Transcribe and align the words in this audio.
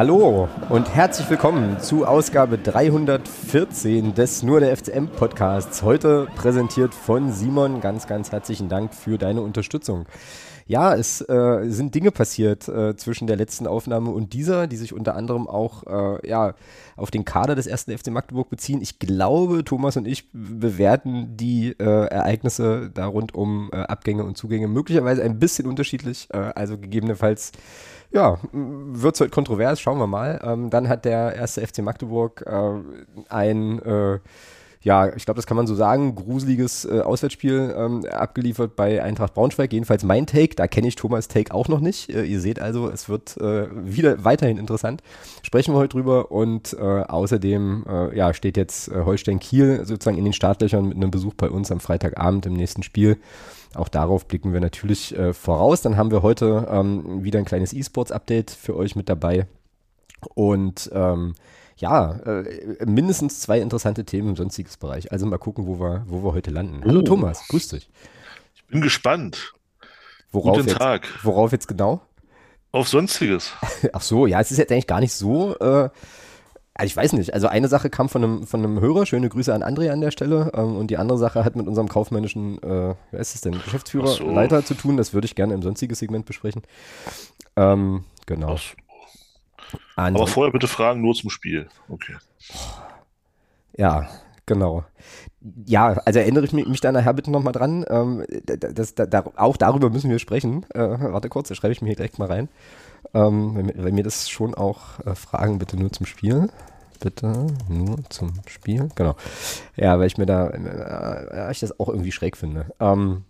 Hallo 0.00 0.48
und 0.70 0.94
herzlich 0.94 1.28
willkommen 1.28 1.78
zu 1.78 2.06
Ausgabe 2.06 2.56
314 2.56 4.14
des 4.14 4.42
Nur 4.42 4.60
der 4.60 4.74
FCM 4.74 5.08
Podcasts. 5.08 5.82
Heute 5.82 6.26
präsentiert 6.36 6.94
von 6.94 7.34
Simon. 7.34 7.82
Ganz, 7.82 8.06
ganz 8.06 8.32
herzlichen 8.32 8.70
Dank 8.70 8.94
für 8.94 9.18
deine 9.18 9.42
Unterstützung. 9.42 10.06
Ja, 10.66 10.94
es 10.94 11.20
äh, 11.20 11.64
sind 11.68 11.94
Dinge 11.94 12.12
passiert 12.12 12.66
äh, 12.66 12.96
zwischen 12.96 13.26
der 13.26 13.36
letzten 13.36 13.66
Aufnahme 13.66 14.10
und 14.10 14.32
dieser, 14.32 14.68
die 14.68 14.76
sich 14.76 14.94
unter 14.94 15.16
anderem 15.16 15.46
auch 15.46 15.82
äh, 15.84 16.26
ja, 16.26 16.54
auf 16.96 17.10
den 17.10 17.26
Kader 17.26 17.54
des 17.54 17.66
ersten 17.66 17.90
FC 17.90 18.06
Magdeburg 18.06 18.48
beziehen. 18.48 18.80
Ich 18.80 19.00
glaube, 19.00 19.64
Thomas 19.64 19.98
und 19.98 20.08
ich 20.08 20.30
bewerten 20.32 21.36
die 21.36 21.74
äh, 21.78 22.06
Ereignisse 22.06 22.90
da 22.94 23.04
rund 23.04 23.34
um 23.34 23.68
äh, 23.72 23.76
Abgänge 23.76 24.24
und 24.24 24.38
Zugänge 24.38 24.66
möglicherweise 24.66 25.22
ein 25.22 25.38
bisschen 25.38 25.66
unterschiedlich. 25.66 26.28
Äh, 26.32 26.38
also 26.38 26.78
gegebenenfalls 26.78 27.52
ja, 28.12 28.38
wird 28.52 29.20
heute 29.20 29.30
kontrovers, 29.30 29.80
schauen 29.80 29.98
wir 29.98 30.06
mal. 30.06 30.40
Ähm, 30.42 30.70
dann 30.70 30.88
hat 30.88 31.04
der 31.04 31.34
erste 31.34 31.66
FC 31.66 31.78
Magdeburg 31.78 32.44
ein 33.28 34.20
ja, 34.82 35.14
ich 35.14 35.26
glaube, 35.26 35.36
das 35.36 35.46
kann 35.46 35.58
man 35.58 35.66
so 35.66 35.74
sagen, 35.74 36.14
gruseliges 36.14 36.86
äh, 36.86 37.00
Auswärtsspiel 37.00 37.74
ähm, 37.76 38.04
abgeliefert 38.06 38.76
bei 38.76 39.02
Eintracht 39.02 39.34
Braunschweig. 39.34 39.72
Jedenfalls 39.72 40.04
mein 40.04 40.26
Take, 40.26 40.54
da 40.54 40.66
kenne 40.66 40.88
ich 40.88 40.96
Thomas 40.96 41.28
Take 41.28 41.52
auch 41.52 41.68
noch 41.68 41.80
nicht. 41.80 42.08
Äh, 42.08 42.24
ihr 42.24 42.40
seht 42.40 42.60
also, 42.60 42.88
es 42.88 43.10
wird 43.10 43.36
äh, 43.36 43.68
wieder 43.70 44.24
weiterhin 44.24 44.56
interessant. 44.56 45.02
Sprechen 45.42 45.74
wir 45.74 45.78
heute 45.78 45.90
drüber 45.90 46.32
und 46.32 46.72
äh, 46.72 46.80
außerdem 46.82 47.84
äh, 47.86 48.16
ja, 48.16 48.32
steht 48.32 48.56
jetzt 48.56 48.88
äh, 48.88 49.02
Holstein 49.04 49.38
Kiel 49.38 49.84
sozusagen 49.84 50.16
in 50.16 50.24
den 50.24 50.32
Startlöchern 50.32 50.88
mit 50.88 50.96
einem 50.96 51.10
Besuch 51.10 51.34
bei 51.34 51.50
uns 51.50 51.70
am 51.70 51.80
Freitagabend 51.80 52.46
im 52.46 52.54
nächsten 52.54 52.82
Spiel. 52.82 53.18
Auch 53.74 53.88
darauf 53.88 54.26
blicken 54.26 54.52
wir 54.52 54.60
natürlich 54.60 55.16
äh, 55.16 55.32
voraus. 55.32 55.82
Dann 55.82 55.96
haben 55.96 56.10
wir 56.10 56.22
heute 56.22 56.66
ähm, 56.70 57.22
wieder 57.24 57.38
ein 57.38 57.44
kleines 57.44 57.72
E-Sports-Update 57.72 58.50
für 58.50 58.76
euch 58.76 58.96
mit 58.96 59.08
dabei. 59.08 59.46
Und 60.34 60.90
ähm, 60.92 61.34
ja, 61.76 62.12
äh, 62.12 62.84
mindestens 62.84 63.40
zwei 63.40 63.60
interessante 63.60 64.04
Themen 64.04 64.30
im 64.30 64.36
sonstiges 64.36 64.76
Bereich. 64.76 65.12
Also 65.12 65.26
mal 65.26 65.38
gucken, 65.38 65.66
wo 65.66 65.80
wir, 65.80 66.04
wo 66.06 66.22
wir 66.24 66.32
heute 66.32 66.50
landen. 66.50 66.82
Hallo 66.84 67.00
oh. 67.00 67.02
Thomas, 67.02 67.46
grüß 67.48 67.68
dich. 67.68 67.88
Ich 68.54 68.64
bin 68.66 68.80
gespannt. 68.80 69.54
Worauf 70.32 70.56
Guten 70.56 70.68
jetzt, 70.68 70.78
Tag. 70.78 71.08
Worauf 71.22 71.52
jetzt 71.52 71.68
genau? 71.68 72.02
Auf 72.72 72.88
Sonstiges. 72.88 73.52
Ach 73.92 74.02
so, 74.02 74.26
ja, 74.26 74.40
es 74.40 74.50
ist 74.50 74.58
jetzt 74.58 74.70
eigentlich 74.70 74.86
gar 74.86 75.00
nicht 75.00 75.12
so. 75.12 75.56
Äh, 75.58 75.90
also 76.80 76.86
ich 76.86 76.96
weiß 76.96 77.12
nicht. 77.12 77.34
Also 77.34 77.46
eine 77.46 77.68
Sache 77.68 77.90
kam 77.90 78.08
von 78.08 78.24
einem, 78.24 78.46
von 78.46 78.64
einem 78.64 78.80
Hörer, 78.80 79.04
schöne 79.04 79.28
Grüße 79.28 79.52
an 79.52 79.62
André 79.62 79.90
an 79.90 80.00
der 80.00 80.10
Stelle. 80.10 80.50
Ähm, 80.54 80.76
und 80.76 80.86
die 80.86 80.96
andere 80.96 81.18
Sache 81.18 81.44
hat 81.44 81.54
mit 81.54 81.68
unserem 81.68 81.88
kaufmännischen, 81.88 82.56
äh, 82.62 82.94
wer 83.10 83.20
ist 83.20 83.34
es 83.34 83.42
denn, 83.42 83.52
Geschäftsführer, 83.52 84.06
so. 84.06 84.30
Leiter 84.30 84.64
zu 84.64 84.72
tun. 84.72 84.96
Das 84.96 85.12
würde 85.12 85.26
ich 85.26 85.34
gerne 85.34 85.52
im 85.52 85.60
sonstiges 85.60 85.98
Segment 85.98 86.24
besprechen. 86.24 86.62
Ähm, 87.56 88.04
genau. 88.24 88.56
Ach, 88.56 88.74
aber 89.96 90.26
vorher 90.26 90.52
bitte 90.52 90.68
Fragen 90.68 91.02
nur 91.02 91.14
zum 91.14 91.28
Spiel. 91.28 91.68
Okay. 91.90 92.16
Ja, 93.76 94.08
genau. 94.46 94.84
Ja, 95.66 96.00
also 96.06 96.18
erinnere 96.18 96.46
ich 96.46 96.54
mich, 96.54 96.66
mich 96.66 96.80
da 96.80 96.92
nachher 96.92 97.12
bitte 97.12 97.30
nochmal 97.30 97.52
dran. 97.52 97.84
Ähm, 97.90 98.24
das, 98.46 98.94
das, 98.94 99.10
da, 99.10 99.24
auch 99.36 99.58
darüber 99.58 99.90
müssen 99.90 100.10
wir 100.10 100.18
sprechen. 100.18 100.64
Äh, 100.74 101.12
warte 101.12 101.28
kurz, 101.28 101.48
da 101.48 101.54
schreibe 101.54 101.72
ich 101.72 101.82
mir 101.82 101.88
hier 101.88 101.96
direkt 101.96 102.18
mal 102.18 102.28
rein. 102.28 102.48
Ähm, 103.12 103.54
wenn, 103.54 103.84
wenn, 103.84 103.94
mir 103.94 104.04
das 104.04 104.30
schon 104.30 104.54
auch 104.54 104.98
äh, 105.04 105.14
Fragen 105.14 105.58
bitte 105.58 105.76
nur 105.76 105.92
zum 105.92 106.06
Spiel. 106.06 106.48
Bitte 107.00 107.46
nur 107.68 107.98
zum 108.10 108.32
Spiel. 108.46 108.88
Genau. 108.94 109.16
Ja, 109.76 109.98
weil 109.98 110.06
ich 110.06 110.18
mir 110.18 110.26
da, 110.26 110.48
äh, 110.48 111.50
ich 111.50 111.60
das 111.60 111.78
auch 111.80 111.88
irgendwie 111.88 112.12
schräg 112.12 112.36
finde. 112.36 112.66
Ähm, 112.78 113.24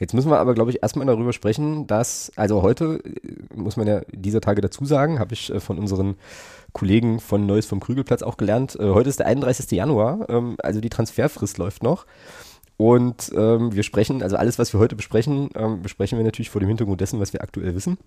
Jetzt 0.00 0.12
müssen 0.12 0.30
wir 0.30 0.40
aber, 0.40 0.54
glaube 0.54 0.70
ich, 0.70 0.82
erstmal 0.82 1.06
darüber 1.06 1.32
sprechen, 1.32 1.86
dass, 1.86 2.32
also 2.34 2.62
heute, 2.62 3.00
äh, 3.04 3.54
muss 3.54 3.76
man 3.76 3.86
ja 3.86 4.00
dieser 4.12 4.40
Tage 4.40 4.60
dazu 4.60 4.84
sagen, 4.84 5.20
habe 5.20 5.34
ich 5.34 5.52
äh, 5.52 5.60
von 5.60 5.78
unseren 5.78 6.16
Kollegen 6.72 7.20
von 7.20 7.46
Neues 7.46 7.66
vom 7.66 7.78
Krügelplatz 7.78 8.22
auch 8.22 8.36
gelernt, 8.36 8.76
äh, 8.80 8.90
heute 8.90 9.08
ist 9.08 9.20
der 9.20 9.26
31. 9.26 9.70
Januar, 9.70 10.28
ähm, 10.28 10.56
also 10.62 10.80
die 10.80 10.88
Transferfrist 10.88 11.58
läuft 11.58 11.84
noch. 11.84 12.06
Und 12.76 13.30
ähm, 13.36 13.72
wir 13.72 13.84
sprechen, 13.84 14.20
also 14.20 14.36
alles, 14.36 14.58
was 14.58 14.72
wir 14.72 14.80
heute 14.80 14.96
besprechen, 14.96 15.50
ähm, 15.54 15.80
besprechen 15.82 16.18
wir 16.18 16.24
natürlich 16.24 16.50
vor 16.50 16.60
dem 16.60 16.68
Hintergrund 16.68 17.00
dessen, 17.00 17.20
was 17.20 17.32
wir 17.32 17.42
aktuell 17.42 17.76
wissen. 17.76 17.98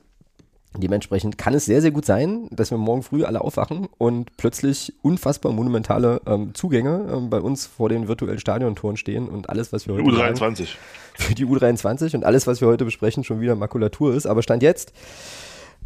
Dementsprechend 0.76 1.38
kann 1.38 1.54
es 1.54 1.66
sehr, 1.66 1.82
sehr 1.82 1.92
gut 1.92 2.06
sein, 2.06 2.48
dass 2.52 2.72
wir 2.72 2.78
morgen 2.78 3.02
früh 3.02 3.24
alle 3.24 3.42
aufwachen 3.42 3.88
und 3.98 4.36
plötzlich 4.38 4.94
unfassbar 5.02 5.52
monumentale 5.52 6.22
ähm, 6.28 6.54
Zugänge 6.54 7.10
ähm, 7.12 7.30
bei 7.30 7.40
uns 7.40 7.66
vor 7.66 7.90
den 7.90 8.08
virtuellen 8.08 8.40
Stadiontoren 8.40 8.98
stehen 8.98 9.28
und 9.28 9.50
alles, 9.50 9.74
was 9.74 9.88
wir 9.88 9.96
heute. 9.96 10.04
U23. 10.04 10.38
Sagen, 10.38 10.68
für 11.16 11.36
die 11.36 11.46
U23 11.46 12.16
und 12.16 12.26
alles, 12.26 12.46
was 12.46 12.62
wir 12.62 12.68
heute 12.68 12.86
besprechen, 12.86 13.24
schon 13.24 13.42
wieder 13.42 13.56
Makulatur 13.56 14.14
ist. 14.14 14.28
Aber 14.28 14.44
Stand 14.44 14.62
jetzt 14.62 14.94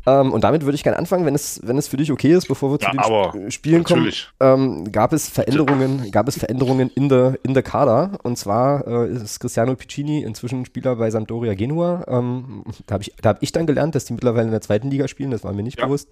ähm, 0.06 0.34
und 0.34 0.44
damit 0.44 0.63
würde 0.63 0.75
ich 0.75 0.84
gerne 0.84 0.97
anfangen, 0.97 1.25
wenn 1.25 1.35
es, 1.35 1.59
wenn 1.63 1.78
es 1.78 1.88
für 1.88 1.97
dich 1.97 2.12
okay 2.12 2.34
ist, 2.34 2.47
bevor 2.47 2.72
wir 2.72 2.79
zu 2.79 2.88
ja, 2.88 2.91
den 3.31 3.47
Sp 3.51 3.51
Spielen 3.51 3.81
natürlich. 3.84 4.29
kommen. 4.39 4.84
Ähm, 4.84 4.91
gab 4.91 5.13
es 5.13 5.29
Veränderungen, 5.29 6.09
gab 6.12 6.28
es 6.28 6.38
Veränderungen 6.38 6.89
in 6.95 7.09
der 7.09 7.38
in 7.44 7.53
der 7.53 7.63
Kader. 7.63 8.19
Und 8.23 8.38
zwar 8.38 8.88
äh, 8.88 9.12
ist 9.12 9.39
Cristiano 9.39 9.75
Piccini 9.75 10.23
inzwischen 10.23 10.66
Spieler 10.66 10.95
bei 10.95 11.12
Sampdoria 11.12 11.53
Genua. 11.53 12.06
Ähm, 12.07 12.63
da 12.88 12.94
habe 12.94 13.03
ich, 13.03 13.13
hab 13.23 13.44
ich 13.44 13.51
dann 13.51 13.67
gelernt, 13.67 13.94
dass 13.94 14.06
die 14.06 14.13
mittlerweile 14.13 14.45
in 14.45 14.51
der 14.51 14.62
zweiten 14.62 14.89
Liga 14.89 15.07
spielen. 15.07 15.31
Das 15.31 15.44
war 15.44 15.53
mir 15.53 15.63
nicht 15.63 15.79
ja. 15.79 15.85
bewusst. 15.85 16.09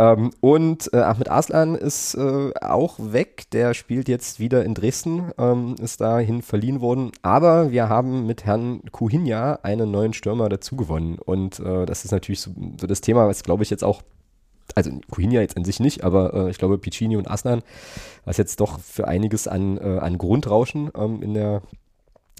Ähm, 0.00 0.30
und 0.40 0.90
äh, 0.94 0.96
Ahmed 0.96 1.28
Arslan 1.28 1.74
ist 1.74 2.14
äh, 2.14 2.52
auch 2.62 2.94
weg. 2.98 3.44
Der 3.52 3.74
spielt 3.74 4.08
jetzt 4.08 4.40
wieder 4.40 4.64
in 4.64 4.72
Dresden, 4.72 5.30
ähm, 5.36 5.74
ist 5.78 6.00
dahin 6.00 6.40
verliehen 6.40 6.80
worden. 6.80 7.12
Aber 7.20 7.70
wir 7.70 7.90
haben 7.90 8.26
mit 8.26 8.46
Herrn 8.46 8.80
Kuhinja 8.92 9.58
einen 9.62 9.90
neuen 9.90 10.14
Stürmer 10.14 10.48
dazu 10.48 10.74
gewonnen. 10.74 11.18
Und 11.18 11.60
äh, 11.60 11.84
das 11.84 12.06
ist 12.06 12.12
natürlich 12.12 12.40
so, 12.40 12.50
so 12.80 12.86
das 12.86 13.02
Thema, 13.02 13.28
was 13.28 13.42
glaube 13.42 13.62
ich 13.62 13.68
jetzt 13.68 13.84
auch 13.84 14.00
also 14.76 14.92
Kuhinja 15.10 15.40
jetzt 15.40 15.56
an 15.56 15.64
sich 15.64 15.80
nicht, 15.80 16.04
aber 16.04 16.32
äh, 16.32 16.50
ich 16.50 16.56
glaube 16.56 16.78
Piccini 16.78 17.16
und 17.16 17.28
Aslan, 17.28 17.62
was 18.24 18.36
jetzt 18.36 18.60
doch 18.60 18.78
für 18.78 19.08
einiges 19.08 19.48
an, 19.48 19.78
äh, 19.78 19.98
an 19.98 20.16
Grundrauschen 20.16 20.90
ähm, 20.96 21.22
in 21.22 21.34
der 21.34 21.62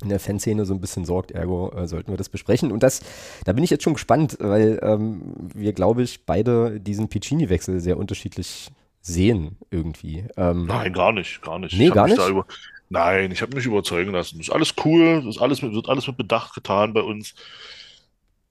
in 0.03 0.09
der 0.09 0.21
Fanszene 0.21 0.65
so 0.65 0.75
ein 0.75 0.81
bisschen 0.81 1.05
sorgt, 1.05 1.31
ergo 1.31 1.73
äh, 1.77 1.87
sollten 1.87 2.11
wir 2.11 2.17
das 2.17 2.29
besprechen. 2.29 2.73
Und 2.73 2.83
das, 2.83 3.01
da 3.45 3.53
bin 3.53 3.65
ich 3.65 3.71
jetzt 3.71 3.85
schon 3.85 3.95
gespannt, 3.95 4.37
weil 4.41 4.79
ähm, 4.83 5.35
wir, 5.55 5.73
glaube 5.73 6.03
ich, 6.03 6.25
beide 6.27 6.81
diesen 6.81 7.09
Piccini-Wechsel 7.09 7.81
sehr 7.81 7.97
unterschiedlich 7.97 8.71
sehen 9.01 9.57
irgendwie. 9.71 10.25
Ähm, 10.37 10.67
Nein, 10.67 10.93
gar 10.93 11.13
nicht, 11.13 11.43
gar 11.43 11.59
nicht. 11.59 11.77
Nee, 11.77 11.91
gar 11.91 12.07
nicht. 12.07 12.29
Über, 12.29 12.47
nein, 12.89 13.31
ich 13.31 13.43
habe 13.43 13.57
mich 13.57 13.67
überzeugen 13.67 14.13
lassen. 14.13 14.39
Das 14.39 14.49
ist 14.49 14.55
alles 14.55 14.75
cool, 14.85 15.23
das 15.25 15.37
ist 15.37 15.43
alles 15.43 15.63
mit, 15.63 15.73
wird 15.73 15.89
alles 15.89 16.07
mit 16.07 16.17
Bedacht 16.17 16.55
getan 16.55 16.93
bei 16.93 17.03
uns. 17.03 17.35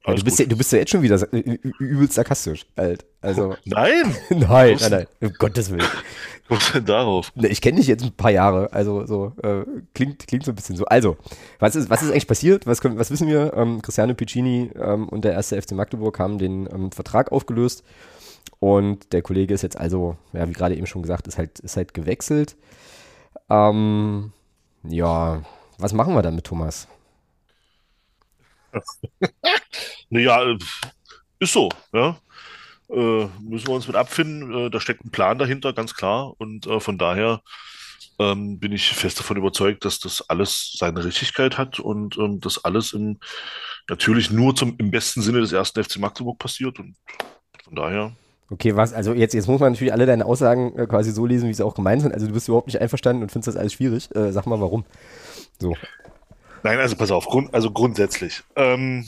Ja, 0.09 0.15
du, 0.15 0.23
bist 0.23 0.39
ja, 0.39 0.45
du 0.45 0.57
bist 0.57 0.71
ja 0.71 0.79
jetzt 0.79 0.91
schon 0.91 1.01
wieder 1.01 1.19
übelst 1.31 2.13
sarkastisch, 2.13 2.65
alt. 2.75 3.05
Also, 3.21 3.55
nein! 3.65 4.15
nein, 4.29 4.77
nein, 4.79 4.91
nein, 4.91 5.07
um 5.21 5.33
Gottes 5.37 5.71
Willen. 5.71 5.85
Was 6.49 6.71
denn 6.71 6.85
darauf? 6.85 7.31
Ich 7.35 7.61
kenne 7.61 7.77
dich 7.77 7.85
jetzt 7.85 8.03
ein 8.03 8.11
paar 8.11 8.31
Jahre, 8.31 8.73
also 8.73 9.05
so, 9.05 9.33
äh, 9.43 9.63
klingt, 9.93 10.27
klingt 10.27 10.45
so 10.45 10.51
ein 10.51 10.55
bisschen 10.55 10.75
so. 10.75 10.85
Also, 10.85 11.15
was 11.59 11.75
ist, 11.75 11.91
was 11.91 12.01
ist 12.01 12.09
eigentlich 12.09 12.25
passiert? 12.25 12.65
Was, 12.65 12.81
können, 12.81 12.97
was 12.97 13.11
wissen 13.11 13.27
wir? 13.27 13.53
Ähm, 13.53 13.83
Cristiano 13.83 14.15
Piccini 14.15 14.71
ähm, 14.75 15.07
und 15.09 15.25
der 15.25 15.33
erste 15.33 15.61
FC 15.61 15.73
Magdeburg 15.73 16.17
haben 16.17 16.39
den 16.39 16.67
ähm, 16.73 16.91
Vertrag 16.91 17.31
aufgelöst 17.31 17.83
und 18.59 19.13
der 19.13 19.21
Kollege 19.21 19.53
ist 19.53 19.61
jetzt 19.61 19.77
also, 19.77 20.17
ja, 20.33 20.47
wie 20.47 20.53
gerade 20.53 20.75
eben 20.75 20.87
schon 20.87 21.01
gesagt, 21.01 21.27
ist 21.27 21.37
halt, 21.37 21.59
ist 21.59 21.77
halt 21.77 21.93
gewechselt. 21.93 22.55
Ähm, 23.49 24.31
ja, 24.83 25.41
was 25.77 25.93
machen 25.93 26.13
wir 26.13 26.21
damit, 26.21 26.45
Thomas? 26.45 26.87
naja, 30.09 30.43
äh, 30.43 30.57
ist 31.39 31.53
so, 31.53 31.69
ja. 31.93 32.17
Äh, 32.89 33.27
müssen 33.41 33.67
wir 33.67 33.75
uns 33.75 33.87
mit 33.87 33.95
abfinden. 33.95 34.65
Äh, 34.65 34.69
da 34.69 34.79
steckt 34.79 35.05
ein 35.05 35.11
Plan 35.11 35.37
dahinter, 35.37 35.73
ganz 35.73 35.93
klar. 35.93 36.33
Und 36.39 36.65
äh, 36.65 36.79
von 36.79 36.97
daher 36.97 37.41
ähm, 38.19 38.59
bin 38.59 38.71
ich 38.71 38.89
fest 38.89 39.19
davon 39.19 39.37
überzeugt, 39.37 39.85
dass 39.85 39.99
das 39.99 40.27
alles 40.27 40.75
seine 40.77 41.03
Richtigkeit 41.03 41.57
hat 41.57 41.79
und 41.79 42.17
ähm, 42.17 42.39
das 42.39 42.63
alles 42.65 42.93
im, 42.93 43.19
natürlich 43.87 44.31
nur 44.31 44.55
zum, 44.55 44.75
im 44.77 44.91
besten 44.91 45.21
Sinne 45.21 45.39
des 45.39 45.53
ersten 45.53 45.83
FC 45.83 45.97
Magdeburg 45.97 46.39
passiert. 46.39 46.79
Und 46.79 46.95
von 47.63 47.75
daher. 47.75 48.11
Okay, 48.51 48.75
was, 48.75 48.93
also 48.93 49.13
jetzt, 49.13 49.33
jetzt 49.33 49.47
muss 49.47 49.59
man 49.59 49.73
natürlich 49.73 49.93
alle 49.93 50.07
deine 50.07 50.25
Aussagen 50.25 50.77
äh, 50.77 50.87
quasi 50.87 51.11
so 51.11 51.25
lesen, 51.25 51.47
wie 51.47 51.53
sie 51.53 51.65
auch 51.65 51.75
gemeint 51.75 52.01
sind. 52.01 52.13
Also 52.13 52.25
du 52.25 52.33
bist 52.33 52.47
überhaupt 52.47 52.67
nicht 52.67 52.81
einverstanden 52.81 53.21
und 53.21 53.31
findest 53.31 53.49
das 53.49 53.55
alles 53.55 53.73
schwierig. 53.73 54.13
Äh, 54.15 54.31
sag 54.31 54.47
mal 54.47 54.59
warum. 54.59 54.83
So. 55.59 55.75
Nein, 56.63 56.79
also 56.79 56.95
pass 56.95 57.11
auf, 57.11 57.25
grund, 57.25 57.53
also 57.53 57.71
grundsätzlich. 57.71 58.43
Ähm, 58.55 59.07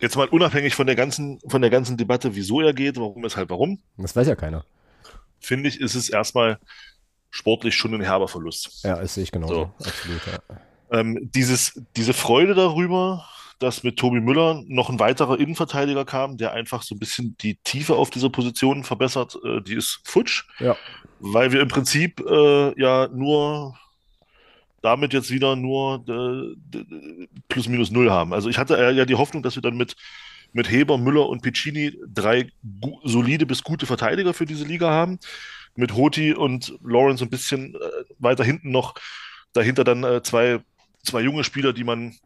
jetzt 0.00 0.16
mal 0.16 0.28
unabhängig 0.28 0.74
von 0.74 0.86
der 0.86 0.96
ganzen, 0.96 1.40
von 1.48 1.62
der 1.62 1.70
ganzen 1.70 1.96
Debatte, 1.96 2.34
wieso 2.34 2.60
er 2.60 2.72
geht, 2.72 2.96
warum, 2.98 3.22
weshalb, 3.22 3.50
warum. 3.50 3.80
Das 3.96 4.16
weiß 4.16 4.26
ja 4.26 4.34
keiner. 4.34 4.64
Finde 5.40 5.68
ich, 5.68 5.80
ist 5.80 5.94
es 5.94 6.08
erstmal 6.08 6.58
sportlich 7.30 7.74
schon 7.74 7.94
ein 7.94 8.02
herber 8.02 8.28
Verlust. 8.28 8.84
Ja, 8.84 8.96
das 8.96 9.14
sehe 9.14 9.24
ich 9.24 9.32
genauso. 9.32 9.72
So. 9.78 9.88
Absolut, 9.88 10.20
ja. 10.26 10.98
Ähm, 10.98 11.30
dieses, 11.34 11.80
diese 11.96 12.12
Freude 12.12 12.54
darüber, 12.54 13.24
dass 13.60 13.82
mit 13.82 13.98
Tobi 13.98 14.20
Müller 14.20 14.62
noch 14.66 14.90
ein 14.90 14.98
weiterer 14.98 15.38
Innenverteidiger 15.38 16.04
kam, 16.04 16.36
der 16.36 16.52
einfach 16.52 16.82
so 16.82 16.94
ein 16.94 16.98
bisschen 16.98 17.36
die 17.40 17.56
Tiefe 17.56 17.94
auf 17.94 18.10
dieser 18.10 18.30
Position 18.30 18.84
verbessert, 18.84 19.38
äh, 19.44 19.60
die 19.60 19.74
ist 19.74 20.00
futsch. 20.04 20.44
Ja. 20.58 20.76
Weil 21.20 21.52
wir 21.52 21.60
im 21.60 21.68
Prinzip 21.68 22.20
äh, 22.20 22.80
ja 22.80 23.08
nur 23.08 23.78
damit 24.82 25.12
jetzt 25.12 25.30
wieder 25.30 25.56
nur 25.56 26.04
äh, 26.08 26.78
plus 27.48 27.68
minus 27.68 27.90
null 27.90 28.10
haben. 28.10 28.32
Also 28.32 28.48
ich 28.48 28.58
hatte 28.58 28.74
ja 28.92 29.04
die 29.04 29.14
Hoffnung, 29.14 29.42
dass 29.42 29.56
wir 29.56 29.62
dann 29.62 29.76
mit 29.76 29.96
mit 30.52 30.70
Heber, 30.70 30.98
Müller 30.98 31.28
und 31.28 31.42
Piccini 31.42 31.96
drei 32.12 32.50
solide 33.04 33.46
bis 33.46 33.62
gute 33.62 33.86
Verteidiger 33.86 34.34
für 34.34 34.46
diese 34.46 34.64
Liga 34.64 34.90
haben. 34.90 35.18
Mit 35.76 35.94
Hoti 35.94 36.34
und 36.34 36.74
Lawrence 36.82 37.24
ein 37.24 37.30
bisschen 37.30 37.74
äh, 37.74 37.78
weiter 38.18 38.44
hinten 38.44 38.70
noch. 38.70 38.94
Dahinter 39.52 39.84
dann 39.84 40.02
äh, 40.02 40.22
zwei, 40.22 40.58
zwei 41.04 41.20
junge 41.20 41.44
Spieler, 41.44 41.72
die 41.72 41.84
man 41.84 42.16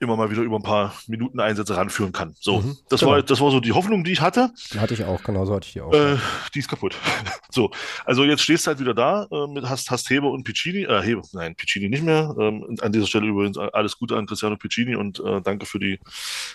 immer 0.00 0.16
mal 0.16 0.30
wieder 0.30 0.42
über 0.42 0.56
ein 0.56 0.62
paar 0.62 0.94
Minuten 1.06 1.40
Einsätze 1.40 1.76
ranführen 1.76 2.12
kann. 2.12 2.34
So, 2.40 2.60
mhm, 2.60 2.76
das, 2.88 3.00
genau. 3.00 3.12
war, 3.12 3.22
das 3.22 3.40
war 3.40 3.50
so 3.50 3.60
die 3.60 3.72
Hoffnung, 3.72 4.04
die 4.04 4.12
ich 4.12 4.20
hatte. 4.20 4.52
Die 4.72 4.78
hatte 4.78 4.94
ich 4.94 5.04
auch, 5.04 5.22
genau 5.22 5.44
so 5.44 5.54
hatte 5.54 5.66
ich 5.66 5.72
die 5.72 5.80
auch. 5.80 5.92
Äh, 5.92 6.16
die 6.54 6.60
ist 6.60 6.68
kaputt. 6.68 6.96
so, 7.50 7.70
also 8.04 8.24
jetzt 8.24 8.42
stehst 8.42 8.66
du 8.66 8.68
halt 8.68 8.80
wieder 8.80 8.94
da, 8.94 9.26
äh, 9.30 9.46
mit, 9.46 9.68
hast, 9.68 9.90
hast 9.90 10.08
Heber 10.10 10.30
und 10.30 10.44
Piccini, 10.44 10.84
äh, 10.84 11.02
Heber, 11.02 11.22
nein, 11.32 11.54
Piccini 11.54 11.88
nicht 11.88 12.04
mehr. 12.04 12.34
Ähm, 12.38 12.76
an 12.80 12.92
dieser 12.92 13.06
Stelle 13.06 13.26
übrigens 13.26 13.58
alles 13.58 13.98
Gute 13.98 14.16
an 14.16 14.26
Cristiano 14.26 14.56
Piccini 14.56 14.94
und 14.96 15.20
äh, 15.20 15.40
danke 15.40 15.66
für 15.66 15.78
die 15.78 15.98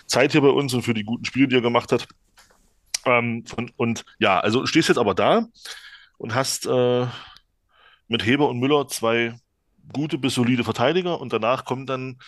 Zeit 0.06 0.32
hier 0.32 0.40
bei 0.40 0.48
uns 0.48 0.72
und 0.74 0.82
für 0.82 0.94
die 0.94 1.04
guten 1.04 1.24
Spiele, 1.24 1.48
die 1.48 1.56
er 1.56 1.62
gemacht 1.62 1.92
hat. 1.92 2.06
Ähm, 3.04 3.44
von, 3.46 3.70
und 3.76 4.04
ja, 4.18 4.40
also 4.40 4.66
stehst 4.66 4.88
jetzt 4.88 4.98
aber 4.98 5.14
da 5.14 5.46
und 6.18 6.34
hast 6.34 6.66
äh, 6.66 7.06
mit 8.08 8.24
Heber 8.24 8.48
und 8.48 8.58
Müller 8.58 8.88
zwei 8.88 9.34
gute 9.92 10.18
bis 10.18 10.34
solide 10.34 10.64
Verteidiger 10.64 11.20
und 11.20 11.32
danach 11.32 11.64
kommen 11.64 11.86
dann 11.86 12.18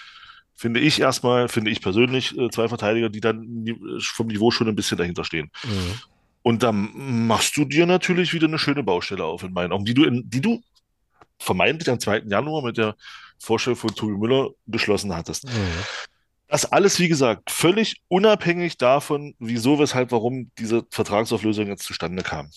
finde 0.56 0.81
ich 0.81 1.00
erstmal, 1.00 1.49
finde 1.49 1.70
ich 1.70 1.82
persönlich, 1.82 2.37
äh, 2.37 2.49
zwei 2.50 2.69
Verteidiger, 2.69 3.11
die 3.11 3.20
dann 3.20 3.64
vom 4.00 4.26
Niveau 4.26 4.50
schon 4.50 4.69
ein 4.69 4.75
bisschen 4.75 4.99
dahinter 4.99 5.23
stehen. 5.23 5.50
Mhm. 5.64 6.00
Und 6.43 6.62
dann 6.62 6.91
machst 7.26 7.56
du 7.56 7.64
dir 7.64 7.87
natürlich 7.87 8.32
wieder 8.32 8.47
eine 8.47 8.58
schöne 8.58 8.82
Baustelle 8.82 9.25
auf 9.25 9.43
in 9.43 9.53
meinen 9.53 9.73
Augen, 9.73 9.85
die 9.85 9.94
du, 9.94 10.05
in, 10.05 10.29
die 10.29 10.41
du 10.41 10.62
vermeintlich 11.38 11.91
am 11.91 12.00
2. 12.00 12.23
Januar 12.26 12.62
mit 12.62 12.79
der 12.79 12.97
Vorstellung 13.38 13.76
von 13.76 13.94
Tobi 13.94 14.17
Müller 14.17 14.50
beschlossen 14.64 15.14
hattest. 15.14 15.44
Mhm. 15.44 15.85
Das 16.49 16.70
alles, 16.70 16.99
wie 17.00 17.08
gesagt, 17.08 17.50
völlig 17.50 18.00
unabhängig 18.08 18.79
davon, 18.79 19.35
wieso, 19.38 19.79
weshalb, 19.79 20.12
warum 20.12 20.50
diese 20.58 20.87
Vertragsauflösung 20.91 21.67
jetzt 21.67 21.85
zustande 21.85 22.23
kam. 22.23 22.50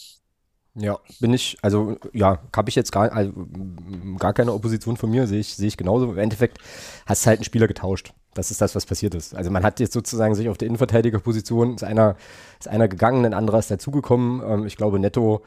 Ja, 0.75 1.00
bin 1.19 1.33
ich, 1.33 1.57
also 1.62 1.98
ja, 2.13 2.39
habe 2.56 2.69
ich 2.69 2.75
jetzt 2.75 2.92
gar, 2.92 3.12
also, 3.12 3.33
gar 4.18 4.33
keine 4.33 4.54
Opposition 4.54 4.98
von 4.98 5.10
mir, 5.10 5.27
sehe 5.27 5.39
ich, 5.39 5.56
sehe 5.56 5.68
ich 5.68 5.77
genauso. 5.77 6.12
Im 6.12 6.18
Endeffekt 6.18 6.60
hast 7.06 7.25
du 7.25 7.27
halt 7.27 7.39
einen 7.39 7.45
Spieler 7.45 7.68
getauscht. 7.68 8.13
Das 8.36 8.51
ist 8.51 8.62
das, 8.62 8.75
was 8.75 8.86
passiert 8.86 9.16
ist. 9.16 9.36
Also 9.36 9.50
man 9.50 9.63
hat 9.63 9.80
jetzt 9.80 9.94
sozusagen 9.94 10.36
sich 10.36 10.48
auf 10.48 10.57
der 10.57 10.68
Innenverteidigerposition, 10.68 11.75
ist 11.75 11.83
einer, 11.83 12.16
ist 12.60 12.68
einer 12.68 12.88
gegangen, 12.88 13.25
ein 13.25 13.33
anderer 13.33 13.60
ist 13.60 13.71
dazugekommen. 13.71 14.42
Ähm, 14.45 14.66
ich 14.68 14.77
glaube, 14.77 15.00
netto, 15.00 15.44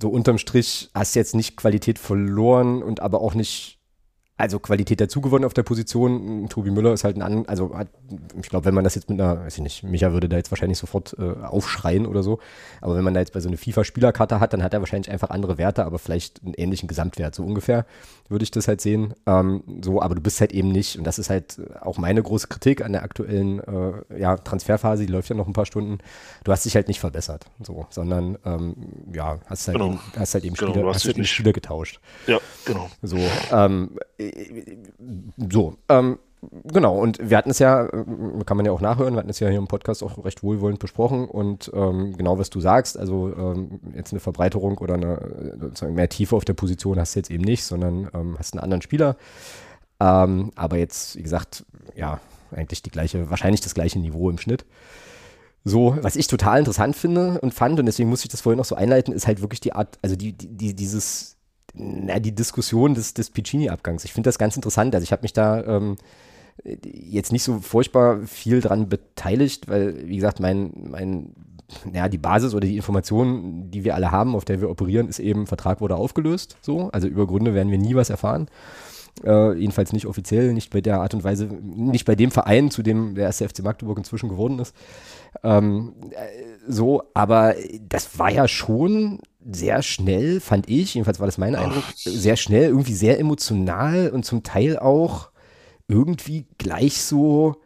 so 0.00 0.10
unterm 0.10 0.38
Strich 0.38 0.90
hast 0.94 1.14
du 1.14 1.18
jetzt 1.18 1.34
nicht 1.34 1.56
Qualität 1.56 1.98
verloren 1.98 2.82
und 2.82 3.00
aber 3.00 3.22
auch 3.22 3.34
nicht 3.34 3.79
also 4.40 4.58
Qualität 4.58 5.00
dazugewonnen 5.00 5.44
auf 5.44 5.54
der 5.54 5.62
Position. 5.62 6.48
Tobi 6.48 6.70
Müller 6.70 6.92
ist 6.92 7.04
halt 7.04 7.16
ein, 7.16 7.22
an, 7.22 7.46
also 7.46 7.76
hat, 7.76 7.88
ich 8.40 8.48
glaube, 8.48 8.64
wenn 8.64 8.74
man 8.74 8.84
das 8.84 8.94
jetzt 8.94 9.10
mit 9.10 9.20
einer, 9.20 9.44
weiß 9.44 9.58
ich 9.58 9.62
nicht, 9.62 9.82
Micha 9.82 10.12
würde 10.12 10.28
da 10.28 10.36
jetzt 10.36 10.50
wahrscheinlich 10.50 10.78
sofort 10.78 11.14
äh, 11.18 11.44
aufschreien 11.44 12.06
oder 12.06 12.22
so, 12.22 12.38
aber 12.80 12.96
wenn 12.96 13.04
man 13.04 13.14
da 13.14 13.20
jetzt 13.20 13.32
bei 13.32 13.40
so 13.40 13.48
einer 13.48 13.58
FIFA-Spielerkarte 13.58 14.40
hat, 14.40 14.52
dann 14.52 14.62
hat 14.62 14.72
er 14.72 14.80
wahrscheinlich 14.80 15.10
einfach 15.10 15.30
andere 15.30 15.58
Werte, 15.58 15.84
aber 15.84 15.98
vielleicht 15.98 16.42
einen 16.42 16.54
ähnlichen 16.54 16.88
Gesamtwert, 16.88 17.34
so 17.34 17.44
ungefähr 17.44 17.84
würde 18.30 18.44
ich 18.44 18.50
das 18.50 18.68
halt 18.68 18.80
sehen. 18.80 19.14
Ähm, 19.26 19.62
so, 19.82 20.00
aber 20.00 20.14
du 20.14 20.20
bist 20.20 20.40
halt 20.40 20.52
eben 20.52 20.70
nicht, 20.70 20.96
und 20.96 21.04
das 21.04 21.18
ist 21.18 21.30
halt 21.30 21.60
auch 21.80 21.98
meine 21.98 22.22
große 22.22 22.46
Kritik 22.46 22.82
an 22.82 22.92
der 22.92 23.02
aktuellen 23.02 23.58
äh, 23.60 24.18
ja, 24.18 24.36
Transferphase, 24.36 25.04
die 25.04 25.12
läuft 25.12 25.28
ja 25.28 25.36
noch 25.36 25.48
ein 25.48 25.52
paar 25.52 25.66
Stunden, 25.66 25.98
du 26.44 26.52
hast 26.52 26.64
dich 26.64 26.76
halt 26.76 26.88
nicht 26.88 27.00
verbessert, 27.00 27.46
so, 27.60 27.86
sondern 27.90 28.38
ähm, 28.44 28.74
ja, 29.12 29.38
hast 29.46 29.68
halt 29.68 29.78
genau. 29.78 29.92
eben, 29.92 30.00
hast 30.16 30.34
halt 30.34 30.44
eben 30.44 30.54
genau, 30.54 30.72
Spieler, 30.72 30.86
hast 30.88 31.04
hast 31.04 31.16
halt 31.16 31.26
Spieler 31.26 31.52
getauscht. 31.52 32.00
Ja, 32.26 32.38
genau. 32.64 32.88
So, 33.02 33.18
ähm, 33.52 33.98
so, 35.50 35.74
ähm, 35.88 36.18
genau, 36.64 36.96
und 36.96 37.30
wir 37.30 37.36
hatten 37.36 37.50
es 37.50 37.58
ja, 37.58 37.86
äh, 37.86 38.04
kann 38.46 38.56
man 38.56 38.66
ja 38.66 38.72
auch 38.72 38.80
nachhören, 38.80 39.14
wir 39.14 39.18
hatten 39.18 39.30
es 39.30 39.40
ja 39.40 39.48
hier 39.48 39.58
im 39.58 39.68
Podcast 39.68 40.02
auch 40.02 40.24
recht 40.24 40.42
wohlwollend 40.42 40.78
besprochen 40.78 41.26
und 41.26 41.70
ähm, 41.74 42.16
genau 42.16 42.38
was 42.38 42.50
du 42.50 42.60
sagst, 42.60 42.98
also 42.98 43.32
ähm, 43.36 43.80
jetzt 43.94 44.12
eine 44.12 44.20
Verbreiterung 44.20 44.78
oder 44.78 44.94
eine 44.94 45.56
sozusagen 45.60 45.94
mehr 45.94 46.08
Tiefe 46.08 46.36
auf 46.36 46.44
der 46.44 46.54
Position 46.54 46.98
hast 46.98 47.14
du 47.14 47.20
jetzt 47.20 47.30
eben 47.30 47.44
nicht, 47.44 47.64
sondern 47.64 48.08
ähm, 48.14 48.36
hast 48.38 48.54
einen 48.54 48.62
anderen 48.62 48.82
Spieler. 48.82 49.16
Ähm, 50.00 50.50
aber 50.56 50.78
jetzt, 50.78 51.16
wie 51.16 51.22
gesagt, 51.22 51.64
ja, 51.94 52.20
eigentlich 52.52 52.82
die 52.82 52.90
gleiche, 52.90 53.30
wahrscheinlich 53.30 53.60
das 53.60 53.74
gleiche 53.74 53.98
Niveau 53.98 54.30
im 54.30 54.38
Schnitt. 54.38 54.64
So, 55.62 55.98
was 56.00 56.16
ich 56.16 56.26
total 56.26 56.60
interessant 56.60 56.96
finde 56.96 57.38
und 57.40 57.52
fand, 57.52 57.78
und 57.78 57.86
deswegen 57.86 58.08
muss 58.08 58.24
ich 58.24 58.30
das 58.30 58.40
vorhin 58.40 58.56
noch 58.56 58.64
so 58.64 58.74
einleiten, 58.74 59.12
ist 59.12 59.26
halt 59.26 59.42
wirklich 59.42 59.60
die 59.60 59.74
Art, 59.74 59.98
also 60.00 60.16
die, 60.16 60.32
die, 60.32 60.74
dieses, 60.74 61.36
na, 61.74 62.18
die 62.18 62.34
Diskussion 62.34 62.94
des, 62.94 63.14
des 63.14 63.30
Piccini-Abgangs. 63.30 64.04
Ich 64.04 64.12
finde 64.12 64.28
das 64.28 64.38
ganz 64.38 64.56
interessant. 64.56 64.94
Also 64.94 65.04
ich 65.04 65.12
habe 65.12 65.22
mich 65.22 65.32
da 65.32 65.64
ähm, 65.64 65.96
jetzt 66.64 67.32
nicht 67.32 67.42
so 67.42 67.60
furchtbar 67.60 68.20
viel 68.26 68.60
dran 68.60 68.88
beteiligt, 68.88 69.68
weil, 69.68 70.06
wie 70.06 70.16
gesagt, 70.16 70.40
mein, 70.40 70.72
mein, 70.90 71.32
ja, 71.92 72.08
die 72.08 72.18
Basis 72.18 72.54
oder 72.54 72.66
die 72.66 72.76
Informationen, 72.76 73.70
die 73.70 73.84
wir 73.84 73.94
alle 73.94 74.10
haben, 74.10 74.34
auf 74.34 74.44
der 74.44 74.60
wir 74.60 74.70
operieren, 74.70 75.08
ist 75.08 75.18
eben, 75.18 75.46
Vertrag 75.46 75.80
wurde 75.80 75.96
aufgelöst. 75.96 76.56
So, 76.60 76.90
also 76.90 77.08
über 77.08 77.26
Gründe 77.26 77.54
werden 77.54 77.70
wir 77.70 77.78
nie 77.78 77.94
was 77.94 78.10
erfahren. 78.10 78.48
Äh, 79.24 79.54
jedenfalls 79.54 79.92
nicht 79.92 80.06
offiziell, 80.06 80.52
nicht 80.52 80.70
bei 80.70 80.80
der 80.80 81.00
Art 81.00 81.14
und 81.14 81.24
Weise, 81.24 81.46
nicht 81.46 82.04
bei 82.04 82.14
dem 82.14 82.30
Verein, 82.30 82.70
zu 82.70 82.82
dem 82.82 83.14
der 83.14 83.24
erste 83.24 83.48
FC 83.48 83.62
Magdeburg 83.62 83.98
inzwischen 83.98 84.28
geworden 84.28 84.58
ist. 84.58 84.74
Ähm, 85.42 85.94
äh, 86.10 86.16
so, 86.66 87.02
aber 87.14 87.54
das 87.88 88.18
war 88.18 88.30
ja 88.30 88.48
schon 88.48 89.20
sehr 89.50 89.82
schnell, 89.82 90.40
fand 90.40 90.68
ich, 90.68 90.94
jedenfalls 90.94 91.18
war 91.20 91.26
das 91.26 91.38
mein 91.38 91.54
Eindruck, 91.54 91.84
sehr 91.96 92.36
schnell, 92.36 92.68
irgendwie 92.68 92.94
sehr 92.94 93.18
emotional 93.18 94.10
und 94.10 94.24
zum 94.24 94.42
Teil 94.42 94.78
auch 94.78 95.30
irgendwie 95.88 96.46
gleich 96.58 97.00
so, 97.02 97.56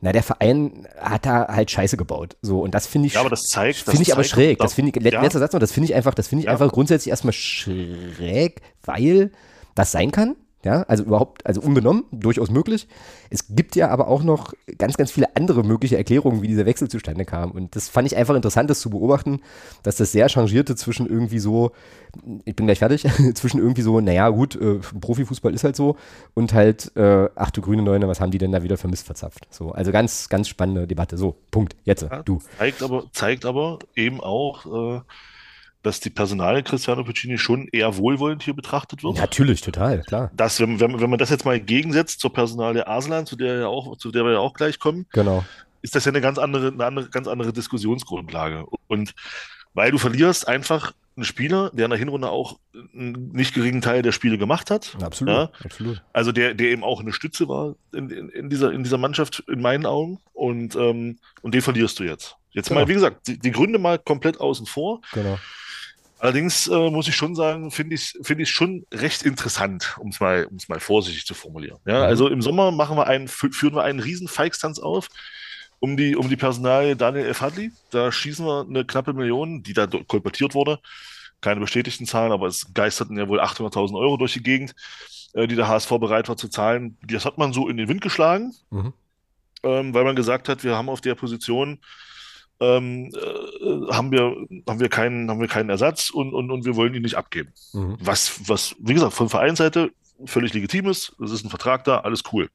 na, 0.00 0.12
der 0.12 0.22
Verein 0.22 0.86
hat 0.98 1.26
da 1.26 1.48
halt 1.48 1.70
Scheiße 1.70 1.96
gebaut. 1.96 2.36
So, 2.42 2.60
und 2.60 2.74
das 2.74 2.86
finde 2.86 3.08
ich, 3.08 3.14
ja, 3.14 3.20
aber 3.20 3.30
das 3.30 3.48
zeigt, 3.48 3.78
finde 3.78 4.02
ich 4.02 4.12
aber 4.12 4.24
schräg. 4.24 4.58
Das 4.58 4.74
finde 4.74 4.92
ich, 4.94 5.12
ja. 5.12 5.20
letzter 5.20 5.38
Satz 5.38 5.52
noch, 5.52 5.60
das 5.60 5.72
finde 5.72 5.88
ich 5.90 5.94
einfach, 5.94 6.14
das 6.14 6.28
finde 6.28 6.40
ich 6.40 6.46
ja. 6.46 6.52
einfach 6.52 6.70
grundsätzlich 6.70 7.10
erstmal 7.10 7.32
schräg, 7.32 8.60
weil 8.84 9.32
das 9.74 9.92
sein 9.92 10.12
kann. 10.12 10.36
Ja, 10.66 10.82
also 10.88 11.04
überhaupt, 11.04 11.46
also 11.46 11.60
unbenommen, 11.60 12.06
durchaus 12.10 12.50
möglich. 12.50 12.88
Es 13.30 13.44
gibt 13.50 13.76
ja 13.76 13.88
aber 13.88 14.08
auch 14.08 14.24
noch 14.24 14.52
ganz, 14.78 14.96
ganz 14.96 15.12
viele 15.12 15.36
andere 15.36 15.62
mögliche 15.62 15.96
Erklärungen, 15.96 16.42
wie 16.42 16.48
dieser 16.48 16.66
Wechsel 16.66 16.88
zustande 16.88 17.24
kam. 17.24 17.52
Und 17.52 17.76
das 17.76 17.88
fand 17.88 18.08
ich 18.08 18.16
einfach 18.16 18.34
interessant, 18.34 18.68
das 18.68 18.80
zu 18.80 18.90
beobachten, 18.90 19.42
dass 19.84 19.94
das 19.94 20.10
sehr 20.10 20.28
changierte 20.28 20.74
zwischen 20.74 21.06
irgendwie 21.06 21.38
so, 21.38 21.70
ich 22.44 22.56
bin 22.56 22.66
gleich 22.66 22.80
fertig, 22.80 23.06
zwischen 23.34 23.60
irgendwie 23.60 23.82
so, 23.82 24.00
naja, 24.00 24.28
gut, 24.30 24.56
äh, 24.56 24.80
Profifußball 25.00 25.54
ist 25.54 25.62
halt 25.62 25.76
so 25.76 25.94
und 26.34 26.52
halt, 26.52 26.90
äh, 26.96 27.28
ach 27.36 27.52
du 27.52 27.60
grüne 27.60 27.82
Neune, 27.82 28.08
was 28.08 28.20
haben 28.20 28.32
die 28.32 28.38
denn 28.38 28.50
da 28.50 28.64
wieder 28.64 28.76
für 28.76 28.88
Mist 28.88 29.06
verzapft? 29.06 29.46
So, 29.50 29.70
also 29.70 29.92
ganz, 29.92 30.28
ganz 30.28 30.48
spannende 30.48 30.88
Debatte. 30.88 31.16
So, 31.16 31.36
Punkt. 31.52 31.76
Jetzt, 31.84 32.02
ja, 32.02 32.24
du. 32.24 32.40
Zeigt 32.58 32.82
aber, 32.82 33.04
zeigt 33.12 33.44
aber 33.44 33.78
eben 33.94 34.20
auch, 34.20 34.96
äh, 34.96 35.00
dass 35.86 36.00
die 36.00 36.10
Personalie 36.10 36.64
Cristiano 36.64 37.04
Piccini 37.04 37.38
schon 37.38 37.68
eher 37.68 37.96
wohlwollend 37.96 38.42
hier 38.42 38.54
betrachtet 38.54 39.04
wird. 39.04 39.18
Natürlich, 39.18 39.60
total, 39.60 40.00
klar. 40.02 40.32
Das, 40.34 40.58
wenn, 40.58 40.80
wenn, 40.80 41.00
wenn 41.00 41.08
man 41.08 41.18
das 41.20 41.30
jetzt 41.30 41.44
mal 41.44 41.60
gegensetzt 41.60 42.18
zur 42.18 42.32
Personalie 42.32 42.84
Arslan, 42.84 43.24
zu 43.24 43.36
der, 43.36 43.60
ja 43.60 43.66
auch, 43.68 43.96
zu 43.96 44.10
der 44.10 44.24
wir 44.24 44.32
ja 44.32 44.38
auch 44.40 44.54
gleich 44.54 44.80
kommen, 44.80 45.06
genau. 45.12 45.44
ist 45.82 45.94
das 45.94 46.04
ja 46.04 46.10
eine 46.10 46.20
ganz 46.20 46.38
andere, 46.38 46.68
eine 46.68 46.84
andere, 46.84 47.08
ganz 47.08 47.28
andere 47.28 47.52
Diskussionsgrundlage. 47.52 48.66
Und 48.88 49.14
weil 49.74 49.92
du 49.92 49.98
verlierst 49.98 50.48
einfach 50.48 50.92
einen 51.14 51.24
Spieler, 51.24 51.70
der 51.72 51.84
in 51.84 51.90
der 51.90 51.98
Hinrunde 52.00 52.30
auch 52.30 52.58
einen 52.74 53.30
nicht 53.32 53.54
geringen 53.54 53.80
Teil 53.80 54.02
der 54.02 54.10
Spiele 54.10 54.38
gemacht 54.38 54.72
hat. 54.72 54.96
Absolut, 55.00 55.34
ja? 55.34 55.50
absolut. 55.64 56.02
Also 56.12 56.32
der, 56.32 56.54
der 56.54 56.70
eben 56.70 56.82
auch 56.82 57.00
eine 57.00 57.12
Stütze 57.12 57.48
war 57.48 57.76
in, 57.94 58.10
in, 58.10 58.28
in, 58.30 58.50
dieser, 58.50 58.72
in 58.72 58.82
dieser 58.82 58.98
Mannschaft, 58.98 59.44
in 59.46 59.62
meinen 59.62 59.86
Augen. 59.86 60.18
Und, 60.32 60.74
ähm, 60.74 61.18
und 61.42 61.54
den 61.54 61.62
verlierst 61.62 62.00
du 62.00 62.02
jetzt. 62.02 62.36
Jetzt 62.50 62.70
genau. 62.70 62.80
mal, 62.80 62.88
wie 62.88 62.94
gesagt, 62.94 63.28
die, 63.28 63.38
die 63.38 63.52
Gründe 63.52 63.78
mal 63.78 64.00
komplett 64.00 64.40
außen 64.40 64.66
vor. 64.66 65.00
Genau. 65.12 65.38
Allerdings 66.26 66.66
äh, 66.66 66.90
muss 66.90 67.06
ich 67.06 67.14
schon 67.14 67.36
sagen, 67.36 67.70
finde 67.70 67.94
ich 67.94 68.16
es 68.16 68.26
find 68.26 68.48
schon 68.48 68.84
recht 68.92 69.22
interessant, 69.22 69.94
um 70.00 70.08
es 70.08 70.18
mal, 70.18 70.46
um's 70.46 70.68
mal 70.68 70.80
vorsichtig 70.80 71.24
zu 71.24 71.34
formulieren. 71.34 71.78
Ja, 71.86 71.98
mhm. 71.98 72.02
Also 72.02 72.26
im 72.26 72.42
Sommer 72.42 72.72
machen 72.72 72.96
wir 72.96 73.06
einen, 73.06 73.28
führen 73.28 73.76
wir 73.76 73.84
einen 73.84 74.00
riesen 74.00 74.26
Feixtanz 74.26 74.80
auf 74.80 75.08
um 75.78 75.96
die, 75.96 76.16
um 76.16 76.28
die 76.28 76.34
Personalie 76.34 76.96
Daniel 76.96 77.26
F. 77.26 77.42
Hadley. 77.42 77.70
Da 77.92 78.10
schießen 78.10 78.44
wir 78.44 78.66
eine 78.68 78.84
knappe 78.84 79.12
Million, 79.12 79.62
die 79.62 79.72
da 79.72 79.86
kolportiert 79.86 80.54
wurde. 80.54 80.80
Keine 81.40 81.60
bestätigten 81.60 82.06
Zahlen, 82.06 82.32
aber 82.32 82.48
es 82.48 82.74
geisterten 82.74 83.16
ja 83.16 83.28
wohl 83.28 83.40
800.000 83.40 83.96
Euro 83.96 84.16
durch 84.16 84.32
die 84.32 84.42
Gegend, 84.42 84.74
äh, 85.34 85.46
die 85.46 85.54
der 85.54 85.68
HSV 85.68 85.90
bereit 85.90 86.28
war 86.28 86.36
zu 86.36 86.48
zahlen. 86.48 86.98
Das 87.06 87.24
hat 87.24 87.38
man 87.38 87.52
so 87.52 87.68
in 87.68 87.76
den 87.76 87.86
Wind 87.86 88.00
geschlagen, 88.00 88.52
mhm. 88.70 88.92
ähm, 89.62 89.94
weil 89.94 90.02
man 90.02 90.16
gesagt 90.16 90.48
hat, 90.48 90.64
wir 90.64 90.74
haben 90.74 90.88
auf 90.88 91.02
der 91.02 91.14
Position 91.14 91.78
ähm, 92.60 93.10
äh, 93.14 93.92
haben 93.92 94.10
wir, 94.10 94.34
haben 94.68 94.80
wir 94.80 94.88
keinen, 94.88 95.30
haben 95.30 95.40
wir 95.40 95.48
keinen 95.48 95.70
Ersatz 95.70 96.10
und, 96.10 96.32
und, 96.32 96.50
und 96.50 96.64
wir 96.64 96.76
wollen 96.76 96.94
ihn 96.94 97.02
nicht 97.02 97.16
abgeben. 97.16 97.52
Mhm. 97.72 97.96
Was, 98.00 98.48
was, 98.48 98.76
wie 98.78 98.94
gesagt, 98.94 99.12
von 99.12 99.28
Vereinsseite 99.28 99.90
völlig 100.24 100.54
legitim 100.54 100.88
ist. 100.88 101.14
Es 101.22 101.30
ist 101.30 101.44
ein 101.44 101.50
Vertrag 101.50 101.84
da, 101.84 102.00
alles 102.00 102.22
cool. 102.32 102.48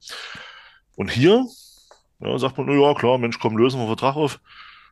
Und 0.96 1.12
hier 1.12 1.46
ja, 2.20 2.38
sagt 2.38 2.58
man, 2.58 2.70
ja 2.80 2.94
klar, 2.94 3.18
Mensch, 3.18 3.40
komm, 3.40 3.58
lösen 3.58 3.80
wir 3.80 3.86
den 3.86 3.98
Vertrag 3.98 4.16
auf. 4.16 4.40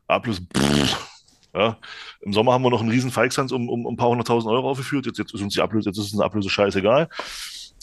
A 0.08 0.20
plus, 0.20 0.42
pff, 0.56 1.10
ja. 1.54 1.78
Im 2.22 2.34
Sommer 2.34 2.54
haben 2.54 2.64
wir 2.64 2.70
noch 2.70 2.82
einen 2.82 2.90
riesen 2.90 3.12
Feixhands 3.12 3.52
um, 3.52 3.70
um, 3.70 3.86
um 3.86 3.94
ein 3.94 3.98
paar 3.98 4.10
hunderttausend 4.10 4.52
Euro 4.52 4.70
aufgeführt. 4.70 5.06
Jetzt, 5.06 5.20
jetzt 5.20 5.34
ist 5.34 5.42
uns 5.42 5.54
die 5.54 5.62
Ablöse, 5.62 5.90
jetzt 5.90 5.98
ist 5.98 6.06
uns 6.06 6.16
eine 6.16 6.26
Ablöse 6.26 6.50
scheißegal. 6.50 7.10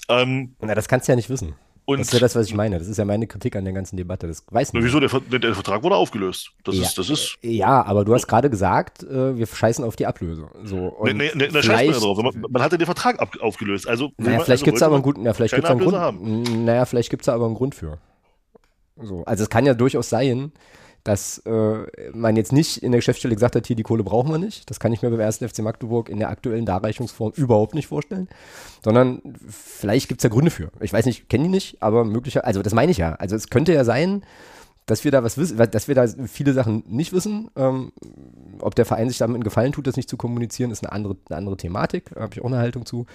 Ähm, 0.09 0.55
Na, 0.61 0.75
das 0.75 0.89
kannst 0.89 1.09
du 1.09 1.13
ja 1.13 1.17
nicht 1.17 1.31
wissen. 1.31 1.55
Und 1.87 2.01
das 2.01 2.09
ist 2.09 2.15
ja 2.15 2.19
das, 2.19 2.35
was 2.35 2.47
ich 2.49 2.55
meine. 2.55 2.81
Das 2.81 2.89
ist 2.89 2.99
ja 2.99 3.05
meine 3.05 3.29
Kritik 3.29 3.55
an 3.55 3.65
der 3.65 3.73
ganzen 3.73 3.97
Debatte. 3.97 4.27
Das 4.27 4.45
weiß 4.51 4.73
nicht. 4.73 4.85
Wieso? 4.85 4.99
Der, 4.99 5.39
der, 5.39 5.55
Vertrag 5.55 5.85
wurde 5.85 5.95
aufgelöst. 5.95 6.51
Das 6.65 6.75
ja, 6.75 6.83
ist, 6.83 6.99
das 6.99 7.11
ist. 7.11 7.39
Ja, 7.43 7.85
aber 7.85 8.05
du 8.05 8.13
hast 8.13 8.27
gerade 8.27 8.51
gesagt, 8.51 9.05
äh, 9.05 9.39
wir 9.39 9.47
scheißen 9.47 9.85
auf 9.85 9.95
die 9.95 10.05
Ablöse. 10.05 10.49
So, 10.65 10.97
nee, 11.05 11.13
nee, 11.13 11.31
nee, 11.35 11.47
da 11.47 11.63
scheißt 11.63 11.85
man 11.85 11.95
ja 11.95 12.01
drauf. 12.01 12.21
Man, 12.21 12.45
man 12.51 12.63
hatte 12.63 12.77
den 12.77 12.87
Vertrag 12.87 13.21
ab, 13.21 13.37
aufgelöst. 13.41 13.89
Also, 13.89 14.11
naja, 14.17 14.41
vielleicht 14.41 14.51
also 14.51 14.65
gibt 14.65 14.77
es 14.79 14.83
aber 14.83 14.97
einen 14.97 15.05
guten, 15.05 15.25
ja, 15.25 15.33
vielleicht 15.33 15.55
gibt's 15.55 15.71
einen 15.71 15.79
Grund. 15.79 16.65
Naja, 16.65 16.85
vielleicht 16.87 17.09
gibt 17.09 17.23
es 17.23 17.27
da 17.27 17.35
aber 17.35 17.47
einen 17.47 17.55
Grund 17.55 17.77
für. 17.77 17.99
So, 19.01 19.25
also 19.25 19.45
es 19.45 19.51
kann 19.51 19.65
ja 19.65 19.75
durchaus 19.75 20.09
sein, 20.09 20.51
dass 21.07 21.39
äh, 21.47 22.11
man 22.15 22.35
jetzt 22.35 22.53
nicht 22.53 22.83
in 22.83 22.91
der 22.91 22.99
Geschäftsstelle 22.99 23.35
gesagt 23.35 23.55
hat, 23.55 23.65
hier 23.65 23.77
die 23.77 23.85
Kohle 23.85 24.03
brauchen 24.03 24.29
wir 24.33 24.39
nicht. 24.39 24.69
Das 24.69 24.81
kann 24.81 24.93
ich 24.93 25.03
mir 25.03 25.11
beim 25.11 25.21
ersten 25.21 25.49
FC 25.49 25.61
Magdeburg 25.61 26.09
in 26.09 26.19
der 26.19 26.31
aktuellen 26.31 26.67
Darreichungsform 26.67 27.33
überhaupt 27.37 27.77
nicht 27.77 27.87
vorstellen. 27.87 28.29
Sondern 28.83 29.23
vielleicht 29.49 30.09
gibt 30.09 30.19
es 30.21 30.25
ja 30.25 30.31
Gründe 30.31 30.51
für. 30.51 30.73
Ich 30.81 30.93
weiß 30.93 31.07
nicht, 31.07 31.29
kenne 31.29 31.45
die 31.45 31.51
nicht, 31.51 31.81
aber 31.81 32.05
möglicher, 32.05 32.45
also 32.45 32.61
das 32.61 32.75
meine 32.75 32.91
ich 32.91 32.99
ja. 32.99 33.13
Also 33.15 33.37
es 33.37 33.51
könnte 33.51 33.73
ja 33.73 33.85
sein, 33.85 34.25
dass 34.87 35.05
wir 35.05 35.13
da 35.13 35.23
was 35.23 35.39
wissen, 35.39 35.57
dass 35.57 35.87
wir 35.87 35.95
da 35.95 36.09
viele 36.27 36.53
Sachen 36.53 36.83
nicht 36.89 37.13
wissen. 37.13 37.53
Ähm, 37.55 37.93
ob 38.59 38.75
der 38.75 38.85
Verein 38.85 39.09
sich 39.09 39.19
damit 39.19 39.37
einen 39.37 39.45
Gefallen 39.45 39.71
tut, 39.71 39.87
das 39.87 39.95
nicht 39.95 40.09
zu 40.09 40.17
kommunizieren, 40.17 40.73
ist 40.73 40.83
eine 40.83 40.91
andere, 40.91 41.17
eine 41.29 41.37
andere 41.37 41.57
Thematik. 41.57 42.11
Da 42.15 42.23
habe 42.23 42.35
ich 42.35 42.41
auch 42.41 42.47
eine 42.47 42.59
Haltung 42.59 42.85
zu. 42.85 43.07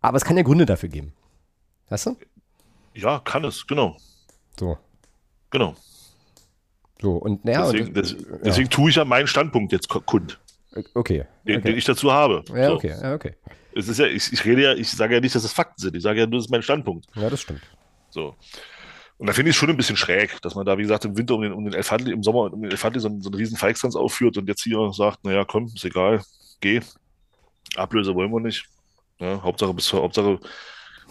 Aber 0.00 0.16
es 0.16 0.24
kann 0.24 0.38
ja 0.38 0.42
Gründe 0.42 0.64
dafür 0.64 0.88
geben. 0.88 1.12
Weißt 1.90 2.06
du? 2.06 2.16
Ja, 2.94 3.18
kann 3.18 3.44
es, 3.44 3.66
genau. 3.66 3.98
So. 4.58 4.78
Genau. 5.50 5.76
So, 7.00 7.16
und 7.16 7.44
naja. 7.44 7.64
Deswegen, 7.64 7.88
und, 7.88 7.96
das, 7.96 8.16
deswegen 8.44 8.70
tue 8.70 8.90
ich 8.90 8.96
ja 8.96 9.04
meinen 9.04 9.26
Standpunkt 9.26 9.72
jetzt 9.72 9.88
kund. 9.88 10.38
Okay. 10.94 11.24
Den, 11.46 11.58
okay. 11.58 11.68
den 11.68 11.78
ich 11.78 11.84
dazu 11.84 12.12
habe. 12.12 12.42
Ja, 12.54 12.68
so. 12.68 12.74
okay, 12.74 12.94
ja, 13.00 13.14
okay. 13.14 13.34
Es 13.74 13.88
ist 13.88 13.98
ja, 13.98 14.06
ich, 14.06 14.32
ich 14.32 14.44
rede 14.44 14.62
ja, 14.62 14.74
ich 14.74 14.90
sage 14.90 15.14
ja 15.14 15.20
nicht, 15.20 15.34
dass 15.34 15.44
es 15.44 15.52
Fakten 15.52 15.80
sind. 15.80 15.96
Ich 15.96 16.02
sage 16.02 16.20
ja 16.20 16.26
nur, 16.26 16.38
das 16.38 16.46
ist 16.46 16.50
mein 16.50 16.62
Standpunkt. 16.62 17.06
Ja, 17.14 17.28
das 17.28 17.40
stimmt. 17.40 17.62
So. 18.10 18.34
Und 19.18 19.26
da 19.26 19.32
finde 19.32 19.50
ich 19.50 19.56
es 19.56 19.60
schon 19.60 19.70
ein 19.70 19.76
bisschen 19.76 19.96
schräg, 19.96 20.40
dass 20.42 20.54
man 20.54 20.66
da, 20.66 20.76
wie 20.76 20.82
gesagt, 20.82 21.04
im 21.04 21.16
Winter 21.16 21.34
um 21.34 21.42
den, 21.42 21.52
um 21.52 21.64
den 21.64 21.74
Elfadli, 21.74 22.12
im 22.12 22.22
Sommer 22.22 22.52
um 22.52 22.62
den 22.62 22.70
Elfadli 22.70 23.00
so, 23.00 23.08
so 23.20 23.30
einen 23.30 23.34
riesen 23.34 23.56
Feixtanz 23.56 23.96
aufführt 23.96 24.36
und 24.36 24.48
jetzt 24.48 24.62
hier 24.62 24.92
sagt, 24.92 25.24
naja, 25.24 25.44
komm, 25.44 25.66
ist 25.66 25.84
egal, 25.84 26.22
geh. 26.60 26.80
Ablöse 27.76 28.14
wollen 28.14 28.30
wir 28.30 28.40
nicht. 28.40 28.66
Ja, 29.18 29.42
Hauptsache, 29.42 29.72
bis, 29.72 29.92
Hauptsache, 29.92 30.38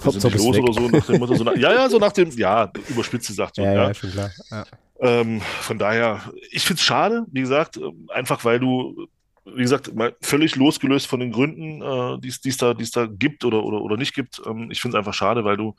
wir 0.04 0.12
sind 0.12 0.24
nicht 0.24 0.38
los 0.38 0.56
weg. 0.56 0.63
oder 0.63 0.74
so. 0.74 0.89
Nach 0.89 1.06
dem 1.06 1.20
Motto, 1.20 1.36
so 1.36 1.44
nach, 1.44 1.56
ja, 1.58 1.74
ja, 1.74 1.89
so 1.89 1.98
nach 1.98 2.12
dem, 2.12 2.30
ja, 2.32 2.72
überspitze 2.89 3.34
sagt 3.34 3.56
so. 3.56 3.63
Ja, 3.63 3.74
ja, 3.74 3.88
ja, 3.88 3.94
schon 3.94 4.12
klar. 4.12 4.32
Ja. 4.51 4.65
Ähm, 4.99 5.41
von 5.61 5.77
daher, 5.77 6.21
ich 6.51 6.63
finde 6.63 6.79
es 6.79 6.85
schade, 6.85 7.25
wie 7.31 7.41
gesagt, 7.41 7.77
ähm, 7.77 8.07
einfach 8.13 8.45
weil 8.45 8.59
du, 8.59 9.07
wie 9.45 9.61
gesagt, 9.61 9.93
mal 9.93 10.15
völlig 10.21 10.55
losgelöst 10.55 11.07
von 11.07 11.19
den 11.19 11.31
Gründen, 11.31 11.81
äh, 11.81 12.19
die 12.19 12.29
es 12.29 12.57
da, 12.57 12.73
da 12.73 13.05
gibt 13.05 13.43
oder, 13.43 13.63
oder, 13.63 13.81
oder 13.81 13.97
nicht 13.97 14.13
gibt. 14.15 14.41
Ähm, 14.45 14.71
ich 14.71 14.81
finde 14.81 14.97
es 14.97 14.99
einfach 14.99 15.13
schade, 15.13 15.43
weil 15.43 15.57
du, 15.57 15.75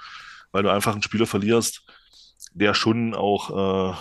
weil 0.53 0.63
du 0.63 0.71
einfach 0.71 0.93
einen 0.93 1.03
Spieler 1.03 1.27
verlierst, 1.27 1.83
der 2.53 2.75
schon 2.75 3.15
auch 3.15 3.93
äh, 3.93 3.97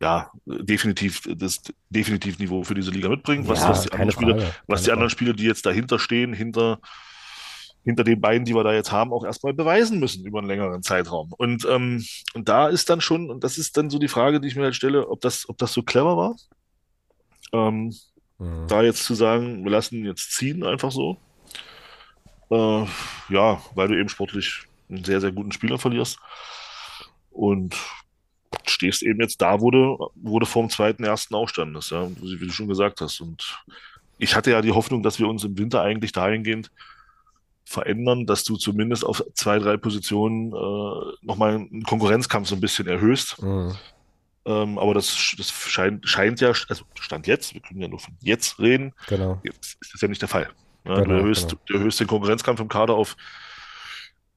ja, 0.00 0.30
definitiv 0.46 1.22
das 1.36 1.60
definitiv 1.88 2.38
Niveau 2.38 2.62
für 2.62 2.74
diese 2.74 2.90
Liga 2.90 3.08
mitbringt. 3.08 3.48
Was, 3.48 3.60
ja, 3.60 3.70
was 3.70 3.82
die, 3.82 3.92
anderen 3.92 4.12
Spiele, 4.12 4.54
was 4.66 4.82
die 4.84 4.92
anderen 4.92 5.10
Spiele, 5.10 5.34
die 5.34 5.44
jetzt 5.44 5.66
dahinter 5.66 5.98
stehen, 5.98 6.32
hinter 6.32 6.78
hinter 7.88 8.04
den 8.04 8.20
beiden, 8.20 8.44
die 8.44 8.54
wir 8.54 8.64
da 8.64 8.74
jetzt 8.74 8.92
haben, 8.92 9.14
auch 9.14 9.24
erstmal 9.24 9.54
beweisen 9.54 9.98
müssen 9.98 10.26
über 10.26 10.40
einen 10.40 10.46
längeren 10.46 10.82
Zeitraum. 10.82 11.32
Und, 11.32 11.64
ähm, 11.64 12.04
und 12.34 12.46
da 12.46 12.68
ist 12.68 12.90
dann 12.90 13.00
schon, 13.00 13.30
und 13.30 13.44
das 13.44 13.56
ist 13.56 13.78
dann 13.78 13.88
so 13.88 13.98
die 13.98 14.08
Frage, 14.08 14.40
die 14.40 14.48
ich 14.48 14.56
mir 14.56 14.64
halt 14.64 14.74
stelle, 14.74 15.08
ob 15.08 15.22
das, 15.22 15.48
ob 15.48 15.56
das 15.56 15.72
so 15.72 15.82
clever 15.82 16.14
war. 16.14 16.36
Ähm, 17.54 17.94
mhm. 18.36 18.66
Da 18.68 18.82
jetzt 18.82 19.04
zu 19.04 19.14
sagen, 19.14 19.64
wir 19.64 19.70
lassen 19.70 20.04
jetzt 20.04 20.34
ziehen, 20.34 20.64
einfach 20.64 20.92
so. 20.92 21.16
Äh, 22.50 22.84
ja, 23.30 23.62
weil 23.74 23.88
du 23.88 23.98
eben 23.98 24.10
sportlich 24.10 24.64
einen 24.90 25.04
sehr, 25.04 25.22
sehr 25.22 25.32
guten 25.32 25.52
Spieler 25.52 25.78
verlierst. 25.78 26.18
Und 27.30 27.74
stehst 28.66 29.02
eben 29.02 29.22
jetzt 29.22 29.40
da, 29.40 29.62
wo 29.62 29.70
du, 29.70 30.10
wo 30.14 30.38
du 30.38 30.44
vor 30.44 30.68
zweiten, 30.68 31.04
ersten 31.04 31.34
aufstandest, 31.34 31.90
ja, 31.90 32.06
wie 32.20 32.46
du 32.46 32.50
schon 32.50 32.68
gesagt 32.68 33.00
hast. 33.00 33.22
Und 33.22 33.64
ich 34.18 34.36
hatte 34.36 34.50
ja 34.50 34.60
die 34.60 34.72
Hoffnung, 34.72 35.02
dass 35.02 35.18
wir 35.18 35.26
uns 35.26 35.42
im 35.42 35.56
Winter 35.56 35.80
eigentlich 35.80 36.12
dahingehend 36.12 36.70
verändern, 37.68 38.24
dass 38.24 38.44
du 38.44 38.56
zumindest 38.56 39.04
auf 39.04 39.22
zwei, 39.34 39.58
drei 39.58 39.76
Positionen 39.76 40.52
äh, 40.52 41.26
nochmal 41.26 41.56
einen 41.56 41.82
Konkurrenzkampf 41.82 42.48
so 42.48 42.54
ein 42.54 42.60
bisschen 42.62 42.88
erhöhst. 42.88 43.40
Mhm. 43.42 43.76
Ähm, 44.46 44.78
aber 44.78 44.94
das, 44.94 45.34
das 45.36 45.50
scheint, 45.50 46.08
scheint 46.08 46.40
ja, 46.40 46.48
also 46.48 46.84
Stand 46.98 47.26
jetzt, 47.26 47.52
wir 47.52 47.60
können 47.60 47.82
ja 47.82 47.88
nur 47.88 47.98
von 47.98 48.14
jetzt 48.20 48.58
reden, 48.58 48.94
genau. 49.06 49.38
jetzt 49.44 49.76
ist 49.82 49.92
das 49.92 50.00
ja 50.00 50.08
nicht 50.08 50.22
der 50.22 50.28
Fall. 50.28 50.48
Ja, 50.86 50.94
genau, 50.94 51.08
du, 51.08 51.14
erhöhst, 51.16 51.50
genau. 51.50 51.60
du 51.66 51.74
erhöhst 51.74 52.00
den 52.00 52.06
Konkurrenzkampf 52.06 52.58
im 52.58 52.68
Kader 52.68 52.94
auf, 52.94 53.16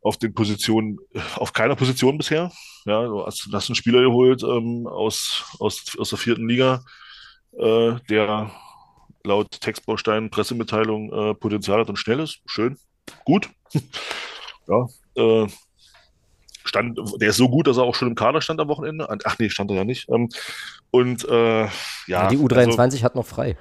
auf 0.02 0.18
den 0.18 0.34
Positionen, 0.34 1.00
auf 1.36 1.54
keiner 1.54 1.78
Position 1.78 2.18
bisher. 2.18 2.52
Ja, 2.86 3.06
du 3.06 3.26
hast, 3.26 3.48
hast 3.54 3.70
einen 3.70 3.76
Spieler 3.76 4.02
geholt 4.02 4.44
ähm, 4.44 4.88
aus, 4.88 5.56
aus, 5.60 5.98
aus 5.98 6.10
der 6.10 6.18
vierten 6.18 6.50
Liga, 6.50 6.84
äh, 7.58 7.94
der 8.10 8.52
laut 9.24 9.52
Textbaustein, 9.62 10.30
Pressemitteilung 10.30 11.14
äh, 11.14 11.34
Potenzial 11.36 11.80
hat 11.80 11.90
und 11.90 11.98
schnell 11.98 12.20
ist. 12.20 12.42
Schön, 12.46 12.78
gut. 13.26 13.50
ja, 14.68 14.88
äh, 15.16 15.48
stand, 16.64 17.00
der 17.20 17.30
ist 17.30 17.38
so 17.38 17.50
gut, 17.50 17.68
dass 17.68 17.78
er 17.78 17.84
auch 17.84 17.96
schon 17.96 18.10
im 18.10 18.16
Kader 18.16 18.42
stand 18.42 18.60
am 18.60 18.68
Wochenende. 18.68 19.08
Ach 19.26 19.38
nee, 19.40 19.50
stand 19.50 19.72
er 19.72 19.78
ja 19.78 19.84
nicht. 19.84 20.10
Ähm, 20.10 20.30
und 20.92 21.26
äh, 21.26 21.64
ja, 21.64 21.70
ja. 22.08 22.28
Die 22.28 22.38
U23 22.38 22.80
also, 22.80 23.04
hat 23.04 23.16
noch 23.16 23.26
frei. 23.26 23.58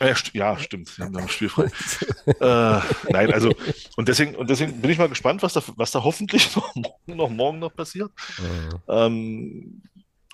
Äh, 0.00 0.14
ja, 0.32 0.58
stimmt. 0.58 0.88
Sie 0.88 1.02
haben 1.02 1.12
da 1.12 1.20
noch 1.20 1.28
spielfrei. 1.28 1.64
äh, 2.26 2.80
nein, 3.10 3.32
also, 3.32 3.52
und 3.96 4.08
deswegen, 4.08 4.34
und 4.34 4.48
deswegen 4.48 4.80
bin 4.80 4.90
ich 4.90 4.98
mal 4.98 5.10
gespannt, 5.10 5.42
was 5.42 5.52
da, 5.52 5.62
was 5.76 5.90
da 5.90 6.02
hoffentlich 6.02 6.56
noch, 6.74 6.74
noch 7.06 7.28
morgen 7.28 7.58
noch 7.58 7.74
passiert. 7.74 8.10
Mhm. 8.38 8.78
Ähm, 8.88 9.82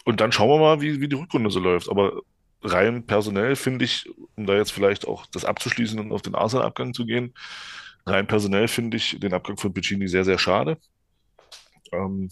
und 0.05 0.21
dann 0.21 0.31
schauen 0.31 0.49
wir 0.49 0.59
mal, 0.59 0.81
wie, 0.81 1.01
wie 1.01 1.09
die 1.09 1.17
Rückrunde 1.17 1.51
so 1.51 1.59
läuft. 1.59 1.91
Aber 1.91 2.21
rein 2.63 3.07
personell 3.07 3.57
finde 3.57 3.85
ich, 3.85 4.09
um 4.37 4.47
da 4.47 4.55
jetzt 4.55 4.71
vielleicht 4.71 5.07
auch 5.07 5.27
das 5.27 5.45
abzuschließen 5.45 5.99
und 5.99 6.13
auf 6.13 6.23
den 6.23 6.37
Arsenal-Abgang 6.37 6.95
zu 6.95 7.05
gehen, 7.05 7.35
rein 8.07 8.27
personell 8.27 8.69
finde 8.69 8.97
ich 8.97 9.19
den 9.21 9.35
Abgang 9.35 9.57
von 9.57 9.73
Piccini 9.73 10.09
sehr, 10.09 10.25
sehr 10.25 10.39
schade. 10.39 10.79
Ähm, 11.93 12.31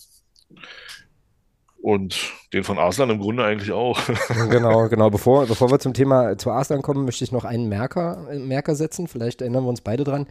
und 1.85 2.33
den 2.55 2.65
von 2.65 2.79
Arslan 2.79 3.11
im 3.11 3.19
Grunde 3.19 3.45
eigentlich 3.45 3.71
auch. 3.71 4.01
genau, 4.51 4.89
genau. 4.89 5.11
Bevor, 5.11 5.45
bevor 5.45 5.71
wir 5.71 5.79
zum 5.79 5.93
Thema 5.93 6.39
zu 6.39 6.51
Arslan 6.51 6.81
kommen, 6.81 7.05
möchte 7.05 7.25
ich 7.25 7.31
noch 7.31 7.45
einen 7.45 7.69
Merker, 7.69 8.27
Merker 8.39 8.75
setzen. 8.75 9.07
Vielleicht 9.07 9.43
erinnern 9.43 9.65
wir 9.65 9.69
uns 9.69 9.83
beide 9.83 10.03
dran. 10.03 10.27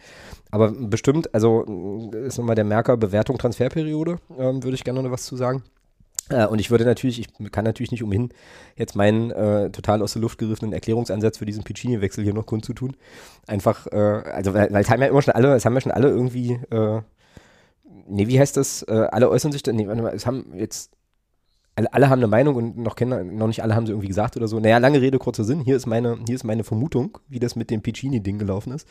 Aber 0.50 0.72
bestimmt, 0.72 1.32
also 1.36 2.10
ist 2.12 2.40
nochmal 2.40 2.56
der 2.56 2.64
Merker 2.64 2.98
Bewertung 2.98 3.38
Transferperiode, 3.38 4.18
ähm, 4.40 4.64
würde 4.64 4.74
ich 4.74 4.84
gerne 4.84 5.04
noch 5.04 5.12
was 5.12 5.26
zu 5.26 5.36
sagen. 5.36 5.62
Äh, 6.30 6.48
und 6.48 6.60
ich 6.60 6.72
würde 6.72 6.86
natürlich, 6.86 7.20
ich 7.20 7.52
kann 7.52 7.66
natürlich 7.66 7.92
nicht 7.92 8.04
umhin, 8.04 8.30
jetzt 8.76 8.96
meinen 8.96 9.32
äh, 9.32 9.70
total 9.72 10.02
aus 10.02 10.14
der 10.14 10.22
Luft 10.22 10.38
gegriffenen 10.38 10.74
Erklärungsansatz 10.74 11.38
für 11.38 11.46
diesen 11.46 11.64
Piccini-Wechsel 11.64 12.24
hier 12.24 12.34
noch 12.34 12.46
kundzutun. 12.46 12.96
Einfach, 13.48 13.88
äh, 13.88 13.96
also 13.96 14.54
weil, 14.54 14.72
weil 14.72 14.84
es 14.84 14.90
haben 14.90 15.02
ja 15.02 15.08
immer 15.08 15.22
schon 15.22 15.34
alle, 15.34 15.54
es 15.56 15.66
haben 15.66 15.74
ja 15.74 15.82
schon 15.82 15.92
alle 15.92 16.10
irgendwie, 16.10 16.60
äh, 16.72 17.02
nee, 18.08 18.28
wie 18.28 18.40
heißt 18.40 18.58
das? 18.58 18.84
Äh, 18.84 19.08
alle 19.12 19.30
äußern 19.30 19.52
sich, 19.52 19.66
nee, 19.66 19.88
warte 19.88 20.02
mal, 20.02 20.14
es 20.14 20.26
haben 20.26 20.54
jetzt 20.56 20.92
alle, 21.76 21.92
alle, 21.92 22.10
haben 22.10 22.20
eine 22.20 22.28
Meinung 22.28 22.56
und 22.56 22.78
noch, 22.78 22.96
kennen, 22.96 23.36
noch 23.36 23.48
nicht 23.48 23.64
alle 23.64 23.76
haben 23.76 23.88
sie 23.88 23.94
irgendwie 23.94 24.08
gesagt 24.08 24.38
oder 24.38 24.48
so. 24.48 24.60
Naja, 24.60 24.78
lange 24.78 25.02
Rede, 25.02 25.18
kurzer 25.18 25.44
Sinn. 25.44 25.60
Hier 25.62 25.76
ist 25.76 25.88
meine, 25.88 26.20
hier 26.28 26.36
ist 26.36 26.44
meine 26.44 26.64
Vermutung, 26.64 27.18
wie 27.30 27.40
das 27.40 27.56
mit 27.56 27.72
dem 27.72 27.82
Piccini-Ding 27.82 28.38
gelaufen 28.38 28.74
ist. 28.74 28.88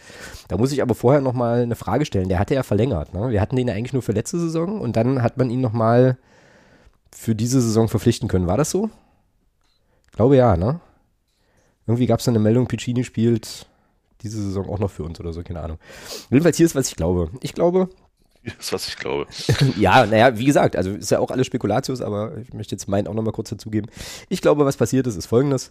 Da 0.48 0.56
muss 0.56 0.72
ich 0.72 0.82
aber 0.82 0.96
vorher 0.96 1.20
nochmal 1.20 1.62
eine 1.62 1.76
Frage 1.76 2.04
stellen. 2.04 2.28
Der 2.28 2.40
hatte 2.40 2.54
ja 2.54 2.64
verlängert. 2.64 3.14
Ne? 3.14 3.30
Wir 3.30 3.40
hatten 3.40 3.54
den 3.54 3.68
ja 3.68 3.74
eigentlich 3.74 3.92
nur 3.92 4.02
für 4.02 4.10
letzte 4.10 4.40
Saison 4.40 4.80
und 4.80 4.96
dann 4.96 5.22
hat 5.22 5.36
man 5.36 5.48
ihn 5.48 5.60
nochmal 5.60 6.18
für 7.14 7.35
diese 7.35 7.61
Saison 7.61 7.88
verpflichten 7.88 8.28
können. 8.28 8.47
War 8.47 8.57
das 8.57 8.71
so? 8.71 8.90
Ich 10.07 10.12
glaube 10.12 10.37
ja, 10.37 10.57
ne? 10.57 10.81
Irgendwie 11.87 12.07
gab 12.07 12.21
es 12.21 12.28
eine 12.28 12.38
Meldung, 12.38 12.66
Piccini 12.66 13.04
spielt 13.04 13.66
diese 14.23 14.42
Saison 14.42 14.69
auch 14.69 14.78
noch 14.78 14.90
für 14.90 15.02
uns 15.02 15.19
oder 15.21 15.33
so, 15.33 15.42
keine 15.42 15.61
Ahnung. 15.61 15.78
Jedenfalls 16.31 16.57
hier 16.57 16.66
ist, 16.66 16.75
was 16.75 16.88
ich 16.88 16.97
glaube. 16.97 17.31
Ich 17.40 17.54
glaube. 17.54 17.88
Das 18.45 18.54
ist, 18.59 18.73
was 18.73 18.88
ich 18.88 18.97
glaube. 18.97 19.26
ja, 19.76 20.07
naja, 20.07 20.37
wie 20.38 20.45
gesagt, 20.45 20.76
also 20.76 20.90
ist 20.90 21.11
ja 21.11 21.19
auch 21.19 21.31
alles 21.31 21.47
Spekulatius, 21.47 22.00
aber 22.00 22.37
ich 22.38 22.52
möchte 22.52 22.75
jetzt 22.75 22.88
meinen 22.88 23.07
auch 23.09 23.14
nochmal 23.14 23.33
kurz 23.33 23.50
dazugeben. 23.50 23.90
Ich 24.28 24.40
glaube, 24.40 24.64
was 24.64 24.76
passiert 24.76 25.07
ist, 25.07 25.16
ist 25.16 25.26
folgendes. 25.26 25.71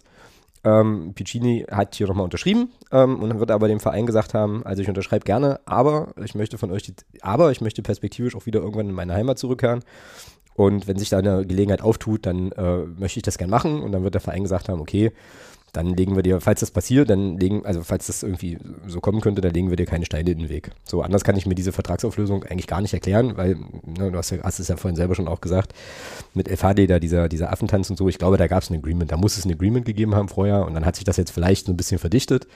Ähm, 0.64 1.12
Piccini 1.14 1.66
hat 1.70 1.96
hier 1.96 2.06
nochmal 2.06 2.24
unterschrieben 2.24 2.70
ähm, 2.92 3.20
und 3.20 3.28
dann 3.30 3.40
wird 3.40 3.50
aber 3.50 3.66
dem 3.66 3.80
Verein 3.80 4.06
gesagt 4.06 4.32
haben, 4.32 4.64
also 4.64 4.80
ich 4.80 4.88
unterschreibe 4.88 5.24
gerne, 5.24 5.60
aber 5.64 6.14
ich 6.22 6.36
möchte 6.36 6.56
von 6.56 6.70
euch, 6.70 6.84
die, 6.84 6.94
aber 7.20 7.50
ich 7.50 7.60
möchte 7.60 7.82
perspektivisch 7.82 8.36
auch 8.36 8.46
wieder 8.46 8.60
irgendwann 8.60 8.88
in 8.88 8.94
meine 8.94 9.12
Heimat 9.12 9.40
zurückkehren 9.40 9.82
und 10.54 10.86
wenn 10.86 10.98
sich 10.98 11.08
da 11.08 11.18
eine 11.18 11.46
Gelegenheit 11.46 11.82
auftut, 11.82 12.26
dann 12.26 12.52
äh, 12.52 12.78
möchte 12.98 13.18
ich 13.18 13.22
das 13.22 13.38
gern 13.38 13.50
machen. 13.50 13.80
Und 13.82 13.92
dann 13.92 14.04
wird 14.04 14.14
der 14.14 14.20
Verein 14.20 14.42
gesagt 14.42 14.68
haben, 14.68 14.80
okay, 14.80 15.12
dann 15.72 15.94
legen 15.94 16.14
wir 16.16 16.22
dir, 16.22 16.42
falls 16.42 16.60
das 16.60 16.70
passiert, 16.70 17.08
dann 17.08 17.38
legen, 17.38 17.64
also 17.64 17.82
falls 17.82 18.06
das 18.06 18.22
irgendwie 18.22 18.58
so 18.86 19.00
kommen 19.00 19.22
könnte, 19.22 19.40
dann 19.40 19.54
legen 19.54 19.70
wir 19.70 19.76
dir 19.76 19.86
keine 19.86 20.04
Steine 20.04 20.30
in 20.30 20.40
den 20.40 20.48
Weg. 20.50 20.70
So, 20.84 21.00
anders 21.00 21.24
kann 21.24 21.34
ich 21.36 21.46
mir 21.46 21.54
diese 21.54 21.72
Vertragsauflösung 21.72 22.44
eigentlich 22.44 22.66
gar 22.66 22.82
nicht 22.82 22.92
erklären, 22.92 23.38
weil, 23.38 23.56
ne, 23.86 24.10
du 24.10 24.18
hast, 24.18 24.30
ja, 24.30 24.42
hast 24.42 24.58
es 24.58 24.68
ja 24.68 24.76
vorhin 24.76 24.96
selber 24.96 25.14
schon 25.14 25.28
auch 25.28 25.40
gesagt, 25.40 25.72
mit 26.34 26.48
FHD 26.48 26.90
da 26.90 26.98
dieser, 26.98 27.30
dieser 27.30 27.50
Affentanz 27.50 27.88
und 27.88 27.96
so, 27.96 28.06
ich 28.10 28.18
glaube, 28.18 28.36
da 28.36 28.48
gab 28.48 28.62
es 28.62 28.68
ein 28.68 28.76
Agreement, 28.76 29.10
da 29.10 29.16
muss 29.16 29.38
es 29.38 29.46
ein 29.46 29.52
Agreement 29.52 29.86
gegeben 29.86 30.14
haben 30.14 30.28
vorher 30.28 30.66
und 30.66 30.74
dann 30.74 30.84
hat 30.84 30.96
sich 30.96 31.04
das 31.04 31.16
jetzt 31.16 31.30
vielleicht 31.30 31.64
so 31.64 31.72
ein 31.72 31.76
bisschen 31.78 31.98
verdichtet. 31.98 32.46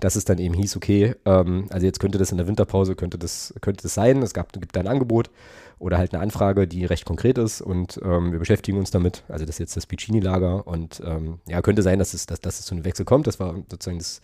dass 0.00 0.14
es 0.14 0.26
dann 0.26 0.38
eben 0.38 0.54
hieß, 0.54 0.76
okay, 0.76 1.14
ähm, 1.24 1.66
also 1.70 1.86
jetzt 1.86 2.00
könnte 2.00 2.18
das 2.18 2.30
in 2.30 2.36
der 2.36 2.46
Winterpause, 2.46 2.94
könnte 2.94 3.18
das, 3.18 3.54
könnte 3.62 3.82
das 3.82 3.94
sein, 3.94 4.22
es 4.22 4.34
gab, 4.34 4.52
gibt 4.52 4.76
ein 4.76 4.88
Angebot 4.88 5.30
oder 5.78 5.98
halt 5.98 6.14
eine 6.14 6.22
Anfrage, 6.22 6.66
die 6.66 6.84
recht 6.84 7.04
konkret 7.04 7.36
ist 7.38 7.60
und 7.60 8.00
ähm, 8.02 8.32
wir 8.32 8.38
beschäftigen 8.38 8.78
uns 8.78 8.90
damit, 8.90 9.24
also 9.28 9.44
das 9.44 9.56
ist 9.56 9.58
jetzt 9.58 9.76
das 9.76 9.86
Piccini-Lager 9.86 10.66
und 10.66 11.02
ähm, 11.04 11.40
ja, 11.46 11.60
könnte 11.60 11.82
sein, 11.82 11.98
dass 11.98 12.14
es, 12.14 12.26
dass, 12.26 12.40
dass 12.40 12.60
es 12.60 12.66
zu 12.66 12.74
einem 12.74 12.84
Wechsel 12.84 13.04
kommt, 13.04 13.26
das 13.26 13.38
war 13.38 13.54
sozusagen 13.70 13.98
das, 13.98 14.22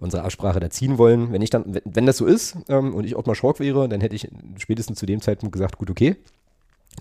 unsere 0.00 0.24
Absprache 0.24 0.60
da 0.60 0.70
ziehen 0.70 0.98
wollen. 0.98 1.32
Wenn 1.32 1.42
ich 1.42 1.50
dann, 1.50 1.80
wenn, 1.84 2.06
das 2.06 2.16
so 2.16 2.26
ist 2.26 2.56
ähm, 2.68 2.94
und 2.94 3.04
ich 3.04 3.16
Ottmar 3.16 3.34
Schork 3.34 3.60
wäre, 3.60 3.88
dann 3.88 4.00
hätte 4.00 4.14
ich 4.14 4.28
spätestens 4.58 4.98
zu 4.98 5.06
dem 5.06 5.20
Zeitpunkt 5.20 5.52
gesagt, 5.52 5.78
gut, 5.78 5.90
okay, 5.90 6.16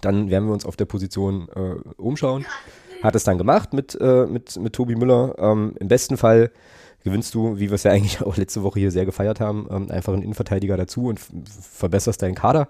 dann 0.01 0.29
werden 0.29 0.47
wir 0.47 0.53
uns 0.53 0.65
auf 0.65 0.75
der 0.75 0.85
Position 0.85 1.47
äh, 1.55 1.75
umschauen. 1.97 2.45
Hat 3.01 3.15
es 3.15 3.23
dann 3.23 3.37
gemacht 3.37 3.73
mit, 3.73 3.97
äh, 3.99 4.25
mit, 4.25 4.57
mit 4.57 4.73
Tobi 4.73 4.95
Müller. 4.95 5.35
Ähm, 5.37 5.75
Im 5.79 5.87
besten 5.87 6.17
Fall 6.17 6.51
gewinnst 7.03 7.33
du, 7.35 7.57
wie 7.57 7.69
wir 7.69 7.75
es 7.75 7.83
ja 7.83 7.91
eigentlich 7.93 8.21
auch 8.21 8.37
letzte 8.37 8.63
Woche 8.63 8.79
hier 8.79 8.91
sehr 8.91 9.05
gefeiert 9.05 9.39
haben, 9.39 9.67
ähm, 9.69 9.91
einfach 9.91 10.13
einen 10.13 10.23
Innenverteidiger 10.23 10.77
dazu 10.77 11.07
und 11.07 11.19
verbesserst 11.19 12.21
deinen 12.21 12.35
Kader. 12.35 12.69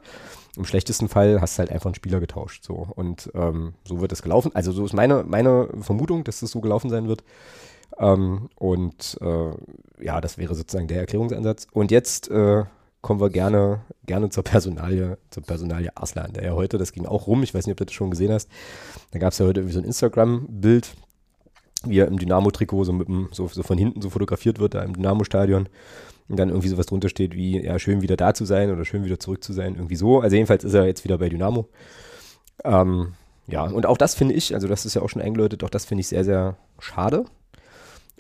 Im 0.57 0.65
schlechtesten 0.65 1.09
Fall 1.09 1.41
hast 1.41 1.57
du 1.57 1.59
halt 1.59 1.71
einfach 1.71 1.87
einen 1.87 1.95
Spieler 1.95 2.19
getauscht. 2.19 2.63
So. 2.63 2.87
Und 2.95 3.31
ähm, 3.35 3.73
so 3.87 4.01
wird 4.01 4.11
es 4.11 4.21
gelaufen. 4.21 4.51
Also 4.53 4.71
so 4.71 4.85
ist 4.85 4.93
meine, 4.93 5.23
meine 5.23 5.69
Vermutung, 5.81 6.23
dass 6.23 6.41
es 6.41 6.51
so 6.51 6.61
gelaufen 6.61 6.89
sein 6.89 7.07
wird. 7.07 7.23
Ähm, 7.97 8.49
und 8.55 9.17
äh, 9.21 10.03
ja, 10.03 10.21
das 10.21 10.37
wäre 10.37 10.55
sozusagen 10.55 10.87
der 10.87 10.99
Erklärungsansatz. 10.99 11.67
Und 11.71 11.91
jetzt 11.91 12.29
äh, 12.29 12.63
kommen 13.05 13.21
wir 13.21 13.29
gerne, 13.29 13.81
gerne 14.07 14.29
zur 14.29 14.43
Personalie, 14.43 15.19
zur 15.29 15.43
Personalie 15.43 15.95
Arslan, 15.95 16.33
der 16.33 16.43
ja 16.43 16.53
heute, 16.53 16.79
das 16.79 16.91
ging 16.91 17.05
auch 17.05 17.27
rum, 17.27 17.43
ich 17.43 17.53
weiß 17.53 17.67
nicht, 17.67 17.73
ob 17.73 17.77
du 17.77 17.85
das 17.85 17.93
schon 17.93 18.09
gesehen 18.09 18.31
hast, 18.31 18.49
da 19.11 19.19
gab 19.19 19.31
es 19.31 19.37
ja 19.37 19.45
heute 19.45 19.59
irgendwie 19.59 19.75
so 19.75 19.79
ein 19.79 19.85
Instagram-Bild, 19.85 20.95
wie 21.85 21.99
er 21.99 22.07
im 22.07 22.17
Dynamo-Trikot 22.17 22.83
so, 22.83 23.05
so, 23.31 23.47
so 23.47 23.61
von 23.61 23.77
hinten 23.77 24.01
so 24.01 24.09
fotografiert 24.09 24.57
wird, 24.57 24.73
da 24.73 24.81
im 24.81 24.93
Dynamo-Stadion. 24.93 25.69
Und 26.27 26.37
dann 26.37 26.49
irgendwie 26.49 26.69
sowas 26.69 26.87
drunter 26.87 27.09
steht 27.09 27.35
wie, 27.35 27.63
ja, 27.63 27.77
schön 27.77 28.01
wieder 28.01 28.17
da 28.17 28.33
zu 28.33 28.45
sein 28.45 28.71
oder 28.71 28.83
schön 28.83 29.05
wieder 29.05 29.19
zurück 29.19 29.43
zu 29.43 29.53
sein, 29.53 29.75
irgendwie 29.75 29.95
so. 29.95 30.21
Also 30.21 30.35
jedenfalls 30.35 30.63
ist 30.63 30.73
er 30.73 30.85
jetzt 30.85 31.03
wieder 31.03 31.17
bei 31.19 31.29
Dynamo. 31.29 31.67
Ähm, 32.63 33.13
ja, 33.47 33.63
und 33.63 33.85
auch 33.85 33.97
das 33.97 34.15
finde 34.15 34.33
ich, 34.33 34.55
also 34.55 34.67
das 34.67 34.85
ist 34.85 34.95
ja 34.95 35.03
auch 35.03 35.09
schon 35.09 35.21
eingeläutet, 35.21 35.63
auch 35.63 35.69
das 35.69 35.85
finde 35.85 36.01
ich 36.01 36.07
sehr, 36.07 36.23
sehr 36.23 36.57
schade. 36.79 37.25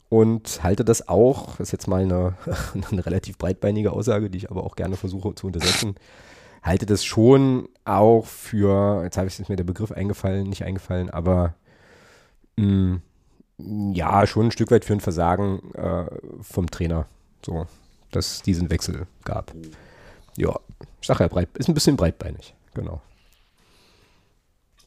Und 0.07 0.63
halte 0.63 0.85
das 0.85 1.07
auch, 1.07 1.57
das 1.57 1.69
ist 1.69 1.71
jetzt 1.71 1.87
mal 1.87 2.03
eine, 2.03 2.35
eine 2.91 3.05
relativ 3.05 3.37
breitbeinige 3.39 3.91
Aussage, 3.91 4.29
die 4.29 4.37
ich 4.37 4.51
aber 4.51 4.63
auch 4.63 4.75
gerne 4.75 4.97
versuche 4.97 5.33
zu 5.33 5.47
untersetzen, 5.47 5.95
halte 6.61 6.85
das 6.85 7.03
schon 7.03 7.69
auch 7.85 8.25
für, 8.25 9.03
jetzt 9.03 9.17
habe 9.17 9.27
ich 9.27 9.49
mir 9.49 9.55
der 9.55 9.63
Begriff 9.63 9.91
eingefallen, 9.91 10.47
nicht 10.47 10.63
eingefallen, 10.63 11.09
aber 11.09 11.55
mh, 12.57 12.99
mm, 13.57 13.93
ja, 13.93 14.27
schon 14.27 14.47
ein 14.47 14.51
Stück 14.51 14.69
weit 14.71 14.83
für 14.83 14.93
ein 14.93 14.99
Versagen 14.99 15.73
äh, 15.75 16.05
vom 16.41 16.69
Trainer. 16.69 17.05
So, 17.45 17.67
dass 18.15 18.35
es 18.35 18.41
diesen 18.41 18.69
Wechsel 18.69 19.07
gab. 19.23 19.53
Ja, 20.37 20.59
ich 21.01 21.07
sage 21.07 21.23
ja, 21.23 21.27
breit, 21.27 21.49
ist 21.57 21.69
ein 21.69 21.73
bisschen 21.73 21.95
breitbeinig, 21.95 22.53
genau. 22.73 23.01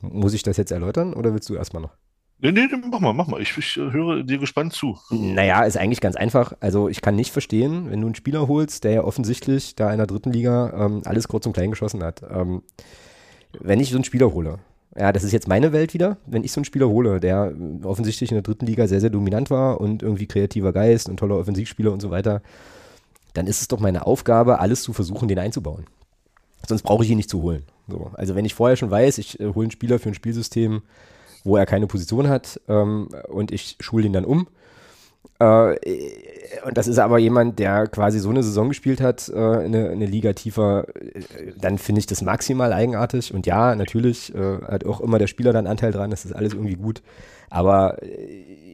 Muss 0.01 0.35
ich 0.35 0.43
das 0.43 0.57
jetzt 0.57 0.71
erläutern 0.71 1.15
oder 1.15 1.33
willst 1.33 1.49
du 1.49 1.55
erstmal 1.55 1.83
noch? 1.83 1.93
Nee, 2.41 2.53
nee, 2.53 2.69
mach 2.89 3.01
mal, 3.01 3.13
mach 3.13 3.27
mal. 3.27 3.43
Ich, 3.43 3.57
ich 3.59 3.77
äh, 3.77 3.91
höre 3.91 4.23
dir 4.23 4.39
gespannt 4.39 4.73
zu. 4.73 4.97
Naja, 5.11 5.65
ist 5.65 5.77
eigentlich 5.77 6.01
ganz 6.01 6.15
einfach. 6.15 6.53
Also 6.61 6.89
ich 6.89 7.01
kann 7.01 7.17
nicht 7.17 7.33
verstehen, 7.33 7.91
wenn 7.91 8.01
du 8.01 8.07
einen 8.07 8.15
Spieler 8.15 8.47
holst, 8.47 8.85
der 8.85 8.93
ja 8.93 9.05
offensichtlich 9.05 9.75
da 9.75 9.91
in 9.91 9.99
der 9.99 10.07
dritten 10.07 10.33
Liga 10.33 10.73
ähm, 10.87 11.03
alles 11.05 11.27
kurz 11.27 11.47
und 11.47 11.53
klein 11.53 11.71
geschossen 11.71 12.05
hat. 12.05 12.23
Ähm, 12.31 12.63
wenn 13.59 13.81
ich 13.81 13.91
so 13.91 13.97
einen 13.97 14.05
Spieler 14.05 14.33
hole, 14.33 14.61
ja, 14.97 15.13
das 15.13 15.25
ist 15.25 15.33
jetzt 15.33 15.49
meine 15.49 15.73
Welt 15.73 15.95
wieder, 15.95 16.17
wenn 16.27 16.45
ich 16.45 16.53
so 16.53 16.61
einen 16.61 16.65
Spieler 16.65 16.89
hole, 16.89 17.19
der 17.19 17.53
offensichtlich 17.83 18.31
in 18.31 18.37
der 18.37 18.43
dritten 18.43 18.67
Liga 18.67 18.87
sehr, 18.87 19.01
sehr 19.01 19.11
dominant 19.11 19.51
war 19.51 19.81
und 19.81 20.03
irgendwie 20.03 20.27
kreativer 20.27 20.73
Geist 20.73 21.09
und 21.09 21.19
toller 21.19 21.37
Offensivspieler 21.39 21.93
und 21.93 22.01
so 22.01 22.11
weiter, 22.11 22.43
dann 23.35 23.47
ist 23.47 23.61
es 23.61 23.69
doch 23.69 23.81
meine 23.81 24.07
Aufgabe, 24.07 24.59
alles 24.61 24.83
zu 24.83 24.93
versuchen, 24.93 25.29
den 25.29 25.39
einzubauen. 25.39 25.87
Sonst 26.67 26.83
brauche 26.83 27.05
ich 27.05 27.11
ihn 27.11 27.17
nicht 27.17 27.31
zu 27.31 27.43
holen. 27.43 27.65
So. 27.89 28.11
Also 28.15 28.35
wenn 28.35 28.45
ich 28.45 28.55
vorher 28.55 28.77
schon 28.77 28.91
weiß, 28.91 29.19
ich 29.19 29.41
äh, 29.41 29.47
hole 29.55 29.65
einen 29.65 29.71
Spieler 29.71 29.99
für 29.99 30.11
ein 30.11 30.15
Spielsystem, 30.15 30.83
wo 31.45 31.57
er 31.57 31.67
keine 31.67 31.87
Position 31.87 32.29
hat 32.29 32.61
ähm, 32.69 33.09
und 33.29 33.53
ich 33.53 33.77
schule 33.81 34.07
ihn 34.07 34.13
dann 34.13 34.25
um. 34.25 34.49
Äh, 35.39 35.77
und 36.65 36.77
das 36.77 36.89
ist 36.89 36.99
aber 36.99 37.19
jemand, 37.19 37.59
der 37.59 37.87
quasi 37.87 38.19
so 38.19 38.31
eine 38.31 38.43
Saison 38.43 38.69
gespielt 38.69 39.01
hat, 39.01 39.29
äh, 39.29 39.37
eine, 39.37 39.91
eine 39.91 40.07
Liga 40.07 40.33
tiefer, 40.33 40.87
äh, 40.97 41.53
dann 41.61 41.79
finde 41.79 42.01
ich 42.01 42.07
das 42.07 42.23
maximal 42.23 42.73
eigenartig. 42.73 43.33
Und 43.33 43.47
ja, 43.47 43.75
natürlich 43.75 44.35
äh, 44.35 44.59
hat 44.63 44.85
auch 44.85 45.01
immer 45.01 45.19
der 45.19 45.29
Spieler 45.29 45.53
dann 45.53 45.67
Anteil 45.67 45.93
dran, 45.93 46.11
das 46.11 46.25
ist 46.25 46.33
alles 46.33 46.55
irgendwie 46.55 46.77
gut. 46.77 47.03
Aber 47.51 48.03
äh, 48.03 48.09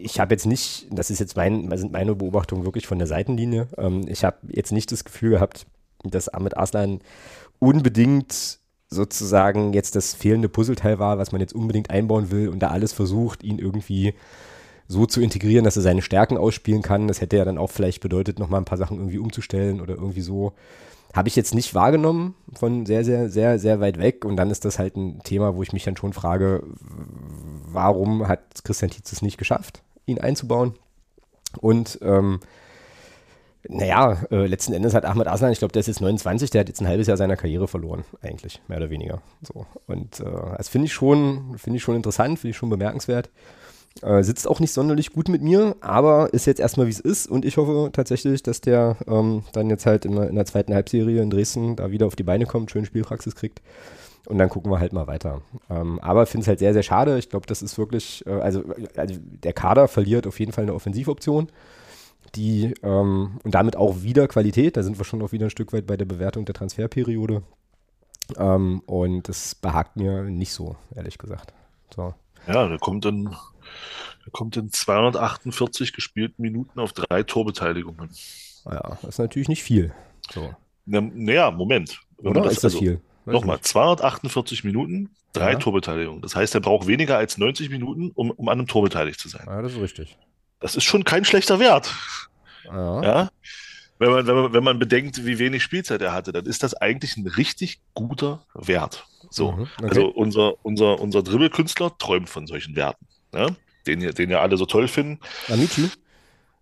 ich 0.02 0.20
habe 0.20 0.34
jetzt 0.34 0.46
nicht, 0.46 0.86
das 0.90 1.10
ist 1.10 1.18
jetzt 1.18 1.36
mein, 1.36 1.70
sind 1.76 1.92
meine 1.92 2.14
Beobachtungen 2.14 2.64
wirklich 2.64 2.86
von 2.86 2.98
der 2.98 3.08
Seitenlinie. 3.08 3.68
Ähm, 3.76 4.06
ich 4.08 4.24
habe 4.24 4.36
jetzt 4.48 4.72
nicht 4.72 4.90
das 4.92 5.04
Gefühl 5.04 5.30
gehabt, 5.30 5.66
dass 6.02 6.28
Ahmed 6.28 6.56
Aslan 6.56 7.00
unbedingt 7.58 8.58
sozusagen 8.88 9.72
jetzt 9.72 9.96
das 9.96 10.14
fehlende 10.14 10.48
Puzzleteil 10.48 10.98
war, 10.98 11.18
was 11.18 11.32
man 11.32 11.40
jetzt 11.40 11.54
unbedingt 11.54 11.90
einbauen 11.90 12.30
will 12.30 12.48
und 12.48 12.60
da 12.60 12.68
alles 12.68 12.92
versucht, 12.92 13.42
ihn 13.42 13.58
irgendwie 13.58 14.14
so 14.86 15.06
zu 15.06 15.20
integrieren, 15.20 15.64
dass 15.64 15.76
er 15.76 15.82
seine 15.82 16.02
Stärken 16.02 16.36
ausspielen 16.36 16.82
kann. 16.82 17.08
Das 17.08 17.20
hätte 17.20 17.36
ja 17.36 17.44
dann 17.44 17.58
auch 17.58 17.70
vielleicht 17.70 18.00
bedeutet, 18.00 18.38
nochmal 18.38 18.60
ein 18.60 18.66
paar 18.66 18.78
Sachen 18.78 18.98
irgendwie 18.98 19.18
umzustellen 19.18 19.80
oder 19.80 19.94
irgendwie 19.94 20.20
so. 20.20 20.52
Habe 21.14 21.28
ich 21.28 21.36
jetzt 21.36 21.54
nicht 21.54 21.74
wahrgenommen 21.74 22.34
von 22.54 22.86
sehr, 22.86 23.04
sehr, 23.04 23.30
sehr, 23.30 23.58
sehr 23.58 23.80
weit 23.80 23.98
weg. 23.98 24.24
Und 24.24 24.36
dann 24.36 24.50
ist 24.50 24.64
das 24.64 24.78
halt 24.78 24.96
ein 24.96 25.20
Thema, 25.22 25.54
wo 25.54 25.62
ich 25.62 25.72
mich 25.72 25.84
dann 25.84 25.96
schon 25.96 26.12
frage, 26.12 26.64
warum 27.66 28.26
hat 28.26 28.40
Christian 28.64 28.90
Tietz 28.90 29.12
es 29.12 29.22
nicht 29.22 29.38
geschafft? 29.38 29.82
ihn 30.06 30.18
einzubauen. 30.18 30.74
Und 31.60 31.98
ähm, 32.02 32.40
naja, 33.66 34.24
äh, 34.30 34.46
letzten 34.46 34.74
Endes 34.74 34.94
hat 34.94 35.04
Ahmed 35.04 35.26
Aslan, 35.26 35.52
ich 35.52 35.58
glaube, 35.58 35.72
der 35.72 35.80
ist 35.80 35.86
jetzt 35.86 36.00
29, 36.00 36.50
der 36.50 36.60
hat 36.60 36.68
jetzt 36.68 36.80
ein 36.80 36.88
halbes 36.88 37.06
Jahr 37.06 37.16
seiner 37.16 37.36
Karriere 37.36 37.68
verloren, 37.68 38.04
eigentlich, 38.20 38.60
mehr 38.68 38.78
oder 38.78 38.90
weniger. 38.90 39.22
So. 39.40 39.66
Und 39.86 40.20
äh, 40.20 40.56
das 40.56 40.68
finde 40.68 40.86
ich 40.86 40.92
schon, 40.92 41.56
finde 41.56 41.78
ich 41.78 41.82
schon 41.82 41.96
interessant, 41.96 42.38
finde 42.38 42.50
ich 42.50 42.56
schon 42.56 42.70
bemerkenswert. 42.70 43.30
Äh, 44.02 44.24
sitzt 44.24 44.48
auch 44.48 44.58
nicht 44.58 44.72
sonderlich 44.72 45.12
gut 45.12 45.28
mit 45.28 45.40
mir, 45.40 45.76
aber 45.80 46.34
ist 46.34 46.46
jetzt 46.46 46.60
erstmal 46.60 46.86
wie 46.86 46.90
es 46.90 46.98
ist 46.98 47.28
und 47.28 47.44
ich 47.44 47.56
hoffe 47.58 47.90
tatsächlich, 47.92 48.42
dass 48.42 48.60
der 48.60 48.96
ähm, 49.06 49.44
dann 49.52 49.70
jetzt 49.70 49.86
halt 49.86 50.04
in, 50.04 50.16
in 50.16 50.34
der 50.34 50.46
zweiten 50.46 50.74
Halbserie 50.74 51.22
in 51.22 51.30
Dresden 51.30 51.76
da 51.76 51.92
wieder 51.92 52.06
auf 52.06 52.16
die 52.16 52.24
Beine 52.24 52.44
kommt, 52.44 52.72
schön 52.72 52.84
Spielpraxis 52.84 53.36
kriegt 53.36 53.62
und 54.26 54.38
dann 54.38 54.48
gucken 54.48 54.70
wir 54.70 54.80
halt 54.80 54.92
mal 54.92 55.06
weiter. 55.06 55.42
Ähm, 55.70 56.00
aber 56.00 56.26
finde 56.26 56.42
es 56.42 56.48
halt 56.48 56.58
sehr, 56.58 56.72
sehr 56.72 56.82
schade. 56.82 57.18
Ich 57.18 57.28
glaube, 57.28 57.46
das 57.46 57.62
ist 57.62 57.78
wirklich, 57.78 58.26
äh, 58.26 58.32
also, 58.32 58.64
also 58.96 59.14
der 59.20 59.52
Kader 59.52 59.86
verliert 59.86 60.26
auf 60.26 60.40
jeden 60.40 60.52
Fall 60.52 60.64
eine 60.64 60.74
Offensivoption, 60.74 61.48
die 62.34 62.74
ähm, 62.82 63.38
und 63.44 63.54
damit 63.54 63.76
auch 63.76 64.02
wieder 64.02 64.26
Qualität. 64.26 64.76
Da 64.76 64.82
sind 64.82 64.98
wir 64.98 65.04
schon 65.04 65.22
auch 65.22 65.32
wieder 65.32 65.46
ein 65.46 65.50
Stück 65.50 65.72
weit 65.72 65.86
bei 65.86 65.96
der 65.96 66.06
Bewertung 66.06 66.46
der 66.46 66.54
Transferperiode. 66.54 67.42
Ähm, 68.36 68.82
und 68.86 69.28
das 69.28 69.54
behagt 69.54 69.96
mir 69.96 70.24
nicht 70.24 70.52
so, 70.52 70.76
ehrlich 70.94 71.18
gesagt. 71.18 71.52
So. 71.94 72.14
Ja, 72.46 72.66
der 72.68 72.78
kommt 72.78 73.04
in, 73.04 73.30
der 74.24 74.32
kommt 74.32 74.56
in 74.56 74.70
248 74.70 75.92
gespielten 75.92 76.42
Minuten 76.42 76.80
auf 76.80 76.92
drei 76.92 77.22
Torbeteiligungen. 77.22 78.10
Ja, 78.64 78.98
das 79.02 79.10
ist 79.10 79.18
natürlich 79.18 79.48
nicht 79.48 79.62
viel. 79.62 79.92
So. 80.32 80.54
Naja, 80.86 81.50
Moment. 81.50 82.00
Oder 82.18 82.42
das, 82.42 82.54
ist 82.54 82.64
das 82.64 82.74
also, 82.74 82.78
viel? 82.78 83.00
Nochmal, 83.26 83.60
248 83.60 84.64
Minuten, 84.64 85.10
drei 85.32 85.52
ja. 85.52 85.58
Torbeteiligungen. 85.58 86.22
Das 86.22 86.36
heißt, 86.36 86.54
er 86.54 86.60
braucht 86.60 86.86
weniger 86.86 87.16
als 87.16 87.38
90 87.38 87.70
Minuten, 87.70 88.10
um, 88.14 88.30
um 88.30 88.48
an 88.48 88.58
einem 88.58 88.66
Tor 88.66 88.82
beteiligt 88.82 89.20
zu 89.20 89.28
sein. 89.28 89.44
Ja, 89.46 89.62
das 89.62 89.72
ist 89.72 89.80
richtig. 89.80 90.16
Das 90.60 90.76
ist 90.76 90.84
schon 90.84 91.04
kein 91.04 91.24
schlechter 91.24 91.58
Wert. 91.58 91.92
Ja. 92.64 93.02
ja? 93.02 93.30
Wenn, 93.98 94.10
man, 94.10 94.26
wenn, 94.26 94.34
man, 94.34 94.52
wenn 94.52 94.64
man 94.64 94.78
bedenkt, 94.78 95.24
wie 95.24 95.38
wenig 95.38 95.62
Spielzeit 95.62 96.02
er 96.02 96.12
hatte, 96.12 96.32
dann 96.32 96.46
ist 96.46 96.62
das 96.62 96.74
eigentlich 96.74 97.16
ein 97.16 97.26
richtig 97.26 97.80
guter 97.94 98.44
Wert. 98.54 99.06
So, 99.30 99.52
mhm, 99.52 99.62
okay. 99.78 99.88
also 99.88 100.06
unser, 100.08 100.64
unser, 100.64 101.00
unser 101.00 101.22
Dribbelkünstler 101.22 101.96
träumt 101.98 102.28
von 102.28 102.46
solchen 102.46 102.76
Werten, 102.76 103.06
ne? 103.32 103.56
Den, 103.86 104.00
den 104.00 104.30
ja 104.30 104.40
alle 104.40 104.56
so 104.56 104.66
toll 104.66 104.88
finden. 104.88 105.20
Amici? 105.48 105.90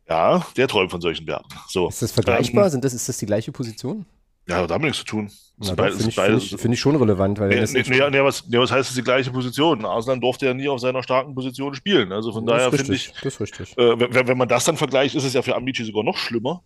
Ja, 0.09 0.47
der 0.57 0.69
träumt 0.69 0.91
von 0.91 1.01
solchen 1.01 1.27
Werten. 1.27 1.49
So. 1.69 1.89
Ist 1.89 2.03
das 2.03 2.13
vergleichbar? 2.13 2.65
Ähm, 2.65 2.71
Sind 2.71 2.85
das, 2.85 2.93
ist 2.93 3.09
das 3.09 3.19
die 3.19 3.27
gleiche 3.27 3.53
Position? 3.53 4.05
Ja, 4.49 4.57
hat 4.57 4.71
damit 4.71 4.87
nichts 4.87 4.99
zu 4.99 5.05
tun. 5.05 5.31
Finde 5.61 5.89
ich, 5.89 6.15
find 6.15 6.43
ich, 6.43 6.61
find 6.61 6.75
ich, 6.75 6.81
schon 6.81 6.97
relevant. 6.97 7.39
Weil 7.39 7.51
nee, 7.51 7.65
nee, 7.73 7.85
nee, 7.87 8.11
nee, 8.11 8.23
was, 8.23 8.49
nee, 8.49 8.59
was 8.59 8.73
heißt 8.73 8.91
es 8.91 8.97
die 8.97 9.03
gleiche 9.03 9.31
Position? 9.31 9.85
Ausland 9.85 10.23
durfte 10.23 10.47
ja 10.47 10.55
nie 10.55 10.69
auf 10.69 10.81
seiner 10.81 11.05
starken 11.05 11.35
Position 11.37 11.75
spielen. 11.75 12.11
Also 12.11 12.33
von 12.33 12.45
das 12.45 12.57
daher 12.57 12.73
finde 12.73 12.95
ich, 12.95 13.13
das 13.23 13.35
ist 13.35 13.41
richtig. 13.41 13.79
Äh, 13.79 14.01
wenn, 14.01 14.27
wenn, 14.27 14.39
man 14.39 14.49
das 14.49 14.65
dann 14.65 14.77
vergleicht, 14.77 15.15
ist 15.15 15.25
es 15.25 15.35
ja 15.35 15.43
für 15.43 15.55
Amici 15.55 15.85
sogar 15.85 16.03
noch 16.03 16.17
schlimmer. 16.17 16.65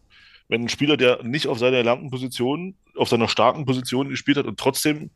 Wenn 0.49 0.63
ein 0.63 0.69
Spieler, 0.71 0.97
der 0.97 1.23
nicht 1.25 1.49
auf 1.49 1.59
seiner 1.59 1.77
erlernten 1.77 2.11
Position, 2.11 2.77
auf 2.97 3.09
seiner 3.09 3.29
starken 3.29 3.67
Position 3.67 4.09
gespielt 4.09 4.39
hat 4.39 4.47
und 4.47 4.59
trotzdem, 4.59 5.11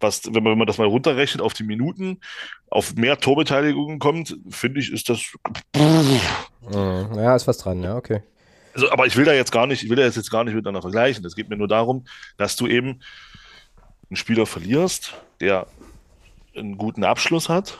was, 0.00 0.26
wenn 0.26 0.42
man, 0.42 0.52
wenn 0.52 0.58
man 0.58 0.66
das 0.66 0.78
mal 0.78 0.86
runterrechnet 0.86 1.42
auf 1.42 1.54
die 1.54 1.64
Minuten, 1.64 2.20
auf 2.68 2.94
mehr 2.94 3.18
Torbeteiligungen 3.18 3.98
kommt, 3.98 4.36
finde 4.48 4.80
ich, 4.80 4.92
ist 4.92 5.08
das. 5.08 5.22
Ja, 5.74 7.36
ist 7.36 7.46
was 7.46 7.58
dran, 7.58 7.82
ja, 7.82 7.96
okay. 7.96 8.22
Also, 8.74 8.90
aber 8.90 9.06
ich 9.06 9.16
will 9.16 9.24
da 9.24 9.32
jetzt 9.32 9.52
gar 9.52 9.66
nicht, 9.66 9.82
ich 9.82 9.90
will 9.90 9.96
da 9.96 10.04
jetzt 10.04 10.30
gar 10.30 10.44
nicht 10.44 10.54
miteinander 10.54 10.82
vergleichen. 10.82 11.24
Es 11.24 11.34
geht 11.34 11.48
mir 11.48 11.56
nur 11.56 11.68
darum, 11.68 12.04
dass 12.36 12.56
du 12.56 12.66
eben 12.66 13.00
einen 14.08 14.16
Spieler 14.16 14.46
verlierst, 14.46 15.14
der 15.40 15.66
einen 16.54 16.78
guten 16.78 17.04
Abschluss 17.04 17.48
hat, 17.48 17.78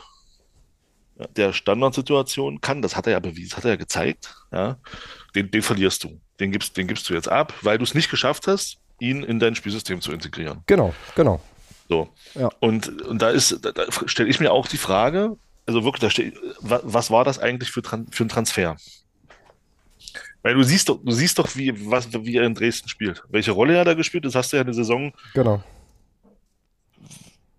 der 1.36 1.52
Standardsituation 1.52 2.60
kann. 2.60 2.82
Das 2.82 2.96
hat 2.96 3.06
er 3.06 3.12
ja 3.12 3.20
bewiesen, 3.20 3.56
hat 3.56 3.64
er 3.64 3.72
ja 3.72 3.76
gezeigt. 3.76 4.34
Ja. 4.52 4.78
den, 5.34 5.50
den 5.50 5.62
verlierst 5.62 6.04
du. 6.04 6.20
Den 6.38 6.52
gibst, 6.52 6.76
den 6.76 6.86
gibst 6.86 7.08
du 7.08 7.14
jetzt 7.14 7.28
ab, 7.28 7.54
weil 7.62 7.78
du 7.78 7.84
es 7.84 7.94
nicht 7.94 8.10
geschafft 8.10 8.46
hast, 8.46 8.78
ihn 8.98 9.22
in 9.22 9.38
dein 9.38 9.54
Spielsystem 9.54 10.00
zu 10.00 10.12
integrieren. 10.12 10.62
Genau, 10.66 10.94
genau. 11.14 11.40
So. 11.90 12.08
Ja. 12.36 12.50
Und, 12.60 13.02
und 13.02 13.20
da 13.20 13.30
ist, 13.30 13.64
da, 13.64 13.72
da 13.72 13.84
stelle 14.06 14.28
ich 14.28 14.38
mir 14.38 14.52
auch 14.52 14.68
die 14.68 14.76
Frage, 14.76 15.36
also 15.66 15.82
wirklich, 15.82 16.00
da 16.00 16.08
steht, 16.08 16.34
was 16.60 17.10
war 17.10 17.24
das 17.24 17.40
eigentlich 17.40 17.72
für, 17.72 17.82
für 17.82 18.24
ein 18.24 18.28
Transfer? 18.28 18.76
Weil 20.42 20.54
du 20.54 20.62
siehst 20.62 20.88
doch, 20.88 21.00
du 21.04 21.10
siehst 21.10 21.38
doch, 21.40 21.48
wie, 21.56 21.90
was, 21.90 22.12
wie 22.12 22.36
er 22.36 22.44
in 22.44 22.54
Dresden 22.54 22.88
spielt. 22.88 23.24
Welche 23.28 23.50
Rolle 23.50 23.74
er 23.74 23.84
da 23.84 23.94
gespielt, 23.94 24.24
das 24.24 24.36
hast 24.36 24.52
du 24.52 24.56
ja 24.56 24.62
eine 24.62 24.72
Saison 24.72 25.12
genau. 25.34 25.64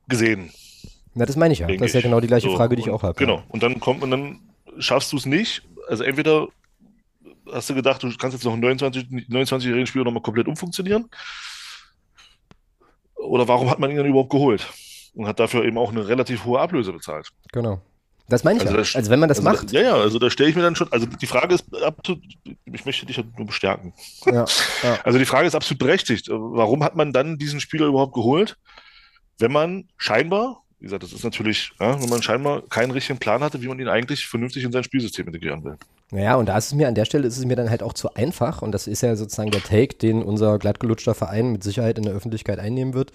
gesehen. 0.08 0.50
Na, 1.14 1.26
das 1.26 1.36
meine 1.36 1.54
ich 1.54 1.60
ja. 1.60 1.68
Das 1.68 1.88
ist 1.88 1.94
ja 1.94 2.02
genau 2.02 2.22
die 2.22 2.28
gleiche 2.28 2.50
so, 2.50 2.56
Frage, 2.56 2.78
die 2.78 2.84
ich 2.84 2.90
auch 2.90 3.04
habe. 3.04 3.16
Genau. 3.16 3.44
Und 3.50 3.64
dann 3.64 3.82
kommt 3.82 4.02
und 4.02 4.12
dann 4.12 4.40
schaffst 4.80 5.12
du 5.12 5.18
es 5.18 5.26
nicht. 5.26 5.62
Also 5.90 6.04
entweder 6.04 6.48
hast 7.52 7.70
du 7.70 7.76
gedacht, 7.76 8.02
du 8.02 8.10
kannst 8.16 8.34
jetzt 8.34 8.46
noch 8.46 8.54
einen 8.54 8.64
29-jährigen 8.64 9.26
29 9.28 9.90
Spieler 9.90 10.06
nochmal 10.06 10.24
komplett 10.24 10.48
umfunktionieren. 10.48 11.10
Oder 13.22 13.48
warum 13.48 13.70
hat 13.70 13.80
man 13.80 13.92
ihn 13.92 13.98
dann 13.98 14.06
überhaupt 14.06 14.30
geholt? 14.30 14.68
Und 15.14 15.28
hat 15.28 15.40
dafür 15.40 15.66
eben 15.66 15.78
auch 15.78 15.92
eine 15.92 16.08
relativ 16.08 16.46
hohe 16.46 16.60
Ablöse 16.60 16.94
bezahlt. 16.94 17.30
Genau. 17.52 17.82
Das 18.32 18.46
meine 18.46 18.58
ich 18.58 18.62
also, 18.62 18.76
ja. 18.76 18.80
Das, 18.80 18.96
also 18.96 19.12
wenn 19.12 19.20
man 19.20 19.28
das 19.28 19.40
also 19.40 19.50
macht. 19.50 19.72
ja, 19.74 19.82
ja, 19.82 19.94
also 19.96 20.18
da 20.18 20.30
stelle 20.30 20.50
ich 20.50 20.56
mir 20.56 20.62
dann 20.62 20.76
schon, 20.76 20.90
also 20.92 21.06
die 21.06 21.26
Frage 21.26 21.54
ist 21.54 21.66
absolut, 21.84 22.24
ich 22.66 22.86
möchte 22.86 23.06
dich 23.06 23.22
nur 23.38 23.46
bestärken. 23.46 23.94
Ja, 24.26 24.46
ja. 24.84 25.00
Also 25.04 25.20
die 25.20 25.26
Frage 25.26 25.48
ist 25.48 25.56
absolut 25.56 25.80
berechtigt. 25.80 26.30
Warum 26.30 26.82
hat 26.84 26.96
man 26.96 27.12
dann 27.12 27.38
diesen 27.38 27.60
Spieler 27.60 27.88
überhaupt 27.88 28.14
geholt, 28.14 28.58
wenn 29.40 29.52
man 29.52 29.90
scheinbar, 29.98 30.64
wie 30.80 30.86
gesagt, 30.86 31.04
das 31.04 31.12
ist 31.12 31.26
natürlich, 31.26 31.72
ja, 31.80 32.02
wenn 32.02 32.10
man 32.10 32.24
scheinbar 32.24 32.62
keinen 32.70 32.92
richtigen 32.92 33.20
Plan 33.20 33.44
hatte, 33.44 33.62
wie 33.62 33.68
man 33.68 33.80
ihn 33.80 33.90
eigentlich 33.90 34.26
vernünftig 34.26 34.64
in 34.64 34.72
sein 34.72 34.84
Spielsystem 34.84 35.28
integrieren 35.28 35.64
will. 35.66 35.78
Naja, 36.12 36.36
und 36.36 36.48
da 36.48 36.58
ist 36.58 36.68
es 36.68 36.74
mir 36.74 36.88
an 36.88 36.96
der 36.96 37.06
Stelle 37.06 37.26
ist 37.26 37.38
es 37.38 37.46
mir 37.46 37.56
dann 37.56 37.70
halt 37.70 37.82
auch 37.84 37.94
zu 37.94 38.14
einfach 38.14 38.62
und 38.62 38.74
das 38.74 38.86
ist 38.88 39.02
ja 39.02 39.16
sozusagen 39.16 39.52
der 39.52 39.64
Take, 39.64 39.96
den 39.96 40.22
unser 40.22 40.60
glattgelutschter 40.60 41.16
Verein 41.16 41.52
mit 41.52 41.64
Sicherheit 41.64 41.98
in 41.98 42.04
der 42.04 42.14
Öffentlichkeit 42.14 42.60
einnehmen 42.60 42.94
wird 42.94 43.14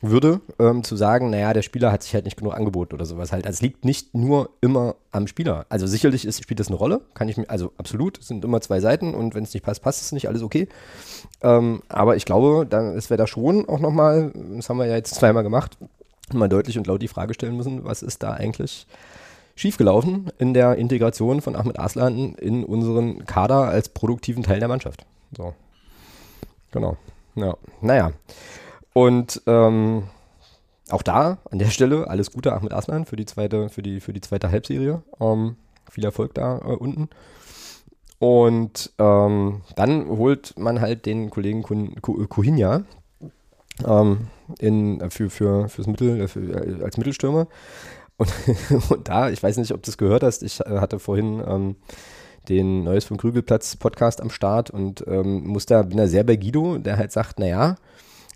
würde, 0.00 0.40
ähm, 0.60 0.84
zu 0.84 0.96
sagen, 0.96 1.30
naja, 1.30 1.52
der 1.52 1.62
Spieler 1.62 1.90
hat 1.90 2.02
sich 2.02 2.14
halt 2.14 2.24
nicht 2.24 2.36
genug 2.36 2.54
angeboten 2.54 2.94
oder 2.94 3.04
sowas 3.04 3.32
halt. 3.32 3.46
Also 3.46 3.56
es 3.56 3.62
liegt 3.62 3.84
nicht 3.84 4.14
nur 4.14 4.50
immer 4.60 4.94
am 5.10 5.26
Spieler. 5.26 5.66
Also 5.68 5.86
sicherlich 5.86 6.24
ist, 6.24 6.42
spielt 6.42 6.60
das 6.60 6.68
eine 6.68 6.76
Rolle, 6.76 7.00
kann 7.14 7.28
ich 7.28 7.36
mir, 7.36 7.50
also 7.50 7.72
absolut, 7.78 8.18
es 8.18 8.28
sind 8.28 8.44
immer 8.44 8.60
zwei 8.60 8.80
Seiten 8.80 9.14
und 9.14 9.34
wenn 9.34 9.42
es 9.42 9.52
nicht 9.54 9.64
passt, 9.64 9.82
passt 9.82 10.02
es 10.02 10.12
nicht, 10.12 10.28
alles 10.28 10.42
okay. 10.42 10.68
Ähm, 11.42 11.82
aber 11.88 12.14
ich 12.16 12.24
glaube, 12.24 12.64
dann, 12.64 12.96
es 12.96 13.10
wäre 13.10 13.18
da 13.18 13.26
schon 13.26 13.68
auch 13.68 13.80
nochmal, 13.80 14.32
das 14.56 14.68
haben 14.68 14.78
wir 14.78 14.86
ja 14.86 14.94
jetzt 14.94 15.14
zweimal 15.16 15.42
gemacht, 15.42 15.76
mal 16.32 16.48
deutlich 16.48 16.78
und 16.78 16.86
laut 16.86 17.02
die 17.02 17.08
Frage 17.08 17.34
stellen 17.34 17.56
müssen, 17.56 17.84
was 17.84 18.02
ist 18.02 18.22
da 18.22 18.34
eigentlich 18.34 18.86
schiefgelaufen 19.58 20.30
in 20.38 20.54
der 20.54 20.76
Integration 20.76 21.40
von 21.40 21.56
Ahmed 21.56 21.80
Aslan 21.80 22.34
in 22.34 22.64
unseren 22.64 23.26
Kader 23.26 23.66
als 23.68 23.88
produktiven 23.88 24.44
Teil 24.44 24.60
der 24.60 24.68
Mannschaft. 24.68 25.04
So. 25.36 25.52
Genau. 26.70 26.96
Ja. 27.34 27.56
Naja. 27.80 28.12
Und 28.92 29.42
ähm, 29.46 30.04
auch 30.90 31.02
da 31.02 31.38
an 31.50 31.58
der 31.58 31.70
Stelle 31.70 32.08
alles 32.08 32.30
Gute 32.30 32.52
Ahmed 32.52 32.72
Aslan 32.72 33.04
für 33.04 33.16
die 33.16 33.26
zweite, 33.26 33.68
für 33.68 33.82
die, 33.82 33.98
für 33.98 34.12
die 34.12 34.20
zweite 34.20 34.52
Halbserie. 34.52 35.02
Ähm, 35.18 35.56
viel 35.90 36.04
Erfolg 36.04 36.34
da 36.34 36.58
äh, 36.58 36.76
unten. 36.76 37.08
Und 38.20 38.92
ähm, 38.98 39.62
dann 39.74 40.08
holt 40.08 40.56
man 40.56 40.80
halt 40.80 41.04
den 41.04 41.30
Kollegen 41.30 41.62
Kuhinja 41.62 42.82
ähm, 43.84 44.28
in, 44.60 45.10
für, 45.10 45.30
für, 45.30 45.68
fürs 45.68 45.88
Mittel, 45.88 46.20
äh, 46.20 46.28
für, 46.28 46.40
äh, 46.40 46.82
als 46.84 46.96
Mittelstürmer. 46.96 47.48
Und, 48.18 48.30
und, 48.90 49.08
da, 49.08 49.30
ich 49.30 49.42
weiß 49.42 49.56
nicht, 49.56 49.72
ob 49.72 49.82
du 49.82 49.90
es 49.90 49.96
gehört 49.96 50.22
hast, 50.22 50.42
ich 50.42 50.60
äh, 50.60 50.80
hatte 50.80 50.98
vorhin 50.98 51.42
ähm, 51.46 51.76
den 52.48 52.84
Neues 52.84 53.04
vom 53.04 53.16
Krügelplatz 53.16 53.76
Podcast 53.76 54.20
am 54.20 54.30
Start 54.30 54.70
und 54.70 55.04
ähm, 55.06 55.46
muss 55.46 55.66
da, 55.66 55.82
bin 55.82 55.96
da 55.96 56.06
sehr 56.08 56.24
bei 56.24 56.36
Guido, 56.36 56.78
der 56.78 56.96
halt 56.96 57.12
sagt, 57.12 57.38
naja, 57.38 57.76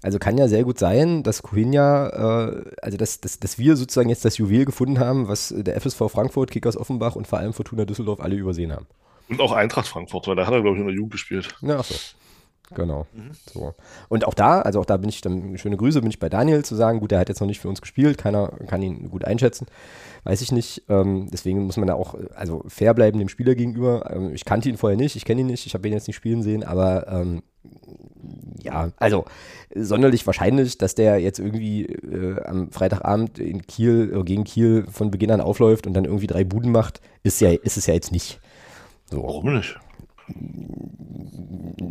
also 0.02 0.18
kann 0.18 0.38
ja 0.38 0.48
sehr 0.48 0.64
gut 0.64 0.78
sein, 0.78 1.22
dass 1.22 1.42
Corinna, 1.42 2.08
äh, 2.08 2.64
also 2.80 2.96
dass, 2.96 3.20
dass, 3.20 3.38
dass 3.38 3.58
wir 3.58 3.76
sozusagen 3.76 4.08
jetzt 4.08 4.24
das 4.24 4.38
Juwel 4.38 4.64
gefunden 4.64 4.98
haben, 4.98 5.28
was 5.28 5.54
der 5.56 5.80
FSV 5.80 6.10
Frankfurt, 6.10 6.50
Kickers 6.50 6.76
Offenbach 6.76 7.16
und 7.16 7.26
vor 7.26 7.38
allem 7.38 7.52
Fortuna 7.52 7.84
Düsseldorf 7.84 8.20
alle 8.20 8.36
übersehen 8.36 8.72
haben. 8.72 8.86
Und 9.28 9.40
auch 9.40 9.52
Eintracht 9.52 9.88
Frankfurt, 9.88 10.26
weil 10.28 10.36
da 10.36 10.46
hat 10.46 10.52
er, 10.52 10.62
glaube 10.62 10.76
ich, 10.76 10.80
in 10.80 10.86
der 10.86 10.94
Jugend 10.94 11.12
gespielt. 11.12 11.54
Ja, 11.60 11.78
ach 11.78 11.84
so. 11.84 11.94
Genau. 12.74 13.06
Mhm. 13.12 13.30
So. 13.52 13.74
Und 14.08 14.26
auch 14.26 14.34
da, 14.34 14.60
also 14.60 14.80
auch 14.80 14.86
da 14.86 14.96
bin 14.96 15.08
ich 15.08 15.20
dann, 15.20 15.58
schöne 15.58 15.76
Grüße, 15.76 16.00
bin 16.00 16.10
ich 16.10 16.18
bei 16.18 16.28
Daniel 16.28 16.64
zu 16.64 16.74
sagen, 16.74 17.00
gut, 17.00 17.10
der 17.10 17.18
hat 17.18 17.28
jetzt 17.28 17.40
noch 17.40 17.46
nicht 17.46 17.60
für 17.60 17.68
uns 17.68 17.80
gespielt, 17.80 18.18
keiner 18.18 18.48
kann 18.66 18.82
ihn 18.82 19.10
gut 19.10 19.24
einschätzen, 19.24 19.66
weiß 20.24 20.40
ich 20.40 20.52
nicht. 20.52 20.82
Ähm, 20.88 21.28
deswegen 21.30 21.66
muss 21.66 21.76
man 21.76 21.86
da 21.86 21.94
auch, 21.94 22.14
also 22.34 22.64
fair 22.68 22.94
bleiben 22.94 23.18
dem 23.18 23.28
Spieler 23.28 23.54
gegenüber. 23.54 24.10
Ähm, 24.10 24.34
ich 24.34 24.44
kannte 24.44 24.68
ihn 24.68 24.76
vorher 24.76 24.96
nicht, 24.96 25.16
ich 25.16 25.24
kenne 25.24 25.42
ihn 25.42 25.46
nicht, 25.48 25.66
ich 25.66 25.74
habe 25.74 25.86
ihn 25.86 25.94
jetzt 25.94 26.06
nicht 26.06 26.16
spielen 26.16 26.42
sehen, 26.42 26.64
aber 26.64 27.08
ähm, 27.08 27.42
ja, 28.62 28.90
also 28.96 29.24
sonderlich 29.74 30.26
wahrscheinlich, 30.26 30.78
dass 30.78 30.94
der 30.94 31.18
jetzt 31.18 31.38
irgendwie 31.38 31.86
äh, 31.86 32.42
am 32.44 32.70
Freitagabend 32.70 33.38
in 33.38 33.66
Kiel 33.66 34.12
äh, 34.14 34.22
gegen 34.22 34.44
Kiel 34.44 34.86
von 34.90 35.10
Beginn 35.10 35.30
an 35.30 35.40
aufläuft 35.40 35.86
und 35.86 35.94
dann 35.94 36.04
irgendwie 36.04 36.26
drei 36.26 36.44
Buden 36.44 36.72
macht, 36.72 37.00
ist 37.22 37.40
ja, 37.40 37.50
ist 37.50 37.76
es 37.76 37.86
ja 37.86 37.94
jetzt 37.94 38.12
nicht. 38.12 38.40
So. 39.10 39.22
Warum 39.22 39.54
nicht? 39.54 39.78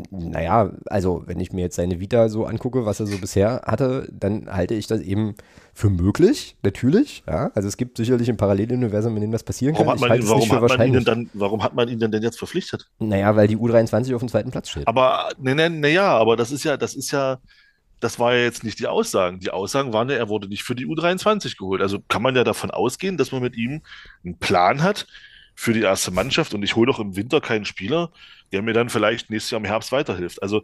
Naja, 0.09 0.71
also 0.85 1.23
wenn 1.25 1.39
ich 1.39 1.51
mir 1.51 1.61
jetzt 1.61 1.75
seine 1.75 1.99
Vita 1.99 2.29
so 2.29 2.45
angucke, 2.45 2.85
was 2.85 2.99
er 2.99 3.07
so 3.07 3.17
bisher 3.17 3.61
hatte, 3.65 4.07
dann 4.11 4.47
halte 4.51 4.73
ich 4.73 4.87
das 4.87 5.01
eben 5.01 5.35
für 5.73 5.89
möglich, 5.89 6.57
natürlich. 6.63 7.23
Ja, 7.27 7.51
also 7.55 7.67
es 7.67 7.77
gibt 7.77 7.97
sicherlich 7.97 8.29
ein 8.29 8.37
Paralleluniversum, 8.37 9.15
in 9.15 9.21
dem 9.21 9.31
das 9.31 9.43
passieren 9.43 9.75
warum 9.75 9.87
kann. 9.87 10.01
Hat 10.01 10.09
man, 10.09 10.19
ihn, 10.19 10.27
warum, 10.27 10.51
hat 10.51 10.77
man 10.77 10.93
ihn 10.93 11.03
dann, 11.03 11.29
warum 11.33 11.63
hat 11.63 11.75
man 11.75 11.89
ihn 11.89 11.99
denn, 11.99 12.11
denn 12.11 12.23
jetzt 12.23 12.37
verpflichtet? 12.37 12.89
Naja, 12.99 13.35
weil 13.35 13.47
die 13.47 13.57
U23 13.57 14.13
auf 14.15 14.21
dem 14.21 14.29
zweiten 14.29 14.51
Platz 14.51 14.69
steht. 14.69 14.87
Aber, 14.87 15.29
ne, 15.37 15.55
ne, 15.55 15.69
ne, 15.69 15.89
ja, 15.89 16.17
aber 16.17 16.35
das 16.35 16.51
ist 16.51 16.63
ja, 16.63 16.77
das 16.77 16.95
ist 16.95 17.11
ja, 17.11 17.39
das 17.99 18.19
war 18.19 18.33
ja 18.33 18.43
jetzt 18.43 18.63
nicht 18.63 18.79
die 18.79 18.87
Aussagen. 18.87 19.39
Die 19.39 19.51
Aussagen 19.51 19.93
waren 19.93 20.09
ja, 20.09 20.15
er 20.15 20.29
wurde 20.29 20.47
nicht 20.47 20.63
für 20.63 20.75
die 20.75 20.87
U23 20.87 21.57
geholt. 21.57 21.81
Also 21.81 21.99
kann 22.07 22.21
man 22.21 22.35
ja 22.35 22.43
davon 22.43 22.71
ausgehen, 22.71 23.17
dass 23.17 23.31
man 23.31 23.41
mit 23.41 23.55
ihm 23.55 23.81
einen 24.23 24.37
Plan 24.37 24.81
hat, 24.81 25.07
für 25.61 25.73
die 25.73 25.81
erste 25.81 26.09
Mannschaft 26.09 26.55
und 26.55 26.63
ich 26.63 26.75
hole 26.75 26.87
doch 26.87 26.99
im 26.99 27.15
Winter 27.15 27.39
keinen 27.39 27.65
Spieler, 27.65 28.09
der 28.51 28.63
mir 28.63 28.73
dann 28.73 28.89
vielleicht 28.89 29.29
nächstes 29.29 29.51
Jahr 29.51 29.59
im 29.59 29.65
Herbst 29.65 29.91
weiterhilft. 29.91 30.41
Also, 30.41 30.63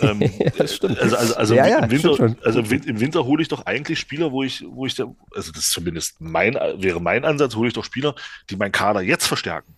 ähm, 0.00 0.20
also, 0.58 0.88
also, 0.88 1.36
also, 1.36 1.54
ja, 1.54 1.68
ja, 1.68 1.78
im 1.78 1.90
Winter, 1.92 2.34
also 2.42 2.58
im 2.58 2.98
Winter 2.98 3.24
hole 3.24 3.40
ich 3.40 3.46
doch 3.46 3.66
eigentlich 3.66 4.00
Spieler, 4.00 4.32
wo 4.32 4.42
ich, 4.42 4.64
wo 4.66 4.84
ich, 4.84 4.96
da, 4.96 5.04
also 5.32 5.52
das 5.52 5.62
ist 5.62 5.70
zumindest 5.70 6.20
mein, 6.20 6.54
wäre 6.54 7.00
mein 7.00 7.24
Ansatz, 7.24 7.54
hole 7.54 7.68
ich 7.68 7.74
doch 7.74 7.84
Spieler, 7.84 8.16
die 8.50 8.56
meinen 8.56 8.72
Kader 8.72 9.00
jetzt 9.00 9.28
verstärken. 9.28 9.76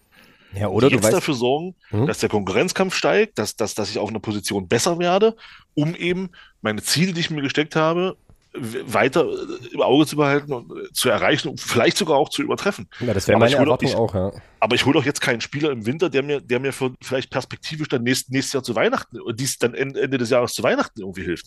Ja, 0.55 0.69
oder 0.69 0.89
die 0.89 0.95
jetzt 0.95 1.05
weißt, 1.05 1.17
dafür 1.17 1.35
sorgen, 1.35 1.75
hm? 1.91 2.07
dass 2.07 2.21
der 2.21 2.31
Konkurrenzkampf 2.31 2.95
steigt, 2.95 3.39
dass, 3.39 3.57
dass, 3.57 3.75
dass 3.75 3.91
ich 3.91 3.99
auf 3.99 4.09
einer 4.09 4.21
Position 4.21 4.67
besser 4.67 4.99
werde, 4.99 5.37
um 5.75 5.95
eben 5.95 6.31
meine 6.63 6.81
Ziele, 6.83 7.13
die 7.13 7.21
ich 7.21 7.29
mir 7.29 7.43
gesteckt 7.43 7.77
habe, 7.77 8.17
weiter 8.57 9.27
im 9.73 9.83
Auge 9.83 10.07
zu 10.07 10.17
behalten 10.17 10.53
und 10.53 10.71
äh, 10.71 10.93
zu 10.93 11.09
erreichen 11.09 11.49
und 11.49 11.61
vielleicht 11.61 11.97
sogar 11.97 12.17
auch 12.17 12.29
zu 12.29 12.43
übertreffen. 12.43 12.89
Ja, 13.01 13.13
das 13.13 13.27
wäre 13.27 13.39
meine 13.39 13.55
Erwartung 13.55 13.89
ich, 13.89 13.97
auch, 13.97 14.15
ja. 14.15 14.33
Aber 14.61 14.77
ich 14.77 14.87
hole 14.87 14.95
doch 14.95 15.05
jetzt 15.05 15.21
keinen 15.21 15.41
Spieler 15.41 15.71
im 15.71 15.87
Winter, 15.87 16.09
der 16.09 16.23
mir, 16.23 16.41
der 16.41 16.61
mir 16.61 16.73
für, 16.73 16.93
vielleicht 17.03 17.31
perspektivisch 17.31 17.89
dann 17.89 18.03
nächst, 18.03 18.31
nächstes 18.31 18.53
Jahr 18.53 18.63
zu 18.63 18.75
Weihnachten, 18.77 19.19
dies 19.35 19.59
dann 19.59 19.75
Ende 19.75 20.19
des 20.19 20.31
Jahres 20.31 20.55
zu 20.55 20.63
Weihnachten 20.63 21.01
irgendwie 21.01 21.25
hilft. 21.25 21.47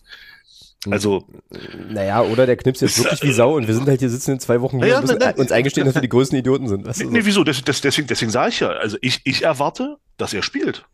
Hm. 0.83 0.93
Also. 0.93 1.27
Naja, 1.89 2.21
oder 2.21 2.45
der 2.45 2.57
knipst 2.57 2.81
jetzt 2.81 2.97
wirklich 2.99 3.23
wie 3.23 3.31
Sau 3.31 3.55
und 3.55 3.67
wir 3.67 3.73
sind 3.73 3.87
halt 3.87 3.99
hier 3.99 4.09
sitzen 4.09 4.31
in 4.31 4.39
zwei 4.39 4.61
Wochen 4.61 4.77
naja, 4.77 4.99
und 4.99 5.17
na, 5.19 5.31
uns 5.31 5.51
eingestehen, 5.51 5.85
dass 5.85 5.95
wir 5.95 6.01
die 6.01 6.09
größten 6.09 6.37
Idioten 6.37 6.67
sind. 6.67 6.85
Weißt 6.85 7.01
du, 7.01 7.09
nee, 7.09 7.21
so. 7.21 7.25
wieso? 7.25 7.43
Das, 7.43 7.63
das, 7.63 7.81
deswegen, 7.81 8.07
deswegen 8.07 8.31
sage 8.31 8.49
ich 8.49 8.59
ja. 8.59 8.69
Also 8.69 8.97
ich, 9.01 9.21
ich 9.23 9.43
erwarte, 9.43 9.97
dass 10.17 10.33
er 10.33 10.43
spielt. 10.43 10.85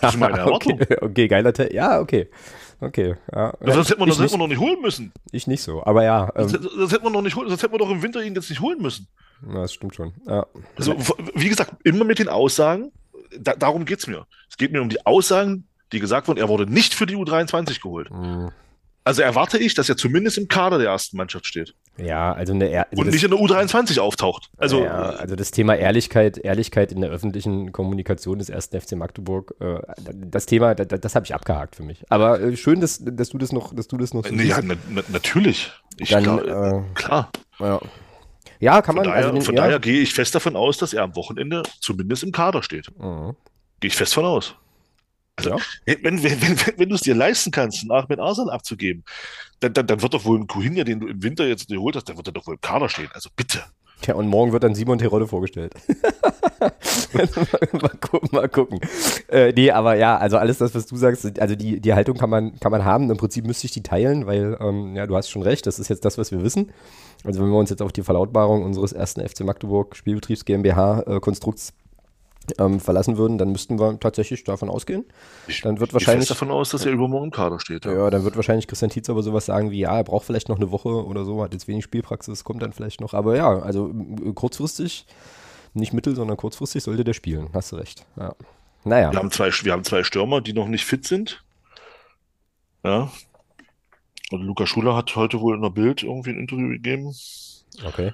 Das 0.00 0.14
ist 0.14 0.20
meine 0.20 0.38
Erwartung. 0.38 0.80
okay, 0.80 0.96
okay, 1.00 1.28
geiler 1.28 1.52
Te 1.52 1.72
Ja, 1.74 2.00
okay. 2.00 2.30
Okay, 2.80 3.16
ja. 3.32 3.52
Das, 3.60 3.74
das 3.76 3.90
hätte 3.90 3.98
man, 3.98 4.08
das 4.08 4.18
hätte 4.18 4.30
man 4.32 4.40
noch 4.40 4.48
nicht 4.48 4.60
holen 4.60 4.80
müssen. 4.80 5.12
Ich 5.32 5.46
nicht 5.46 5.62
so, 5.62 5.84
aber 5.84 6.04
ja. 6.04 6.30
Ähm, 6.36 6.50
das, 6.50 6.52
das, 6.52 6.92
hätte 6.92 7.04
man 7.04 7.12
noch 7.12 7.22
nicht 7.22 7.34
holen, 7.34 7.48
das 7.48 7.62
hätte 7.62 7.72
man 7.72 7.78
doch 7.80 7.90
im 7.90 8.02
Winter 8.02 8.22
ihn 8.22 8.34
jetzt 8.34 8.50
nicht 8.50 8.60
holen 8.60 8.80
müssen. 8.80 9.08
Ja, 9.46 9.62
das 9.62 9.72
stimmt 9.72 9.94
schon. 9.94 10.12
Ja. 10.26 10.46
Also, 10.76 10.96
wie 11.34 11.48
gesagt, 11.48 11.74
immer 11.84 12.04
mit 12.04 12.18
den 12.18 12.28
Aussagen, 12.28 12.92
da, 13.36 13.54
darum 13.54 13.84
geht 13.84 13.98
es 13.98 14.06
mir. 14.06 14.26
Es 14.48 14.56
geht 14.56 14.72
mir 14.72 14.80
um 14.80 14.88
die 14.88 15.04
Aussagen, 15.06 15.66
die 15.92 16.00
gesagt 16.00 16.28
wurden, 16.28 16.38
er 16.38 16.48
wurde 16.48 16.70
nicht 16.70 16.94
für 16.94 17.06
die 17.06 17.16
U23 17.16 17.80
geholt. 17.80 18.10
Mhm. 18.10 18.50
Also 19.04 19.22
erwarte 19.22 19.58
ich, 19.58 19.74
dass 19.74 19.88
er 19.88 19.96
zumindest 19.96 20.38
im 20.38 20.48
Kader 20.48 20.78
der 20.78 20.88
ersten 20.88 21.16
Mannschaft 21.16 21.46
steht. 21.46 21.74
Ja, 22.00 22.32
also, 22.32 22.52
eine, 22.52 22.86
also 22.90 23.02
und 23.02 23.10
nicht 23.10 23.24
in 23.24 23.30
der 23.30 23.40
U23 23.40 23.98
auftaucht. 23.98 24.50
Also, 24.56 24.84
ja, 24.84 24.92
also 24.92 25.34
das 25.34 25.50
Thema 25.50 25.74
Ehrlichkeit, 25.74 26.38
Ehrlichkeit 26.38 26.92
in 26.92 27.00
der 27.00 27.10
öffentlichen 27.10 27.72
Kommunikation 27.72 28.38
des 28.38 28.50
ersten 28.50 28.80
FC 28.80 28.92
Magdeburg, 28.92 29.54
äh, 29.60 29.80
das 30.14 30.46
Thema, 30.46 30.74
das, 30.74 31.00
das 31.00 31.14
habe 31.14 31.26
ich 31.26 31.34
abgehakt 31.34 31.74
für 31.76 31.82
mich. 31.82 32.04
Aber 32.08 32.40
äh, 32.40 32.56
schön, 32.56 32.80
dass, 32.80 33.02
dass 33.04 33.30
du 33.30 33.38
das 33.38 33.52
noch, 33.52 33.74
dass 33.74 33.88
du 33.88 33.96
das 33.96 34.14
noch. 34.14 34.24
So 34.24 34.34
nee, 34.34 34.44
ja, 34.44 34.60
na, 34.62 34.74
na, 34.88 35.02
natürlich. 35.08 35.72
Ich 35.98 36.10
Dann, 36.10 36.22
glaub, 36.22 36.44
äh, 36.44 36.82
klar. 36.94 37.30
Ja. 37.58 37.80
Ja, 38.60 38.82
kann 38.82 38.96
von 38.96 39.04
man. 39.04 39.14
Daher, 39.14 39.26
also, 39.28 39.40
von 39.40 39.54
ja. 39.54 39.62
daher 39.62 39.78
gehe 39.78 40.00
ich 40.00 40.14
fest 40.14 40.34
davon 40.34 40.56
aus, 40.56 40.78
dass 40.78 40.92
er 40.92 41.02
am 41.02 41.16
Wochenende 41.16 41.62
zumindest 41.80 42.22
im 42.22 42.32
Kader 42.32 42.62
steht. 42.62 42.90
Mhm. 42.98 43.34
Gehe 43.80 43.88
ich 43.88 43.96
fest 43.96 44.14
von 44.14 44.24
aus. 44.24 44.54
Also, 45.38 45.50
ja. 45.50 45.56
wenn, 45.86 46.22
wenn, 46.22 46.42
wenn, 46.42 46.58
wenn 46.76 46.88
du 46.88 46.96
es 46.96 47.02
dir 47.02 47.14
leisten 47.14 47.52
kannst, 47.52 47.82
einen 47.82 47.92
Ahmed 47.92 48.18
Arslan 48.18 48.48
abzugeben, 48.48 49.04
dann, 49.60 49.72
dann, 49.72 49.86
dann 49.86 50.02
wird 50.02 50.12
doch 50.12 50.24
wohl 50.24 50.38
ein 50.38 50.48
Kuhinja, 50.48 50.82
den 50.82 50.98
du 50.98 51.06
im 51.06 51.22
Winter 51.22 51.46
jetzt 51.46 51.68
geholt 51.68 51.94
hast, 51.94 52.08
dann 52.08 52.16
wird 52.16 52.26
er 52.26 52.32
doch 52.32 52.46
wohl 52.48 52.54
im 52.54 52.60
Kader 52.60 52.88
stehen. 52.88 53.08
Also 53.14 53.30
bitte. 53.36 53.62
Ja, 54.06 54.14
und 54.14 54.28
morgen 54.28 54.52
wird 54.52 54.64
dann 54.64 54.74
Simon 54.74 54.98
Terodde 54.98 55.26
vorgestellt. 55.26 55.74
mal, 57.72 57.90
gucken, 58.00 58.28
mal 58.32 58.48
gucken. 58.48 58.80
Äh, 59.28 59.52
nee, 59.52 59.70
aber 59.70 59.94
ja, 59.94 60.16
also 60.16 60.38
alles 60.38 60.58
das, 60.58 60.74
was 60.74 60.86
du 60.86 60.96
sagst, 60.96 61.40
also 61.40 61.54
die, 61.54 61.80
die 61.80 61.94
Haltung 61.94 62.16
kann 62.16 62.30
man, 62.30 62.58
kann 62.58 62.72
man 62.72 62.84
haben. 62.84 63.10
Im 63.10 63.16
Prinzip 63.16 63.44
müsste 63.46 63.66
ich 63.66 63.72
die 63.72 63.82
teilen, 63.82 64.26
weil, 64.26 64.56
ähm, 64.60 64.94
ja, 64.94 65.06
du 65.06 65.16
hast 65.16 65.30
schon 65.30 65.42
recht, 65.42 65.66
das 65.66 65.78
ist 65.78 65.88
jetzt 65.88 66.04
das, 66.04 66.18
was 66.18 66.32
wir 66.32 66.42
wissen. 66.42 66.72
Also 67.24 67.40
wenn 67.42 67.50
wir 67.50 67.58
uns 67.58 67.70
jetzt 67.70 67.82
auf 67.82 67.92
die 67.92 68.02
Verlautbarung 68.02 68.64
unseres 68.64 68.92
ersten 68.92 69.26
FC 69.26 69.40
Magdeburg 69.40 69.96
Spielbetriebs 69.96 70.44
GmbH 70.44 71.02
äh, 71.06 71.20
Konstrukts 71.20 71.74
ähm, 72.58 72.80
verlassen 72.80 73.16
würden, 73.16 73.38
dann 73.38 73.52
müssten 73.52 73.78
wir 73.78 73.98
tatsächlich 74.00 74.44
davon 74.44 74.68
ausgehen. 74.68 75.04
Ich, 75.46 75.60
dann 75.60 75.80
wird 75.80 75.90
ich 75.90 75.94
wahrscheinlich 75.94 76.26
gehe 76.26 76.34
fest 76.34 76.42
davon 76.42 76.50
aus, 76.50 76.70
dass 76.70 76.86
er 76.86 76.92
übermorgen 76.92 77.26
im 77.26 77.30
Kader 77.30 77.60
steht. 77.60 77.84
ja. 77.84 77.92
ja, 77.92 78.10
dann 78.10 78.24
wird 78.24 78.36
wahrscheinlich 78.36 78.66
Christian 78.66 78.90
Tietz 78.90 79.10
aber 79.10 79.22
sowas 79.22 79.46
sagen 79.46 79.70
wie, 79.70 79.80
ja, 79.80 79.96
er 79.96 80.04
braucht 80.04 80.26
vielleicht 80.26 80.48
noch 80.48 80.56
eine 80.56 80.70
Woche 80.70 80.88
oder 80.88 81.24
so, 81.24 81.42
hat 81.42 81.52
jetzt 81.52 81.68
wenig 81.68 81.84
Spielpraxis, 81.84 82.44
kommt 82.44 82.62
dann 82.62 82.72
vielleicht 82.72 83.00
noch. 83.00 83.14
Aber 83.14 83.36
ja, 83.36 83.58
also 83.58 83.92
äh, 84.24 84.32
kurzfristig, 84.32 85.06
nicht 85.74 85.92
mittel, 85.92 86.14
sondern 86.14 86.36
kurzfristig 86.36 86.82
sollte 86.82 87.04
der 87.04 87.14
spielen. 87.14 87.48
Hast 87.52 87.72
du 87.72 87.76
recht. 87.76 88.04
Ja. 88.16 88.34
Naja. 88.84 89.12
Wir 89.12 89.18
haben, 89.18 89.30
zwei, 89.30 89.50
wir 89.50 89.72
haben 89.72 89.84
zwei 89.84 90.02
Stürmer, 90.02 90.40
die 90.40 90.52
noch 90.52 90.68
nicht 90.68 90.84
fit 90.84 91.06
sind. 91.06 91.42
Ja. 92.84 93.10
Und 94.30 94.42
Luca 94.42 94.66
Schuler 94.66 94.94
hat 94.94 95.14
heute 95.16 95.40
wohl 95.40 95.56
in 95.56 95.62
der 95.62 95.70
Bild 95.70 96.02
irgendwie 96.02 96.30
ein 96.30 96.38
Interview 96.38 96.68
gegeben. 96.68 97.14
Okay. 97.84 98.12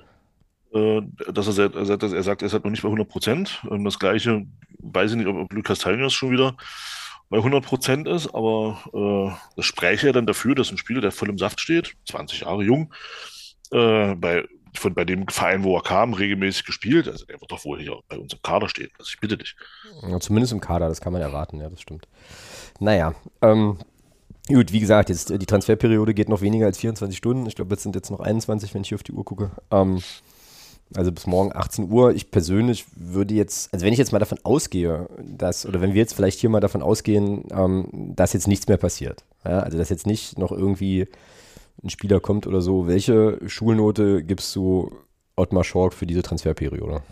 Äh, 0.75 1.03
dass 1.33 1.47
er, 1.47 1.53
sagt, 1.53 1.77
er, 1.77 1.87
sagt, 1.87 2.03
er 2.03 2.23
sagt, 2.23 2.43
er 2.43 2.47
ist 2.47 2.53
halt 2.53 2.65
noch 2.65 2.71
nicht 2.71 2.83
bei 2.83 2.89
100 2.89 3.09
Prozent. 3.09 3.63
Und 3.69 3.85
das 3.85 3.99
Gleiche, 3.99 4.45
weiß 4.81 5.13
ich 5.13 5.17
nicht, 5.17 5.29
ob, 5.29 5.53
Lukas 5.53 5.79
Talinas 5.79 6.13
schon 6.13 6.33
wieder 6.33 6.57
bei 7.31 7.39
100 7.39 7.65
Prozent 7.65 8.09
ist, 8.09 8.35
aber 8.35 8.79
äh, 8.93 9.37
das 9.57 9.65
spräche 9.65 10.09
ja 10.09 10.13
dann 10.13 10.27
dafür, 10.27 10.55
dass 10.55 10.71
ein 10.71 10.79
Spieler, 10.79 11.01
der 11.01 11.13
voll 11.13 11.31
im 11.31 11.39
Saft 11.39 11.61
steht, 11.61 11.95
20 12.09 12.41
Jahre 12.41 12.63
jung, 12.65 12.93
äh, 13.71 14.15
bei, 14.15 14.45
von, 14.77 14.95
bei 14.95 15.05
dem 15.05 15.27
Verein, 15.29 15.65
wo 15.65 15.77
er 15.77 15.83
kam, 15.83 16.13
regelmäßig 16.13 16.65
gespielt, 16.65 17.09
also 17.09 17.25
er 17.29 17.41
wird 17.41 17.51
doch 17.51 17.65
wohl 17.65 17.81
hier 17.81 17.99
bei 18.09 18.19
uns 18.19 18.35
im 18.35 18.43
Kader 18.43 18.69
stehen. 18.69 18.91
Also 18.99 19.11
ich 19.13 19.21
bitte 19.21 19.39
dich. 19.39 19.57
Ja, 20.03 20.21
zumindest 20.21 20.53
im 20.53 20.61
Kader, 20.61 20.89
das 20.89 21.01
kann 21.01 21.13
man 21.13 21.23
erwarten, 21.23 21.61
ja, 21.61 21.71
das 21.71 21.81
stimmt. 21.81 22.09
Naja, 22.79 23.15
ähm, 23.41 23.79
gut, 24.49 24.73
wie 24.73 24.81
gesagt, 24.81 25.09
jetzt 25.09 25.31
die 25.31 25.47
Transferperiode 25.47 26.15
geht 26.15 26.29
noch 26.29 26.41
weniger 26.41 26.67
als 26.67 26.79
24 26.79 27.17
Stunden. 27.17 27.47
Ich 27.47 27.55
glaube, 27.55 27.75
jetzt 27.75 27.85
sind 27.85 27.95
jetzt 27.95 28.11
noch 28.11 28.21
21, 28.21 28.75
wenn 28.75 28.83
ich 28.83 28.89
hier 28.89 28.97
auf 28.97 29.03
die 29.03 29.13
Uhr 29.13 29.25
gucke. 29.25 29.51
Ähm, 29.71 30.03
also 30.95 31.11
bis 31.13 31.27
morgen 31.27 31.55
18 31.55 31.91
Uhr. 31.91 32.13
Ich 32.15 32.31
persönlich 32.31 32.85
würde 32.95 33.35
jetzt, 33.35 33.73
also 33.73 33.85
wenn 33.85 33.93
ich 33.93 33.99
jetzt 33.99 34.13
mal 34.13 34.19
davon 34.19 34.39
ausgehe, 34.43 35.09
dass, 35.19 35.67
oder 35.67 35.81
wenn 35.81 35.95
wir 35.95 36.01
jetzt 36.01 36.15
vielleicht 36.15 36.39
hier 36.41 36.51
mal 36.51 36.61
davon 36.61 36.83
ausgehen, 36.83 37.45
ähm, 37.51 37.89
dass 38.15 38.33
jetzt 38.33 38.49
nichts 38.49 38.69
mehr 38.69 38.77
passiert. 38.77 39.25
Ja, 39.45 39.61
also 39.61 39.79
dass 39.79 39.89
jetzt 39.89 40.07
nicht 40.07 40.39
noch 40.39 40.53
irgendwie 40.53 41.09
ein 41.83 41.91
Spieler 41.91 42.21
kommt 42.21 42.47
oder 42.47 42.61
so. 42.61 42.87
Welche 42.87 43.39
Schulnote 43.47 44.23
gibst 44.23 44.55
du 44.57 44.93
Ottmar 45.37 45.65
Schork 45.65 45.95
für 45.95 46.07
diese 46.07 46.23
Transferperiode? 46.23 47.03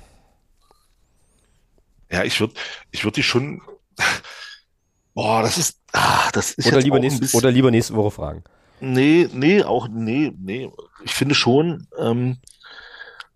Ja, 2.11 2.25
ich 2.25 2.39
würde 2.41 2.55
ich 2.91 3.05
würd 3.05 3.17
die 3.17 3.23
schon. 3.23 3.63
Boah, 5.15 5.43
das 5.43 5.59
ist. 5.59 5.79
Ah, 5.93 6.31
das 6.33 6.53
ist 6.53 6.67
oder, 6.69 6.81
lieber 6.81 7.01
bisschen- 7.01 7.39
oder 7.39 7.51
lieber 7.51 7.71
nächste 7.71 7.95
Woche 7.95 8.11
fragen. 8.11 8.45
Nee, 8.81 9.29
nee, 9.33 9.63
auch, 9.63 9.89
nee, 9.89 10.33
nee. 10.39 10.71
Ich 11.05 11.15
finde 11.15 11.35
schon, 11.35 11.87
ähm, 11.99 12.39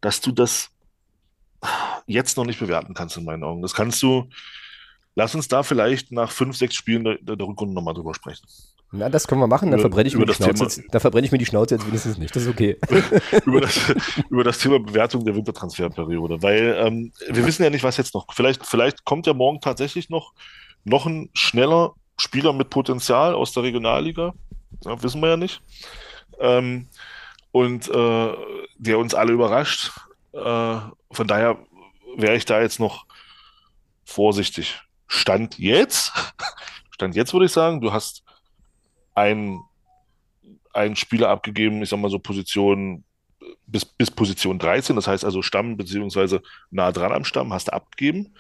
dass 0.01 0.21
du 0.21 0.33
das 0.33 0.71
jetzt 2.07 2.37
noch 2.37 2.45
nicht 2.45 2.61
bewerten 2.61 2.95
kannst 2.95 3.17
in 3.17 3.25
meinen 3.25 3.43
Augen. 3.43 3.63
Das 3.63 3.75
kannst 3.75 4.03
du, 4.03 4.29
lass 5.15 5.35
uns 5.35 5.49
da 5.49 5.63
vielleicht 5.63 6.13
nach 6.13 6.31
fünf, 6.31 6.57
sechs 6.57 6.75
Spielen 6.75 7.05
der, 7.05 7.19
der, 7.21 7.47
Rückrunde 7.47 7.75
nochmal 7.75 7.95
drüber 7.95 8.15
sprechen. 8.15 8.47
Na, 8.93 9.09
das 9.09 9.27
können 9.27 9.41
wir 9.41 9.49
machen, 9.49 9.73
dann 9.73 9.81
verbrenne 9.81 10.07
ich, 10.07 10.15
mir 10.15 10.23
über 10.23 10.33
die 10.33 10.39
das 10.39 10.57
Schnauze 10.57 10.81
jetzt, 10.81 10.95
dann 10.95 11.01
verbrenne 11.01 11.27
ich 11.27 11.33
mir 11.33 11.39
die 11.39 11.47
Schnauze 11.47 11.75
jetzt 11.75 11.87
wenigstens 11.87 12.19
nicht. 12.19 12.35
Das 12.35 12.45
ist 12.45 12.49
okay. 12.49 12.79
über, 13.45 13.61
das, 13.61 13.95
über 14.31 14.45
das 14.45 14.59
Thema 14.59 14.79
Bewertung 14.79 15.25
der 15.25 15.35
Wintertransferperiode, 15.35 16.41
weil 16.43 16.77
ähm, 16.79 17.13
wir 17.29 17.45
wissen 17.45 17.65
ja 17.65 17.71
nicht, 17.71 17.83
was 17.83 17.97
jetzt 17.97 18.15
noch. 18.15 18.27
Vielleicht, 18.33 18.65
vielleicht 18.65 19.05
kommt 19.05 19.27
ja 19.27 19.35
morgen 19.35 19.61
tatsächlich 19.61 20.09
noch, 20.09 20.33
noch 20.85 21.07
ein 21.07 21.31
schneller 21.35 21.95
Spieler 22.17 22.53
mit 22.53 22.71
Potenzial 22.71 23.35
aus 23.35 23.53
der 23.53 23.65
Regionalliga. 23.65 24.33
Ja, 24.85 25.03
wissen 25.03 25.21
wir 25.21 25.31
ja 25.31 25.37
nicht. 25.37 25.61
Ähm, 26.39 26.87
und 27.57 27.89
äh, 27.89 28.35
der 28.77 28.99
uns 28.99 29.15
alle 29.15 29.33
überrascht. 29.33 29.91
Äh, 30.35 30.79
von 31.11 31.27
daher 31.27 31.59
wäre 32.15 32.37
ich 32.37 32.45
da 32.45 32.61
jetzt 32.61 32.79
noch 32.79 33.07
vorsichtig. 34.05 34.83
Stand 35.07 35.59
jetzt, 35.59 36.13
Stand 36.91 37.17
jetzt 37.17 37.33
würde 37.33 37.47
ich 37.47 37.53
sagen, 37.53 37.81
du 37.81 37.95
hast 37.95 38.25
einen, 39.15 39.63
einen 40.75 40.97
Spieler 40.97 41.31
abgegeben, 41.31 41.83
ich 41.83 41.89
sag 41.89 41.99
mal 41.99 42.11
so 42.11 42.19
Position 42.19 43.05
bis, 43.67 43.87
bis 43.87 44.11
Position 44.11 44.59
13, 44.59 44.95
das 44.95 45.07
heißt 45.07 45.25
also 45.25 45.41
Stamm 45.41 45.79
beziehungsweise 45.79 46.43
nah 46.71 46.93
dran 46.93 47.13
am 47.13 47.25
Stamm, 47.25 47.55
hast 47.55 47.69
du 47.69 47.73
abgegeben. 47.73 48.35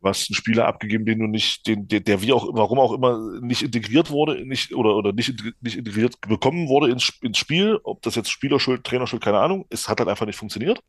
Du 0.00 0.08
hast 0.08 0.30
einen 0.30 0.36
Spieler 0.36 0.66
abgegeben, 0.66 1.04
den 1.04 1.18
du 1.18 1.26
nicht, 1.26 1.66
den, 1.66 1.88
der, 1.88 2.00
der 2.00 2.22
wie 2.22 2.32
auch, 2.32 2.46
warum 2.52 2.78
auch 2.78 2.92
immer 2.92 3.40
nicht 3.40 3.62
integriert 3.62 4.10
wurde, 4.10 4.46
nicht, 4.46 4.72
oder, 4.74 4.94
oder 4.94 5.12
nicht, 5.12 5.34
nicht 5.60 5.76
integriert 5.76 6.20
bekommen 6.20 6.68
wurde 6.68 6.90
ins, 6.90 7.12
ins 7.20 7.38
Spiel, 7.38 7.80
ob 7.82 8.02
das 8.02 8.14
jetzt 8.14 8.30
Spielerschuld, 8.30 8.84
Trainerschuld, 8.84 9.22
keine 9.22 9.40
Ahnung, 9.40 9.66
es 9.70 9.88
hat 9.88 9.98
halt 9.98 10.08
einfach 10.08 10.26
nicht 10.26 10.38
funktioniert. 10.38 10.80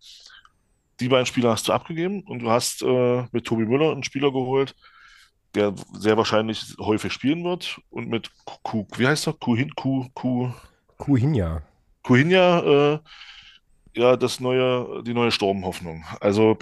Die 0.99 1.07
beiden 1.07 1.25
Spieler 1.25 1.51
hast 1.51 1.67
du 1.67 1.73
abgegeben 1.73 2.21
und 2.21 2.39
du 2.39 2.51
hast 2.51 2.83
äh, 2.83 3.23
mit 3.31 3.45
Tobi 3.45 3.65
Müller 3.65 3.91
einen 3.91 4.03
Spieler 4.03 4.31
geholt, 4.31 4.75
der 5.55 5.73
sehr 5.93 6.17
wahrscheinlich 6.17 6.75
häufig 6.79 7.11
spielen 7.11 7.43
wird 7.43 7.79
und 7.89 8.09
mit 8.09 8.29
Ku, 8.63 8.85
wie 8.97 9.07
heißt 9.07 9.27
er? 9.27 9.33
Kuhin, 9.33 9.73
Ku, 9.73 10.07
Ku, 10.13 10.51
Kuhinja. 10.97 11.63
Kuhinja, 12.03 12.93
äh, 12.93 12.99
ja, 13.95 14.15
das 14.17 14.39
neue, 14.39 15.03
die 15.03 15.13
neue 15.13 15.31
Sturmhoffnung. 15.31 16.05
Also, 16.19 16.57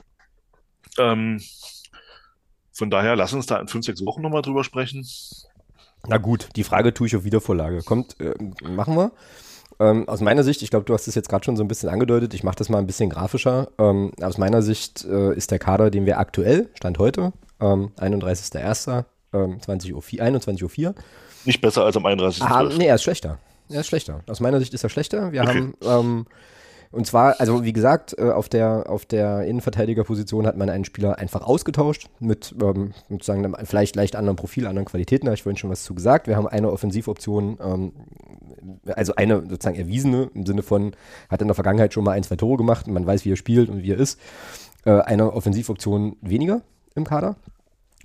ähm, 0.98 1.42
von 2.78 2.90
daher, 2.90 3.16
lass 3.16 3.34
uns 3.34 3.46
da 3.46 3.60
in 3.60 3.68
fünf, 3.68 3.86
sechs 3.86 4.06
Wochen 4.06 4.22
nochmal 4.22 4.42
drüber 4.42 4.64
sprechen. 4.64 5.06
Na 6.08 6.18
gut, 6.18 6.50
die 6.56 6.64
Frage 6.64 6.94
tue 6.94 7.08
ich 7.08 7.16
auf 7.16 7.24
Wiedervorlage. 7.24 7.82
Kommt, 7.84 8.20
äh, 8.20 8.34
machen 8.64 8.96
wir. 8.96 9.12
Ähm, 9.80 10.08
aus 10.08 10.22
meiner 10.22 10.44
Sicht, 10.44 10.62
ich 10.64 10.70
glaube, 10.70 10.86
du 10.86 10.94
hast 10.94 11.08
es 11.08 11.16
jetzt 11.16 11.30
gerade 11.30 11.44
schon 11.46 11.56
so 11.58 11.64
ein 11.64 11.68
bisschen 11.68 11.90
angedeutet, 11.90 12.34
ich 12.34 12.44
mache 12.44 12.56
das 12.56 12.70
mal 12.70 12.80
ein 12.80 12.88
bisschen 12.88 13.10
grafischer. 13.10 13.68
Ähm, 13.78 14.12
aus 14.22 14.38
meiner 14.38 14.62
Sicht 14.62 15.06
äh, 15.06 15.34
ist 15.36 15.52
der 15.52 15.60
Kader, 15.60 15.92
den 15.92 16.06
wir 16.06 16.18
aktuell, 16.20 16.70
Stand 16.76 16.98
heute, 16.98 17.34
ähm, 17.60 17.92
31.01., 17.98 19.06
ähm, 19.34 19.62
20 19.62 19.94
Uhr, 19.94 20.02
21.04 20.02 20.88
Uhr, 20.88 20.96
Nicht 21.46 21.62
besser 21.62 21.84
als 21.84 21.96
am 21.98 22.06
31.12. 22.06 22.42
Ah, 22.42 22.64
nee, 22.64 22.88
er 22.88 22.96
ist 22.96 23.04
schlechter. 23.04 23.38
Er 23.70 23.82
ist 23.82 23.88
schlechter. 23.88 24.22
Aus 24.28 24.40
meiner 24.40 24.60
Sicht 24.60 24.74
ist 24.74 24.84
er 24.84 24.90
schlechter. 24.90 25.32
Wir 25.32 25.42
Okay. 25.44 25.50
haben, 25.50 25.74
ähm, 25.84 26.26
und 26.92 27.06
zwar, 27.06 27.40
also 27.40 27.64
wie 27.64 27.74
gesagt, 27.74 28.16
äh, 28.18 28.30
auf 28.30 28.50
der, 28.50 28.90
auf 28.90 29.06
der 29.06 29.46
Innenverteidigerposition 29.46 30.48
hat 30.48 30.58
man 30.58 30.70
einen 30.70 30.86
Spieler 30.86 31.18
einfach 31.20 31.42
ausgetauscht 31.42 32.10
mit 32.20 32.56
ähm, 32.62 32.94
sozusagen 33.10 33.46
einem 33.46 33.56
vielleicht 33.66 33.96
leicht 33.96 34.16
anderen 34.16 34.36
Profil, 34.36 34.68
anderen 34.68 34.86
Qualitäten. 34.86 35.26
Da 35.26 35.32
habe 35.32 35.36
ich 35.36 35.44
vorhin 35.44 35.58
schon 35.58 35.70
was 35.70 35.84
zu 35.84 35.94
gesagt. 35.94 36.28
Wir 36.28 36.36
haben 36.36 36.48
eine 36.48 36.72
Offensivoption, 36.72 37.58
ähm, 37.62 37.92
also 38.86 39.16
eine 39.16 39.42
sozusagen 39.42 39.78
erwiesene, 39.78 40.30
im 40.34 40.46
Sinne 40.46 40.64
von, 40.64 40.96
hat 41.30 41.42
in 41.42 41.48
der 41.48 41.56
Vergangenheit 41.56 41.94
schon 41.94 42.04
mal 42.04 42.12
ein, 42.12 42.24
zwei 42.24 42.36
Tore 42.36 42.58
gemacht 42.58 42.88
und 42.88 42.94
man 42.94 43.06
weiß, 43.06 43.26
wie 43.26 43.32
er 43.32 43.38
spielt 43.38 43.70
und 43.70 43.84
wie 43.84 43.92
er 43.92 44.00
ist. 44.00 44.20
Äh, 44.86 45.02
eine 45.02 45.34
Offensivoption 45.34 46.16
weniger 46.22 46.62
im 46.96 47.04
Kader. 47.04 47.36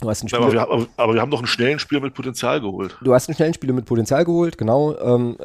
Du 0.03 0.11
hast 0.11 0.21
einen 0.23 0.29
Ja, 0.29 0.39
aber, 0.39 0.53
wir, 0.53 0.61
aber, 0.63 0.87
aber 0.97 1.15
wir 1.15 1.21
haben 1.23 1.31
doch 1.31 1.39
einen 1.39 1.47
schnellen 1.47 1.79
Spieler 1.79 2.01
mit 2.03 2.13
Potenzial 2.13 2.61
geholt. 2.61 2.99
Du 3.03 3.15
hast 3.15 3.29
einen 3.29 3.37
schnellen 3.37 3.55
Spieler 3.55 3.73
mit 3.73 3.87
Potenzial 3.87 4.25
geholt, 4.25 4.59
genau. 4.59 4.95
Ähm, 4.99 5.37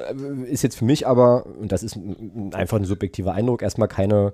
ist 0.45 0.63
jetzt 0.63 0.77
für 0.77 0.85
mich 0.85 1.07
aber, 1.07 1.45
und 1.45 1.71
das 1.71 1.83
ist 1.83 1.95
ein- 1.95 2.51
einfach 2.53 2.77
ein 2.77 2.85
subjektiver 2.85 3.33
Eindruck, 3.33 3.61
erstmal 3.61 3.87
keine, 3.87 4.33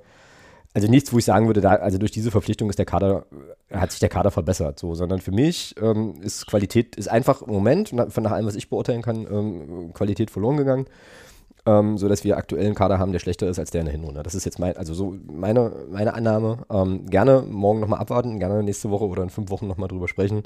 also 0.73 0.87
nichts, 0.89 1.13
wo 1.13 1.17
ich 1.19 1.25
sagen 1.25 1.45
würde, 1.47 1.61
da, 1.61 1.71
also 1.75 1.97
durch 1.97 2.11
diese 2.11 2.31
Verpflichtung 2.31 2.69
ist 2.69 2.79
der 2.79 2.85
Kader, 2.85 3.25
hat 3.71 3.91
sich 3.91 3.99
der 3.99 4.09
Kader 4.09 4.31
verbessert, 4.31 4.79
so, 4.79 4.95
sondern 4.95 5.19
für 5.19 5.31
mich 5.31 5.75
ähm, 5.81 6.15
ist 6.21 6.47
Qualität, 6.47 6.95
ist 6.95 7.09
einfach 7.09 7.41
im 7.41 7.51
Moment, 7.53 7.89
von 8.09 8.23
nach 8.23 8.31
allem, 8.31 8.45
was 8.47 8.55
ich 8.55 8.69
beurteilen 8.69 9.01
kann, 9.01 9.27
ähm, 9.29 9.93
Qualität 9.93 10.31
verloren 10.31 10.57
gegangen. 10.57 10.87
Ähm, 11.65 11.97
so 11.97 12.09
dass 12.09 12.25
wir 12.25 12.37
aktuell 12.37 12.65
einen 12.65 12.75
Kader 12.75 12.99
haben, 12.99 13.13
der 13.13 13.19
schlechter 13.19 13.47
ist 13.47 13.57
als 13.57 13.71
der 13.71 13.81
in 13.81 13.85
der 13.85 13.93
Hinrunde. 13.93 14.21
Das 14.21 14.35
ist 14.35 14.43
jetzt 14.43 14.59
mein, 14.59 14.75
also 14.75 14.93
so 14.93 15.15
meine, 15.31 15.71
meine 15.89 16.13
Annahme. 16.13 16.57
Ähm, 16.69 17.05
gerne 17.05 17.43
morgen 17.47 17.79
nochmal 17.79 17.99
abwarten, 17.99 18.39
gerne 18.39 18.63
nächste 18.63 18.89
Woche 18.89 19.05
oder 19.05 19.23
in 19.23 19.29
fünf 19.29 19.49
Wochen 19.49 19.67
nochmal 19.67 19.87
drüber 19.87 20.09
sprechen. 20.09 20.43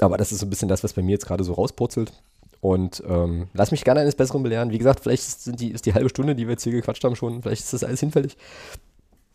Aber 0.00 0.18
das 0.18 0.32
ist 0.32 0.40
so 0.40 0.46
ein 0.46 0.50
bisschen 0.50 0.68
das, 0.68 0.84
was 0.84 0.92
bei 0.92 1.02
mir 1.02 1.12
jetzt 1.12 1.26
gerade 1.26 1.44
so 1.44 1.54
rauspurzelt. 1.54 2.12
Und 2.60 3.02
ähm, 3.06 3.48
lass 3.52 3.70
mich 3.70 3.84
gerne 3.84 4.00
eines 4.00 4.14
Besseren 4.14 4.42
belehren. 4.42 4.70
Wie 4.70 4.78
gesagt, 4.78 5.00
vielleicht 5.00 5.22
sind 5.22 5.60
die, 5.60 5.70
ist 5.70 5.86
die 5.86 5.94
halbe 5.94 6.08
Stunde, 6.08 6.34
die 6.34 6.46
wir 6.46 6.52
jetzt 6.52 6.64
hier 6.64 6.72
gequatscht 6.72 7.04
haben, 7.04 7.16
schon, 7.16 7.42
vielleicht 7.42 7.62
ist 7.62 7.72
das 7.72 7.84
alles 7.84 8.00
hinfällig. 8.00 8.36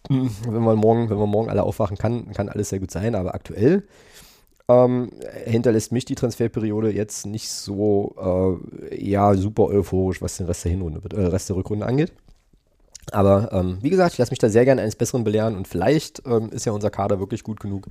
Wenn 0.08 0.64
wir 0.64 0.76
morgen, 0.76 1.10
wenn 1.10 1.20
wir 1.20 1.28
morgen 1.28 1.50
alle 1.50 1.64
aufwachen, 1.64 1.98
kann, 1.98 2.32
kann 2.34 2.50
alles 2.50 2.70
sehr 2.70 2.80
gut 2.80 2.90
sein. 2.90 3.16
Aber 3.16 3.36
aktuell 3.36 3.84
ähm, 4.70 5.10
hinterlässt 5.46 5.92
mich 5.92 6.06
die 6.06 6.16
Transferperiode 6.16 6.92
jetzt 6.92 7.26
nicht 7.26 7.50
so 7.50 8.60
äh, 8.92 9.04
ja, 9.04 9.34
super 9.34 9.66
euphorisch, 9.66 10.22
was 10.22 10.38
den 10.38 10.46
Rest 10.46 10.64
der 10.64 10.72
Hinrunde, 10.72 11.02
äh, 11.16 11.26
Rest 11.26 11.50
der 11.50 11.56
Rückrunde 11.56 11.86
angeht. 11.86 12.14
Aber 13.12 13.52
ähm, 13.52 13.80
wie 13.82 13.90
gesagt, 13.90 14.14
ich 14.14 14.20
lasse 14.20 14.32
mich 14.32 14.40
da 14.40 14.50
sehr 14.50 14.66
gerne 14.66 14.82
eines 14.82 14.96
Besseren 14.96 15.24
belehren 15.24 15.56
und 15.56 15.68
vielleicht 15.68 16.22
ähm, 16.28 16.50
ist 16.52 16.66
ja 16.66 16.72
unser 16.72 16.92
Kader 16.92 17.20
wirklich 17.20 17.44
gut 17.44 17.60
genug, 17.60 17.88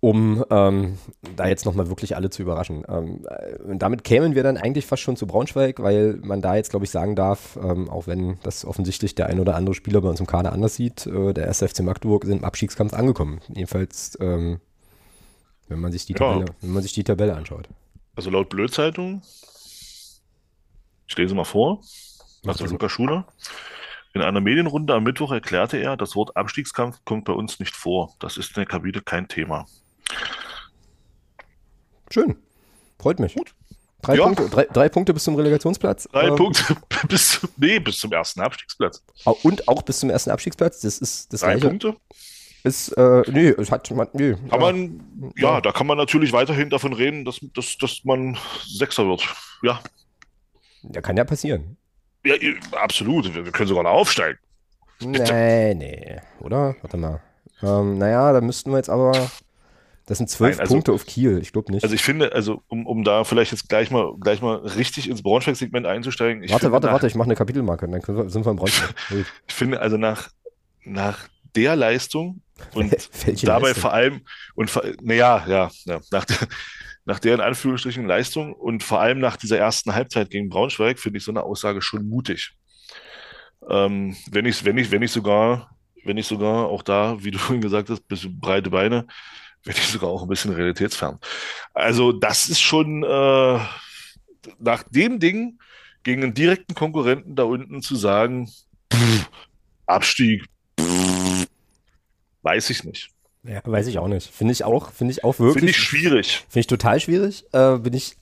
um 0.00 0.44
ähm, 0.50 0.98
da 1.36 1.46
jetzt 1.46 1.64
nochmal 1.64 1.88
wirklich 1.88 2.14
alle 2.16 2.28
zu 2.28 2.42
überraschen. 2.42 2.84
Ähm, 2.86 3.24
äh, 3.26 3.56
und 3.62 3.78
damit 3.78 4.04
kämen 4.04 4.34
wir 4.34 4.42
dann 4.42 4.58
eigentlich 4.58 4.84
fast 4.84 5.00
schon 5.00 5.16
zu 5.16 5.26
Braunschweig, 5.26 5.82
weil 5.82 6.18
man 6.22 6.42
da 6.42 6.56
jetzt, 6.56 6.68
glaube 6.68 6.84
ich, 6.84 6.90
sagen 6.90 7.16
darf, 7.16 7.56
ähm, 7.62 7.88
auch 7.88 8.06
wenn 8.06 8.36
das 8.42 8.66
offensichtlich 8.66 9.14
der 9.14 9.28
ein 9.28 9.40
oder 9.40 9.54
andere 9.54 9.74
Spieler 9.74 10.02
bei 10.02 10.10
uns 10.10 10.20
im 10.20 10.26
Kader 10.26 10.52
anders 10.52 10.74
sieht, 10.74 11.06
äh, 11.06 11.32
der 11.32 11.48
SFC 11.48 11.80
Magdeburg 11.80 12.26
sind 12.26 12.40
im 12.40 12.44
Abstiegskampf 12.44 12.92
angekommen. 12.92 13.40
Jedenfalls, 13.48 14.18
ähm, 14.20 14.60
wenn, 15.72 15.80
man 15.80 15.92
sich 15.92 16.06
die 16.06 16.14
Tabelle, 16.14 16.46
ja. 16.46 16.54
wenn 16.60 16.72
man 16.72 16.82
sich 16.82 16.92
die 16.92 17.04
Tabelle 17.04 17.34
anschaut. 17.34 17.68
Also 18.14 18.30
laut 18.30 18.48
Blödzeitung, 18.48 19.22
ich 21.06 21.16
lese 21.16 21.34
mal 21.34 21.44
vor, 21.44 21.80
also 22.46 22.66
Lukas 22.66 22.92
Schuler. 22.92 23.26
In 24.14 24.20
einer 24.20 24.40
Medienrunde 24.40 24.92
am 24.94 25.04
Mittwoch 25.04 25.32
erklärte 25.32 25.78
er, 25.78 25.96
das 25.96 26.14
Wort 26.14 26.36
Abstiegskampf 26.36 27.00
kommt 27.04 27.24
bei 27.24 27.32
uns 27.32 27.58
nicht 27.60 27.74
vor. 27.74 28.14
Das 28.18 28.36
ist 28.36 28.50
in 28.50 28.54
der 28.56 28.66
Kabine 28.66 29.00
kein 29.00 29.26
Thema. 29.26 29.66
Schön. 32.10 32.36
Freut 32.98 33.18
mich. 33.20 33.34
Gut. 33.34 33.54
Drei, 34.02 34.16
ja. 34.16 34.24
Punkte, 34.24 34.48
drei, 34.50 34.64
drei, 34.64 34.88
Punkte 34.88 35.14
bis 35.14 35.24
zum 35.24 35.36
Relegationsplatz. 35.36 36.08
Drei 36.12 36.26
ähm, 36.26 36.36
Punkte 36.36 36.76
bis, 37.08 37.40
nee, 37.56 37.78
bis 37.78 37.98
zum 37.98 38.12
ersten 38.12 38.40
Abstiegsplatz. 38.40 39.02
Und 39.42 39.68
auch 39.68 39.82
bis 39.82 40.00
zum 40.00 40.10
ersten 40.10 40.30
Abstiegsplatz. 40.30 40.80
Das 40.80 40.98
ist 40.98 41.32
das 41.32 41.40
Drei 41.40 41.52
gleiche. 41.52 41.68
Punkte? 41.68 41.96
Ist, 42.64 42.90
äh, 42.90 43.22
nee, 43.30 43.48
es 43.48 43.72
hat 43.72 43.90
man, 43.90 44.08
nee, 44.12 44.34
kann 44.34 44.48
ja. 44.50 44.58
man, 44.58 45.32
ja, 45.36 45.60
da 45.60 45.72
kann 45.72 45.86
man 45.86 45.98
natürlich 45.98 46.32
weiterhin 46.32 46.70
davon 46.70 46.92
reden, 46.92 47.24
dass, 47.24 47.40
dass, 47.54 47.76
dass 47.76 48.04
man 48.04 48.38
Sechser 48.66 49.06
wird. 49.08 49.26
Ja. 49.62 49.80
Ja, 50.82 51.00
kann 51.00 51.16
ja 51.16 51.24
passieren. 51.24 51.76
Ja, 52.24 52.34
absolut. 52.80 53.34
Wir 53.34 53.50
können 53.50 53.68
sogar 53.68 53.82
noch 53.82 53.90
aufsteigen. 53.90 54.38
Nee, 55.00 55.74
nee. 55.74 56.20
Oder? 56.40 56.76
Warte 56.82 56.96
mal. 56.96 57.20
Ähm, 57.62 57.98
naja, 57.98 58.32
da 58.32 58.40
müssten 58.40 58.70
wir 58.70 58.76
jetzt 58.76 58.90
aber 58.90 59.12
das 60.06 60.18
sind 60.18 60.28
zwölf 60.28 60.58
also, 60.58 60.74
Punkte 60.74 60.92
auf 60.92 61.06
Kiel, 61.06 61.38
ich 61.40 61.52
glaube 61.52 61.70
nicht. 61.70 61.84
Also 61.84 61.94
ich 61.94 62.02
finde, 62.02 62.32
also 62.32 62.62
um, 62.68 62.86
um 62.86 63.04
da 63.04 63.22
vielleicht 63.22 63.52
jetzt 63.52 63.68
gleich 63.68 63.90
mal, 63.90 64.14
gleich 64.18 64.42
mal 64.42 64.56
richtig 64.56 65.08
ins 65.08 65.22
Braunschweig-Segment 65.22 65.86
einzusteigen. 65.86 66.42
warte, 66.50 66.72
warte, 66.72 66.86
nach, 66.88 66.94
warte, 66.94 67.06
ich 67.06 67.14
mache 67.14 67.26
eine 67.26 67.36
Kapitelmarke, 67.36 67.88
dann 67.88 68.02
wir, 68.06 68.28
sind 68.28 68.44
wir 68.44 68.50
im 68.50 68.56
Braunschweig. 68.58 68.94
ich 69.46 69.54
finde 69.54 69.80
also 69.80 69.96
nach, 69.96 70.30
nach 70.84 71.28
der 71.54 71.76
Leistung 71.76 72.40
und 72.74 72.92
dabei 73.42 73.68
Leistung? 73.68 73.80
vor 73.80 73.92
allem, 73.92 74.20
und 74.54 74.70
naja, 75.02 75.44
ja, 75.46 75.70
ja, 75.84 76.00
nach, 76.10 76.24
der, 76.24 76.36
nach 77.04 77.18
der 77.18 77.34
in 77.34 77.40
Anführungsstrichen 77.40 78.06
Leistung 78.06 78.52
und 78.52 78.82
vor 78.82 79.00
allem 79.00 79.18
nach 79.18 79.36
dieser 79.36 79.58
ersten 79.58 79.94
Halbzeit 79.94 80.30
gegen 80.30 80.48
Braunschweig 80.48 80.98
finde 80.98 81.18
ich 81.18 81.24
so 81.24 81.32
eine 81.32 81.42
Aussage 81.42 81.82
schon 81.82 82.08
mutig. 82.08 82.52
Ähm, 83.68 84.16
wenn 84.30 84.46
ich, 84.46 84.64
wenn 84.64 84.78
ich, 84.78 84.90
wenn 84.90 85.02
ich 85.02 85.12
sogar, 85.12 85.76
wenn 86.04 86.16
ich 86.16 86.26
sogar 86.26 86.66
auch 86.66 86.82
da, 86.82 87.22
wie 87.22 87.30
du 87.30 87.38
vorhin 87.38 87.62
gesagt 87.62 87.90
hast, 87.90 88.06
bisschen 88.08 88.38
breite 88.38 88.70
Beine, 88.70 89.06
wenn 89.64 89.74
nicht 89.74 89.88
sogar 89.88 90.10
auch 90.10 90.22
ein 90.22 90.28
bisschen 90.28 90.52
realitätsfern. 90.52 91.18
Also 91.72 92.12
das 92.12 92.48
ist 92.48 92.60
schon 92.60 93.04
äh, 93.04 93.60
nach 94.58 94.82
dem 94.90 95.20
Ding 95.20 95.58
gegen 96.02 96.24
einen 96.24 96.34
direkten 96.34 96.74
Konkurrenten 96.74 97.36
da 97.36 97.44
unten 97.44 97.80
zu 97.80 97.94
sagen, 97.94 98.50
pff, 98.92 99.28
Abstieg, 99.86 100.44
weiß 102.42 102.70
ich 102.70 102.84
nicht. 102.84 103.10
Ja, 103.44 103.60
weiß 103.64 103.88
ich 103.88 103.98
auch 103.98 104.08
nicht. 104.08 104.30
Finde 104.30 104.52
ich 104.52 104.64
auch, 104.64 104.92
finde 104.92 105.12
ich 105.12 105.24
auch 105.24 105.38
wirklich. 105.38 105.54
Finde 105.54 105.70
ich 105.70 105.76
schwierig. 105.76 106.44
Finde 106.48 106.60
ich 106.60 106.66
total 106.68 107.00
schwierig. 107.00 107.44
Äh, 107.52 107.78
bin 107.78 107.92
ich 107.92 108.16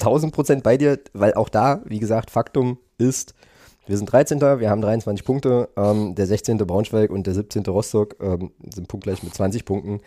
1000 0.00 0.34
Prozent 0.34 0.62
bei 0.64 0.76
dir, 0.76 0.98
weil 1.12 1.34
auch 1.34 1.48
da, 1.48 1.82
wie 1.84 2.00
gesagt, 2.00 2.30
Faktum 2.30 2.78
ist, 2.98 3.34
wir 3.86 3.96
sind 3.96 4.10
13. 4.10 4.40
Wir 4.40 4.70
haben 4.70 4.80
23 4.80 5.24
Punkte. 5.24 5.68
Ähm, 5.76 6.14
der 6.14 6.26
16. 6.26 6.58
Braunschweig 6.58 7.10
und 7.10 7.26
der 7.26 7.34
17. 7.34 7.64
Rostock 7.66 8.16
ähm, 8.20 8.50
sind 8.74 8.88
punktgleich 8.88 9.22
mit 9.22 9.34
20 9.34 9.64
Punkten. 9.64 10.00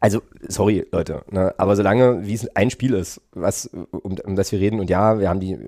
Also, 0.00 0.22
sorry, 0.48 0.86
Leute, 0.90 1.22
ne? 1.30 1.54
aber 1.58 1.76
solange, 1.76 2.26
wie 2.26 2.32
es 2.32 2.48
ein 2.56 2.70
Spiel 2.70 2.94
ist, 2.94 3.20
was, 3.32 3.66
um, 3.66 4.16
um 4.18 4.34
das 4.34 4.50
wir 4.50 4.58
reden, 4.58 4.80
und 4.80 4.88
ja, 4.88 5.18
wir 5.18 5.28
haben 5.28 5.40
die 5.40 5.58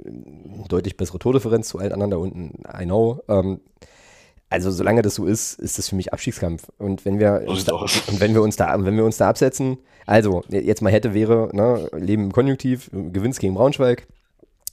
deutlich 0.68 0.96
bessere 0.96 1.18
Tordifferenz 1.18 1.68
zu 1.68 1.78
allen 1.78 1.92
anderen 1.92 2.10
da 2.10 2.16
unten, 2.16 2.62
I 2.66 2.84
know. 2.84 3.22
Ähm, 3.28 3.60
also 4.48 4.70
solange 4.70 5.02
das 5.02 5.16
so 5.16 5.26
ist, 5.26 5.58
ist 5.58 5.78
das 5.78 5.88
für 5.88 5.96
mich 5.96 6.12
Abstiegskampf. 6.12 6.68
Und 6.78 7.04
wenn 7.04 7.18
wir 7.18 7.44
uns 7.46 7.64
da, 7.64 7.74
und 7.74 8.20
wenn 8.20 8.34
wir 8.34 8.42
uns 8.42 8.56
da, 8.56 8.74
wenn 8.84 8.96
wir 8.96 9.04
uns 9.04 9.16
da 9.16 9.28
absetzen, 9.28 9.78
also 10.06 10.42
jetzt 10.48 10.82
mal 10.82 10.92
hätte 10.92 11.14
wäre, 11.14 11.48
ne, 11.52 11.88
Leben 11.96 12.24
im 12.24 12.32
Konjunktiv, 12.32 12.90
gewinnst 12.92 13.40
gegen 13.40 13.54
Braunschweig, 13.54 14.06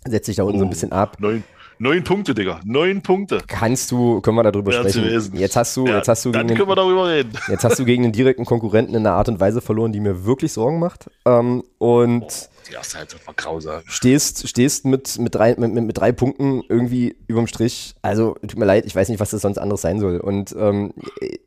setzt 0.06 0.28
sich 0.28 0.36
da 0.36 0.44
unten 0.44 0.58
oh, 0.58 0.60
so 0.60 0.66
ein 0.66 0.68
oh, 0.68 0.72
bisschen 0.72 0.92
ab. 0.92 1.18
Neun, 1.20 1.44
Neun 1.80 2.04
Punkte, 2.04 2.34
Digga. 2.34 2.60
Neun 2.64 3.02
Punkte. 3.02 3.42
Kannst 3.48 3.92
du, 3.92 4.22
können 4.22 4.38
wir 4.38 4.44
darüber 4.44 4.72
ja, 4.72 4.80
sprechen. 4.80 5.34
Jetzt 5.34 5.56
hast 5.56 5.76
du, 5.76 5.88
ja, 5.88 5.98
jetzt 5.98 6.08
hast 6.08 6.24
du 6.24 6.32
gegen 6.32 6.48
können 6.48 6.70
wir 6.70 6.76
darüber 6.76 7.08
reden. 7.08 7.32
Jetzt 7.50 7.64
hast 7.64 7.80
du 7.80 7.86
gegen 7.86 8.04
einen 8.04 8.14
direkten 8.14 8.46
Konkurrenten 8.46 8.96
in 8.96 9.06
einer 9.06 9.16
Art 9.16 9.28
und 9.28 9.40
Weise 9.40 9.60
verloren, 9.60 9.92
die 9.92 10.00
mir 10.00 10.24
wirklich 10.26 10.54
Sorgen 10.54 10.80
macht. 10.80 11.10
Ähm, 11.26 11.64
und 11.80 12.24
oh, 12.24 12.53
die 12.68 12.74
erste 12.74 12.98
Halbzeit 12.98 13.26
war 13.26 13.34
grausam. 13.34 13.82
Stehst, 13.86 14.48
stehst 14.48 14.86
mit, 14.86 15.18
mit, 15.20 15.36
drei, 15.36 15.56
mit, 15.58 15.74
mit, 15.74 15.98
drei 15.98 16.12
Punkten 16.12 16.64
irgendwie 16.68 17.16
überm 17.28 17.48
Strich. 17.48 17.96
Also, 18.02 18.36
tut 18.42 18.58
mir 18.58 18.66
leid, 18.66 18.86
ich 18.86 18.96
weiß 18.96 19.10
nicht, 19.10 19.20
was 19.20 19.32
das 19.32 19.42
sonst 19.42 19.58
anderes 19.58 19.82
sein 19.82 20.00
soll. 20.00 20.18
Und 20.18 20.56
ähm, 20.58 20.94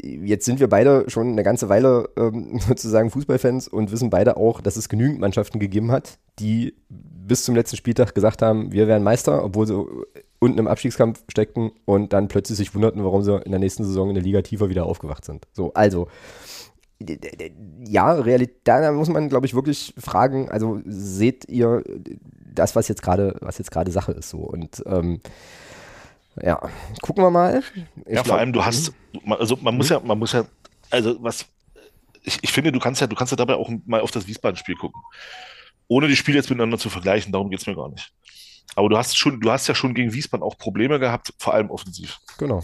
jetzt 0.02 0.44
sind 0.44 0.61
wir 0.61 0.68
beide 0.68 1.09
schon 1.09 1.29
eine 1.29 1.42
ganze 1.42 1.68
Weile 1.68 2.09
ähm, 2.16 2.59
sozusagen 2.66 3.11
Fußballfans 3.11 3.68
und 3.68 3.92
wissen 3.92 4.11
beide 4.11 4.37
auch, 4.37 4.61
dass 4.61 4.76
es 4.76 4.88
genügend 4.88 5.20
Mannschaften 5.20 5.59
gegeben 5.59 5.90
hat, 5.90 6.18
die 6.38 6.74
bis 6.88 7.44
zum 7.44 7.57
letzten 7.57 7.76
Spieltag 7.76 8.14
gesagt 8.14 8.42
haben, 8.42 8.72
wir 8.72 8.87
wären 8.87 9.02
Meister, 9.02 9.44
obwohl 9.44 9.66
sie 9.66 9.85
unten 10.38 10.59
im 10.59 10.68
Abstiegskampf 10.68 11.24
steckten 11.29 11.72
und 11.85 12.12
dann 12.12 12.29
plötzlich 12.29 12.59
sich 12.59 12.74
wunderten, 12.74 13.05
warum 13.05 13.22
sie 13.22 13.40
in 13.44 13.50
der 13.50 13.59
nächsten 13.59 13.85
Saison 13.85 14.09
in 14.09 14.14
der 14.14 14.22
Liga 14.22 14.42
tiefer 14.42 14.68
wieder 14.68 14.87
aufgewacht 14.87 15.24
sind. 15.24 15.46
So, 15.52 15.72
also 15.74 16.09
ja, 17.85 18.12
Realität, 18.12 18.61
da 18.64 18.92
muss 18.92 19.09
man, 19.09 19.28
glaube 19.28 19.46
ich, 19.46 19.54
wirklich 19.54 19.94
fragen, 19.98 20.48
also 20.48 20.80
seht 20.87 21.48
ihr 21.48 21.82
das, 22.54 22.74
was 22.74 22.88
jetzt 22.88 23.02
gerade, 23.02 23.37
was 23.40 23.59
jetzt 23.59 23.70
gerade 23.70 23.90
Sache 23.90 24.12
ist 24.12 24.30
so 24.30 24.38
und 24.38 24.82
ähm, 24.87 25.20
ja, 26.42 26.61
gucken 27.02 27.24
wir 27.24 27.30
mal. 27.30 27.62
Ich 28.06 28.14
ja, 28.14 28.24
vor 28.24 28.38
allem 28.38 28.52
du 28.52 28.64
hast, 28.64 28.92
hm? 29.12 29.32
also 29.32 29.56
man 29.61 29.76
muss 29.76 29.90
hm? 29.90 29.96
ja, 29.96 30.00
man 30.00 30.18
muss 30.18 30.32
ja, 30.32 30.44
also 30.90 31.22
was, 31.22 31.46
ich, 32.22 32.38
ich 32.42 32.52
finde, 32.52 32.72
du 32.72 32.78
kannst 32.78 33.00
ja, 33.00 33.06
du 33.06 33.16
kannst 33.16 33.30
ja 33.30 33.37
dabei 33.37 33.54
auch 33.54 33.70
mal 33.87 34.00
auf 34.00 34.11
das 34.11 34.26
Wiesbaden-Spiel 34.26 34.76
gucken. 34.76 35.00
Ohne 35.88 36.09
die 36.09 36.16
Spiele 36.16 36.38
jetzt 36.38 36.50
miteinander 36.50 36.78
zu 36.78 36.90
vergleichen, 36.90 37.32
darum 37.32 37.48
geht 37.48 37.61
es 37.61 37.66
mir 37.66 37.76
gar 37.76 37.88
nicht. 37.88 38.12
Aber 38.74 38.88
du 38.88 38.98
hast 38.98 39.16
schon, 39.16 39.40
du 39.40 39.50
hast 39.50 39.68
ja 39.68 39.74
schon 39.74 39.94
gegen 39.94 40.12
Wiesbaden 40.12 40.42
auch 40.42 40.59
Probleme 40.59 40.98
gehabt, 40.98 41.32
vor 41.38 41.54
allem 41.54 41.70
offensiv. 41.70 42.18
Genau. 42.38 42.62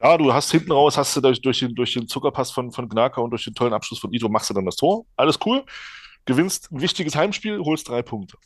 Ja, 0.00 0.16
du 0.16 0.32
hast 0.32 0.50
hinten 0.50 0.70
raus, 0.70 0.96
hast 0.96 1.16
du 1.16 1.20
durch, 1.20 1.40
durch, 1.40 1.58
den, 1.58 1.74
durch 1.74 1.94
den 1.94 2.06
Zuckerpass 2.06 2.50
von, 2.52 2.70
von 2.70 2.88
Gnaka 2.88 3.20
und 3.20 3.30
durch 3.30 3.44
den 3.44 3.54
tollen 3.54 3.72
Abschluss 3.72 3.98
von 3.98 4.12
Ito 4.12 4.28
machst 4.28 4.48
du 4.50 4.54
dann 4.54 4.64
das 4.64 4.76
Tor. 4.76 5.06
Alles 5.16 5.38
cool. 5.44 5.64
Gewinnst 6.24 6.70
ein 6.70 6.80
wichtiges 6.80 7.16
Heimspiel, 7.16 7.58
holst 7.58 7.88
drei 7.88 8.02
Punkte. 8.02 8.36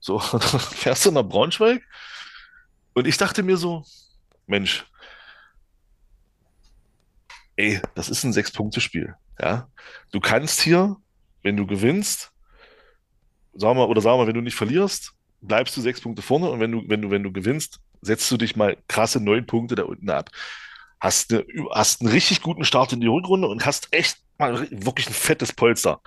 So, 0.00 0.18
dann 0.32 0.40
fährst 0.40 1.04
du 1.04 1.10
nach 1.10 1.24
Braunschweig. 1.24 1.82
Und 2.94 3.06
ich 3.06 3.18
dachte 3.18 3.42
mir 3.42 3.58
so, 3.58 3.84
Mensch, 4.46 4.86
ey, 7.56 7.80
das 7.94 8.08
ist 8.08 8.24
ein 8.24 8.32
Sechs-Punkte-Spiel. 8.32 9.14
Ja, 9.40 9.68
du 10.12 10.20
kannst 10.20 10.62
hier, 10.62 10.96
wenn 11.42 11.56
du 11.58 11.66
gewinnst, 11.66 12.32
sagen 13.52 13.78
wir, 13.78 13.88
oder 13.88 14.00
sagen 14.00 14.18
wir, 14.18 14.26
wenn 14.26 14.34
du 14.34 14.40
nicht 14.40 14.54
verlierst, 14.54 15.12
bleibst 15.40 15.76
du 15.76 15.80
sechs 15.80 16.00
Punkte 16.00 16.22
vorne 16.22 16.48
und 16.50 16.60
wenn 16.60 16.72
du, 16.72 16.82
wenn 16.88 17.02
du, 17.02 17.10
wenn 17.10 17.22
du 17.22 17.32
gewinnst, 17.32 17.80
setzt 18.02 18.30
du 18.30 18.36
dich 18.36 18.56
mal 18.56 18.76
krasse 18.88 19.20
neun 19.20 19.46
Punkte 19.46 19.74
da 19.74 19.84
unten 19.84 20.10
ab. 20.10 20.30
Hast, 21.00 21.32
eine, 21.32 21.44
hast 21.72 22.00
einen 22.00 22.10
richtig 22.10 22.42
guten 22.42 22.64
Start 22.64 22.92
in 22.92 23.00
die 23.00 23.06
Rückrunde 23.06 23.48
und 23.48 23.66
hast 23.66 23.88
echt 23.92 24.18
mal 24.38 24.66
wirklich 24.70 25.08
ein 25.08 25.14
fettes 25.14 25.52
Polster 25.52 26.00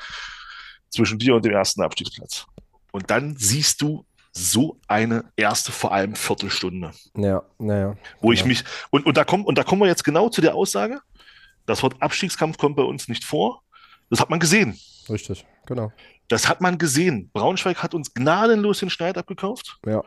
zwischen 0.89 1.19
dir 1.19 1.35
und 1.35 1.45
dem 1.45 1.53
ersten 1.53 1.81
Abstiegsplatz. 1.81 2.45
Und 2.91 3.09
dann 3.09 3.35
siehst 3.37 3.81
du 3.81 4.05
so 4.31 4.79
eine 4.87 5.25
erste, 5.35 5.71
vor 5.71 5.91
allem 5.91 6.15
Viertelstunde. 6.15 6.91
Ja, 7.15 7.43
naja. 7.57 7.97
Wo 8.21 8.31
ich 8.31 8.45
mich, 8.45 8.63
und, 8.89 9.05
und, 9.05 9.17
da 9.17 9.23
kommen, 9.23 9.45
und 9.45 9.57
da 9.57 9.63
kommen 9.63 9.81
wir 9.81 9.87
jetzt 9.87 10.03
genau 10.03 10.29
zu 10.29 10.41
der 10.41 10.55
Aussage, 10.55 11.01
das 11.65 11.83
Wort 11.83 11.95
Abstiegskampf 11.99 12.57
kommt 12.57 12.75
bei 12.75 12.83
uns 12.83 13.07
nicht 13.07 13.23
vor. 13.23 13.63
Das 14.09 14.19
hat 14.19 14.29
man 14.29 14.39
gesehen. 14.39 14.79
Richtig, 15.07 15.45
genau. 15.65 15.91
Das 16.27 16.47
hat 16.47 16.61
man 16.61 16.77
gesehen. 16.77 17.29
Braunschweig 17.33 17.81
hat 17.83 17.93
uns 17.93 18.13
gnadenlos 18.13 18.79
den 18.79 18.89
Schneid 18.89 19.17
abgekauft. 19.17 19.79
Ja. 19.85 20.03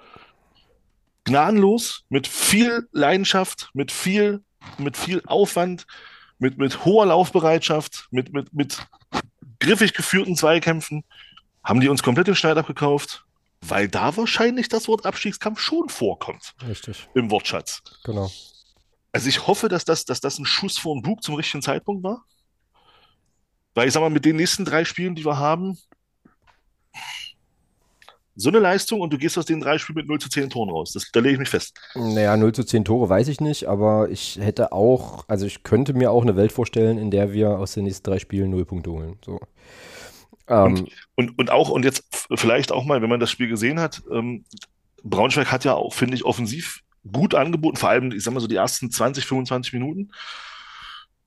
Gnadenlos, 1.24 2.04
mit 2.08 2.26
viel 2.26 2.88
Leidenschaft, 2.92 3.70
mit 3.74 3.92
viel, 3.92 4.42
mit 4.78 4.96
viel 4.96 5.22
Aufwand, 5.26 5.86
mit, 6.38 6.58
mit 6.58 6.84
hoher 6.84 7.06
Laufbereitschaft, 7.06 8.08
mit, 8.10 8.32
mit, 8.32 8.52
mit 8.52 8.86
griffig 9.60 9.94
geführten 9.94 10.36
Zweikämpfen, 10.36 11.04
haben 11.62 11.80
die 11.80 11.88
uns 11.88 12.02
komplett 12.02 12.26
den 12.26 12.34
Schneid 12.34 12.56
abgekauft, 12.56 13.24
weil 13.60 13.88
da 13.88 14.16
wahrscheinlich 14.16 14.68
das 14.68 14.88
Wort 14.88 15.06
Abstiegskampf 15.06 15.60
schon 15.60 15.88
vorkommt. 15.88 16.54
Richtig. 16.66 17.08
Im 17.14 17.30
Wortschatz. 17.30 17.82
Genau. 18.04 18.30
Also 19.12 19.28
ich 19.28 19.46
hoffe, 19.46 19.68
dass 19.68 19.84
das, 19.84 20.04
dass 20.04 20.20
das 20.20 20.38
ein 20.38 20.46
Schuss 20.46 20.78
vor 20.78 20.96
den 20.96 21.02
Bug 21.02 21.22
zum 21.22 21.36
richtigen 21.36 21.62
Zeitpunkt 21.62 22.02
war. 22.02 22.24
Weil 23.74 23.86
ich 23.86 23.94
sag 23.94 24.00
mal, 24.00 24.10
mit 24.10 24.24
den 24.24 24.36
nächsten 24.36 24.64
drei 24.64 24.84
Spielen, 24.84 25.14
die 25.14 25.24
wir 25.24 25.38
haben, 25.38 25.78
so 28.35 28.49
eine 28.49 28.59
Leistung 28.59 29.01
und 29.01 29.12
du 29.12 29.18
gehst 29.18 29.37
aus 29.37 29.45
den 29.45 29.61
drei 29.61 29.78
Spielen 29.78 29.97
mit 29.97 30.09
0 30.09 30.18
zu 30.18 30.28
10 30.28 30.51
Toren 30.51 30.70
raus. 30.70 30.93
Das, 30.93 31.11
da 31.12 31.20
lege 31.20 31.35
ich 31.35 31.39
mich 31.39 31.49
fest. 31.49 31.78
Naja, 31.95 32.37
0 32.37 32.53
zu 32.53 32.64
10 32.64 32.85
Tore 32.85 33.09
weiß 33.09 33.28
ich 33.28 33.41
nicht, 33.41 33.66
aber 33.66 34.09
ich 34.11 34.39
hätte 34.41 34.72
auch, 34.72 35.24
also 35.28 35.47
ich 35.47 35.62
könnte 35.62 35.93
mir 35.93 36.11
auch 36.11 36.22
eine 36.22 36.37
Welt 36.37 36.53
vorstellen, 36.53 36.99
in 36.99 37.11
der 37.11 37.33
wir 37.33 37.59
aus 37.59 37.72
den 37.72 37.85
nächsten 37.85 38.05
drei 38.05 38.18
Spielen 38.18 38.51
0 38.51 38.64
Punkte 38.64 38.91
holen. 38.91 39.18
So. 39.24 39.41
Ähm, 40.49 40.74
und, 40.74 40.91
und, 41.14 41.39
und, 41.39 41.51
auch, 41.51 41.68
und 41.68 41.85
jetzt 41.85 42.05
vielleicht 42.35 42.72
auch 42.72 42.85
mal, 42.85 43.03
wenn 43.03 43.11
man 43.11 43.20
das 43.20 43.30
Spiel 43.30 43.49
gesehen 43.49 43.80
hat, 43.80 44.03
ähm, 44.11 44.45
Braunschweig 45.05 45.51
hat 45.51 45.64
ja 45.64 45.74
auch, 45.74 45.93
finde 45.93 46.14
ich, 46.14 46.24
offensiv 46.24 46.83
gut 47.11 47.35
angeboten, 47.35 47.76
vor 47.76 47.89
allem, 47.89 48.12
ich 48.12 48.22
sag 48.22 48.33
mal 48.33 48.41
so 48.41 48.47
die 48.47 48.57
ersten 48.57 48.91
20, 48.91 49.26
25 49.26 49.72
Minuten 49.72 50.12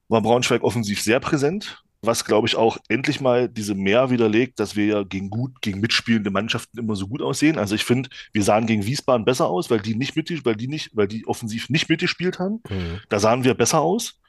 war 0.07 0.21
Braunschweig 0.21 0.63
offensiv 0.63 1.01
sehr 1.01 1.19
präsent 1.19 1.83
was, 2.01 2.25
glaube 2.25 2.47
ich, 2.47 2.55
auch 2.55 2.77
endlich 2.87 3.21
mal 3.21 3.49
diese 3.49 3.75
Mehr 3.75 4.09
widerlegt, 4.09 4.59
dass 4.59 4.75
wir 4.75 4.85
ja 4.85 5.03
gegen 5.03 5.29
gut, 5.29 5.61
gegen 5.61 5.79
mitspielende 5.79 6.29
Mannschaften 6.29 6.77
immer 6.77 6.95
so 6.95 7.07
gut 7.07 7.21
aussehen. 7.21 7.57
Also 7.57 7.75
ich 7.75 7.83
finde, 7.83 8.09
wir 8.31 8.43
sahen 8.43 8.67
gegen 8.67 8.85
Wiesbaden 8.85 9.25
besser 9.25 9.47
aus, 9.47 9.69
weil 9.69 9.79
die 9.79 9.95
nicht 9.95 10.15
mit, 10.15 10.45
weil 10.45 10.55
die 10.55 10.67
nicht, 10.67 10.91
weil 10.93 11.07
die 11.07 11.25
offensiv 11.27 11.69
nicht 11.69 11.89
mitgespielt 11.89 12.39
haben. 12.39 12.61
Mhm. 12.69 13.01
Da 13.09 13.19
sahen 13.19 13.43
wir 13.43 13.53
besser 13.53 13.81
aus 13.81 14.19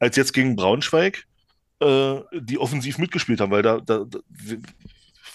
als 0.00 0.16
jetzt 0.16 0.32
gegen 0.32 0.56
Braunschweig, 0.56 1.24
äh, 1.80 2.16
die 2.32 2.58
offensiv 2.58 2.98
mitgespielt 2.98 3.40
haben, 3.40 3.52
weil 3.52 3.62
da, 3.62 3.80
da, 3.80 4.04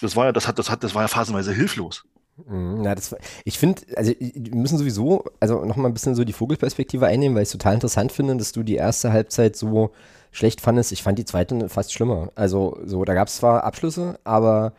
das 0.01 0.15
war 0.15 0.25
ja, 0.25 0.31
das 0.31 0.47
hat, 0.47 0.59
das 0.59 0.69
hat, 0.69 0.83
das 0.83 0.93
war 0.95 1.03
ja 1.03 1.07
phasenweise 1.07 1.53
hilflos. 1.53 2.03
Mhm. 2.45 2.83
Ja, 2.83 2.95
das, 2.95 3.15
ich 3.45 3.57
finde, 3.57 3.83
also 3.95 4.11
wir 4.19 4.55
müssen 4.55 4.77
sowieso, 4.77 5.23
also 5.39 5.63
nochmal 5.63 5.89
ein 5.89 5.93
bisschen 5.93 6.15
so 6.15 6.25
die 6.25 6.33
Vogelperspektive 6.33 7.05
einnehmen, 7.05 7.35
weil 7.35 7.43
ich 7.43 7.47
es 7.47 7.53
total 7.53 7.75
interessant 7.75 8.11
finde, 8.11 8.35
dass 8.35 8.51
du 8.51 8.63
die 8.63 8.75
erste 8.75 9.13
Halbzeit 9.13 9.55
so 9.55 9.93
schlecht 10.35 10.59
fandest. 10.59 10.91
Ich 10.91 11.01
fand 11.01 11.17
die 11.17 11.25
zweite 11.25 11.69
fast 11.69 11.93
schlimmer. 11.93 12.29
Also 12.35 12.77
so, 12.85 13.05
da 13.05 13.13
gab 13.13 13.29
es 13.29 13.37
zwar 13.37 13.63
Abschlüsse, 13.63 14.19
aber 14.25 14.73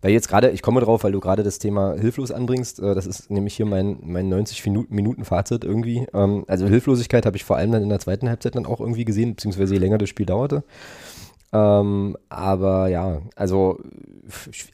weil 0.00 0.10
jetzt 0.10 0.28
gerade, 0.28 0.50
ich 0.50 0.62
komme 0.62 0.80
drauf, 0.80 1.04
weil 1.04 1.12
du 1.12 1.20
gerade 1.20 1.44
das 1.44 1.58
Thema 1.58 1.94
hilflos 1.94 2.32
anbringst, 2.32 2.80
äh, 2.80 2.94
das 2.94 3.06
ist 3.06 3.30
nämlich 3.30 3.54
hier 3.54 3.66
mein, 3.66 3.98
mein 4.02 4.28
90 4.28 4.64
Minuten 4.88 5.24
Fazit 5.24 5.64
irgendwie. 5.64 6.06
Ähm, 6.12 6.44
also 6.48 6.66
Hilflosigkeit 6.66 7.26
habe 7.26 7.36
ich 7.36 7.44
vor 7.44 7.56
allem 7.56 7.72
dann 7.72 7.82
in 7.82 7.88
der 7.88 8.00
zweiten 8.00 8.28
Halbzeit 8.28 8.56
dann 8.56 8.66
auch 8.66 8.80
irgendwie 8.80 9.04
gesehen, 9.04 9.34
beziehungsweise 9.34 9.74
je 9.74 9.80
länger 9.80 9.98
das 9.98 10.08
Spiel 10.08 10.26
dauerte. 10.26 10.64
Ähm, 11.54 12.16
aber 12.30 12.88
ja, 12.88 13.20
also 13.36 13.78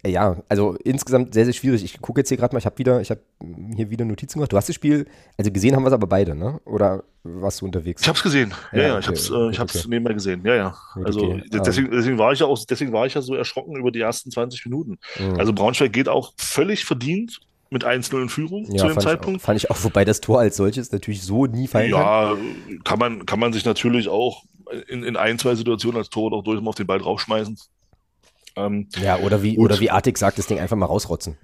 ja, 0.06 0.36
also 0.48 0.76
insgesamt 0.84 1.34
sehr, 1.34 1.44
sehr 1.44 1.54
schwierig. 1.54 1.82
Ich 1.82 2.00
gucke 2.00 2.20
jetzt 2.20 2.28
hier 2.28 2.36
gerade 2.36 2.54
mal, 2.54 2.58
ich 2.58 2.66
habe 2.66 2.78
wieder, 2.78 3.00
ich 3.00 3.10
habe 3.10 3.20
hier 3.74 3.90
wieder 3.90 4.04
Notizen 4.04 4.38
gemacht. 4.38 4.52
Du 4.52 4.56
hast 4.56 4.68
das 4.68 4.76
Spiel, 4.76 5.06
also 5.36 5.50
gesehen 5.50 5.74
haben 5.74 5.82
wir 5.82 5.88
es 5.88 5.92
aber 5.92 6.06
beide, 6.06 6.34
ne? 6.36 6.60
Oder 6.64 7.02
warst 7.24 7.60
du 7.60 7.64
unterwegs? 7.64 8.02
Ich 8.02 8.08
habe 8.08 8.16
es 8.16 8.22
gesehen. 8.22 8.54
Ja, 8.72 8.78
ja, 8.78 8.88
ja 8.88 8.96
okay. 8.98 9.00
ich 9.00 9.06
habe 9.06 9.16
es 9.16 9.30
äh, 9.30 9.50
ich 9.50 9.60
okay. 9.60 9.88
nebenbei 9.88 10.12
gesehen. 10.12 10.42
Ja, 10.44 10.54
ja. 10.54 10.76
Also 11.04 11.20
okay. 11.22 11.42
deswegen, 11.52 11.90
deswegen 11.90 12.18
war 12.18 12.32
ich 12.32 12.40
ja 12.40 12.46
auch, 12.46 12.58
deswegen 12.64 12.92
war 12.92 13.06
ich 13.06 13.14
ja 13.14 13.22
so 13.22 13.34
erschrocken 13.34 13.76
über 13.76 13.90
die 13.90 14.00
ersten 14.00 14.30
20 14.30 14.64
Minuten. 14.66 14.98
Mhm. 15.18 15.38
Also 15.38 15.52
Braunschweig 15.52 15.92
geht 15.92 16.08
auch 16.08 16.32
völlig 16.36 16.84
verdient 16.84 17.40
mit 17.70 17.84
1-0 17.84 18.22
in 18.22 18.28
Führung 18.28 18.70
ja, 18.70 18.78
zu 18.78 18.86
dem 18.86 19.00
Zeitpunkt. 19.00 19.40
Auch, 19.40 19.46
fand 19.46 19.58
ich 19.58 19.70
auch, 19.70 19.82
wobei 19.82 20.04
das 20.04 20.20
Tor 20.20 20.38
als 20.40 20.56
solches 20.56 20.92
natürlich 20.92 21.22
so 21.22 21.46
nie 21.46 21.66
fallen 21.66 21.90
ja, 21.90 22.28
kann. 22.28 22.38
Ja, 22.68 22.76
kann 22.84 22.98
man, 22.98 23.26
kann 23.26 23.40
man 23.40 23.52
sich 23.52 23.64
natürlich 23.64 24.08
auch 24.08 24.44
in, 24.88 25.04
in 25.04 25.16
ein, 25.16 25.38
zwei 25.38 25.54
Situationen 25.54 25.98
als 25.98 26.10
Tor 26.10 26.32
auch 26.32 26.42
durchaus 26.42 26.62
mal 26.62 26.70
auf 26.70 26.74
den 26.74 26.86
Ball 26.86 26.98
draufschmeißen. 26.98 27.58
Ähm, 28.56 28.88
ja, 29.00 29.18
oder 29.18 29.42
wie, 29.42 29.58
oder 29.58 29.78
wie 29.80 29.90
Artig 29.90 30.18
sagt, 30.18 30.38
das 30.38 30.46
Ding 30.46 30.58
einfach 30.58 30.76
mal 30.76 30.86
rausrotzen. 30.86 31.36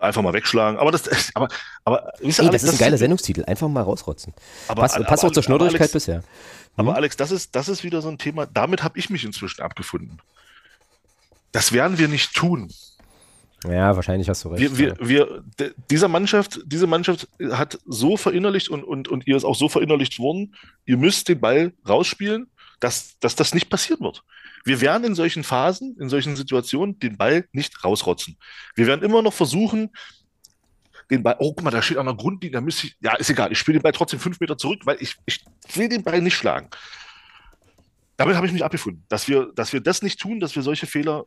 Einfach 0.00 0.22
mal 0.22 0.32
wegschlagen. 0.32 0.78
Aber 0.78 0.90
das, 0.90 1.30
aber, 1.34 1.48
aber, 1.84 2.12
Ey, 2.20 2.50
das 2.50 2.62
ist 2.62 2.72
ein 2.72 2.78
geiler 2.78 2.98
Sendungstitel. 2.98 3.44
Einfach 3.44 3.68
mal 3.68 3.82
rausrotzen. 3.82 4.34
Aber, 4.68 4.82
Pass, 4.82 4.94
aber, 4.94 5.04
passt 5.04 5.24
auch 5.24 5.32
zur 5.32 5.42
Schnurrigkeit 5.42 5.92
bisher. 5.92 6.22
Aber 6.76 6.94
Alex, 6.94 7.16
das 7.16 7.32
ist, 7.32 7.56
das 7.56 7.68
ist 7.68 7.82
wieder 7.82 8.02
so 8.02 8.08
ein 8.08 8.18
Thema, 8.18 8.46
damit 8.46 8.84
habe 8.84 8.98
ich 8.98 9.10
mich 9.10 9.24
inzwischen 9.24 9.62
abgefunden. 9.62 10.18
Das 11.50 11.72
werden 11.72 11.98
wir 11.98 12.06
nicht 12.06 12.34
tun. 12.34 12.70
Ja, 13.64 13.96
wahrscheinlich 13.96 14.28
hast 14.28 14.44
du 14.44 14.50
recht. 14.50 14.78
Wir, 14.78 14.96
wir, 15.00 15.42
wir, 15.58 15.74
dieser 15.90 16.06
Mannschaft, 16.06 16.60
diese 16.64 16.86
Mannschaft 16.86 17.28
hat 17.50 17.78
so 17.86 18.16
verinnerlicht 18.16 18.68
und, 18.68 18.84
und, 18.84 19.08
und 19.08 19.26
ihr 19.26 19.36
ist 19.36 19.44
auch 19.44 19.56
so 19.56 19.68
verinnerlicht 19.68 20.20
worden, 20.20 20.54
ihr 20.86 20.96
müsst 20.96 21.28
den 21.28 21.40
Ball 21.40 21.72
rausspielen, 21.88 22.48
dass, 22.80 23.18
dass 23.20 23.36
das 23.36 23.54
nicht 23.54 23.70
passieren 23.70 24.00
wird. 24.00 24.22
Wir 24.64 24.80
werden 24.80 25.04
in 25.04 25.14
solchen 25.14 25.44
Phasen, 25.44 25.96
in 25.98 26.08
solchen 26.08 26.36
Situationen 26.36 26.98
den 26.98 27.16
Ball 27.16 27.46
nicht 27.52 27.84
rausrotzen. 27.84 28.36
Wir 28.74 28.86
werden 28.86 29.02
immer 29.02 29.22
noch 29.22 29.32
versuchen, 29.32 29.90
den 31.10 31.22
Ball, 31.22 31.36
oh, 31.38 31.54
guck 31.54 31.64
mal, 31.64 31.70
da 31.70 31.80
steht 31.80 31.96
an 31.96 32.06
der 32.06 32.14
Grundlinie, 32.14 32.52
da 32.52 32.60
müsste 32.60 32.88
ich, 32.88 32.96
ja, 33.00 33.14
ist 33.16 33.30
egal, 33.30 33.50
ich 33.50 33.58
spiele 33.58 33.78
den 33.78 33.82
Ball 33.82 33.92
trotzdem 33.92 34.20
fünf 34.20 34.40
Meter 34.40 34.58
zurück, 34.58 34.82
weil 34.84 34.98
ich, 35.00 35.16
ich 35.26 35.44
will 35.74 35.88
den 35.88 36.02
Ball 36.02 36.20
nicht 36.20 36.36
schlagen. 36.36 36.68
Damit 38.16 38.36
habe 38.36 38.46
ich 38.46 38.52
mich 38.52 38.64
abgefunden, 38.64 39.04
dass 39.08 39.28
wir, 39.28 39.52
dass 39.54 39.72
wir 39.72 39.80
das 39.80 40.02
nicht 40.02 40.20
tun, 40.20 40.40
dass 40.40 40.54
wir 40.54 40.62
solche 40.62 40.86
Fehler 40.86 41.24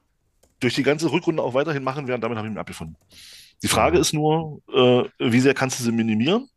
durch 0.60 0.76
die 0.76 0.84
ganze 0.84 1.12
Rückrunde 1.12 1.41
auch 1.41 1.54
weiterhin 1.54 1.84
machen 1.84 2.08
werden, 2.08 2.22
damit 2.22 2.38
habe 2.38 2.47
ich 2.47 2.54
mich 2.54 2.60
abgefunden. 2.60 2.95
Die 3.64 3.68
Frage 3.68 3.97
ist 3.97 4.14
nur, 4.14 4.62
äh, 4.72 5.10
wie 5.20 5.39
sehr 5.39 5.54
kannst 5.54 5.80
du 5.80 5.84
sie 5.84 5.91
minimieren? 5.91 6.47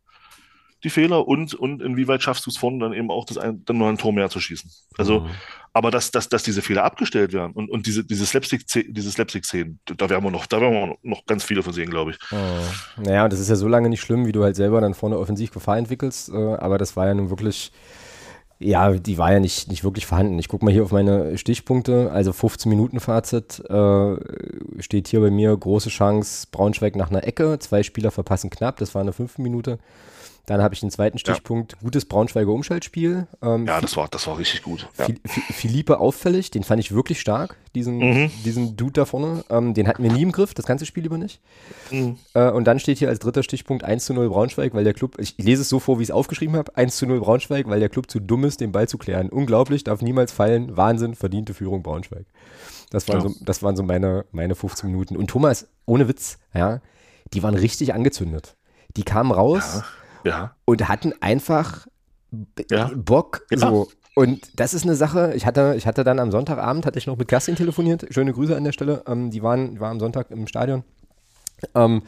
Die 0.84 0.90
Fehler 0.90 1.26
und, 1.26 1.54
und 1.54 1.82
inwieweit 1.82 2.22
schaffst 2.22 2.44
du 2.46 2.50
es 2.50 2.58
vorne 2.58 2.78
dann 2.78 2.92
eben 2.92 3.10
auch 3.10 3.24
das 3.24 3.38
ein, 3.38 3.64
dann 3.64 3.78
noch 3.78 3.88
ein 3.88 3.96
Tor 3.96 4.12
mehr 4.12 4.28
zu 4.28 4.38
schießen. 4.38 4.70
Also, 4.98 5.20
mhm. 5.20 5.30
aber 5.72 5.90
dass, 5.90 6.10
dass, 6.10 6.28
dass 6.28 6.42
diese 6.42 6.60
Fehler 6.60 6.84
abgestellt 6.84 7.32
werden 7.32 7.52
und, 7.54 7.70
und 7.70 7.86
diese, 7.86 8.04
diese 8.04 8.26
Slapstick-Szenen, 8.26 8.92
diese 8.92 9.10
Slapstick 9.10 9.44
da 9.84 10.10
werden 10.10 10.22
wir 10.22 10.30
noch, 10.30 10.46
da 10.46 10.60
werden 10.60 10.74
wir 10.74 10.96
noch 11.02 11.24
ganz 11.26 11.42
viele 11.42 11.62
von 11.62 11.72
sehen, 11.72 11.90
glaube 11.90 12.12
ich. 12.12 12.18
Oh. 12.30 13.00
Naja, 13.02 13.24
und 13.24 13.32
das 13.32 13.40
ist 13.40 13.48
ja 13.48 13.56
so 13.56 13.66
lange 13.66 13.88
nicht 13.88 14.02
schlimm, 14.02 14.26
wie 14.26 14.32
du 14.32 14.44
halt 14.44 14.56
selber 14.56 14.80
dann 14.80 14.94
vorne 14.94 15.18
offensiv 15.18 15.50
Gefahr 15.50 15.78
entwickelst, 15.78 16.28
äh, 16.28 16.36
aber 16.36 16.76
das 16.76 16.96
war 16.96 17.06
ja 17.06 17.14
nun 17.14 17.30
wirklich, 17.30 17.72
ja, 18.58 18.92
die 18.92 19.16
war 19.16 19.32
ja 19.32 19.40
nicht, 19.40 19.68
nicht 19.68 19.84
wirklich 19.84 20.04
vorhanden. 20.04 20.38
Ich 20.38 20.48
gucke 20.48 20.66
mal 20.66 20.70
hier 20.70 20.84
auf 20.84 20.92
meine 20.92 21.36
Stichpunkte. 21.38 22.10
Also 22.12 22.32
15 22.32 22.68
Minuten 22.68 23.00
Fazit 23.00 23.60
äh, 23.68 24.16
steht 24.80 25.08
hier 25.08 25.20
bei 25.20 25.30
mir 25.30 25.56
große 25.56 25.88
Chance 25.88 26.46
Braunschweig 26.50 26.94
nach 26.94 27.10
einer 27.10 27.24
Ecke. 27.26 27.58
Zwei 27.58 27.82
Spieler 27.82 28.10
verpassen 28.10 28.50
knapp. 28.50 28.76
Das 28.76 28.94
war 28.94 29.02
eine 29.02 29.12
fünfte 29.12 29.42
Minute. 29.42 29.78
Dann 30.46 30.60
habe 30.62 30.74
ich 30.74 30.80
den 30.80 30.90
zweiten 30.90 31.18
Stichpunkt, 31.18 31.72
ja. 31.72 31.78
gutes 31.82 32.04
Braunschweiger 32.04 32.50
Umschaltspiel. 32.50 33.26
Ähm, 33.40 33.66
ja, 33.66 33.80
das 33.80 33.96
war, 33.96 34.08
das 34.08 34.26
war 34.26 34.36
richtig 34.36 34.62
gut. 34.62 34.88
Ja. 34.98 35.06
Philippe 35.26 35.98
auffällig, 36.00 36.50
den 36.50 36.64
fand 36.64 36.80
ich 36.80 36.92
wirklich 36.92 37.18
stark, 37.18 37.56
diesen, 37.74 37.96
mhm. 37.96 38.30
diesen 38.44 38.76
Dude 38.76 38.92
da 38.92 39.04
vorne. 39.06 39.42
Ähm, 39.48 39.72
den 39.72 39.88
hatten 39.88 40.02
wir 40.02 40.12
nie 40.12 40.22
im 40.22 40.32
Griff, 40.32 40.52
das 40.52 40.66
ganze 40.66 40.84
Spiel 40.84 41.06
über 41.06 41.16
nicht. 41.16 41.40
Mhm. 41.90 42.18
Äh, 42.34 42.50
und 42.50 42.64
dann 42.64 42.78
steht 42.78 42.98
hier 42.98 43.08
als 43.08 43.20
dritter 43.20 43.42
Stichpunkt 43.42 43.84
1 43.84 44.04
zu 44.04 44.12
0 44.12 44.28
Braunschweig, 44.28 44.74
weil 44.74 44.84
der 44.84 44.92
Club, 44.92 45.16
ich 45.18 45.34
lese 45.38 45.62
es 45.62 45.70
so 45.70 45.80
vor, 45.80 45.98
wie 45.98 46.02
ich 46.02 46.10
es 46.10 46.14
aufgeschrieben 46.14 46.56
habe, 46.56 46.76
1 46.76 46.94
zu 46.96 47.06
0 47.06 47.20
Braunschweig, 47.20 47.66
weil 47.68 47.80
der 47.80 47.88
Club 47.88 48.10
zu 48.10 48.20
dumm 48.20 48.44
ist, 48.44 48.60
den 48.60 48.70
Ball 48.70 48.86
zu 48.86 48.98
klären. 48.98 49.30
Unglaublich, 49.30 49.82
darf 49.84 50.02
niemals 50.02 50.30
fallen. 50.30 50.76
Wahnsinn, 50.76 51.14
verdiente 51.14 51.54
Führung 51.54 51.82
Braunschweig. 51.82 52.26
Das 52.90 53.08
waren, 53.08 53.22
ja. 53.22 53.28
so, 53.28 53.34
das 53.40 53.62
waren 53.62 53.76
so 53.76 53.82
meine, 53.82 54.26
meine 54.30 54.54
15 54.54 54.90
Minuten. 54.90 55.16
Und 55.16 55.28
Thomas, 55.28 55.68
ohne 55.86 56.06
Witz, 56.06 56.38
ja, 56.52 56.80
die 57.32 57.42
waren 57.42 57.54
richtig 57.54 57.94
angezündet. 57.94 58.56
Die 58.96 59.04
kamen 59.04 59.32
raus. 59.32 59.82
Ja 60.24 60.54
und 60.64 60.88
hatten 60.88 61.12
einfach 61.20 61.86
ja. 62.70 62.90
Bock. 62.94 63.46
Ja. 63.50 63.58
So. 63.58 63.88
Und 64.14 64.60
das 64.60 64.74
ist 64.74 64.84
eine 64.84 64.94
Sache, 64.94 65.32
ich 65.34 65.44
hatte, 65.44 65.74
ich 65.76 65.86
hatte 65.86 66.04
dann 66.04 66.20
am 66.20 66.30
Sonntagabend, 66.30 66.86
hatte 66.86 66.98
ich 66.98 67.06
noch 67.06 67.16
mit 67.16 67.26
Kerstin 67.26 67.56
telefoniert, 67.56 68.06
schöne 68.10 68.32
Grüße 68.32 68.56
an 68.56 68.62
der 68.62 68.72
Stelle, 68.72 69.02
ähm, 69.08 69.30
die 69.30 69.42
waren, 69.42 69.80
war 69.80 69.90
am 69.90 69.98
Sonntag 69.98 70.30
im 70.30 70.46
Stadion. 70.46 70.84
Ähm, 71.74 72.02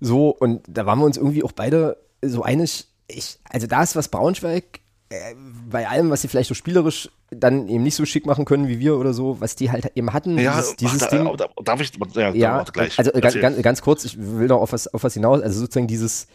so, 0.00 0.30
und 0.30 0.62
da 0.68 0.86
waren 0.86 1.00
wir 1.00 1.04
uns 1.04 1.16
irgendwie 1.16 1.42
auch 1.42 1.52
beide 1.52 1.96
so 2.22 2.42
einig, 2.42 2.86
ich, 3.08 3.40
also 3.48 3.66
da 3.66 3.82
ist 3.82 3.96
was 3.96 4.08
Braunschweig, 4.08 4.80
äh, 5.08 5.34
bei 5.68 5.88
allem, 5.88 6.10
was 6.10 6.22
sie 6.22 6.28
vielleicht 6.28 6.48
so 6.48 6.54
spielerisch 6.54 7.10
dann 7.30 7.68
eben 7.68 7.82
nicht 7.82 7.96
so 7.96 8.04
schick 8.04 8.26
machen 8.26 8.44
können 8.44 8.68
wie 8.68 8.78
wir 8.78 8.96
oder 8.96 9.12
so, 9.12 9.40
was 9.40 9.56
die 9.56 9.72
halt 9.72 9.90
eben 9.96 10.12
hatten. 10.12 10.38
Ja, 10.38 10.56
dieses, 10.56 10.76
dieses 10.76 10.98
da, 10.98 11.08
Ding. 11.08 11.28
Darf 11.64 11.80
ich, 11.80 11.92
ja, 12.14 12.32
ja 12.32 12.62
gleich. 12.62 12.96
Also 12.98 13.10
ganz, 13.12 13.62
ganz, 13.62 13.82
kurz, 13.82 14.04
ich 14.04 14.16
will 14.16 14.46
noch 14.46 14.60
auf 14.60 14.72
was, 14.72 14.86
auf 14.86 15.02
was 15.02 15.14
hinaus, 15.14 15.40
also 15.40 15.58
sozusagen 15.58 15.88
dieses, 15.88 16.28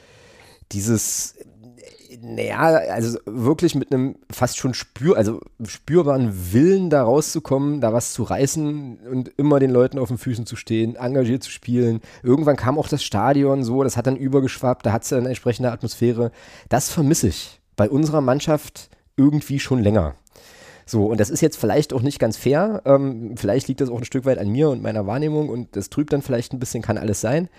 dieses, 0.72 1.36
naja, 2.22 2.60
also 2.60 3.20
wirklich 3.26 3.76
mit 3.76 3.92
einem 3.92 4.16
fast 4.32 4.58
schon 4.58 4.74
spür, 4.74 5.18
also 5.18 5.42
spürbaren 5.66 6.54
Willen 6.54 6.90
da 6.90 7.04
rauszukommen, 7.04 7.82
da 7.82 7.94
was 7.94 8.14
zu 8.14 8.24
reißen 8.24 9.00
und 9.10 9.32
immer 9.38 9.60
den 9.60 9.72
Leuten 9.72 10.00
auf 10.00 10.08
den 10.08 10.18
Füßen 10.18 10.46
zu 10.46 10.56
stehen, 10.56 10.96
engagiert 10.96 11.44
zu 11.44 11.52
spielen. 11.52 12.02
Irgendwann 12.24 12.56
kam 12.56 12.78
auch 12.78 12.88
das 12.88 13.04
Stadion 13.04 13.64
so, 13.64 13.84
das 13.84 13.98
hat 13.98 14.08
dann 14.08 14.18
übergeschwappt, 14.18 14.86
da 14.86 14.92
hat 14.92 15.04
es 15.04 15.14
eine 15.14 15.28
entsprechende 15.28 15.72
Atmosphäre. 15.72 16.32
Das 16.70 16.90
vermisse 16.90 17.28
ich 17.28 17.60
bei 17.76 17.90
unserer 17.90 18.22
Mannschaft 18.22 18.90
irgendwie 19.18 19.60
schon 19.60 19.82
länger. 19.82 20.16
So, 20.86 21.08
und 21.08 21.20
das 21.20 21.32
ist 21.32 21.42
jetzt 21.42 21.58
vielleicht 21.58 21.94
auch 21.94 22.02
nicht 22.02 22.20
ganz 22.20 22.38
fair. 22.38 22.82
Ähm, 22.86 23.36
vielleicht 23.38 23.68
liegt 23.68 23.82
das 23.82 23.90
auch 23.90 23.98
ein 23.98 24.06
Stück 24.06 24.26
weit 24.26 24.38
an 24.38 24.50
mir 24.50 24.70
und 24.70 24.84
meiner 24.84 25.08
Wahrnehmung 25.08 25.50
und 25.50 25.76
das 25.76 25.90
trübt 25.90 26.14
dann 26.14 26.22
vielleicht 26.22 26.54
ein 26.54 26.60
bisschen, 26.60 26.84
kann 26.84 26.98
alles 26.98 27.22
sein. 27.22 27.50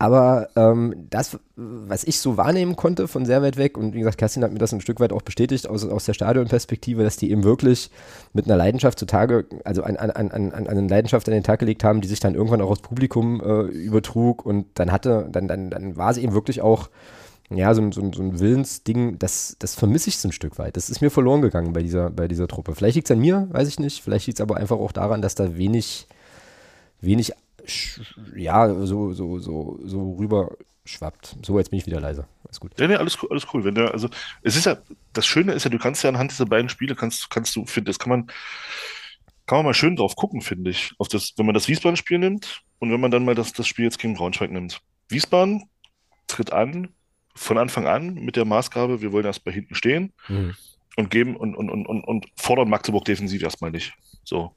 Aber 0.00 0.48
ähm, 0.56 0.94
das, 1.10 1.38
was 1.56 2.04
ich 2.04 2.20
so 2.20 2.38
wahrnehmen 2.38 2.74
konnte 2.74 3.06
von 3.06 3.26
sehr 3.26 3.42
weit 3.42 3.58
weg, 3.58 3.76
und 3.76 3.92
wie 3.92 3.98
gesagt, 3.98 4.16
Kerstin 4.16 4.42
hat 4.42 4.50
mir 4.50 4.58
das 4.58 4.72
ein 4.72 4.80
Stück 4.80 4.98
weit 4.98 5.12
auch 5.12 5.20
bestätigt 5.20 5.68
aus, 5.68 5.84
aus 5.84 6.06
der 6.06 6.14
Stadionperspektive, 6.14 7.02
dass 7.02 7.18
die 7.18 7.30
eben 7.30 7.44
wirklich 7.44 7.90
mit 8.32 8.46
einer 8.46 8.56
Leidenschaft 8.56 8.98
zutage, 8.98 9.44
also 9.62 9.82
an, 9.82 9.98
an, 9.98 10.10
an, 10.10 10.52
an, 10.52 10.66
eine 10.66 10.88
Leidenschaft 10.88 11.28
an 11.28 11.34
den 11.34 11.42
Tag 11.42 11.58
gelegt 11.58 11.84
haben, 11.84 12.00
die 12.00 12.08
sich 12.08 12.18
dann 12.18 12.34
irgendwann 12.34 12.62
auch 12.62 12.70
aufs 12.70 12.80
Publikum 12.80 13.42
äh, 13.42 13.64
übertrug 13.64 14.46
und 14.46 14.68
dann 14.76 14.90
hatte, 14.90 15.28
dann, 15.30 15.48
dann, 15.48 15.68
dann 15.68 15.98
war 15.98 16.14
sie 16.14 16.22
eben 16.22 16.32
wirklich 16.32 16.62
auch 16.62 16.88
ja, 17.50 17.74
so, 17.74 17.92
so, 17.92 18.10
so 18.10 18.22
ein 18.22 18.40
Willensding, 18.40 19.18
das, 19.18 19.56
das 19.58 19.74
vermisse 19.74 20.08
ich 20.08 20.16
so 20.16 20.28
ein 20.28 20.32
Stück 20.32 20.58
weit. 20.58 20.78
Das 20.78 20.88
ist 20.88 21.02
mir 21.02 21.10
verloren 21.10 21.42
gegangen 21.42 21.74
bei 21.74 21.82
dieser, 21.82 22.08
bei 22.08 22.26
dieser 22.26 22.48
Truppe. 22.48 22.74
Vielleicht 22.74 22.94
liegt 22.94 23.10
es 23.10 23.14
an 23.14 23.20
mir, 23.20 23.48
weiß 23.50 23.68
ich 23.68 23.78
nicht. 23.78 24.02
Vielleicht 24.02 24.28
liegt 24.28 24.38
es 24.38 24.42
aber 24.42 24.56
einfach 24.56 24.78
auch 24.78 24.92
daran, 24.92 25.20
dass 25.20 25.34
da 25.34 25.58
wenig, 25.58 26.06
wenig 27.02 27.34
ja, 28.34 28.68
so, 28.86 29.12
so, 29.12 29.38
so, 29.38 29.80
so 29.84 30.12
rüber 30.18 30.56
schwappt. 30.84 31.36
So, 31.44 31.58
jetzt 31.58 31.70
bin 31.70 31.78
ich 31.78 31.86
wieder 31.86 32.00
leise. 32.00 32.26
Alles 32.44 32.60
gut. 32.60 32.78
Ja, 32.78 32.88
nee, 32.88 32.96
alles, 32.96 33.18
alles 33.30 33.46
cool. 33.52 33.64
Wenn 33.64 33.74
der, 33.74 33.92
also, 33.92 34.08
es 34.42 34.56
ist 34.56 34.66
ja, 34.66 34.78
das 35.12 35.26
Schöne 35.26 35.52
ist 35.52 35.64
ja, 35.64 35.70
du 35.70 35.78
kannst 35.78 36.02
ja 36.02 36.10
anhand 36.10 36.30
dieser 36.30 36.46
beiden 36.46 36.68
Spiele, 36.68 36.94
kannst, 36.94 37.30
kannst 37.30 37.54
du, 37.56 37.64
finde, 37.66 37.90
das 37.90 37.98
kann 37.98 38.10
man, 38.10 38.26
kann 39.46 39.58
man 39.58 39.66
mal 39.66 39.74
schön 39.74 39.96
drauf 39.96 40.16
gucken, 40.16 40.40
finde 40.40 40.70
ich. 40.70 40.92
Auf 40.98 41.08
das, 41.08 41.34
wenn 41.36 41.46
man 41.46 41.54
das 41.54 41.68
Wiesbaden-Spiel 41.68 42.18
nimmt 42.18 42.62
und 42.78 42.92
wenn 42.92 43.00
man 43.00 43.10
dann 43.10 43.24
mal 43.24 43.34
das, 43.34 43.52
das 43.52 43.66
Spiel 43.66 43.84
jetzt 43.84 43.98
gegen 43.98 44.14
Braunschweig 44.14 44.50
nimmt. 44.50 44.80
Wiesbaden 45.08 45.64
tritt 46.26 46.52
an, 46.52 46.88
von 47.34 47.58
Anfang 47.58 47.86
an 47.86 48.14
mit 48.14 48.36
der 48.36 48.44
Maßgabe, 48.44 49.00
wir 49.00 49.12
wollen 49.12 49.24
erst 49.24 49.44
bei 49.44 49.52
hinten 49.52 49.74
stehen 49.74 50.12
mhm. 50.28 50.54
und 50.96 51.10
geben 51.10 51.36
und, 51.36 51.54
und, 51.56 51.70
und, 51.70 51.86
und, 51.86 52.04
und 52.04 52.26
fordern 52.36 52.68
Magdeburg 52.68 53.04
defensiv 53.04 53.42
erstmal 53.42 53.70
nicht. 53.70 53.94
So. 54.24 54.54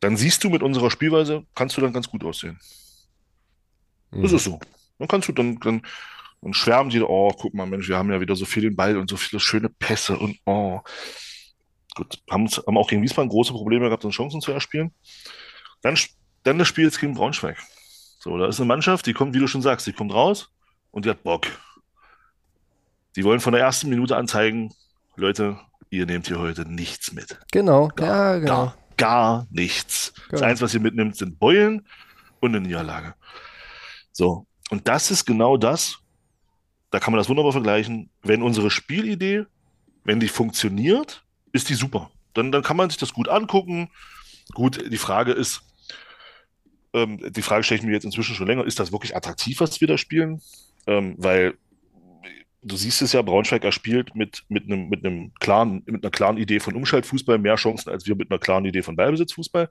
Dann 0.00 0.16
siehst 0.16 0.42
du 0.42 0.50
mit 0.50 0.62
unserer 0.62 0.90
Spielweise, 0.90 1.44
kannst 1.54 1.76
du 1.76 1.80
dann 1.80 1.92
ganz 1.92 2.08
gut 2.08 2.24
aussehen. 2.24 2.58
Mhm. 4.10 4.22
Das 4.22 4.32
ist 4.32 4.44
so. 4.44 4.58
Dann 4.98 5.08
kannst 5.08 5.28
du 5.28 5.32
dann, 5.32 5.58
dann, 5.60 5.82
dann 6.40 6.54
schwärmen 6.54 6.90
die, 6.90 7.00
oh, 7.00 7.32
guck 7.38 7.54
mal, 7.54 7.66
Mensch, 7.66 7.88
wir 7.88 7.96
haben 7.96 8.10
ja 8.10 8.20
wieder 8.20 8.36
so 8.36 8.44
viel 8.44 8.62
den 8.62 8.76
Ball 8.76 8.96
und 8.96 9.08
so 9.08 9.16
viele 9.16 9.40
schöne 9.40 9.68
Pässe 9.68 10.18
und 10.18 10.38
oh. 10.46 10.80
Gut, 11.96 12.18
haben, 12.30 12.46
haben 12.48 12.78
auch 12.78 12.88
gegen 12.88 13.02
Wiesbaden 13.02 13.28
große 13.28 13.52
Probleme 13.52 13.86
gehabt, 13.86 14.04
uns 14.04 14.14
Chancen 14.14 14.40
zu 14.40 14.52
erspielen. 14.52 14.92
Dann, 15.82 15.98
dann 16.44 16.58
das 16.58 16.68
Spiel 16.68 16.84
jetzt 16.84 17.00
gegen 17.00 17.14
Braunschweig. 17.14 17.58
So, 18.20 18.36
da 18.38 18.46
ist 18.46 18.60
eine 18.60 18.68
Mannschaft, 18.68 19.06
die 19.06 19.12
kommt, 19.12 19.34
wie 19.34 19.38
du 19.38 19.48
schon 19.48 19.62
sagst, 19.62 19.86
die 19.86 19.92
kommt 19.92 20.14
raus 20.14 20.50
und 20.92 21.04
die 21.04 21.10
hat 21.10 21.22
Bock. 21.22 21.46
Die 23.16 23.24
wollen 23.24 23.40
von 23.40 23.52
der 23.52 23.62
ersten 23.62 23.88
Minute 23.88 24.16
an 24.16 24.28
zeigen, 24.28 24.72
Leute, 25.16 25.58
ihr 25.90 26.06
nehmt 26.06 26.28
hier 26.28 26.38
heute 26.38 26.62
nichts 26.70 27.12
mit. 27.12 27.38
Genau, 27.50 27.88
gar, 27.88 28.34
ja, 28.34 28.38
genau. 28.38 28.66
Gar, 28.66 28.76
gar 29.00 29.46
nichts. 29.50 30.12
Genau. 30.14 30.28
Das 30.30 30.42
Einzige, 30.42 30.64
was 30.64 30.74
ihr 30.74 30.80
mitnimmt, 30.80 31.16
sind 31.16 31.38
Beulen 31.38 31.86
und 32.40 32.54
eine 32.54 32.60
Niederlage. 32.60 33.14
So, 34.12 34.46
und 34.70 34.86
das 34.86 35.10
ist 35.10 35.24
genau 35.24 35.56
das, 35.56 35.98
da 36.90 37.00
kann 37.00 37.12
man 37.12 37.18
das 37.18 37.28
wunderbar 37.28 37.52
vergleichen, 37.52 38.10
wenn 38.22 38.42
unsere 38.42 38.70
Spielidee, 38.70 39.44
wenn 40.04 40.20
die 40.20 40.28
funktioniert, 40.28 41.24
ist 41.52 41.68
die 41.68 41.74
super. 41.74 42.10
Dann, 42.34 42.52
dann 42.52 42.62
kann 42.62 42.76
man 42.76 42.90
sich 42.90 42.98
das 42.98 43.12
gut 43.12 43.28
angucken. 43.28 43.90
Gut, 44.52 44.92
die 44.92 44.98
Frage 44.98 45.32
ist, 45.32 45.62
ähm, 46.92 47.20
die 47.32 47.42
Frage 47.42 47.62
stelle 47.62 47.80
ich 47.80 47.86
mir 47.86 47.92
jetzt 47.92 48.04
inzwischen 48.04 48.34
schon 48.34 48.46
länger, 48.46 48.64
ist 48.64 48.80
das 48.80 48.92
wirklich 48.92 49.16
attraktiv, 49.16 49.60
was 49.60 49.80
wir 49.80 49.88
da 49.88 49.98
spielen? 49.98 50.40
Ähm, 50.86 51.14
weil 51.18 51.54
du 52.62 52.76
siehst 52.76 53.02
es 53.02 53.12
ja, 53.12 53.22
Braunschweig 53.22 53.64
erspielt 53.64 54.14
mit, 54.14 54.44
mit, 54.48 54.64
einem, 54.64 54.88
mit, 54.88 55.04
einem 55.04 55.32
klaren, 55.40 55.82
mit 55.86 56.04
einer 56.04 56.10
klaren 56.10 56.36
Idee 56.36 56.60
von 56.60 56.74
Umschaltfußball 56.74 57.38
mehr 57.38 57.56
Chancen 57.56 57.90
als 57.90 58.06
wir 58.06 58.14
mit 58.14 58.30
einer 58.30 58.38
klaren 58.38 58.64
Idee 58.64 58.82
von 58.82 58.96
Ballbesitzfußball. 58.96 59.68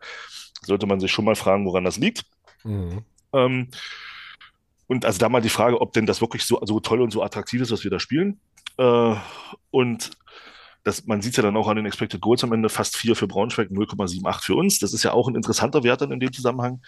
Sollte 0.62 0.88
man 0.88 1.00
sich 1.00 1.12
schon 1.12 1.26
mal 1.26 1.36
fragen, 1.36 1.66
woran 1.66 1.84
das 1.84 1.98
liegt. 1.98 2.26
Mhm. 2.64 3.04
Ähm, 3.34 3.68
und 4.88 5.06
also 5.06 5.20
da 5.20 5.30
mal 5.30 5.42
die 5.42 5.50
Frage, 5.50 5.80
ob 5.80 5.94
denn 5.94 6.08
das 6.08 6.22
wirklich 6.22 6.44
so, 6.44 6.60
so 6.66 6.80
toll 6.80 7.02
und 7.02 7.12
so 7.12 7.22
attraktiv 7.22 7.62
ist, 7.62 7.72
was 7.72 7.84
wir 7.84 7.92
da 7.92 8.00
spielen. 8.00 8.40
Äh, 8.78 9.16
und 9.70 10.12
das, 10.84 11.06
man 11.06 11.22
sieht 11.22 11.34
es 11.34 11.38
ja 11.38 11.44
dann 11.44 11.58
auch 11.58 11.68
an 11.68 11.76
den 11.76 11.86
Expected 11.86 12.22
Goals 12.22 12.44
am 12.44 12.54
Ende, 12.54 12.70
fast 12.70 12.98
4 12.98 13.16
für 13.16 13.28
Braunschweig, 13.28 13.70
0,78 13.70 14.44
für 14.44 14.56
uns. 14.56 14.80
Das 14.80 14.94
ist 14.94 15.04
ja 15.04 15.12
auch 15.14 15.28
ein 15.28 15.36
interessanter 15.36 15.84
Wert 15.84 16.02
dann 16.02 16.12
in 16.12 16.20
dem 16.20 16.34
Zusammenhang. 16.34 16.82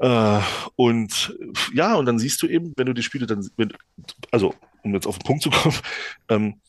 Äh, 0.00 0.40
und 0.76 1.36
ja, 1.74 1.94
und 1.94 2.06
dann 2.06 2.18
siehst 2.18 2.42
du 2.42 2.48
eben, 2.48 2.72
wenn 2.76 2.86
du 2.86 2.94
die 2.94 3.02
Spiele 3.02 3.26
dann, 3.26 3.48
wenn, 3.56 3.72
also 4.30 4.54
um 4.82 4.94
jetzt 4.94 5.06
auf 5.06 5.18
den 5.18 5.26
Punkt 5.26 5.42
zu 5.42 5.50
kommen, 5.50 5.76
ähm, 6.28 6.60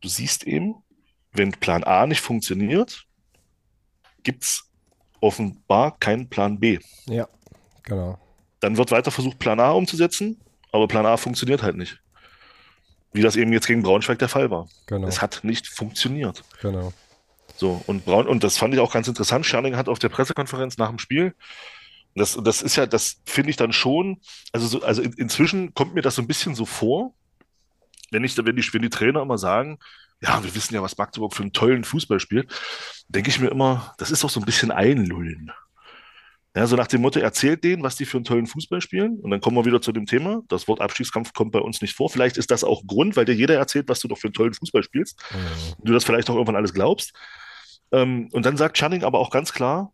du 0.00 0.08
siehst 0.08 0.44
eben, 0.44 0.76
wenn 1.32 1.52
Plan 1.52 1.84
A 1.84 2.06
nicht 2.06 2.20
funktioniert, 2.20 3.04
gibt 4.22 4.44
es 4.44 4.70
offenbar 5.20 5.98
keinen 5.98 6.28
Plan 6.28 6.58
B. 6.58 6.78
Ja, 7.06 7.28
genau. 7.82 8.18
Dann 8.60 8.76
wird 8.76 8.90
weiter 8.90 9.10
versucht, 9.10 9.38
Plan 9.38 9.60
A 9.60 9.70
umzusetzen, 9.70 10.40
aber 10.72 10.88
Plan 10.88 11.06
A 11.06 11.16
funktioniert 11.16 11.62
halt 11.62 11.76
nicht. 11.76 12.00
Wie 13.12 13.22
das 13.22 13.36
eben 13.36 13.52
jetzt 13.52 13.66
gegen 13.66 13.82
Braunschweig 13.82 14.18
der 14.18 14.28
Fall 14.28 14.50
war. 14.50 14.68
Genau. 14.86 15.06
Es 15.06 15.22
hat 15.22 15.40
nicht 15.42 15.66
funktioniert. 15.66 16.44
Genau. 16.60 16.92
So, 17.56 17.82
und 17.86 18.04
Braun, 18.04 18.28
und 18.28 18.44
das 18.44 18.56
fand 18.56 18.74
ich 18.74 18.80
auch 18.80 18.92
ganz 18.92 19.08
interessant. 19.08 19.44
Scherning 19.44 19.76
hat 19.76 19.88
auf 19.88 19.98
der 19.98 20.10
Pressekonferenz 20.10 20.78
nach 20.78 20.90
dem 20.90 20.98
Spiel, 20.98 21.34
das, 22.18 22.38
das 22.42 22.62
ist 22.62 22.76
ja, 22.76 22.86
das 22.86 23.20
finde 23.24 23.50
ich 23.50 23.56
dann 23.56 23.72
schon, 23.72 24.20
also, 24.52 24.66
so, 24.66 24.82
also 24.82 25.02
in, 25.02 25.12
inzwischen 25.14 25.74
kommt 25.74 25.94
mir 25.94 26.02
das 26.02 26.14
so 26.14 26.22
ein 26.22 26.28
bisschen 26.28 26.54
so 26.54 26.64
vor, 26.64 27.14
wenn 28.10 28.24
ich, 28.24 28.36
wenn 28.36 28.56
die, 28.56 28.72
wenn 28.72 28.82
die 28.82 28.90
Trainer 28.90 29.22
immer 29.22 29.38
sagen, 29.38 29.78
ja, 30.20 30.42
wir 30.42 30.54
wissen 30.54 30.74
ja, 30.74 30.82
was 30.82 30.98
Magdeburg 30.98 31.34
für 31.34 31.42
einen 31.42 31.52
tollen 31.52 31.84
Fußball 31.84 32.20
spielt, 32.20 32.52
denke 33.08 33.30
ich 33.30 33.38
mir 33.38 33.48
immer, 33.48 33.94
das 33.98 34.10
ist 34.10 34.24
doch 34.24 34.30
so 34.30 34.40
ein 34.40 34.46
bisschen 34.46 34.70
Einlullen. 34.70 35.52
Ja, 36.56 36.66
so 36.66 36.74
nach 36.74 36.88
dem 36.88 37.02
Motto, 37.02 37.20
erzählt 37.20 37.62
denen, 37.62 37.82
was 37.82 37.96
die 37.96 38.04
für 38.04 38.16
einen 38.16 38.24
tollen 38.24 38.46
Fußball 38.46 38.80
spielen. 38.80 39.20
Und 39.20 39.30
dann 39.30 39.40
kommen 39.40 39.56
wir 39.56 39.64
wieder 39.64 39.80
zu 39.80 39.92
dem 39.92 40.06
Thema. 40.06 40.40
Das 40.48 40.66
Wort 40.66 40.80
Abstiegskampf 40.80 41.32
kommt 41.32 41.52
bei 41.52 41.60
uns 41.60 41.80
nicht 41.82 41.94
vor. 41.94 42.10
Vielleicht 42.10 42.36
ist 42.36 42.50
das 42.50 42.64
auch 42.64 42.84
Grund, 42.84 43.14
weil 43.14 43.26
dir 43.26 43.34
jeder 43.34 43.56
erzählt, 43.56 43.88
was 43.88 44.00
du 44.00 44.08
doch 44.08 44.18
für 44.18 44.26
einen 44.26 44.34
tollen 44.34 44.54
Fußball 44.54 44.82
spielst. 44.82 45.22
Mhm. 45.30 45.84
Du 45.84 45.92
das 45.92 46.04
vielleicht 46.04 46.28
auch 46.30 46.34
irgendwann 46.34 46.56
alles 46.56 46.74
glaubst. 46.74 47.12
Ähm, 47.92 48.28
und 48.32 48.44
dann 48.44 48.56
sagt 48.56 48.76
Channing 48.76 49.04
aber 49.04 49.20
auch 49.20 49.30
ganz 49.30 49.52
klar, 49.52 49.92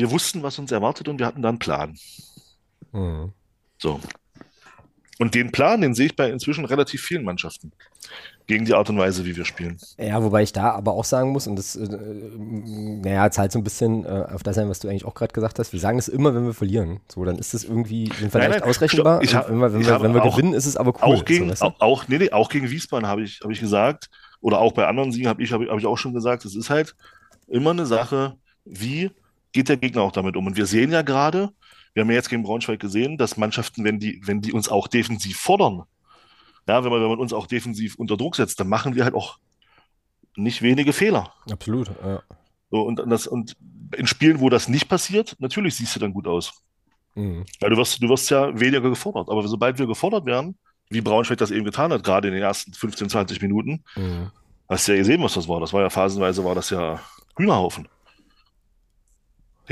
wir 0.00 0.10
wussten, 0.10 0.42
was 0.42 0.58
uns 0.58 0.72
erwartet 0.72 1.08
und 1.08 1.18
wir 1.18 1.26
hatten 1.26 1.42
dann 1.42 1.50
einen 1.50 1.58
Plan. 1.58 1.98
Mhm. 2.92 3.32
So. 3.78 4.00
Und 5.18 5.34
den 5.34 5.52
Plan, 5.52 5.82
den 5.82 5.94
sehe 5.94 6.06
ich 6.06 6.16
bei 6.16 6.30
inzwischen 6.30 6.64
relativ 6.64 7.02
vielen 7.02 7.24
Mannschaften. 7.24 7.72
Gegen 8.46 8.64
die 8.64 8.72
Art 8.72 8.88
und 8.88 8.96
Weise, 8.96 9.26
wie 9.26 9.36
wir 9.36 9.44
spielen. 9.44 9.76
Ja, 9.98 10.22
wobei 10.22 10.42
ich 10.42 10.52
da 10.54 10.70
aber 10.70 10.94
auch 10.94 11.04
sagen 11.04 11.30
muss, 11.30 11.46
und 11.46 11.56
das, 11.56 11.76
äh, 11.76 11.86
naja, 11.86 13.30
zahlt 13.30 13.52
so 13.52 13.58
ein 13.58 13.62
bisschen 13.62 14.06
äh, 14.06 14.24
auf 14.32 14.42
das 14.42 14.56
ein, 14.56 14.70
was 14.70 14.80
du 14.80 14.88
eigentlich 14.88 15.04
auch 15.04 15.14
gerade 15.14 15.34
gesagt 15.34 15.58
hast. 15.58 15.74
Wir 15.74 15.78
sagen 15.78 15.98
es 15.98 16.08
immer, 16.08 16.34
wenn 16.34 16.46
wir 16.46 16.54
verlieren. 16.54 17.00
So, 17.06 17.22
dann 17.24 17.38
ist 17.38 17.52
es 17.52 17.64
irgendwie, 17.64 18.10
sind 18.18 18.32
wir 18.32 18.48
leicht 18.48 18.62
ausrechenbar. 18.62 19.22
Ich 19.22 19.34
hab, 19.34 19.50
wenn 19.50 19.58
wir, 19.58 19.72
wenn 19.74 19.84
wir, 19.84 20.00
wenn 20.00 20.14
wir 20.14 20.24
auch, 20.24 20.36
gewinnen, 20.36 20.54
ist 20.54 20.64
es 20.64 20.78
aber 20.78 20.94
cool. 20.94 21.16
Auch 21.16 21.24
gegen, 21.26 21.44
so, 21.44 21.50
weißt 21.50 21.62
du? 21.62 21.84
auch, 21.84 22.08
nee, 22.08 22.16
nee, 22.16 22.32
auch 22.32 22.48
gegen 22.48 22.70
Wiesbaden 22.70 23.06
habe 23.06 23.22
ich, 23.22 23.40
hab 23.44 23.50
ich 23.50 23.60
gesagt, 23.60 24.08
oder 24.40 24.58
auch 24.58 24.72
bei 24.72 24.86
anderen 24.86 25.12
Siegen 25.12 25.28
habe 25.28 25.42
ich, 25.42 25.52
hab, 25.52 25.60
hab 25.60 25.78
ich 25.78 25.86
auch 25.86 25.98
schon 25.98 26.14
gesagt, 26.14 26.46
es 26.46 26.56
ist 26.56 26.70
halt 26.70 26.96
immer 27.46 27.70
eine 27.70 27.84
Sache, 27.84 28.36
wie 28.64 29.10
geht 29.52 29.68
der 29.68 29.76
Gegner 29.76 30.02
auch 30.02 30.12
damit 30.12 30.36
um. 30.36 30.46
Und 30.46 30.56
wir 30.56 30.66
sehen 30.66 30.92
ja 30.92 31.02
gerade, 31.02 31.50
wir 31.94 32.02
haben 32.02 32.10
ja 32.10 32.16
jetzt 32.16 32.30
gegen 32.30 32.42
Braunschweig 32.42 32.80
gesehen, 32.80 33.18
dass 33.18 33.36
Mannschaften, 33.36 33.84
wenn 33.84 33.98
die, 33.98 34.20
wenn 34.24 34.40
die 34.40 34.52
uns 34.52 34.68
auch 34.68 34.88
defensiv 34.88 35.38
fordern, 35.38 35.82
ja, 36.68 36.84
wenn 36.84 36.90
man, 36.90 37.00
wenn 37.00 37.08
man 37.08 37.18
uns 37.18 37.32
auch 37.32 37.46
defensiv 37.46 37.96
unter 37.96 38.16
Druck 38.16 38.36
setzt, 38.36 38.60
dann 38.60 38.68
machen 38.68 38.94
wir 38.94 39.04
halt 39.04 39.14
auch 39.14 39.38
nicht 40.36 40.62
wenige 40.62 40.92
Fehler. 40.92 41.32
Absolut, 41.50 41.88
ja. 41.88 42.22
So, 42.70 42.82
und, 42.82 43.02
das, 43.06 43.26
und 43.26 43.56
in 43.96 44.06
Spielen, 44.06 44.40
wo 44.40 44.48
das 44.48 44.68
nicht 44.68 44.88
passiert, 44.88 45.34
natürlich 45.40 45.74
siehst 45.74 45.96
du 45.96 46.00
dann 46.00 46.12
gut 46.12 46.28
aus. 46.28 46.62
Mhm. 47.14 47.44
Weil 47.60 47.70
du 47.70 47.76
wirst, 47.76 48.00
du 48.00 48.08
wirst 48.08 48.30
ja 48.30 48.58
weniger 48.58 48.88
gefordert. 48.88 49.28
Aber 49.28 49.46
sobald 49.48 49.78
wir 49.78 49.86
gefordert 49.86 50.26
werden, 50.26 50.56
wie 50.88 51.00
Braunschweig 51.00 51.38
das 51.38 51.50
eben 51.50 51.64
getan 51.64 51.92
hat, 51.92 52.04
gerade 52.04 52.28
in 52.28 52.34
den 52.34 52.42
ersten 52.42 52.72
15, 52.72 53.10
20 53.10 53.42
Minuten, 53.42 53.82
mhm. 53.96 54.30
hast 54.68 54.86
du 54.86 54.92
ja 54.92 54.98
gesehen, 54.98 55.22
was 55.22 55.34
das 55.34 55.48
war. 55.48 55.60
Das 55.60 55.72
war 55.72 55.82
ja 55.82 55.90
phasenweise 55.90 56.44
war 56.44 56.54
das 56.54 56.70
ja 56.70 57.00
Hühnerhaufen. 57.36 57.88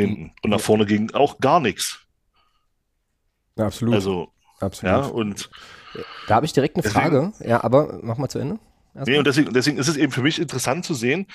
Hinten. 0.03 0.33
Und 0.43 0.51
nach 0.51 0.61
vorne 0.61 0.87
ging 0.87 1.13
auch 1.13 1.39
gar 1.39 1.61
nichts. 1.61 2.01
Ja, 3.57 3.67
absolut. 3.67 3.95
Also, 3.95 4.33
absolut. 4.61 4.95
Ja, 4.95 5.01
und 5.07 5.51
da 6.27 6.37
habe 6.37 6.47
ich 6.47 6.53
direkt 6.53 6.77
eine 6.77 6.83
deswegen, 6.83 7.01
Frage. 7.01 7.33
Ja, 7.41 7.65
aber 7.65 8.01
mach 8.03 8.19
mal 8.19 8.29
zu 8.29 8.39
Ende. 8.39 8.59
Nee, 9.07 9.19
und 9.19 9.27
deswegen, 9.27 9.53
deswegen 9.53 9.79
ist 9.79 9.89
es 9.89 9.97
eben 9.97 10.13
für 10.13 10.23
mich 10.23 10.41
interessant 10.41 10.85
zu 10.85 10.95
sehen. 10.95 11.27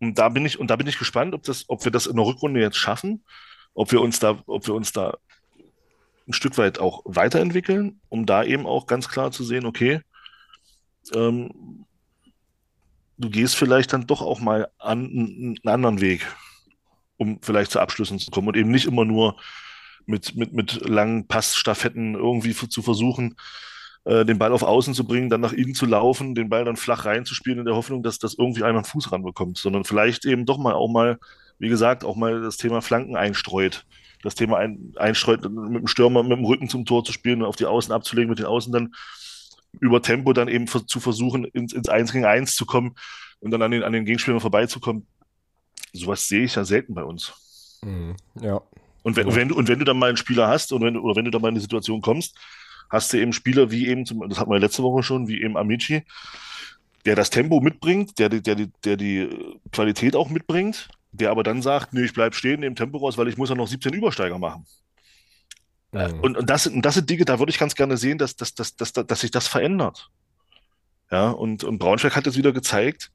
Und 0.00 0.18
da 0.18 0.28
bin 0.28 0.44
ich, 0.44 0.58
und 0.58 0.68
da 0.70 0.76
bin 0.76 0.86
ich 0.86 0.98
gespannt, 0.98 1.34
ob 1.34 1.42
das, 1.42 1.64
ob 1.68 1.84
wir 1.84 1.90
das 1.90 2.06
in 2.06 2.16
der 2.16 2.24
Rückrunde 2.24 2.60
jetzt 2.60 2.76
schaffen, 2.76 3.24
ob 3.74 3.90
wir 3.90 4.00
uns 4.00 4.20
da, 4.20 4.42
ob 4.46 4.66
wir 4.66 4.74
uns 4.74 4.92
da 4.92 5.16
ein 6.28 6.32
Stück 6.32 6.58
weit 6.58 6.78
auch 6.78 7.02
weiterentwickeln, 7.04 8.00
um 8.08 8.26
da 8.26 8.44
eben 8.44 8.66
auch 8.66 8.86
ganz 8.86 9.08
klar 9.08 9.32
zu 9.32 9.42
sehen, 9.44 9.66
okay, 9.66 10.02
ähm, 11.14 11.86
du 13.16 13.30
gehst 13.30 13.56
vielleicht 13.56 13.92
dann 13.92 14.06
doch 14.06 14.22
auch 14.22 14.40
mal 14.40 14.68
an 14.78 15.06
einen 15.06 15.58
anderen 15.64 16.00
Weg, 16.00 16.26
um 17.18 17.40
vielleicht 17.42 17.70
zu 17.70 17.80
Abschlüssen 17.80 18.18
zu 18.18 18.30
kommen 18.30 18.48
und 18.48 18.56
eben 18.56 18.70
nicht 18.70 18.86
immer 18.86 19.04
nur 19.04 19.36
mit, 20.06 20.34
mit, 20.36 20.54
mit 20.54 20.88
langen 20.88 21.28
Passstaffetten 21.28 22.14
irgendwie 22.14 22.54
zu 22.54 22.80
versuchen, 22.80 23.36
äh, 24.04 24.24
den 24.24 24.38
Ball 24.38 24.52
auf 24.52 24.62
Außen 24.62 24.94
zu 24.94 25.04
bringen, 25.04 25.28
dann 25.28 25.42
nach 25.42 25.52
innen 25.52 25.74
zu 25.74 25.84
laufen, 25.84 26.34
den 26.34 26.48
Ball 26.48 26.64
dann 26.64 26.76
flach 26.76 27.04
reinzuspielen 27.04 27.58
in 27.58 27.64
der 27.66 27.74
Hoffnung, 27.74 28.02
dass 28.02 28.18
das 28.18 28.34
irgendwie 28.34 28.62
einer 28.62 28.78
einen 28.78 28.84
Fuß 28.84 29.12
ranbekommt, 29.12 29.58
sondern 29.58 29.84
vielleicht 29.84 30.24
eben 30.24 30.46
doch 30.46 30.56
mal 30.56 30.72
auch 30.72 30.88
mal, 30.88 31.18
wie 31.58 31.68
gesagt, 31.68 32.04
auch 32.04 32.16
mal 32.16 32.40
das 32.40 32.56
Thema 32.56 32.80
Flanken 32.80 33.16
einstreut. 33.16 33.84
Das 34.22 34.34
Thema 34.34 34.56
ein, 34.56 34.94
einstreut, 34.96 35.42
mit 35.42 35.82
dem 35.82 35.86
Stürmer 35.86 36.22
mit 36.22 36.38
dem 36.38 36.44
Rücken 36.44 36.68
zum 36.68 36.86
Tor 36.86 37.04
zu 37.04 37.12
spielen 37.12 37.42
und 37.42 37.48
auf 37.48 37.56
die 37.56 37.66
Außen 37.66 37.92
abzulegen, 37.92 38.30
mit 38.30 38.38
den 38.38 38.46
Außen 38.46 38.72
dann 38.72 38.94
über 39.80 40.00
Tempo 40.02 40.32
dann 40.32 40.48
eben 40.48 40.66
zu 40.66 41.00
versuchen, 41.00 41.44
ins, 41.44 41.72
ins 41.72 41.88
1 41.88 42.12
gegen 42.12 42.24
1 42.24 42.56
zu 42.56 42.64
kommen 42.66 42.94
und 43.40 43.50
dann 43.50 43.62
an 43.62 43.70
den, 43.70 43.82
an 43.82 43.92
den 43.92 44.04
Gegenspielern 44.04 44.40
vorbeizukommen. 44.40 45.06
Sowas 45.98 46.26
sehe 46.26 46.44
ich 46.44 46.54
ja 46.54 46.64
selten 46.64 46.94
bei 46.94 47.04
uns. 47.04 47.78
Mhm, 47.84 48.16
ja. 48.40 48.60
Und 49.02 49.16
wenn, 49.16 49.28
ja. 49.28 49.34
wenn, 49.36 49.48
du, 49.48 49.54
und 49.56 49.68
wenn 49.68 49.78
du 49.78 49.84
dann 49.84 49.98
mal 49.98 50.08
einen 50.08 50.16
Spieler 50.16 50.48
hast 50.48 50.72
und 50.72 50.82
wenn, 50.82 50.96
oder 50.96 51.16
wenn 51.16 51.24
du 51.24 51.30
dann 51.30 51.40
mal 51.40 51.48
in 51.48 51.54
eine 51.54 51.60
Situation 51.60 52.00
kommst, 52.00 52.36
hast 52.90 53.12
du 53.12 53.18
eben 53.18 53.32
Spieler 53.32 53.70
wie 53.70 53.86
eben, 53.86 54.06
zum, 54.06 54.28
das 54.28 54.38
hatten 54.38 54.50
wir 54.50 54.58
letzte 54.58 54.82
Woche 54.82 55.02
schon, 55.02 55.28
wie 55.28 55.42
eben 55.42 55.56
Amici, 55.56 56.04
der 57.04 57.14
das 57.14 57.30
Tempo 57.30 57.60
mitbringt, 57.60 58.18
der, 58.18 58.28
der, 58.28 58.40
der, 58.40 58.66
der 58.84 58.96
die 58.96 59.28
Qualität 59.72 60.16
auch 60.16 60.30
mitbringt, 60.30 60.88
der 61.12 61.30
aber 61.30 61.42
dann 61.42 61.62
sagt, 61.62 61.92
nee, 61.92 62.04
ich 62.04 62.12
bleib 62.12 62.34
stehen, 62.34 62.60
nehme 62.60 62.74
Tempo 62.74 62.98
raus, 62.98 63.16
weil 63.16 63.28
ich 63.28 63.36
muss 63.36 63.48
ja 63.48 63.54
noch 63.54 63.68
17 63.68 63.92
Übersteiger 63.94 64.38
machen. 64.38 64.66
Mhm. 65.92 66.20
Und, 66.20 66.36
und, 66.36 66.50
das, 66.50 66.66
und 66.66 66.82
das 66.82 66.94
sind 66.94 67.08
Dinge, 67.08 67.24
da 67.24 67.38
würde 67.38 67.50
ich 67.50 67.58
ganz 67.58 67.74
gerne 67.74 67.96
sehen, 67.96 68.18
dass, 68.18 68.36
dass, 68.36 68.54
dass, 68.54 68.76
dass, 68.76 68.92
dass 68.92 69.20
sich 69.20 69.30
das 69.30 69.48
verändert. 69.48 70.10
Ja, 71.10 71.30
und, 71.30 71.64
und 71.64 71.78
Braunschweig 71.78 72.14
hat 72.14 72.26
jetzt 72.26 72.36
wieder 72.36 72.52
gezeigt, 72.52 73.10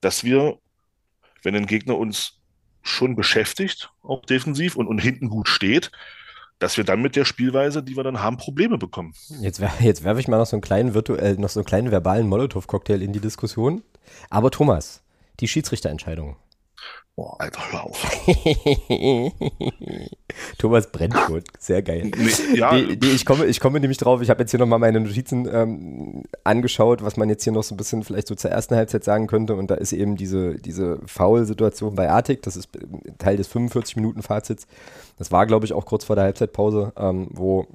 dass 0.00 0.22
wir, 0.22 0.58
wenn 1.42 1.54
ein 1.54 1.66
Gegner 1.66 1.98
uns 1.98 2.38
schon 2.82 3.14
beschäftigt, 3.14 3.92
auch 4.02 4.24
defensiv 4.24 4.76
und, 4.76 4.86
und 4.86 4.98
hinten 4.98 5.28
gut 5.28 5.48
steht, 5.48 5.92
dass 6.58 6.76
wir 6.76 6.84
dann 6.84 7.02
mit 7.02 7.16
der 7.16 7.24
Spielweise, 7.24 7.82
die 7.82 7.96
wir 7.96 8.04
dann 8.04 8.20
haben, 8.20 8.36
Probleme 8.36 8.78
bekommen. 8.78 9.14
Jetzt, 9.40 9.60
jetzt 9.80 10.04
werfe 10.04 10.20
ich 10.20 10.28
mal 10.28 10.38
noch 10.38 10.46
so 10.46 10.56
einen 10.56 10.62
kleinen 10.62 10.94
virtuell, 10.94 11.34
noch 11.36 11.48
so 11.48 11.60
einen 11.60 11.66
kleinen 11.66 11.90
verbalen 11.90 12.28
Molotow-Cocktail 12.28 13.02
in 13.02 13.12
die 13.12 13.20
Diskussion. 13.20 13.82
Aber 14.30 14.50
Thomas, 14.50 15.02
die 15.40 15.48
Schiedsrichterentscheidung. 15.48 16.36
Boah, 17.14 17.38
Alter, 17.40 17.72
hör 17.72 17.84
auf. 17.84 18.02
Thomas 20.58 20.90
brennt 20.90 21.16
schon. 21.26 21.42
Sehr 21.58 21.82
geil. 21.82 22.10
Nee, 22.16 22.56
ja. 22.58 22.74
Die, 22.74 22.96
die, 22.96 23.10
ich, 23.10 23.24
komme, 23.24 23.46
ich 23.46 23.60
komme 23.60 23.80
nämlich 23.80 23.98
drauf, 23.98 24.20
ich 24.20 24.30
habe 24.30 24.40
jetzt 24.42 24.50
hier 24.50 24.60
nochmal 24.60 24.78
meine 24.78 25.00
Notizen 25.00 25.48
ähm, 25.52 26.22
angeschaut, 26.44 27.02
was 27.02 27.16
man 27.16 27.28
jetzt 27.28 27.44
hier 27.44 27.52
noch 27.52 27.62
so 27.62 27.74
ein 27.74 27.78
bisschen 27.78 28.02
vielleicht 28.02 28.28
so 28.28 28.34
zur 28.34 28.50
ersten 28.50 28.76
Halbzeit 28.76 29.04
sagen 29.04 29.26
könnte. 29.26 29.54
Und 29.54 29.70
da 29.70 29.74
ist 29.74 29.92
eben 29.92 30.16
diese, 30.16 30.56
diese 30.56 30.98
Foul-Situation 31.06 31.94
bei 31.94 32.10
Artik, 32.10 32.42
das 32.42 32.56
ist 32.56 32.68
Teil 33.18 33.36
des 33.36 33.50
45-Minuten-Fazits. 33.50 34.66
Das 35.18 35.30
war, 35.30 35.46
glaube 35.46 35.66
ich, 35.66 35.72
auch 35.72 35.84
kurz 35.84 36.04
vor 36.04 36.16
der 36.16 36.24
Halbzeitpause, 36.24 36.92
ähm, 36.96 37.28
wo 37.30 37.66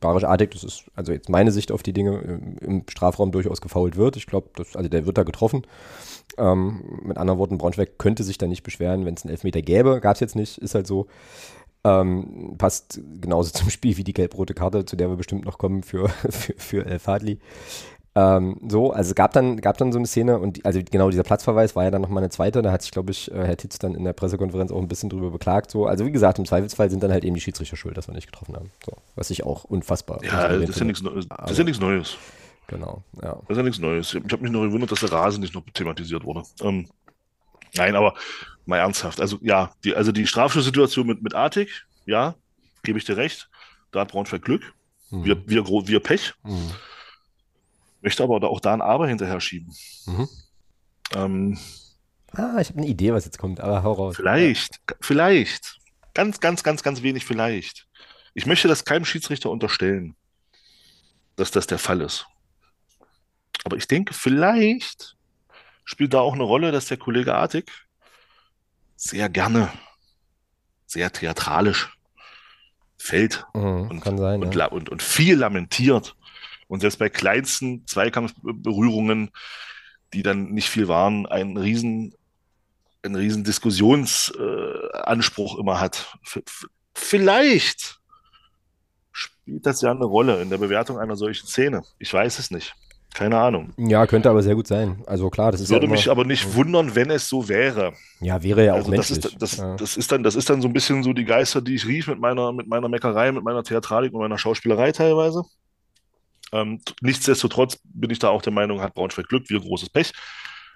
Barisch 0.00 0.24
Artik, 0.24 0.52
das 0.52 0.64
ist 0.64 0.84
also 0.94 1.12
jetzt 1.12 1.28
meine 1.28 1.50
Sicht 1.50 1.72
auf 1.72 1.82
die 1.82 1.92
Dinge, 1.92 2.18
im, 2.18 2.58
im 2.58 2.82
Strafraum 2.88 3.32
durchaus 3.32 3.60
gefault 3.60 3.96
wird. 3.96 4.16
Ich 4.16 4.26
glaube, 4.26 4.48
also 4.74 4.88
der 4.88 5.06
wird 5.06 5.18
da 5.18 5.24
getroffen. 5.24 5.62
Ähm, 6.36 7.00
mit 7.02 7.18
anderen 7.18 7.38
Worten, 7.38 7.58
Braunschweig 7.58 7.98
könnte 7.98 8.22
sich 8.22 8.38
da 8.38 8.46
nicht 8.46 8.62
beschweren, 8.62 9.04
wenn 9.04 9.14
es 9.14 9.24
einen 9.24 9.32
Elfmeter 9.32 9.62
gäbe. 9.62 10.00
Gab 10.00 10.14
es 10.14 10.20
jetzt 10.20 10.36
nicht, 10.36 10.58
ist 10.58 10.74
halt 10.74 10.86
so. 10.86 11.06
Ähm, 11.84 12.54
passt 12.58 13.00
genauso 13.20 13.50
zum 13.52 13.70
Spiel 13.70 13.96
wie 13.96 14.04
die 14.04 14.14
gelb-rote 14.14 14.54
Karte, 14.54 14.84
zu 14.84 14.96
der 14.96 15.08
wir 15.08 15.16
bestimmt 15.16 15.44
noch 15.44 15.58
kommen 15.58 15.82
für, 15.82 16.08
für, 16.30 16.54
für 16.56 16.86
El 16.86 16.98
Fadli. 16.98 17.38
Ähm, 18.14 18.56
so, 18.66 18.90
also 18.90 19.10
es 19.10 19.14
gab 19.14 19.32
dann, 19.32 19.60
gab 19.60 19.76
dann 19.78 19.92
so 19.92 19.98
eine 19.98 20.06
Szene 20.06 20.40
und 20.40 20.56
die, 20.56 20.64
also 20.64 20.80
genau 20.82 21.08
dieser 21.08 21.22
Platzverweis 21.22 21.76
war 21.76 21.84
ja 21.84 21.92
dann 21.92 22.02
nochmal 22.02 22.22
eine 22.22 22.30
zweite, 22.30 22.62
da 22.62 22.72
hat 22.72 22.82
sich, 22.82 22.90
glaube 22.90 23.12
ich, 23.12 23.30
äh, 23.30 23.46
Herr 23.46 23.56
Titz 23.56 23.78
dann 23.78 23.94
in 23.94 24.02
der 24.02 24.12
Pressekonferenz 24.12 24.72
auch 24.72 24.80
ein 24.80 24.88
bisschen 24.88 25.08
drüber 25.08 25.30
beklagt. 25.30 25.70
So. 25.70 25.86
Also 25.86 26.04
wie 26.04 26.10
gesagt, 26.10 26.38
im 26.38 26.44
Zweifelsfall 26.44 26.90
sind 26.90 27.02
dann 27.02 27.12
halt 27.12 27.24
eben 27.24 27.34
die 27.34 27.40
Schiedsrichter 27.40 27.76
schuld, 27.76 27.96
dass 27.96 28.08
wir 28.08 28.14
nicht 28.14 28.26
getroffen 28.26 28.56
haben. 28.56 28.70
So, 28.84 28.92
was 29.14 29.30
ich 29.30 29.44
auch 29.44 29.64
unfassbar. 29.64 30.18
Ja, 30.24 30.48
das 30.48 30.70
ist 30.70 30.80
ja, 30.80 30.84
nichts, 30.84 31.02
das 31.02 31.50
ist 31.52 31.58
ja 31.58 31.64
nichts 31.64 31.80
Neues. 31.80 32.16
Genau, 32.66 33.02
ja. 33.22 33.34
Das 33.34 33.50
ist 33.50 33.56
ja 33.56 33.62
nichts 33.62 33.78
Neues. 33.78 34.14
Ich 34.14 34.32
habe 34.32 34.42
mich 34.42 34.50
noch 34.50 34.62
gewundert, 34.62 34.90
dass 34.90 35.00
der 35.00 35.12
Rasen 35.12 35.40
nicht 35.40 35.54
noch 35.54 35.62
thematisiert 35.72 36.24
wurde. 36.24 36.42
Ähm, 36.62 36.88
nein, 37.74 37.96
aber 37.96 38.14
mal 38.66 38.78
ernsthaft. 38.78 39.20
Also 39.20 39.38
ja, 39.40 39.72
die, 39.84 39.94
also 39.94 40.12
die 40.12 40.26
Strafschusssituation 40.26 41.06
mit, 41.06 41.22
mit 41.22 41.34
Artig, 41.34 41.86
ja, 42.06 42.34
gebe 42.82 42.98
ich 42.98 43.04
dir 43.04 43.16
recht. 43.16 43.48
Da 43.90 44.00
hat 44.00 44.12
Braunschweig 44.12 44.42
Glück. 44.42 44.74
Mhm. 45.10 45.24
Wir, 45.24 45.48
wir, 45.48 45.66
wir 45.66 46.00
Pech. 46.00 46.34
Mhm. 46.42 46.70
Möchte 48.00 48.22
aber 48.22 48.48
auch 48.48 48.60
da 48.60 48.74
ein 48.74 48.82
Aber 48.82 49.08
hinterher 49.08 49.40
schieben. 49.40 49.74
Mhm. 50.06 50.28
Ähm, 51.14 51.58
ah, 52.32 52.58
ich 52.60 52.68
habe 52.68 52.78
eine 52.78 52.86
Idee, 52.86 53.12
was 53.12 53.24
jetzt 53.24 53.38
kommt, 53.38 53.60
aber 53.60 53.82
hau 53.82 53.92
raus. 53.92 54.16
Vielleicht, 54.16 54.80
ja. 54.88 54.96
vielleicht. 55.00 55.78
Ganz, 56.14 56.40
ganz, 56.40 56.62
ganz, 56.62 56.82
ganz 56.82 57.02
wenig 57.02 57.24
vielleicht. 57.24 57.86
Ich 58.34 58.46
möchte 58.46 58.68
das 58.68 58.84
keinem 58.84 59.04
Schiedsrichter 59.04 59.50
unterstellen, 59.50 60.14
dass 61.36 61.50
das 61.50 61.66
der 61.66 61.78
Fall 61.78 62.00
ist. 62.00 62.26
Aber 63.64 63.76
ich 63.76 63.88
denke, 63.88 64.14
vielleicht 64.14 65.16
spielt 65.88 66.12
da 66.12 66.20
auch 66.20 66.34
eine 66.34 66.42
Rolle, 66.42 66.70
dass 66.70 66.84
der 66.84 66.98
Kollege 66.98 67.34
Artig 67.34 67.72
sehr 68.94 69.30
gerne, 69.30 69.72
sehr 70.86 71.10
theatralisch 71.10 71.96
fällt 72.98 73.46
mhm, 73.54 73.88
und, 73.88 74.04
sein, 74.04 74.42
und, 74.42 74.54
ja. 74.54 74.66
und, 74.66 74.90
und, 74.90 75.02
viel 75.02 75.38
lamentiert. 75.38 76.14
Und 76.66 76.80
selbst 76.80 76.98
bei 76.98 77.08
kleinsten 77.08 77.86
Zweikampfberührungen, 77.86 79.30
die 80.12 80.22
dann 80.22 80.50
nicht 80.50 80.68
viel 80.68 80.88
waren, 80.88 81.24
einen 81.24 81.56
riesen, 81.56 82.14
einen 83.02 83.14
riesen 83.14 83.44
Diskussionsanspruch 83.44 85.56
äh, 85.56 85.60
immer 85.60 85.80
hat. 85.80 86.18
F 86.22 86.66
vielleicht 86.94 87.98
spielt 89.12 89.64
das 89.64 89.80
ja 89.80 89.92
eine 89.92 90.04
Rolle 90.04 90.42
in 90.42 90.50
der 90.50 90.58
Bewertung 90.58 90.98
einer 90.98 91.16
solchen 91.16 91.46
Szene. 91.46 91.82
Ich 91.98 92.12
weiß 92.12 92.38
es 92.40 92.50
nicht. 92.50 92.74
Keine 93.18 93.36
Ahnung. 93.36 93.72
Ja, 93.76 94.06
könnte 94.06 94.30
aber 94.30 94.44
sehr 94.44 94.54
gut 94.54 94.68
sein. 94.68 95.02
Also 95.04 95.28
klar, 95.28 95.50
das 95.50 95.60
ist 95.60 95.70
Würde 95.70 95.86
ja 95.86 95.90
mich 95.90 96.08
aber 96.08 96.24
nicht 96.24 96.54
wundern, 96.54 96.94
wenn 96.94 97.10
es 97.10 97.28
so 97.28 97.48
wäre. 97.48 97.92
Ja, 98.20 98.40
wäre 98.44 98.64
ja 98.64 98.74
auch 98.74 98.76
also 98.76 98.90
menschlich. 98.92 99.18
Das 99.18 99.32
ist, 99.32 99.42
das, 99.42 99.56
ja. 99.56 99.74
das, 99.74 99.96
ist 99.96 100.12
dann, 100.12 100.22
das 100.22 100.36
ist 100.36 100.48
dann 100.48 100.62
so 100.62 100.68
ein 100.68 100.72
bisschen 100.72 101.02
so 101.02 101.12
die 101.12 101.24
Geister, 101.24 101.60
die 101.60 101.74
ich 101.74 101.84
rief 101.84 102.06
mit 102.06 102.20
meiner, 102.20 102.52
mit 102.52 102.68
meiner 102.68 102.88
Meckerei, 102.88 103.32
mit 103.32 103.42
meiner 103.42 103.64
Theatralik 103.64 104.12
und 104.14 104.20
meiner 104.20 104.38
Schauspielerei 104.38 104.92
teilweise. 104.92 105.42
Ähm, 106.52 106.80
nichtsdestotrotz 107.00 107.80
bin 107.82 108.10
ich 108.10 108.20
da 108.20 108.28
auch 108.28 108.40
der 108.40 108.52
Meinung, 108.52 108.80
hat 108.80 108.94
Braunschweig 108.94 109.26
Glück, 109.26 109.50
wir 109.50 109.58
großes 109.58 109.90
Pech, 109.90 110.12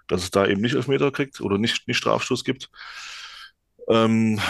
dass 0.09 0.25
es 0.25 0.33
da 0.33 0.45
eben 0.45 0.63
nicht 0.63 0.75
Elfmeter 0.75 1.13
kriegt 1.13 1.41
oder 1.41 1.59
nicht, 1.59 1.87
nicht 1.87 1.99
Strafstoß 1.99 2.43
gibt. 2.43 2.71
Ähm, 3.89 4.41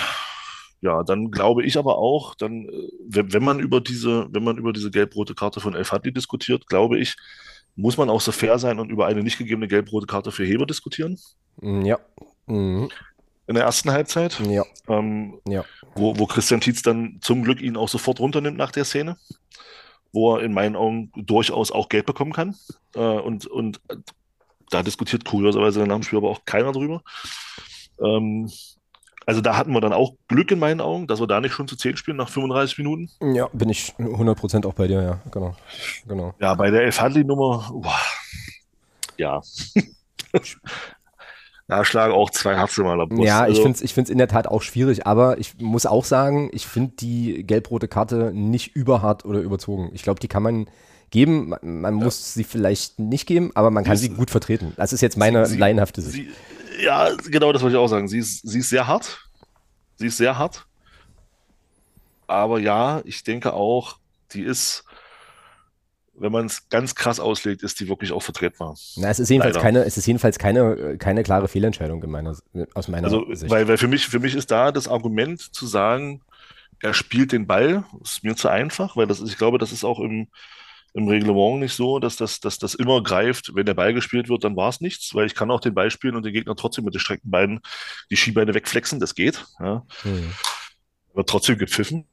ja, 0.80 1.03
dann 1.03 1.30
glaube 1.30 1.62
ich 1.62 1.76
aber 1.76 1.99
auch, 1.99 2.36
dann, 2.36 2.70
äh, 2.70 2.88
wenn, 3.07 3.45
man 3.45 3.61
über 3.61 3.82
diese, 3.82 4.28
wenn 4.30 4.45
man 4.45 4.57
über 4.57 4.72
diese 4.72 4.90
gelb-rote 4.90 5.34
Karte 5.34 5.61
von 5.61 5.74
El 5.74 5.84
Fadli 5.84 6.11
diskutiert, 6.11 6.66
glaube 6.68 6.99
ich, 6.99 7.16
muss 7.77 7.97
man 7.97 8.11
auch 8.11 8.20
so 8.20 8.33
fair 8.33 8.59
sein 8.59 8.79
und 8.79 8.91
über 8.91 9.07
eine 9.07 9.23
nicht 9.23 9.39
gegebene 9.39 9.68
gelb-rote 9.68 10.07
Karte 10.07 10.33
für 10.33 10.45
Heber 10.45 10.66
diskutieren. 10.66 11.18
Mm, 11.61 11.85
ja. 11.85 11.99
Mhm. 12.47 12.91
In 13.47 13.55
der 13.55 13.64
ersten 13.64 13.91
Halbzeit. 13.91 14.41
Ja. 14.41 14.64
Ähm, 14.89 15.41
ja. 15.49 15.64
Wo, 15.95 16.18
wo 16.18 16.27
Christian 16.27 16.61
Tietz 16.61 16.83
dann 16.83 17.18
zum 17.20 17.43
Glück 17.43 17.61
ihn 17.61 17.77
auch 17.77 17.89
sofort 17.89 18.20
runternimmt 18.20 18.57
nach 18.57 18.70
der 18.70 18.85
Szene. 18.85 19.16
Wo 20.12 20.37
er 20.37 20.43
in 20.43 20.53
meinen 20.53 20.77
Augen 20.77 21.11
durchaus 21.16 21.70
auch 21.70 21.89
Gelb 21.89 22.07
bekommen 22.07 22.33
kann. 22.33 22.55
Äh, 22.95 23.01
und, 23.01 23.47
und 23.47 23.81
da 24.70 24.83
diskutiert 24.83 25.25
kurioserweise 25.25 25.87
nach 25.87 25.97
dem 25.97 26.03
Spiel 26.03 26.18
aber 26.18 26.31
auch 26.31 26.45
keiner 26.45 26.73
drüber. 26.73 27.03
Ähm, 28.01 28.51
also 29.27 29.41
da 29.41 29.57
hatten 29.57 29.73
wir 29.73 29.81
dann 29.81 29.93
auch 29.93 30.14
Glück 30.29 30.51
in 30.51 30.59
meinen 30.59 30.81
Augen, 30.81 31.07
dass 31.07 31.20
wir 31.20 31.27
da 31.27 31.41
nicht 31.41 31.53
schon 31.53 31.68
zu 31.68 31.77
10 31.77 31.97
spielen 31.97 32.16
nach 32.16 32.29
35 32.29 32.79
Minuten. 32.79 33.11
Ja, 33.35 33.49
bin 33.53 33.68
ich 33.68 33.95
100% 33.99 34.66
auch 34.66 34.75
bei 34.75 34.87
dir, 34.87 35.03
ja, 35.03 35.20
genau. 35.31 35.55
genau. 36.07 36.35
Ja, 36.41 36.55
bei 36.55 36.70
der 36.70 36.83
Elf-Handli-Nummer, 36.83 37.83
ja. 39.16 39.41
da 41.68 41.85
schlagen 41.85 42.12
auch 42.12 42.31
zwei 42.31 42.57
Herzen 42.57 42.85
mal 42.85 43.07
Brust. 43.07 43.23
Ja, 43.23 43.47
ich 43.47 43.59
also, 43.59 43.62
finde 43.62 43.85
es 43.85 44.11
in 44.11 44.18
der 44.18 44.29
Tat 44.29 44.47
auch 44.47 44.62
schwierig, 44.62 45.07
aber 45.07 45.39
ich 45.39 45.59
muss 45.59 45.87
auch 45.87 46.05
sagen, 46.05 46.51
ich 46.53 46.66
finde 46.66 46.93
die 46.99 47.45
gelb-rote 47.47 47.89
Karte 47.89 48.33
nicht 48.35 48.75
überhart 48.75 49.25
oder 49.25 49.41
überzogen. 49.41 49.91
Ich 49.93 50.03
glaube, 50.03 50.20
die 50.20 50.29
kann 50.29 50.43
man 50.43 50.66
geben. 51.11 51.51
Man, 51.51 51.81
man 51.81 51.99
ja. 51.99 52.05
muss 52.05 52.35
sie 52.35 52.45
vielleicht 52.45 52.99
nicht 52.99 53.27
geben, 53.27 53.53
aber 53.55 53.70
man 53.70 53.85
kann 53.85 53.97
sie, 53.97 54.09
sie 54.09 54.14
gut 54.14 54.31
vertreten. 54.31 54.73
Das 54.77 54.93
ist 54.93 55.01
jetzt 55.01 55.16
meine 55.16 55.47
sie, 55.47 55.59
laienhafte 55.59 56.03
Sicht. 56.03 56.14
Sie, 56.14 56.31
ja, 56.81 57.14
genau 57.31 57.53
das 57.53 57.62
wollte 57.62 57.77
ich 57.77 57.83
auch 57.83 57.89
sagen. 57.89 58.09
Sie 58.09 58.18
ist, 58.18 58.47
sie 58.47 58.61
ist 58.61 58.70
sehr 58.70 58.87
hart. 58.87 59.29
Sie 59.97 60.07
ist 60.07 60.16
sehr 60.16 60.39
hart. 60.39 60.66
Aber 62.27 62.59
ja, 62.59 63.03
ich 63.05 63.25
denke 63.25 63.53
auch, 63.53 63.99
die 64.33 64.43
ist, 64.43 64.85
wenn 66.14 66.33
man 66.33 66.47
es 66.47 66.68
ganz 66.68 66.95
krass 66.95 67.20
auslegt, 67.20 67.62
ist 67.62 67.81
die 67.81 67.89
wirklich 67.89 68.12
auch 68.12 68.23
vertretbar. 68.23 68.77
Na, 68.97 69.11
es 69.11 69.18
ist 69.18 69.29
jedenfalls 69.29 69.59
keine, 69.59 69.85
es 69.85 69.97
ist 69.97 70.07
jedenfalls 70.07 70.39
keine, 70.39 70.97
keine 70.99 71.23
klare 71.23 71.49
Fehlentscheidung 71.49 72.03
in 72.03 72.11
meiner, 72.11 72.37
aus 72.75 72.89
meiner 72.89 73.05
also, 73.05 73.27
Sicht. 73.35 73.51
Weil, 73.51 73.68
weil 73.68 73.79
für 73.79 73.89
mich, 73.89 74.07
für 74.07 74.20
mich 74.20 74.35
ist 74.35 74.51
da 74.51 74.73
das 74.73 74.89
Argument 74.89 75.41
zu 75.41 75.66
sagen, 75.66 76.23
er 76.81 76.95
spielt 76.95 77.33
den 77.33 77.47
Ball, 77.47 77.85
ist 78.03 78.25
mir 78.25 78.35
zu 78.35 78.49
einfach, 78.49 78.97
weil 78.97 79.07
das 79.07 79.20
ist, 79.20 79.31
ich 79.31 79.39
glaube, 79.39 79.59
das 79.59 79.73
ist 79.73 79.85
auch 79.85 80.01
im, 80.01 80.29
im 80.95 81.09
Reglement 81.09 81.61
nicht 81.61 81.74
so, 81.74 81.99
dass 81.99 82.16
das, 82.16 82.40
dass 82.40 82.59
das 82.59 82.74
immer 82.74 83.03
greift, 83.03 83.55
wenn 83.55 83.66
der 83.66 83.74
Ball 83.74 83.95
gespielt 83.95 84.28
wird, 84.28 84.45
dann 84.45 84.57
war 84.57 84.68
es 84.68 84.80
nichts, 84.80 85.14
weil 85.14 85.26
ich 85.26 85.34
kann 85.34 85.51
auch 85.51 85.61
den 85.61 85.74
Ball 85.74 85.90
spielen 85.90 86.16
und 86.16 86.24
den 86.24 86.34
Gegner 86.34 86.55
trotzdem 86.55 86.84
mit 86.84 86.95
den 86.95 87.01
streckten 87.01 87.30
Beinen 87.30 87.61
die 88.11 88.16
Skibeine 88.16 88.55
wegflexen, 88.55 89.01
das 89.01 89.14
geht. 89.14 89.45
Ja. 89.59 89.86
Mhm. 90.05 90.32
Wird 91.14 91.28
trotzdem 91.28 91.59
gepfiffen, 91.59 92.07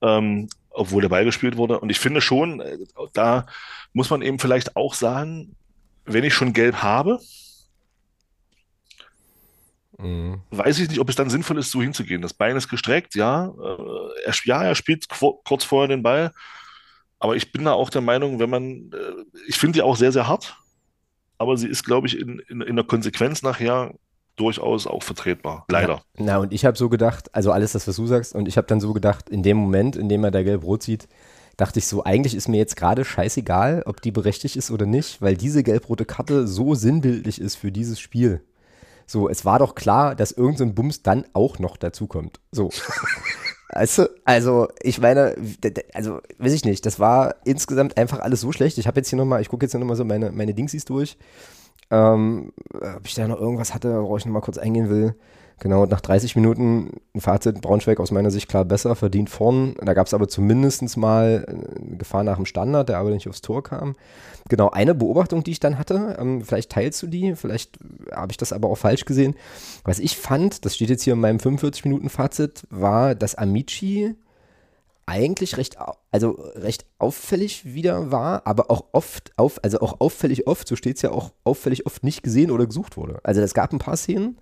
ähm, 0.00 0.48
obwohl 0.70 1.02
der 1.02 1.10
Ball 1.10 1.24
gespielt 1.24 1.56
wurde. 1.56 1.80
Und 1.80 1.90
ich 1.90 1.98
finde 1.98 2.20
schon, 2.20 2.60
äh, 2.60 2.78
da 3.12 3.46
muss 3.92 4.08
man 4.08 4.22
eben 4.22 4.38
vielleicht 4.38 4.76
auch 4.76 4.94
sagen, 4.94 5.54
wenn 6.06 6.24
ich 6.24 6.34
schon 6.34 6.54
gelb 6.54 6.76
habe, 6.76 7.20
mhm. 9.98 10.40
weiß 10.50 10.78
ich 10.78 10.88
nicht, 10.88 11.00
ob 11.00 11.08
es 11.10 11.16
dann 11.16 11.28
sinnvoll 11.28 11.58
ist, 11.58 11.70
so 11.70 11.82
hinzugehen. 11.82 12.22
Das 12.22 12.34
Bein 12.34 12.56
ist 12.56 12.68
gestreckt, 12.68 13.14
ja. 13.14 13.48
Äh, 13.48 14.24
er, 14.24 14.34
ja, 14.44 14.64
er 14.64 14.74
spielt 14.74 15.06
kurz 15.08 15.64
vorher 15.64 15.88
den 15.88 16.02
Ball 16.02 16.32
aber 17.22 17.36
ich 17.36 17.52
bin 17.52 17.64
da 17.64 17.72
auch 17.72 17.88
der 17.88 18.00
Meinung, 18.00 18.40
wenn 18.40 18.50
man, 18.50 18.90
äh, 18.92 19.40
ich 19.46 19.56
finde 19.56 19.74
die 19.74 19.82
auch 19.82 19.94
sehr, 19.94 20.10
sehr 20.10 20.26
hart, 20.26 20.56
aber 21.38 21.56
sie 21.56 21.68
ist, 21.68 21.84
glaube 21.84 22.08
ich, 22.08 22.18
in, 22.18 22.40
in, 22.48 22.60
in 22.62 22.74
der 22.74 22.84
Konsequenz 22.84 23.42
nachher 23.42 23.94
durchaus 24.34 24.88
auch 24.88 25.04
vertretbar. 25.04 25.64
Leider. 25.68 26.02
Ja, 26.18 26.24
na, 26.24 26.38
und 26.38 26.52
ich 26.52 26.64
habe 26.64 26.76
so 26.76 26.88
gedacht, 26.88 27.32
also 27.32 27.52
alles 27.52 27.72
das, 27.72 27.86
was 27.86 27.94
du 27.94 28.08
sagst, 28.08 28.34
und 28.34 28.48
ich 28.48 28.56
habe 28.56 28.66
dann 28.66 28.80
so 28.80 28.92
gedacht, 28.92 29.30
in 29.30 29.44
dem 29.44 29.56
Moment, 29.56 29.94
in 29.94 30.08
dem 30.08 30.24
er 30.24 30.32
da 30.32 30.42
gelb-rot 30.42 30.82
sieht, 30.82 31.06
dachte 31.56 31.78
ich 31.78 31.86
so, 31.86 32.02
eigentlich 32.02 32.34
ist 32.34 32.48
mir 32.48 32.56
jetzt 32.56 32.74
gerade 32.74 33.04
scheißegal, 33.04 33.84
ob 33.86 34.02
die 34.02 34.10
berechtigt 34.10 34.56
ist 34.56 34.72
oder 34.72 34.86
nicht, 34.86 35.22
weil 35.22 35.36
diese 35.36 35.62
gelb-rote 35.62 36.04
Karte 36.04 36.48
so 36.48 36.74
sinnbildlich 36.74 37.40
ist 37.40 37.54
für 37.54 37.70
dieses 37.70 38.00
Spiel. 38.00 38.42
So, 39.06 39.28
es 39.28 39.44
war 39.44 39.60
doch 39.60 39.76
klar, 39.76 40.16
dass 40.16 40.32
irgendein 40.32 40.70
so 40.70 40.74
Bums 40.74 41.02
dann 41.04 41.24
auch 41.34 41.60
noch 41.60 41.76
dazukommt. 41.76 42.40
So. 42.50 42.70
Also, 43.74 44.06
also, 44.26 44.68
ich 44.82 45.00
meine, 45.00 45.34
also, 45.94 46.20
weiß 46.38 46.52
ich 46.52 46.66
nicht, 46.66 46.84
das 46.84 47.00
war 47.00 47.36
insgesamt 47.44 47.96
einfach 47.96 48.20
alles 48.20 48.42
so 48.42 48.52
schlecht. 48.52 48.76
Ich 48.76 48.86
habe 48.86 49.00
jetzt 49.00 49.08
hier 49.08 49.16
nochmal, 49.16 49.40
ich 49.40 49.48
gucke 49.48 49.64
jetzt 49.64 49.72
hier 49.72 49.80
nochmal 49.80 49.96
so 49.96 50.04
meine, 50.04 50.30
meine 50.30 50.52
Dingsies 50.52 50.84
durch. 50.84 51.16
Ähm, 51.90 52.52
ob 52.74 53.06
ich 53.06 53.14
da 53.14 53.26
noch 53.26 53.40
irgendwas 53.40 53.74
hatte, 53.74 54.02
worauf 54.02 54.18
ich 54.18 54.26
nochmal 54.26 54.42
kurz 54.42 54.58
eingehen 54.58 54.90
will. 54.90 55.14
Genau, 55.62 55.86
nach 55.86 56.00
30 56.00 56.34
Minuten 56.34 56.90
ein 57.14 57.20
Fazit, 57.20 57.60
Braunschweig 57.60 58.00
aus 58.00 58.10
meiner 58.10 58.32
Sicht 58.32 58.48
klar 58.48 58.64
besser, 58.64 58.96
verdient 58.96 59.30
vorn. 59.30 59.76
Da 59.80 59.94
gab 59.94 60.08
es 60.08 60.12
aber 60.12 60.26
zumindest 60.26 60.96
mal 60.96 61.46
eine 61.46 61.98
Gefahr 61.98 62.24
nach 62.24 62.34
dem 62.34 62.46
Standard, 62.46 62.88
der 62.88 62.98
aber 62.98 63.10
nicht 63.10 63.28
aufs 63.28 63.42
Tor 63.42 63.62
kam. 63.62 63.94
Genau, 64.48 64.70
eine 64.70 64.92
Beobachtung, 64.92 65.44
die 65.44 65.52
ich 65.52 65.60
dann 65.60 65.78
hatte, 65.78 66.16
ähm, 66.18 66.42
vielleicht 66.42 66.72
teilst 66.72 67.00
du 67.00 67.06
die, 67.06 67.36
vielleicht 67.36 67.78
habe 68.10 68.32
ich 68.32 68.38
das 68.38 68.52
aber 68.52 68.70
auch 68.70 68.74
falsch 68.76 69.04
gesehen. 69.04 69.36
Was 69.84 70.00
ich 70.00 70.16
fand, 70.16 70.64
das 70.64 70.74
steht 70.74 70.90
jetzt 70.90 71.04
hier 71.04 71.12
in 71.12 71.20
meinem 71.20 71.38
45-Minuten-Fazit, 71.38 72.64
war, 72.70 73.14
dass 73.14 73.36
Amici 73.36 74.16
eigentlich 75.06 75.58
recht, 75.58 75.76
also 76.10 76.30
recht 76.56 76.86
auffällig 76.98 77.72
wieder 77.72 78.10
war, 78.10 78.48
aber 78.48 78.68
auch 78.68 78.86
oft, 78.90 79.30
auf, 79.36 79.62
also 79.62 79.78
auch 79.78 80.00
auffällig 80.00 80.48
oft, 80.48 80.66
so 80.66 80.74
steht 80.74 80.96
es 80.96 81.02
ja 81.02 81.12
auch 81.12 81.30
auffällig 81.44 81.86
oft 81.86 82.02
nicht 82.02 82.24
gesehen 82.24 82.50
oder 82.50 82.66
gesucht 82.66 82.96
wurde. 82.96 83.20
Also 83.22 83.40
es 83.42 83.54
gab 83.54 83.72
ein 83.72 83.78
paar 83.78 83.96
Szenen, 83.96 84.38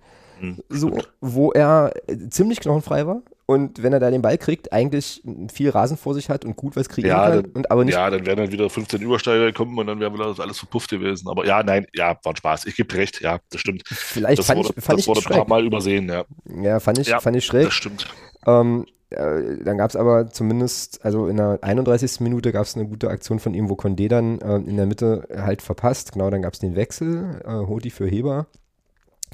so, 0.69 0.97
wo 1.19 1.51
er 1.51 1.93
äh, 2.07 2.29
ziemlich 2.29 2.59
knochenfrei 2.59 3.05
war 3.05 3.21
und 3.45 3.83
wenn 3.83 3.91
er 3.91 3.99
da 3.99 4.09
den 4.09 4.21
Ball 4.21 4.37
kriegt, 4.37 4.71
eigentlich 4.71 5.21
viel 5.53 5.69
Rasen 5.71 5.97
vor 5.97 6.13
sich 6.13 6.29
hat 6.29 6.45
und 6.45 6.55
gut 6.55 6.75
was 6.75 6.87
kriegen 6.87 7.07
ja, 7.07 7.29
kann. 7.29 7.43
Dann, 7.43 7.51
und 7.51 7.71
aber 7.71 7.83
nicht 7.83 7.95
ja, 7.95 8.09
dann 8.09 8.25
wären 8.25 8.37
dann 8.37 8.51
wieder 8.51 8.69
15 8.69 9.01
Übersteiger 9.01 9.45
gekommen 9.45 9.77
und 9.77 9.87
dann 9.87 9.99
wäre 9.99 10.13
wieder 10.13 10.33
alles 10.39 10.59
verpufft 10.59 10.89
gewesen. 10.89 11.27
Aber 11.27 11.45
ja, 11.45 11.61
nein, 11.61 11.85
ja, 11.93 12.17
war 12.23 12.31
ein 12.31 12.35
Spaß. 12.37 12.65
Ich 12.65 12.75
gebe 12.75 12.93
recht, 12.95 13.19
ja, 13.21 13.39
das 13.49 13.59
stimmt. 13.59 13.83
Vielleicht 13.85 14.39
das 14.39 14.45
fand 14.45 14.59
wurde, 14.59 14.73
ich, 14.77 14.83
fand 14.83 14.99
das 14.99 15.03
ich 15.03 15.07
wurde 15.07 15.21
schräg. 15.21 15.33
ein 15.33 15.39
paar 15.39 15.49
Mal 15.49 15.65
übersehen, 15.65 16.07
ja. 16.07 16.23
Ja, 16.61 16.79
fand 16.79 16.99
ich, 16.99 17.07
ja, 17.07 17.19
fand 17.19 17.35
ich 17.35 17.45
schräg. 17.45 17.65
Das 17.65 17.73
stimmt. 17.73 18.07
Ähm, 18.47 18.85
äh, 19.09 19.57
dann 19.65 19.77
gab 19.77 19.89
es 19.89 19.97
aber 19.97 20.29
zumindest, 20.29 21.03
also 21.03 21.27
in 21.27 21.35
der 21.35 21.59
31. 21.61 22.21
Minute 22.21 22.53
gab 22.53 22.63
es 22.63 22.75
eine 22.75 22.87
gute 22.87 23.09
Aktion 23.09 23.39
von 23.39 23.53
ihm, 23.53 23.69
wo 23.69 23.73
Condé 23.73 24.07
dann 24.07 24.39
äh, 24.39 24.55
in 24.55 24.77
der 24.77 24.85
Mitte 24.85 25.27
halt 25.35 25.61
verpasst. 25.61 26.13
Genau, 26.13 26.29
dann 26.29 26.41
gab 26.41 26.53
es 26.53 26.59
den 26.59 26.75
Wechsel, 26.75 27.41
äh, 27.45 27.67
Hoti 27.67 27.89
für 27.89 28.07
Heber. 28.07 28.47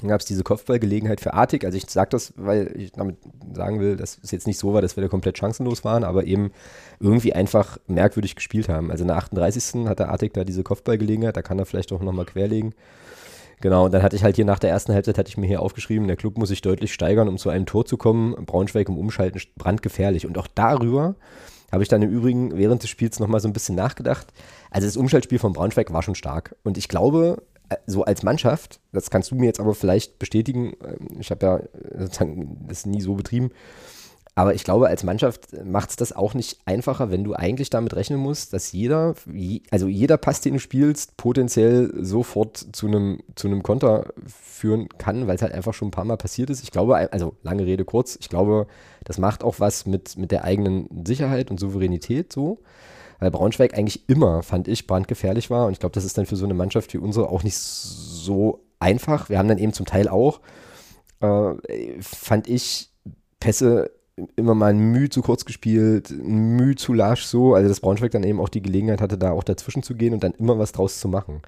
Dann 0.00 0.08
gab 0.08 0.20
es 0.20 0.26
diese 0.26 0.44
Kopfballgelegenheit 0.44 1.20
für 1.20 1.34
Artig. 1.34 1.64
Also 1.64 1.76
ich 1.76 1.90
sage 1.90 2.10
das, 2.10 2.32
weil 2.36 2.72
ich 2.76 2.92
damit 2.92 3.16
sagen 3.52 3.80
will, 3.80 3.96
dass 3.96 4.18
es 4.22 4.30
jetzt 4.30 4.46
nicht 4.46 4.58
so 4.58 4.72
war, 4.72 4.80
dass 4.80 4.96
wir 4.96 5.02
da 5.02 5.08
komplett 5.08 5.38
chancenlos 5.38 5.84
waren, 5.84 6.04
aber 6.04 6.24
eben 6.24 6.52
irgendwie 7.00 7.32
einfach 7.32 7.78
merkwürdig 7.88 8.36
gespielt 8.36 8.68
haben. 8.68 8.92
Also 8.92 9.02
in 9.02 9.08
der 9.08 9.16
38. 9.16 9.88
hat 9.88 9.98
der 9.98 10.10
Artig 10.10 10.34
da 10.34 10.44
diese 10.44 10.62
Kopfballgelegenheit, 10.62 11.36
da 11.36 11.42
kann 11.42 11.58
er 11.58 11.66
vielleicht 11.66 11.92
auch 11.92 12.00
nochmal 12.00 12.26
querlegen. 12.26 12.74
Genau, 13.60 13.86
und 13.86 13.92
dann 13.92 14.04
hatte 14.04 14.14
ich 14.14 14.22
halt 14.22 14.36
hier 14.36 14.44
nach 14.44 14.60
der 14.60 14.70
ersten 14.70 14.94
Halbzeit, 14.94 15.18
hatte 15.18 15.30
ich 15.30 15.36
mir 15.36 15.48
hier 15.48 15.62
aufgeschrieben, 15.62 16.06
der 16.06 16.16
Club 16.16 16.38
muss 16.38 16.50
sich 16.50 16.62
deutlich 16.62 16.92
steigern, 16.92 17.26
um 17.26 17.38
zu 17.38 17.50
einem 17.50 17.66
Tor 17.66 17.84
zu 17.84 17.96
kommen. 17.96 18.36
Braunschweig 18.46 18.88
im 18.88 18.96
Umschalten 18.96 19.40
brandgefährlich. 19.56 20.26
Und 20.26 20.38
auch 20.38 20.46
darüber 20.54 21.16
habe 21.72 21.82
ich 21.82 21.88
dann 21.88 22.02
im 22.02 22.10
Übrigen 22.10 22.56
während 22.56 22.84
des 22.84 22.90
Spiels 22.90 23.18
nochmal 23.18 23.40
so 23.40 23.48
ein 23.48 23.52
bisschen 23.52 23.74
nachgedacht. 23.74 24.28
Also 24.70 24.86
das 24.86 24.96
Umschaltspiel 24.96 25.40
von 25.40 25.54
Braunschweig 25.54 25.92
war 25.92 26.04
schon 26.04 26.14
stark. 26.14 26.54
Und 26.62 26.78
ich 26.78 26.88
glaube, 26.88 27.42
so 27.86 28.04
als 28.04 28.22
Mannschaft, 28.22 28.80
das 28.92 29.10
kannst 29.10 29.30
du 29.30 29.34
mir 29.34 29.46
jetzt 29.46 29.60
aber 29.60 29.74
vielleicht 29.74 30.18
bestätigen, 30.18 30.74
ich 31.18 31.30
habe 31.30 31.46
ja 31.46 31.60
sozusagen 31.98 32.66
das 32.68 32.86
nie 32.86 33.00
so 33.00 33.14
betrieben, 33.14 33.50
aber 34.38 34.54
ich 34.54 34.62
glaube, 34.62 34.86
als 34.86 35.02
Mannschaft 35.02 35.48
macht 35.64 35.90
es 35.90 35.96
das 35.96 36.14
auch 36.14 36.32
nicht 36.32 36.60
einfacher, 36.64 37.10
wenn 37.10 37.24
du 37.24 37.34
eigentlich 37.34 37.70
damit 37.70 37.96
rechnen 37.96 38.20
musst, 38.20 38.52
dass 38.52 38.70
jeder, 38.70 39.16
also 39.72 39.88
jeder 39.88 40.16
Pass, 40.16 40.40
den 40.40 40.52
du 40.52 40.60
spielst, 40.60 41.16
potenziell 41.16 41.92
sofort 42.04 42.68
zu 42.70 42.86
einem, 42.86 43.18
zu 43.34 43.48
einem 43.48 43.64
Konter 43.64 44.12
führen 44.24 44.88
kann, 44.90 45.26
weil 45.26 45.34
es 45.34 45.42
halt 45.42 45.52
einfach 45.52 45.74
schon 45.74 45.88
ein 45.88 45.90
paar 45.90 46.04
Mal 46.04 46.18
passiert 46.18 46.50
ist. 46.50 46.62
Ich 46.62 46.70
glaube, 46.70 47.12
also 47.12 47.34
lange 47.42 47.66
Rede 47.66 47.84
kurz, 47.84 48.16
ich 48.20 48.28
glaube, 48.28 48.68
das 49.02 49.18
macht 49.18 49.42
auch 49.42 49.58
was 49.58 49.86
mit, 49.86 50.16
mit 50.16 50.30
der 50.30 50.44
eigenen 50.44 51.04
Sicherheit 51.04 51.50
und 51.50 51.58
Souveränität 51.58 52.32
so 52.32 52.60
weil 53.18 53.30
Braunschweig 53.30 53.76
eigentlich 53.76 54.08
immer, 54.08 54.42
fand 54.42 54.68
ich, 54.68 54.86
brandgefährlich 54.86 55.50
war. 55.50 55.66
Und 55.66 55.72
ich 55.72 55.80
glaube, 55.80 55.94
das 55.94 56.04
ist 56.04 56.18
dann 56.18 56.26
für 56.26 56.36
so 56.36 56.44
eine 56.44 56.54
Mannschaft 56.54 56.92
wie 56.94 56.98
unsere 56.98 57.28
auch 57.28 57.42
nicht 57.42 57.56
so 57.56 58.64
einfach. 58.78 59.28
Wir 59.28 59.38
haben 59.38 59.48
dann 59.48 59.58
eben 59.58 59.72
zum 59.72 59.86
Teil 59.86 60.08
auch, 60.08 60.40
äh, 61.20 61.54
fand 62.00 62.48
ich, 62.48 62.90
Pässe 63.40 63.90
immer 64.36 64.54
mal 64.54 64.70
ein 64.72 64.78
Mühe 64.78 65.08
zu 65.08 65.22
kurz 65.22 65.44
gespielt, 65.44 66.10
ein 66.10 66.56
Mühe 66.56 66.74
zu 66.74 66.92
lasch 66.92 67.24
so, 67.24 67.54
also 67.54 67.68
dass 67.68 67.80
Braunschweig 67.80 68.10
dann 68.10 68.24
eben 68.24 68.40
auch 68.40 68.48
die 68.48 68.62
Gelegenheit 68.62 69.00
hatte, 69.00 69.16
da 69.16 69.30
auch 69.30 69.44
dazwischen 69.44 69.82
zu 69.82 69.94
gehen 69.94 70.12
und 70.12 70.24
dann 70.24 70.32
immer 70.32 70.58
was 70.58 70.72
draus 70.72 70.98
zu 71.00 71.08
machen. 71.08 71.42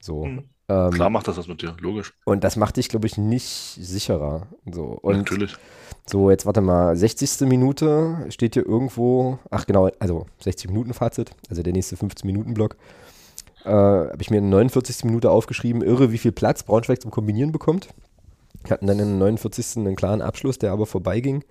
So. 0.00 0.24
Mhm. 0.24 0.44
Ähm, 0.68 0.90
Klar 0.90 1.10
macht 1.10 1.28
das 1.28 1.36
was 1.36 1.46
mit 1.46 1.62
dir, 1.62 1.76
logisch. 1.80 2.14
Und 2.24 2.42
das 2.42 2.56
macht 2.56 2.76
dich, 2.76 2.88
glaube 2.88 3.06
ich, 3.06 3.18
nicht 3.18 3.78
sicherer. 3.80 4.48
So. 4.70 4.84
Und 4.84 5.18
Natürlich. 5.18 5.56
So, 6.06 6.30
jetzt 6.30 6.44
warte 6.44 6.60
mal, 6.60 6.94
60. 6.94 7.48
Minute 7.48 8.26
steht 8.28 8.54
hier 8.54 8.66
irgendwo, 8.66 9.38
ach 9.50 9.66
genau, 9.66 9.88
also 9.98 10.26
60 10.40 10.70
Minuten 10.70 10.92
Fazit, 10.92 11.30
also 11.48 11.62
der 11.62 11.72
nächste 11.72 11.96
15 11.96 12.26
Minuten 12.26 12.52
Block. 12.52 12.76
Äh, 13.64 13.70
Habe 13.70 14.18
ich 14.20 14.30
mir 14.30 14.36
in 14.38 14.44
der 14.44 14.50
49. 14.50 15.04
Minute 15.04 15.30
aufgeschrieben, 15.30 15.82
irre, 15.82 16.12
wie 16.12 16.18
viel 16.18 16.32
Platz 16.32 16.62
Braunschweig 16.62 17.00
zum 17.00 17.10
Kombinieren 17.10 17.52
bekommt. 17.52 17.88
Hatten 18.68 18.86
dann 18.86 18.98
in 18.98 19.18
der 19.18 19.18
49. 19.18 19.78
einen 19.78 19.96
klaren 19.96 20.20
Abschluss, 20.20 20.58
der 20.58 20.72
aber 20.72 20.84
vorbeiging. 20.84 21.42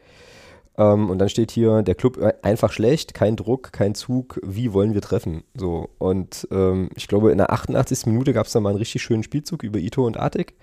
Ähm, 0.78 1.10
und 1.10 1.18
dann 1.18 1.30
steht 1.30 1.50
hier, 1.50 1.82
der 1.82 1.96
Club 1.96 2.20
einfach 2.44 2.72
schlecht, 2.72 3.16
kein 3.16 3.36
Druck, 3.36 3.74
kein 3.74 3.96
Zug, 3.96 4.40
wie 4.44 4.72
wollen 4.74 4.94
wir 4.94 5.02
treffen? 5.02 5.44
So, 5.56 5.90
und 5.98 6.48
ähm, 6.52 6.90
ich 6.96 7.08
glaube, 7.08 7.32
in 7.32 7.40
der 7.40 7.52
88. 7.52 8.06
Minute 8.06 8.34
gab 8.34 8.46
es 8.46 8.54
dann 8.54 8.62
mal 8.62 8.70
einen 8.70 8.80
richtig 8.80 9.02
schönen 9.02 9.24
Spielzug 9.24 9.64
über 9.64 9.80
Ito 9.80 10.06
und 10.06 10.18
Artig 10.18 10.54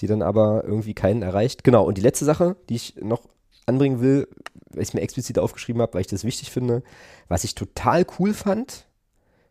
die 0.00 0.06
dann 0.06 0.22
aber 0.22 0.64
irgendwie 0.64 0.94
keinen 0.94 1.22
erreicht. 1.22 1.64
Genau, 1.64 1.84
und 1.84 1.98
die 1.98 2.02
letzte 2.02 2.24
Sache, 2.24 2.56
die 2.68 2.76
ich 2.76 2.96
noch 3.00 3.22
anbringen 3.66 4.00
will, 4.00 4.28
weil 4.70 4.82
ich 4.82 4.88
es 4.88 4.94
mir 4.94 5.00
explizit 5.00 5.38
aufgeschrieben 5.38 5.82
habe, 5.82 5.94
weil 5.94 6.02
ich 6.02 6.06
das 6.06 6.24
wichtig 6.24 6.50
finde, 6.50 6.82
was 7.28 7.44
ich 7.44 7.54
total 7.54 8.06
cool 8.18 8.34
fand 8.34 8.86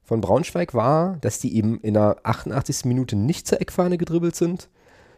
von 0.03 0.21
Braunschweig 0.21 0.73
war, 0.73 1.17
dass 1.21 1.39
die 1.39 1.55
eben 1.55 1.79
in 1.81 1.95
der 1.95 2.17
88. 2.23 2.85
Minute 2.85 3.15
nicht 3.15 3.47
zur 3.47 3.59
Eckfahne 3.59 3.97
gedribbelt 3.97 4.35
sind, 4.35 4.69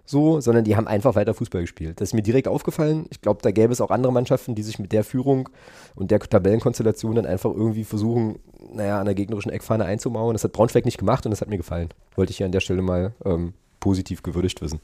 so, 0.05 0.39
sondern 0.39 0.63
die 0.63 0.78
haben 0.78 0.88
einfach 0.88 1.15
weiter 1.15 1.34
Fußball 1.34 1.61
gespielt. 1.61 1.99
Das 1.99 2.09
ist 2.09 2.13
mir 2.13 2.21
direkt 2.21 2.47
aufgefallen. 2.47 3.07
Ich 3.09 3.19
glaube, 3.19 3.41
da 3.41 3.51
gäbe 3.51 3.73
es 3.73 3.82
auch 3.82 3.91
andere 3.91 4.13
Mannschaften, 4.13 4.55
die 4.55 4.63
sich 4.63 4.80
mit 4.80 4.93
der 4.93 5.03
Führung 5.03 5.49
und 5.95 6.11
der 6.11 6.19
Tabellenkonstellation 6.21 7.15
dann 7.15 7.25
einfach 7.25 7.51
irgendwie 7.53 7.84
versuchen, 7.84 8.39
naja, 8.71 9.01
an 9.01 9.05
der 9.05 9.15
gegnerischen 9.15 9.51
Eckfahne 9.51 9.84
einzumauern. 9.84 10.34
Das 10.34 10.45
hat 10.45 10.53
Braunschweig 10.53 10.86
nicht 10.86 10.97
gemacht 10.97 11.25
und 11.25 11.32
das 11.32 11.41
hat 11.41 11.49
mir 11.49 11.57
gefallen. 11.57 11.89
Wollte 12.15 12.32
ich 12.32 12.38
hier 12.38 12.45
an 12.45 12.53
der 12.53 12.61
Stelle 12.61 12.82
mal 12.82 13.13
ähm, 13.25 13.53
positiv 13.80 14.23
gewürdigt 14.23 14.61
wissen. 14.61 14.80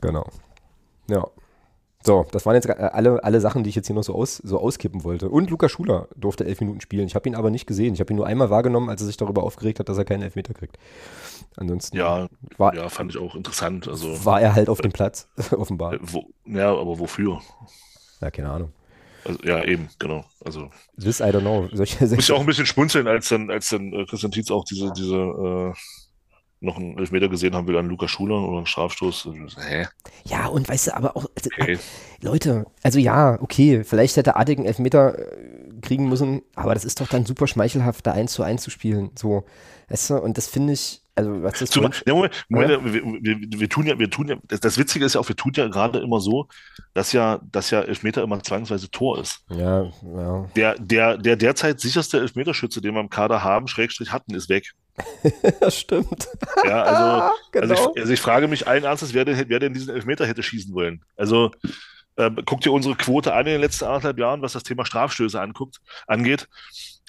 Genau. 0.00 0.26
Ja. 1.08 1.26
So, 2.04 2.26
das 2.32 2.44
waren 2.46 2.56
jetzt 2.56 2.68
alle, 2.68 3.22
alle 3.22 3.40
Sachen, 3.40 3.62
die 3.62 3.70
ich 3.70 3.76
jetzt 3.76 3.86
hier 3.86 3.94
noch 3.94 4.02
so, 4.02 4.14
aus, 4.14 4.36
so 4.38 4.58
auskippen 4.58 5.04
wollte. 5.04 5.28
Und 5.28 5.50
Luca 5.50 5.68
Schuler 5.68 6.08
durfte 6.16 6.44
elf 6.44 6.60
Minuten 6.60 6.80
spielen. 6.80 7.06
Ich 7.06 7.14
habe 7.14 7.28
ihn 7.28 7.36
aber 7.36 7.50
nicht 7.50 7.66
gesehen. 7.66 7.94
Ich 7.94 8.00
habe 8.00 8.12
ihn 8.12 8.16
nur 8.16 8.26
einmal 8.26 8.50
wahrgenommen, 8.50 8.90
als 8.90 9.00
er 9.02 9.06
sich 9.06 9.16
darüber 9.16 9.44
aufgeregt 9.44 9.78
hat, 9.78 9.88
dass 9.88 9.98
er 9.98 10.04
keinen 10.04 10.22
Elfmeter 10.22 10.52
kriegt. 10.52 10.78
Ansonsten 11.56 11.96
ja, 11.96 12.28
war, 12.56 12.74
ja, 12.74 12.88
fand 12.88 13.12
ich 13.12 13.20
auch 13.20 13.36
interessant. 13.36 13.86
Also, 13.86 14.24
war 14.24 14.40
er 14.40 14.54
halt 14.54 14.68
auf 14.68 14.80
dem 14.80 14.90
Platz, 14.90 15.28
offenbar. 15.52 15.96
Wo, 16.00 16.24
ja, 16.44 16.72
aber 16.74 16.98
wofür? 16.98 17.40
Ja, 18.20 18.30
keine 18.30 18.50
Ahnung. 18.50 18.72
Also, 19.24 19.38
ja, 19.44 19.62
eben, 19.62 19.88
genau. 20.00 20.24
Also, 20.44 20.70
This 21.00 21.20
I 21.20 21.24
don't 21.24 21.42
know. 21.42 21.68
Solche, 21.72 22.04
muss 22.04 22.26
ja 22.26 22.34
auch 22.34 22.40
ein 22.40 22.46
bisschen 22.46 22.66
schmunzeln, 22.66 23.06
als 23.06 23.28
dann, 23.28 23.48
als 23.50 23.68
dann 23.68 23.92
äh, 23.92 24.04
Christian 24.06 24.32
Tietz 24.32 24.50
auch 24.50 24.64
diese, 24.64 24.92
diese 24.92 25.16
äh, 25.16 25.72
noch 26.62 26.76
einen 26.76 26.98
Elfmeter 26.98 27.28
gesehen 27.28 27.54
haben 27.54 27.66
will 27.66 27.76
an 27.76 27.88
Lukas 27.88 28.10
Schuler 28.10 28.40
oder 28.40 28.58
einen 28.58 28.66
Strafstoß. 28.66 29.28
Hä? 29.68 29.86
Ja, 30.24 30.46
und 30.46 30.68
weißt 30.68 30.88
du, 30.88 30.96
aber 30.96 31.16
auch, 31.16 31.26
also, 31.34 31.50
Okay. 31.58 31.78
Leute, 32.20 32.66
also 32.82 32.98
ja, 32.98 33.40
okay, 33.40 33.82
vielleicht 33.84 34.16
hätte 34.16 34.36
Artig 34.36 34.58
einen 34.58 34.66
Elfmeter 34.66 35.18
äh, 35.18 35.80
kriegen 35.80 36.08
müssen, 36.08 36.42
aber 36.54 36.74
das 36.74 36.84
ist 36.84 37.00
doch 37.00 37.08
dann 37.08 37.26
super 37.26 37.46
schmeichelhaft, 37.46 38.06
da 38.06 38.12
1 38.12 38.32
zu 38.32 38.42
1 38.42 38.62
zu 38.62 38.70
spielen. 38.70 39.10
So, 39.18 39.44
weißt 39.88 40.10
du, 40.10 40.14
und 40.18 40.38
das 40.38 40.46
finde 40.46 40.72
ich, 40.72 41.02
also 41.14 41.42
was 41.42 41.60
ist 41.60 41.76
das? 41.76 42.02
ja, 42.06 42.14
Moment, 42.14 42.46
Moment, 42.48 42.84
wir, 42.84 43.02
wir, 43.04 43.60
wir 43.60 43.68
tun 43.68 43.86
ja, 43.86 43.98
wir 43.98 44.08
tun 44.08 44.28
ja, 44.28 44.36
das, 44.48 44.60
das 44.60 44.78
Witzige 44.78 45.04
ist 45.04 45.14
ja 45.14 45.20
auch, 45.20 45.28
wir 45.28 45.36
tun 45.36 45.52
ja 45.54 45.68
gerade 45.68 45.98
immer 45.98 46.20
so, 46.20 46.48
dass 46.94 47.12
ja, 47.12 47.40
dass 47.50 47.70
ja 47.70 47.82
Elfmeter 47.82 48.22
immer 48.22 48.42
zwangsweise 48.42 48.90
Tor 48.90 49.20
ist. 49.20 49.44
Ja, 49.50 49.90
ja. 50.02 50.48
Der, 50.56 50.76
der, 50.78 51.18
der 51.18 51.36
derzeit 51.36 51.80
sicherste 51.80 52.20
Elfmeterschütze, 52.20 52.80
den 52.80 52.94
wir 52.94 53.00
im 53.00 53.10
Kader 53.10 53.42
haben, 53.42 53.68
Schrägstrich 53.68 54.12
hatten, 54.12 54.34
ist 54.34 54.48
weg. 54.48 54.72
das 55.60 55.78
stimmt. 55.78 56.28
Ja, 56.64 56.82
also, 56.82 57.34
genau. 57.52 57.74
also, 57.74 57.92
ich, 57.94 58.00
also 58.00 58.12
ich 58.12 58.20
frage 58.20 58.48
mich 58.48 58.66
allen 58.66 58.84
Ernstes, 58.84 59.14
wer 59.14 59.24
denn, 59.24 59.48
wer 59.48 59.58
denn 59.58 59.74
diesen 59.74 59.94
Elfmeter 59.94 60.26
hätte 60.26 60.42
schießen 60.42 60.74
wollen. 60.74 61.02
Also 61.16 61.50
äh, 62.16 62.30
guckt 62.44 62.66
ihr 62.66 62.72
unsere 62.72 62.94
Quote 62.94 63.32
an 63.32 63.46
in 63.46 63.52
den 63.52 63.60
letzten 63.60 63.86
anderthalb 63.86 64.18
Jahren, 64.18 64.42
was 64.42 64.52
das 64.52 64.62
Thema 64.62 64.84
Strafstöße 64.84 65.40
anguckt, 65.40 65.80
angeht. 66.06 66.48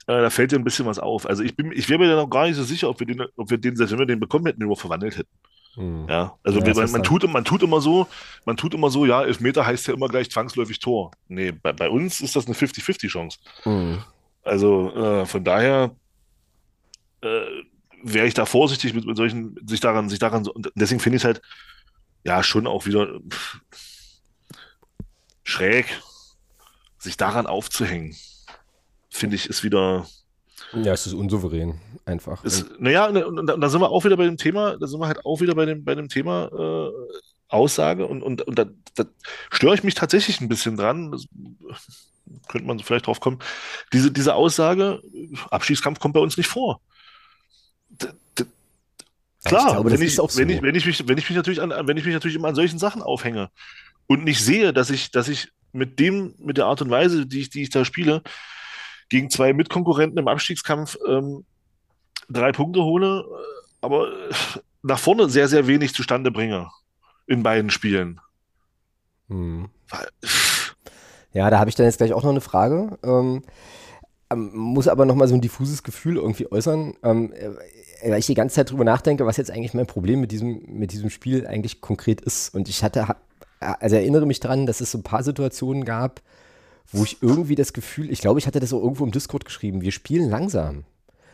Äh, 0.08 0.22
da 0.22 0.30
fällt 0.30 0.52
dir 0.52 0.58
ein 0.58 0.64
bisschen 0.64 0.86
was 0.86 1.00
auf. 1.00 1.28
Also 1.28 1.44
ich 1.44 1.56
bin, 1.56 1.72
ich 1.72 1.90
wäre 1.90 2.00
mir 2.00 2.10
da 2.10 2.16
noch 2.16 2.30
gar 2.30 2.48
nicht 2.48 2.56
so 2.56 2.64
sicher, 2.64 2.90
ob 2.90 3.00
wir 3.00 3.08
den, 3.08 3.24
ob 3.36 3.50
wir 3.50 3.58
den, 3.58 3.76
selbst 3.76 3.92
wenn 3.92 4.00
wir 4.00 4.06
den 4.06 4.20
bekommen 4.20 4.46
hätten, 4.46 4.62
überhaupt 4.62 4.82
verwandelt 4.82 5.18
hätten. 5.18 5.30
Hm. 5.76 6.08
Ja, 6.08 6.38
also 6.44 6.60
Ja, 6.60 6.66
wir, 6.66 6.76
man, 6.76 6.92
man, 6.92 7.04
tut, 7.04 7.32
man 7.32 7.46
tut 7.46 7.64
immer 7.64 7.82
so, 7.82 8.08
man 8.46 8.58
tut 8.58 8.74
immer 8.74 8.90
so, 8.90 9.06
ja, 9.06 9.24
Elfmeter 9.24 9.66
heißt 9.66 9.88
ja 9.88 9.94
immer 9.94 10.08
gleich 10.08 10.30
zwangsläufig 10.30 10.80
Tor. 10.80 11.12
Nee, 11.28 11.52
bei, 11.52 11.74
bei 11.74 11.90
uns 11.90 12.22
ist 12.22 12.36
das 12.36 12.46
eine 12.46 12.56
50-50-Chance. 12.56 13.40
Hm. 13.64 14.04
Also 14.44 14.94
äh, 14.94 15.26
von 15.26 15.44
daher 15.44 15.96
äh, 17.22 17.64
wäre 18.04 18.28
ich 18.28 18.34
da 18.34 18.45
vorsichtig 18.45 18.93
mit, 18.93 19.06
mit 19.06 19.18
solchen, 19.18 19.56
sich 19.66 19.80
daran, 19.80 20.10
sich 20.10 20.20
daran, 20.20 20.43
so, 20.43 20.54
und 20.54 20.72
deswegen 20.76 20.99
finde 20.99 21.18
ich 21.18 21.22
es 21.22 21.26
halt 21.26 21.41
ja 22.24 22.43
schon 22.43 22.68
auch 22.68 22.86
wieder 22.86 23.20
pff, 23.30 23.60
schräg, 25.43 25.86
sich 26.97 27.18
daran 27.18 27.47
aufzuhängen, 27.47 28.16
finde 29.10 29.36
ich, 29.36 29.49
ist 29.49 29.64
wieder. 29.64 30.06
Ja, 30.74 30.93
es 30.93 31.06
ist 31.06 31.14
unsouverän, 31.14 31.80
einfach. 32.06 32.43
Ist, 32.43 32.80
naja, 32.80 33.08
und, 33.08 33.18
und, 33.18 33.51
und 33.51 33.62
da 33.62 33.70
sind 33.70 33.82
wir 33.82 33.89
auch 33.89 34.06
wieder 34.06 34.18
bei 34.18 34.26
dem 34.26 34.38
Thema, 34.38 34.78
da 34.78 34.88
sind 34.88 34.99
wir 34.99 35.08
halt 35.08 35.26
auch 35.26 35.41
wieder 35.41 35.56
bei 35.56 35.66
dem, 35.66 35.84
bei 35.84 35.95
dem 35.95 36.10
Thema 36.10 36.49
äh, 36.51 36.91
Aussage 37.47 38.08
und, 38.08 38.24
und, 38.24 38.41
und 38.41 38.58
da, 38.58 38.66
da 38.95 39.06
störe 39.51 39.76
ich 39.76 39.84
mich 39.84 39.95
tatsächlich 39.95 40.41
ein 40.41 40.49
bisschen 40.49 40.78
dran. 40.78 41.12
Das, 41.12 41.28
könnte 42.47 42.68
man 42.68 42.80
vielleicht 42.80 43.08
drauf 43.08 43.20
kommen. 43.20 43.39
Diese, 43.91 44.12
diese 44.12 44.36
Aussage, 44.36 45.01
Abschießkampf 45.49 45.99
kommt 45.99 46.14
bei 46.14 46.20
uns 46.20 46.38
nicht 46.38 46.47
vor. 46.47 46.82
Klar, 49.46 49.74
glaube, 49.74 49.91
wenn, 49.91 50.02
ich, 50.02 50.16
so. 50.16 50.28
wenn, 50.36 50.50
ich, 50.50 50.62
wenn, 50.62 50.76
ich 50.76 50.86
mich, 50.86 51.08
wenn 51.08 51.18
ich 51.18 51.30
mich 51.30 51.36
natürlich 51.36 51.62
an, 51.62 51.74
wenn 51.88 51.98
ich 51.98 52.06
mich 52.06 52.14
natürlich 52.14 52.36
immer 52.36 52.48
an 52.48 52.56
solchen 52.56 52.80
Sachen 52.80 53.02
aufhänge 53.02 53.50
und 54.08 54.24
nicht 54.24 54.44
sehe, 54.44 54.74
dass 54.74 54.89
ich, 54.89 55.12
dass 55.12 55.28
ich 55.28 55.50
mit 55.74 56.00
dem, 56.00 56.36
mit 56.38 56.58
der 56.58 56.66
Art 56.66 56.82
und 56.82 56.89
Weise, 56.89 57.26
die 57.26 57.41
ich, 57.41 57.50
die 57.50 57.64
ich 57.64 57.70
da 57.70 57.84
spiele, 57.84 58.22
gegen 59.10 59.30
zwei 59.30 59.54
Mitkonkurrenten 59.54 60.18
im 60.18 60.28
Abstiegskampf 60.28 60.98
ähm, 61.08 61.46
drei 62.30 62.52
Punkte 62.52 62.84
hole, 62.84 63.26
aber 63.82 64.12
nach 64.82 65.00
vorne 65.00 65.30
sehr, 65.30 65.48
sehr 65.48 65.68
wenig 65.68 65.94
zustande 65.94 66.32
bringe 66.32 66.70
in 67.28 67.44
beiden 67.44 67.70
Spielen. 67.70 68.20
Hm. 69.30 69.70
Ja, 71.34 71.50
da 71.50 71.60
habe 71.60 71.70
ich 71.70 71.76
dann 71.76 71.86
jetzt 71.86 71.98
gleich 71.98 72.14
auch 72.14 72.24
noch 72.24 72.30
eine 72.30 72.41
Frage. 72.41 72.98
Ähm, 73.04 73.44
ähm 74.30 74.52
muss 74.54 74.88
aber 74.88 75.06
noch 75.06 75.16
mal 75.16 75.28
so 75.28 75.36
ein 75.36 75.41
diffuses 75.41 75.84
Gefühl 75.84 76.18
irgendwie 76.18 76.52
äußern. 76.52 76.96
Ähm, 77.04 77.34
weil 78.06 78.20
ich 78.20 78.26
die 78.26 78.34
ganze 78.34 78.56
Zeit 78.56 78.72
drüber 78.72 78.84
nachdenke, 78.84 79.26
was 79.26 79.38
jetzt 79.38 79.51
eigentlich 79.51 79.74
mein 79.74 79.88
Problem 79.88 80.20
mit 80.20 80.32
diesem, 80.32 80.62
mit 80.68 80.91
diesem 80.91 81.10
Spiel 81.10 81.47
eigentlich 81.47 81.82
konkret 81.82 82.22
ist. 82.22 82.54
Und 82.54 82.70
ich 82.70 82.84
hatte, 82.84 83.16
also 83.60 83.95
erinnere 83.95 84.26
mich 84.26 84.39
daran, 84.39 84.66
dass 84.66 84.82
es 84.82 84.91
so 84.91 84.97
ein 84.97 85.04
paar 85.04 85.24
Situationen 85.24 85.86
gab, 85.86 86.22
wo 86.91 87.04
ich 87.04 87.22
irgendwie 87.22 87.56
das 87.56 87.74
Gefühl, 87.74 88.12
ich 88.12 88.20
glaube, 88.20 88.39
ich 88.39 88.47
hatte 88.47 88.60
das 88.60 88.74
auch 88.74 88.82
irgendwo 88.82 89.04
im 89.04 89.12
Discord 89.12 89.45
geschrieben, 89.45 89.82
wir 89.82 89.91
spielen 89.91 90.30
langsam. 90.30 90.84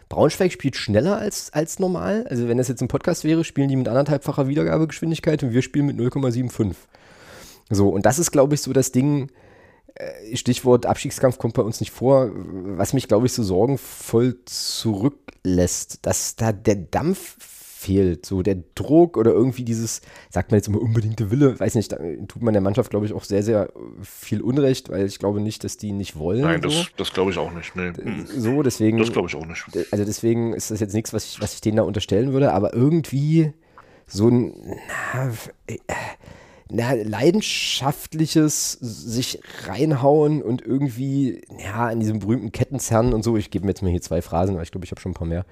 Braunschweig 0.07 0.51
spielt 0.51 0.75
schneller 0.75 1.17
als, 1.17 1.53
als 1.53 1.79
normal. 1.79 2.25
Also 2.29 2.47
wenn 2.47 2.57
das 2.57 2.67
jetzt 2.67 2.81
ein 2.81 2.87
Podcast 2.87 3.23
wäre, 3.23 3.43
spielen 3.43 3.69
die 3.69 3.75
mit 3.75 3.87
anderthalbfacher 3.87 4.47
Wiedergabegeschwindigkeit 4.47 5.43
und 5.43 5.53
wir 5.53 5.61
spielen 5.61 5.85
mit 5.85 5.97
0,75. 5.97 6.75
So, 7.69 7.89
und 7.89 8.05
das 8.05 8.17
ist, 8.17 8.31
glaube 8.31 8.55
ich, 8.55 8.61
so 8.61 8.73
das 8.73 8.91
Ding, 8.91 9.25
äh, 9.25 9.48
Stichwort 10.33 10.85
Abstiegskampf 10.85 11.37
kommt 11.37 11.53
bei 11.53 11.61
uns 11.61 11.79
nicht 11.79 11.91
vor, 11.91 12.29
was 12.33 12.93
mich, 12.93 13.07
glaube 13.07 13.25
ich, 13.25 13.33
so 13.33 13.43
sorgenvoll 13.43 14.37
zurücklässt, 14.45 16.05
dass 16.05 16.35
da 16.35 16.51
der 16.51 16.75
Dampf 16.75 17.35
fehlt, 17.79 18.25
so 18.25 18.41
der 18.41 18.57
Druck 18.75 19.15
oder 19.15 19.31
irgendwie 19.31 19.63
dieses, 19.63 20.01
sagt 20.29 20.51
man 20.51 20.57
jetzt 20.57 20.67
immer 20.67 20.81
unbedingte 20.81 21.31
Wille, 21.31 21.57
weiß 21.57 21.75
nicht, 21.75 21.93
da 21.93 21.97
tut 22.27 22.41
man 22.41 22.53
der 22.53 22.61
Mannschaft, 22.61 22.89
glaube 22.89 23.05
ich, 23.05 23.13
auch 23.13 23.23
sehr, 23.23 23.41
sehr 23.41 23.71
viel 24.01 24.41
Unrecht, 24.41 24.89
weil 24.89 25.05
ich 25.05 25.17
glaube 25.17 25.39
nicht, 25.39 25.63
dass 25.63 25.77
die 25.77 25.93
nicht 25.93 26.17
wollen. 26.17 26.41
Nein, 26.41 26.61
so. 26.61 26.67
das, 26.67 26.87
das 26.97 27.13
glaube 27.13 27.31
ich 27.31 27.37
auch 27.37 27.53
nicht. 27.53 27.75
Nee. 27.77 27.93
So, 28.25 28.63
deswegen. 28.63 28.97
Das 28.97 29.13
glaube 29.13 29.29
ich 29.29 29.35
auch 29.35 29.45
nicht. 29.45 29.65
Also 29.91 30.03
deswegen 30.03 30.53
ist 30.53 30.71
das 30.71 30.81
jetzt 30.81 30.93
nichts, 30.93 31.13
was 31.13 31.25
ich, 31.25 31.41
was 31.41 31.53
ich 31.53 31.61
denen 31.61 31.77
da 31.77 31.83
unterstellen 31.83 32.33
würde, 32.33 32.51
aber 32.51 32.73
irgendwie 32.73 33.53
so 34.07 34.27
ein, 34.27 34.53
na, 35.13 35.31
äh, 35.67 35.77
na, 36.71 36.93
leidenschaftliches 36.93 38.73
sich 38.73 39.39
reinhauen 39.65 40.41
und 40.41 40.61
irgendwie, 40.61 41.41
ja, 41.63 41.87
an 41.87 41.99
diesem 41.99 42.19
berühmten 42.19 42.51
Kettenzerren 42.51 43.13
und 43.13 43.23
so, 43.23 43.37
ich 43.37 43.49
gebe 43.49 43.65
mir 43.65 43.71
jetzt 43.71 43.81
mal 43.81 43.89
hier 43.89 44.01
zwei 44.01 44.21
Phrasen, 44.21 44.55
weil 44.55 44.63
ich 44.63 44.71
glaube, 44.71 44.85
ich 44.85 44.91
habe 44.91 45.01
schon 45.01 45.11
ein 45.11 45.15
paar 45.15 45.27
mehr 45.27 45.45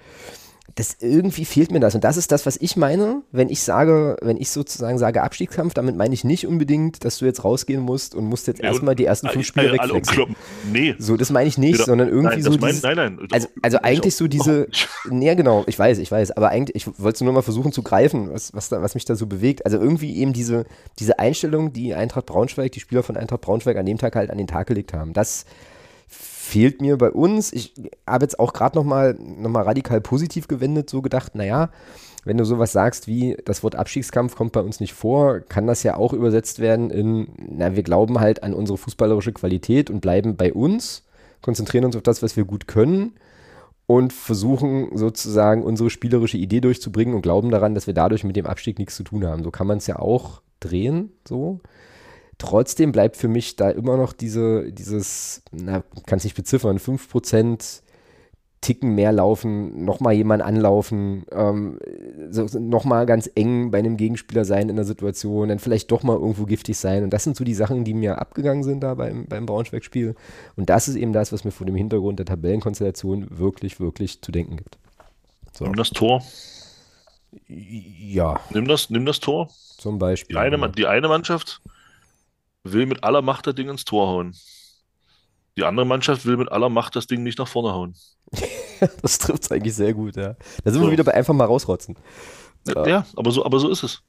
das 0.75 0.97
irgendwie 0.99 1.45
fehlt 1.45 1.71
mir 1.71 1.79
das. 1.79 1.95
Und 1.95 2.03
das 2.03 2.17
ist 2.17 2.31
das, 2.31 2.45
was 2.45 2.57
ich 2.57 2.75
meine, 2.77 3.23
wenn 3.31 3.49
ich 3.49 3.61
sage, 3.61 4.17
wenn 4.21 4.37
ich 4.37 4.51
sozusagen 4.51 4.97
sage 4.97 5.23
Abstiegskampf, 5.23 5.73
damit 5.73 5.95
meine 5.95 6.13
ich 6.13 6.23
nicht 6.23 6.45
unbedingt, 6.45 7.03
dass 7.03 7.17
du 7.17 7.25
jetzt 7.25 7.43
rausgehen 7.43 7.81
musst 7.81 8.13
und 8.13 8.25
musst 8.25 8.47
jetzt 8.47 8.61
ja, 8.61 8.65
erstmal 8.65 8.95
die 8.95 9.05
ersten 9.05 9.27
fünf 9.29 9.45
Spiele 9.45 9.71
alle, 9.79 9.93
wegwechseln. 9.93 10.35
Nee. 10.71 10.95
So, 10.99 11.17
das 11.17 11.31
meine 11.31 11.47
ich 11.47 11.57
nicht, 11.57 11.75
Wieder, 11.75 11.85
sondern 11.85 12.09
irgendwie 12.09 12.41
nein, 12.41 12.43
so 12.43 12.57
dieses, 12.57 12.83
mein, 12.83 12.95
nein, 12.95 13.15
nein. 13.17 13.27
Also, 13.31 13.47
also 13.63 13.79
eigentlich 13.81 14.15
so 14.15 14.27
diese, 14.27 14.67
nee, 15.09 15.33
genau, 15.35 15.63
ich 15.67 15.79
weiß, 15.79 15.97
ich 15.97 16.11
weiß, 16.11 16.31
aber 16.31 16.49
eigentlich, 16.49 16.75
ich 16.75 16.99
wollte 16.99 17.23
nur 17.23 17.33
mal 17.33 17.41
versuchen 17.41 17.71
zu 17.71 17.81
greifen, 17.81 18.31
was, 18.31 18.53
was, 18.53 18.69
da, 18.69 18.81
was 18.81 18.93
mich 18.93 19.05
da 19.05 19.15
so 19.15 19.25
bewegt. 19.25 19.65
Also 19.65 19.79
irgendwie 19.79 20.15
eben 20.17 20.33
diese, 20.33 20.65
diese 20.99 21.17
Einstellung, 21.17 21.73
die 21.73 21.95
Eintracht 21.95 22.27
Braunschweig, 22.27 22.71
die 22.71 22.79
Spieler 22.79 23.01
von 23.01 23.17
Eintracht 23.17 23.41
Braunschweig 23.41 23.77
an 23.77 23.85
dem 23.85 23.97
Tag 23.97 24.15
halt 24.15 24.29
an 24.29 24.37
den 24.37 24.47
Tag 24.47 24.67
gelegt 24.67 24.93
haben. 24.93 25.13
Das 25.13 25.45
fehlt 26.47 26.81
mir 26.81 26.97
bei 26.97 27.11
uns. 27.11 27.51
Ich 27.51 27.73
habe 28.07 28.23
jetzt 28.25 28.39
auch 28.39 28.53
gerade 28.53 28.77
nochmal 28.77 29.15
noch 29.19 29.49
mal 29.49 29.63
radikal 29.63 30.01
positiv 30.01 30.47
gewendet, 30.47 30.89
so 30.89 31.01
gedacht, 31.01 31.35
naja, 31.35 31.69
wenn 32.23 32.37
du 32.37 32.45
sowas 32.45 32.71
sagst 32.71 33.07
wie, 33.07 33.37
das 33.45 33.63
Wort 33.63 33.75
Abstiegskampf 33.75 34.35
kommt 34.35 34.51
bei 34.51 34.61
uns 34.61 34.79
nicht 34.79 34.93
vor, 34.93 35.41
kann 35.41 35.67
das 35.67 35.83
ja 35.83 35.95
auch 35.95 36.13
übersetzt 36.13 36.59
werden 36.59 36.89
in, 36.89 37.27
na, 37.37 37.75
wir 37.75 37.83
glauben 37.83 38.19
halt 38.19 38.43
an 38.43 38.53
unsere 38.53 38.77
fußballerische 38.77 39.33
Qualität 39.33 39.89
und 39.89 40.01
bleiben 40.01 40.35
bei 40.35 40.53
uns, 40.53 41.03
konzentrieren 41.41 41.85
uns 41.85 41.95
auf 41.95 42.03
das, 42.03 42.23
was 42.23 42.35
wir 42.35 42.45
gut 42.45 42.67
können 42.67 43.13
und 43.85 44.11
versuchen 44.11 44.97
sozusagen 44.97 45.63
unsere 45.63 45.89
spielerische 45.89 46.37
Idee 46.37 46.59
durchzubringen 46.59 47.15
und 47.15 47.21
glauben 47.21 47.49
daran, 47.49 47.75
dass 47.75 47.87
wir 47.87 47.93
dadurch 47.93 48.23
mit 48.23 48.35
dem 48.35 48.45
Abstieg 48.45 48.79
nichts 48.79 48.95
zu 48.95 49.03
tun 49.03 49.25
haben. 49.25 49.43
So 49.43 49.51
kann 49.51 49.67
man 49.67 49.77
es 49.77 49.87
ja 49.87 49.99
auch 49.99 50.41
drehen, 50.59 51.11
so. 51.27 51.59
Trotzdem 52.37 52.91
bleibt 52.91 53.17
für 53.17 53.27
mich 53.27 53.55
da 53.55 53.69
immer 53.69 53.97
noch 53.97 54.13
diese, 54.13 54.71
dieses, 54.71 55.41
na, 55.51 55.83
kann 56.05 56.17
es 56.17 56.23
nicht 56.23 56.35
beziffern, 56.35 56.77
5% 56.77 57.81
Ticken 58.59 58.95
mehr 58.95 59.11
laufen, 59.11 59.85
nochmal 59.85 60.13
jemand 60.13 60.41
anlaufen, 60.41 61.25
ähm, 61.31 61.79
so, 62.31 62.47
nochmal 62.59 63.05
ganz 63.05 63.29
eng 63.35 63.69
bei 63.69 63.77
einem 63.77 63.97
Gegenspieler 63.97 64.45
sein 64.45 64.69
in 64.69 64.75
der 64.75 64.85
Situation, 64.85 65.49
dann 65.49 65.59
vielleicht 65.59 65.91
doch 65.91 66.01
mal 66.01 66.15
irgendwo 66.15 66.45
giftig 66.45 66.77
sein. 66.77 67.03
Und 67.03 67.11
das 67.11 67.23
sind 67.23 67.35
so 67.35 67.43
die 67.43 67.53
Sachen, 67.53 67.83
die 67.83 67.93
mir 67.93 68.19
abgegangen 68.19 68.63
sind 68.63 68.81
da 68.81 68.95
beim, 68.95 69.25
beim 69.27 69.45
Braunschweig-Spiel. 69.45 70.15
Und 70.55 70.69
das 70.69 70.87
ist 70.87 70.95
eben 70.95 71.13
das, 71.13 71.31
was 71.31 71.43
mir 71.43 71.51
vor 71.51 71.67
dem 71.67 71.75
Hintergrund 71.75 72.17
der 72.17 72.25
Tabellenkonstellation 72.25 73.27
wirklich, 73.29 73.79
wirklich 73.79 74.21
zu 74.21 74.31
denken 74.31 74.57
gibt. 74.57 74.79
So. 75.53 75.65
Nimm 75.65 75.75
das 75.75 75.91
Tor. 75.91 76.23
Ja. 77.47 78.39
Nimm 78.49 78.67
das, 78.67 78.89
nimm 78.89 79.05
das 79.05 79.19
Tor. 79.19 79.49
Zum 79.77 79.99
Beispiel. 79.99 80.35
Die 80.35 80.39
eine, 80.39 80.71
die 80.71 80.87
eine 80.87 81.07
Mannschaft 81.07 81.61
will 82.71 82.85
mit 82.85 83.03
aller 83.03 83.21
Macht 83.21 83.47
das 83.47 83.55
Ding 83.55 83.69
ins 83.69 83.85
Tor 83.85 84.07
hauen. 84.07 84.35
Die 85.57 85.63
andere 85.63 85.85
Mannschaft 85.85 86.25
will 86.25 86.37
mit 86.37 86.51
aller 86.51 86.69
Macht 86.69 86.95
das 86.95 87.07
Ding 87.07 87.23
nicht 87.23 87.39
nach 87.39 87.47
vorne 87.47 87.73
hauen. 87.73 87.95
das 89.01 89.17
trifft 89.17 89.43
es 89.43 89.51
eigentlich 89.51 89.75
sehr 89.75 89.93
gut, 89.93 90.15
ja. 90.15 90.35
Da 90.63 90.71
sind 90.71 90.81
so. 90.81 90.87
wir 90.87 90.91
wieder 90.91 91.03
bei 91.03 91.13
einfach 91.13 91.33
mal 91.33 91.45
rausrotzen. 91.45 91.97
Ja, 92.67 92.87
ja, 92.87 93.05
aber, 93.15 93.31
so, 93.31 93.45
aber 93.45 93.59
so 93.59 93.69
ist 93.69 93.83
es. 93.83 94.03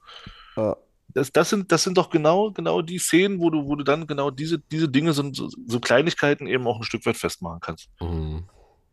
Ja. 0.57 0.77
Das, 1.15 1.33
das, 1.33 1.49
sind, 1.49 1.73
das 1.73 1.85
sind 1.85 1.97
doch 1.97 2.11
genau, 2.11 2.51
genau 2.51 2.83
die 2.83 2.99
Szenen, 2.99 3.41
wo 3.41 3.49
du, 3.49 3.67
wo 3.67 3.77
du 3.77 3.83
dann 3.83 4.07
genau 4.07 4.31
diese, 4.31 4.59
diese 4.59 4.89
Dinge, 4.89 5.15
so, 5.15 5.25
so 5.33 5.81
Kleinigkeiten 5.81 6.47
eben 6.47 6.67
auch 6.67 6.77
ein 6.77 6.83
Stück 6.83 7.07
weit 7.07 7.17
festmachen 7.17 7.61
kannst. 7.61 7.89
Mhm. 8.01 8.45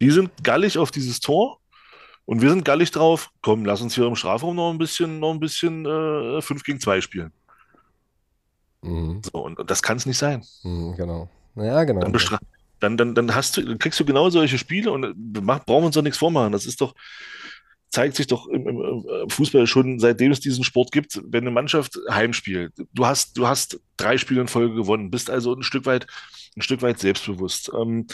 Die 0.02 0.12
sind 0.12 0.32
gallig 0.44 0.78
auf 0.78 0.92
dieses 0.92 1.20
Tor 1.20 1.60
und 2.26 2.42
wir 2.42 2.50
sind 2.50 2.64
gallig 2.64 2.92
drauf, 2.92 3.32
komm, 3.42 3.66
lass 3.66 3.82
uns 3.82 3.96
hier 3.96 4.06
im 4.06 4.16
Strafraum 4.16 4.56
noch 4.56 4.72
ein 4.72 4.78
bisschen, 4.78 5.20
noch 5.20 5.32
ein 5.32 5.40
bisschen 5.40 5.86
äh, 5.86 6.42
5 6.42 6.64
gegen 6.64 6.80
2 6.80 7.02
spielen. 7.02 7.34
Mhm. 8.86 9.22
So, 9.24 9.44
und, 9.44 9.60
und 9.60 9.70
das 9.70 9.82
kann 9.82 9.98
es 9.98 10.06
nicht 10.06 10.18
sein. 10.18 10.44
Mhm, 10.64 10.96
genau. 10.96 11.30
Ja, 11.56 11.84
genau. 11.84 12.02
Dann, 12.02 12.14
dann, 12.80 12.98
dann, 12.98 13.16
dann, 13.16 13.36
hast 13.36 13.58
du, 13.58 13.64
dann 13.64 13.80
kriegst 13.80 14.00
du 14.00 14.06
genau 14.06 14.30
solche 14.30 14.58
Spiele 14.58 14.92
und 14.92 15.16
mach, 15.42 15.66
brauchen 15.66 15.84
wir 15.84 15.88
uns 15.88 15.96
doch 15.96 16.02
nichts 16.02 16.18
vormachen. 16.18 16.52
Das 16.52 16.66
ist 16.66 16.82
doch, 16.82 16.94
zeigt 17.90 18.16
sich 18.16 18.28
doch 18.28 18.48
im, 18.48 18.68
im, 18.68 19.30
Fußball 19.30 19.68
schon, 19.68 20.00
seitdem 20.00 20.32
es 20.32 20.42
diesen 20.42 20.64
Sport 20.64 20.92
gibt, 20.92 21.22
wenn 21.26 21.44
eine 21.44 21.52
Mannschaft 21.52 21.98
heimspielt. 22.10 22.74
Du 22.94 23.06
hast, 23.06 23.38
du 23.38 23.48
hast 23.48 23.80
drei 23.98 24.18
Spiele 24.18 24.42
in 24.42 24.48
Folge 24.48 24.76
gewonnen, 24.76 25.12
bist 25.12 25.30
also 25.30 25.54
ein 25.54 25.64
Stück 25.64 25.86
weit, 25.86 26.06
ein 26.58 26.62
Stück 26.62 26.82
weit 26.82 27.00
selbstbewusst. 27.00 27.72
Ähm, 27.80 28.08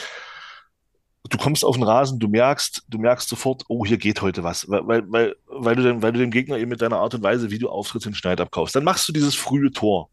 du 1.30 1.38
kommst 1.38 1.66
auf 1.66 1.76
den 1.76 1.84
Rasen, 1.84 2.20
du 2.20 2.28
merkst, 2.28 2.84
du 2.88 2.98
merkst 3.00 3.28
sofort, 3.28 3.64
oh, 3.70 3.86
hier 3.86 3.98
geht 3.98 4.22
heute 4.22 4.44
was, 4.44 4.70
weil, 4.70 4.86
weil, 4.88 5.12
weil, 5.12 5.36
weil, 5.48 5.76
du, 5.76 5.84
dem, 5.84 6.02
weil 6.02 6.12
du 6.12 6.20
dem 6.20 6.32
Gegner 6.32 6.58
eben 6.58 6.70
mit 6.70 6.82
deiner 6.82 6.98
Art 6.98 7.16
und 7.16 7.24
Weise, 7.24 7.50
wie 7.50 7.60
du 7.60 7.70
auftrittst, 7.70 8.06
den 8.06 8.16
Schneid 8.16 8.40
abkaufst. 8.40 8.76
Dann 8.76 8.84
machst 8.84 9.08
du 9.08 9.14
dieses 9.14 9.36
frühe 9.36 9.72
Tor. 9.72 10.10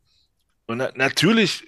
Und 0.69 0.79
na, 0.79 0.93
natürlich 0.95 1.66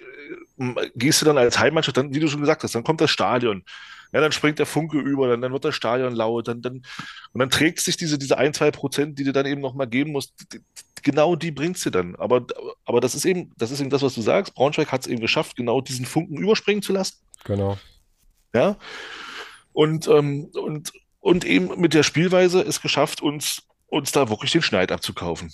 äh, 0.59 0.89
gehst 0.95 1.21
du 1.21 1.25
dann 1.25 1.37
als 1.37 1.59
Heimmannschaft, 1.59 1.97
dann, 1.97 2.13
wie 2.13 2.19
du 2.19 2.27
schon 2.27 2.39
gesagt 2.39 2.63
hast, 2.63 2.73
dann 2.73 2.83
kommt 2.83 3.01
das 3.01 3.11
Stadion. 3.11 3.63
Ja, 4.13 4.21
dann 4.21 4.31
springt 4.31 4.59
der 4.59 4.65
Funke 4.65 4.99
über, 4.99 5.27
dann, 5.27 5.41
dann 5.41 5.53
wird 5.53 5.65
das 5.65 5.75
Stadion 5.75 6.13
laut, 6.13 6.47
dann, 6.47 6.61
dann, 6.61 6.83
und 7.31 7.39
dann 7.39 7.49
trägt 7.49 7.79
sich 7.79 7.97
diese, 7.97 8.17
diese 8.17 8.37
ein, 8.37 8.53
zwei 8.53 8.69
Prozent, 8.69 9.17
die 9.17 9.23
du 9.23 9.31
dann 9.31 9.45
eben 9.45 9.61
nochmal 9.61 9.87
geben 9.87 10.11
musst, 10.11 10.33
die, 10.53 10.59
genau 11.01 11.35
die 11.35 11.51
bringst 11.51 11.85
du 11.85 11.89
dann. 11.89 12.15
Aber, 12.17 12.45
aber 12.85 13.01
das 13.01 13.15
ist 13.15 13.25
eben, 13.25 13.51
das 13.57 13.71
ist 13.71 13.79
eben 13.79 13.89
das, 13.89 14.01
was 14.01 14.13
du 14.13 14.21
sagst. 14.21 14.53
Braunschweig 14.53 14.91
hat 14.91 15.01
es 15.01 15.07
eben 15.07 15.21
geschafft, 15.21 15.55
genau 15.55 15.81
diesen 15.81 16.05
Funken 16.05 16.37
überspringen 16.37 16.81
zu 16.81 16.93
lassen. 16.93 17.17
Genau. 17.45 17.77
Ja. 18.53 18.77
Und, 19.73 20.07
ähm, 20.07 20.51
und, 20.53 20.91
und 21.21 21.45
eben 21.45 21.79
mit 21.79 21.93
der 21.93 22.03
Spielweise 22.03 22.61
es 22.61 22.81
geschafft, 22.81 23.21
uns, 23.21 23.63
uns 23.87 24.11
da 24.11 24.29
wirklich 24.29 24.51
den 24.51 24.61
Schneid 24.61 24.91
abzukaufen. 24.91 25.51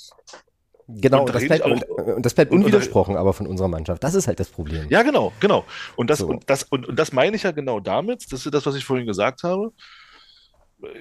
Genau, 0.90 1.26
und 1.26 1.36
das, 1.36 1.46
bleibt, 1.46 1.64
auch, 1.64 2.16
und, 2.16 2.26
das 2.26 2.34
bleibt 2.34 2.52
unwidersprochen 2.52 3.16
und, 3.16 3.20
aber 3.20 3.34
von 3.34 3.46
unserer 3.46 3.68
Mannschaft. 3.68 4.02
Das 4.04 4.14
ist 4.14 4.28
halt 4.28 4.40
das 4.40 4.50
Problem. 4.50 4.88
Ja, 4.90 5.04
genau, 5.04 5.34
genau. 5.42 5.66
Und 5.98 6.10
das, 6.10 6.20
so. 6.20 6.28
und 6.28 6.50
das, 6.50 6.64
und, 6.64 6.88
und 6.88 6.98
das 6.98 7.12
meine 7.12 7.36
ich 7.36 7.44
ja 7.44 7.52
genau 7.52 7.82
damit, 7.82 8.32
das 8.32 8.46
ist 8.46 8.54
das, 8.54 8.66
was 8.66 8.76
ich 8.76 8.86
vorhin 8.86 9.06
gesagt 9.06 9.44
habe. 9.44 9.74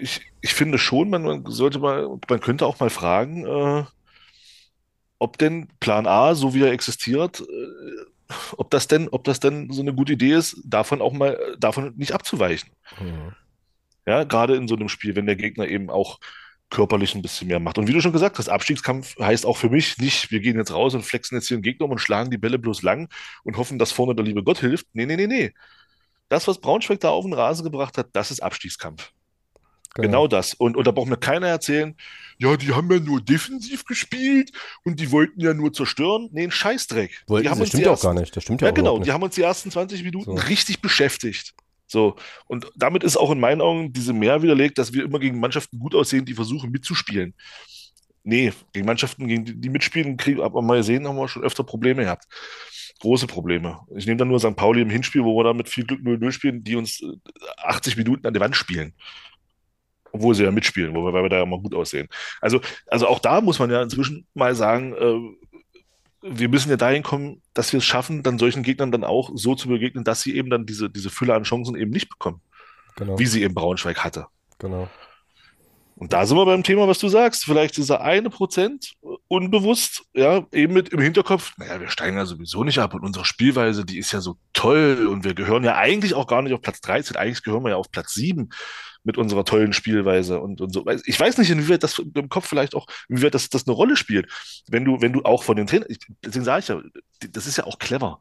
Ich, 0.00 0.22
ich 0.40 0.54
finde 0.54 0.78
schon, 0.78 1.08
man, 1.08 1.22
man 1.22 1.44
sollte 1.46 1.78
mal, 1.78 2.08
man 2.28 2.40
könnte 2.40 2.66
auch 2.66 2.80
mal 2.80 2.90
fragen, 2.90 3.46
äh, 3.46 3.84
ob 5.18 5.38
denn 5.38 5.68
Plan 5.78 6.06
A, 6.06 6.34
so 6.34 6.52
wie 6.52 6.62
er 6.62 6.72
existiert, 6.72 7.40
äh, 7.40 8.32
ob 8.56 8.70
das 8.70 8.88
denn, 8.88 9.08
ob 9.10 9.22
das 9.22 9.38
denn 9.38 9.70
so 9.70 9.82
eine 9.82 9.94
gute 9.94 10.14
Idee 10.14 10.32
ist, 10.32 10.60
davon 10.64 11.00
auch 11.00 11.12
mal, 11.12 11.38
davon 11.58 11.94
nicht 11.96 12.12
abzuweichen. 12.12 12.70
Mhm. 13.00 13.34
Ja, 14.04 14.24
gerade 14.24 14.56
in 14.56 14.66
so 14.66 14.74
einem 14.74 14.88
Spiel, 14.88 15.14
wenn 15.14 15.26
der 15.26 15.36
Gegner 15.36 15.68
eben 15.68 15.90
auch 15.90 16.18
körperlich 16.70 17.14
ein 17.14 17.22
bisschen 17.22 17.48
mehr 17.48 17.60
macht. 17.60 17.78
Und 17.78 17.86
wie 17.86 17.92
du 17.92 18.00
schon 18.00 18.12
gesagt 18.12 18.38
hast, 18.38 18.48
Abstiegskampf 18.48 19.16
heißt 19.18 19.46
auch 19.46 19.56
für 19.56 19.70
mich 19.70 19.98
nicht, 19.98 20.30
wir 20.30 20.40
gehen 20.40 20.56
jetzt 20.56 20.72
raus 20.72 20.94
und 20.94 21.02
flexen 21.02 21.36
jetzt 21.36 21.48
hier 21.48 21.56
einen 21.56 21.62
Gegner 21.62 21.86
um 21.86 21.92
und 21.92 21.98
schlagen 21.98 22.30
die 22.30 22.38
Bälle 22.38 22.58
bloß 22.58 22.82
lang 22.82 23.08
und 23.44 23.56
hoffen, 23.56 23.78
dass 23.78 23.92
vorne 23.92 24.14
der 24.14 24.24
liebe 24.24 24.42
Gott 24.42 24.58
hilft. 24.58 24.86
Nee, 24.92 25.06
nee, 25.06 25.16
nee, 25.16 25.26
nee. 25.26 25.52
Das, 26.28 26.48
was 26.48 26.60
Braunschweig 26.60 27.00
da 27.00 27.10
auf 27.10 27.24
den 27.24 27.34
Rasen 27.34 27.64
gebracht 27.64 27.98
hat, 27.98 28.08
das 28.12 28.30
ist 28.30 28.42
Abstiegskampf. 28.42 29.12
Genau. 29.94 30.08
genau, 30.08 30.28
das. 30.28 30.52
Und, 30.54 30.76
und 30.76 30.86
da 30.86 30.90
braucht 30.90 31.08
mir 31.08 31.16
keiner 31.16 31.46
erzählen, 31.46 31.96
ja, 32.38 32.56
die 32.56 32.74
haben 32.74 32.90
ja 32.92 33.00
nur 33.00 33.22
defensiv 33.22 33.84
gespielt 33.86 34.52
und 34.84 35.00
die 35.00 35.10
wollten 35.10 35.40
ja 35.40 35.54
nur 35.54 35.72
zerstören. 35.72 36.28
Nee, 36.32 36.44
ein 36.44 36.50
Scheißdreck. 36.50 37.24
Wollten, 37.28 37.44
die 37.44 37.50
haben 37.50 37.60
das 37.60 37.68
stimmt 37.68 37.88
auch 37.88 38.02
gar 38.02 38.12
nicht. 38.12 38.36
Das 38.36 38.42
stimmt 38.42 38.60
ja, 38.60 38.68
ja 38.68 38.74
genau. 38.74 38.98
Die 38.98 39.10
haben 39.12 39.22
uns 39.22 39.36
die 39.36 39.42
ersten 39.42 39.70
20 39.70 40.02
Minuten 40.02 40.36
so. 40.36 40.46
richtig 40.48 40.82
beschäftigt. 40.82 41.54
So, 41.86 42.16
und 42.46 42.66
damit 42.74 43.04
ist 43.04 43.16
auch 43.16 43.30
in 43.30 43.40
meinen 43.40 43.60
Augen 43.60 43.92
diese 43.92 44.12
mehr 44.12 44.42
widerlegt, 44.42 44.78
dass 44.78 44.92
wir 44.92 45.04
immer 45.04 45.18
gegen 45.18 45.38
Mannschaften 45.38 45.78
gut 45.78 45.94
aussehen, 45.94 46.24
die 46.24 46.34
versuchen 46.34 46.70
mitzuspielen. 46.70 47.34
Nee, 48.24 48.52
gegen 48.72 48.86
Mannschaften, 48.86 49.28
gegen 49.28 49.44
die, 49.44 49.54
die 49.54 49.68
mitspielen, 49.68 50.16
kriegen, 50.16 50.40
aber 50.40 50.60
mal 50.60 50.82
sehen, 50.82 51.06
haben 51.06 51.16
wir 51.16 51.28
schon 51.28 51.44
öfter 51.44 51.62
Probleme 51.62 52.02
gehabt. 52.02 52.24
Große 52.98 53.28
Probleme. 53.28 53.78
Ich 53.94 54.06
nehme 54.06 54.16
dann 54.16 54.28
nur 54.28 54.40
St. 54.40 54.56
Pauli 54.56 54.80
im 54.80 54.90
Hinspiel, 54.90 55.22
wo 55.22 55.38
wir 55.38 55.44
da 55.44 55.52
mit 55.52 55.68
viel 55.68 55.84
Glück 55.84 56.00
0-0 56.00 56.32
spielen, 56.32 56.64
die 56.64 56.74
uns 56.74 57.04
80 57.58 57.94
äh, 57.94 57.98
Minuten 57.98 58.26
an 58.26 58.34
die 58.34 58.40
Wand 58.40 58.56
spielen. 58.56 58.94
Obwohl 60.10 60.34
sie 60.34 60.42
ja 60.42 60.50
mitspielen, 60.50 60.92
weil 60.94 61.22
wir 61.22 61.28
da 61.28 61.38
ja 61.38 61.46
mal 61.46 61.60
gut 61.60 61.74
aussehen. 61.74 62.08
Also, 62.40 62.60
also 62.86 63.06
auch 63.06 63.20
da 63.20 63.40
muss 63.40 63.58
man 63.60 63.70
ja 63.70 63.82
inzwischen 63.82 64.26
mal 64.34 64.56
sagen, 64.56 64.94
äh, 64.94 65.45
wir 66.28 66.48
müssen 66.48 66.70
ja 66.70 66.76
dahin 66.76 67.02
kommen, 67.02 67.42
dass 67.54 67.72
wir 67.72 67.78
es 67.78 67.84
schaffen, 67.84 68.22
dann 68.22 68.38
solchen 68.38 68.62
Gegnern 68.62 68.92
dann 68.92 69.04
auch 69.04 69.30
so 69.34 69.54
zu 69.54 69.68
begegnen, 69.68 70.04
dass 70.04 70.22
sie 70.22 70.36
eben 70.36 70.50
dann 70.50 70.66
diese, 70.66 70.90
diese 70.90 71.10
Fülle 71.10 71.34
an 71.34 71.44
Chancen 71.44 71.76
eben 71.76 71.90
nicht 71.90 72.08
bekommen. 72.08 72.40
Genau. 72.96 73.18
Wie 73.18 73.26
sie 73.26 73.42
eben 73.42 73.54
Braunschweig 73.54 74.02
hatte. 74.02 74.26
Genau. 74.58 74.88
Und 75.96 76.12
da 76.12 76.26
sind 76.26 76.36
wir 76.36 76.44
beim 76.44 76.62
Thema, 76.62 76.86
was 76.86 76.98
du 76.98 77.08
sagst. 77.08 77.44
Vielleicht 77.44 77.76
dieser 77.78 78.02
eine 78.02 78.28
Prozent 78.28 78.94
unbewusst, 79.28 80.04
ja, 80.12 80.46
eben 80.52 80.74
mit 80.74 80.90
im 80.90 81.00
Hinterkopf, 81.00 81.54
naja, 81.56 81.80
wir 81.80 81.88
steigen 81.88 82.18
ja 82.18 82.26
sowieso 82.26 82.64
nicht 82.64 82.78
ab 82.78 82.94
und 82.94 83.02
unsere 83.02 83.24
Spielweise, 83.24 83.84
die 83.84 83.98
ist 83.98 84.12
ja 84.12 84.20
so 84.20 84.36
toll 84.52 85.08
und 85.10 85.24
wir 85.24 85.34
gehören 85.34 85.64
ja 85.64 85.76
eigentlich 85.76 86.14
auch 86.14 86.26
gar 86.26 86.42
nicht 86.42 86.52
auf 86.52 86.60
Platz 86.60 86.80
13, 86.82 87.16
eigentlich 87.16 87.42
gehören 87.42 87.64
wir 87.64 87.70
ja 87.70 87.76
auf 87.76 87.90
Platz 87.90 88.12
7 88.12 88.50
mit 89.06 89.16
unserer 89.16 89.44
tollen 89.44 89.72
Spielweise 89.72 90.40
und, 90.40 90.60
und 90.60 90.72
so. 90.72 90.84
Ich 91.06 91.18
weiß 91.18 91.38
nicht, 91.38 91.48
inwieweit 91.48 91.82
das 91.82 91.98
im 91.98 92.28
Kopf 92.28 92.48
vielleicht 92.48 92.74
auch, 92.74 92.86
inwieweit 93.08 93.34
das, 93.34 93.48
das 93.48 93.66
eine 93.66 93.74
Rolle 93.74 93.96
spielt. 93.96 94.30
Wenn 94.68 94.84
du, 94.84 95.00
wenn 95.00 95.12
du 95.12 95.22
auch 95.22 95.44
von 95.44 95.56
den 95.56 95.68
Trainern, 95.68 95.88
deswegen 96.24 96.44
sage 96.44 96.60
ich 96.60 96.68
ja, 96.68 96.82
das 97.30 97.46
ist 97.46 97.56
ja 97.56 97.64
auch 97.64 97.78
clever. 97.78 98.20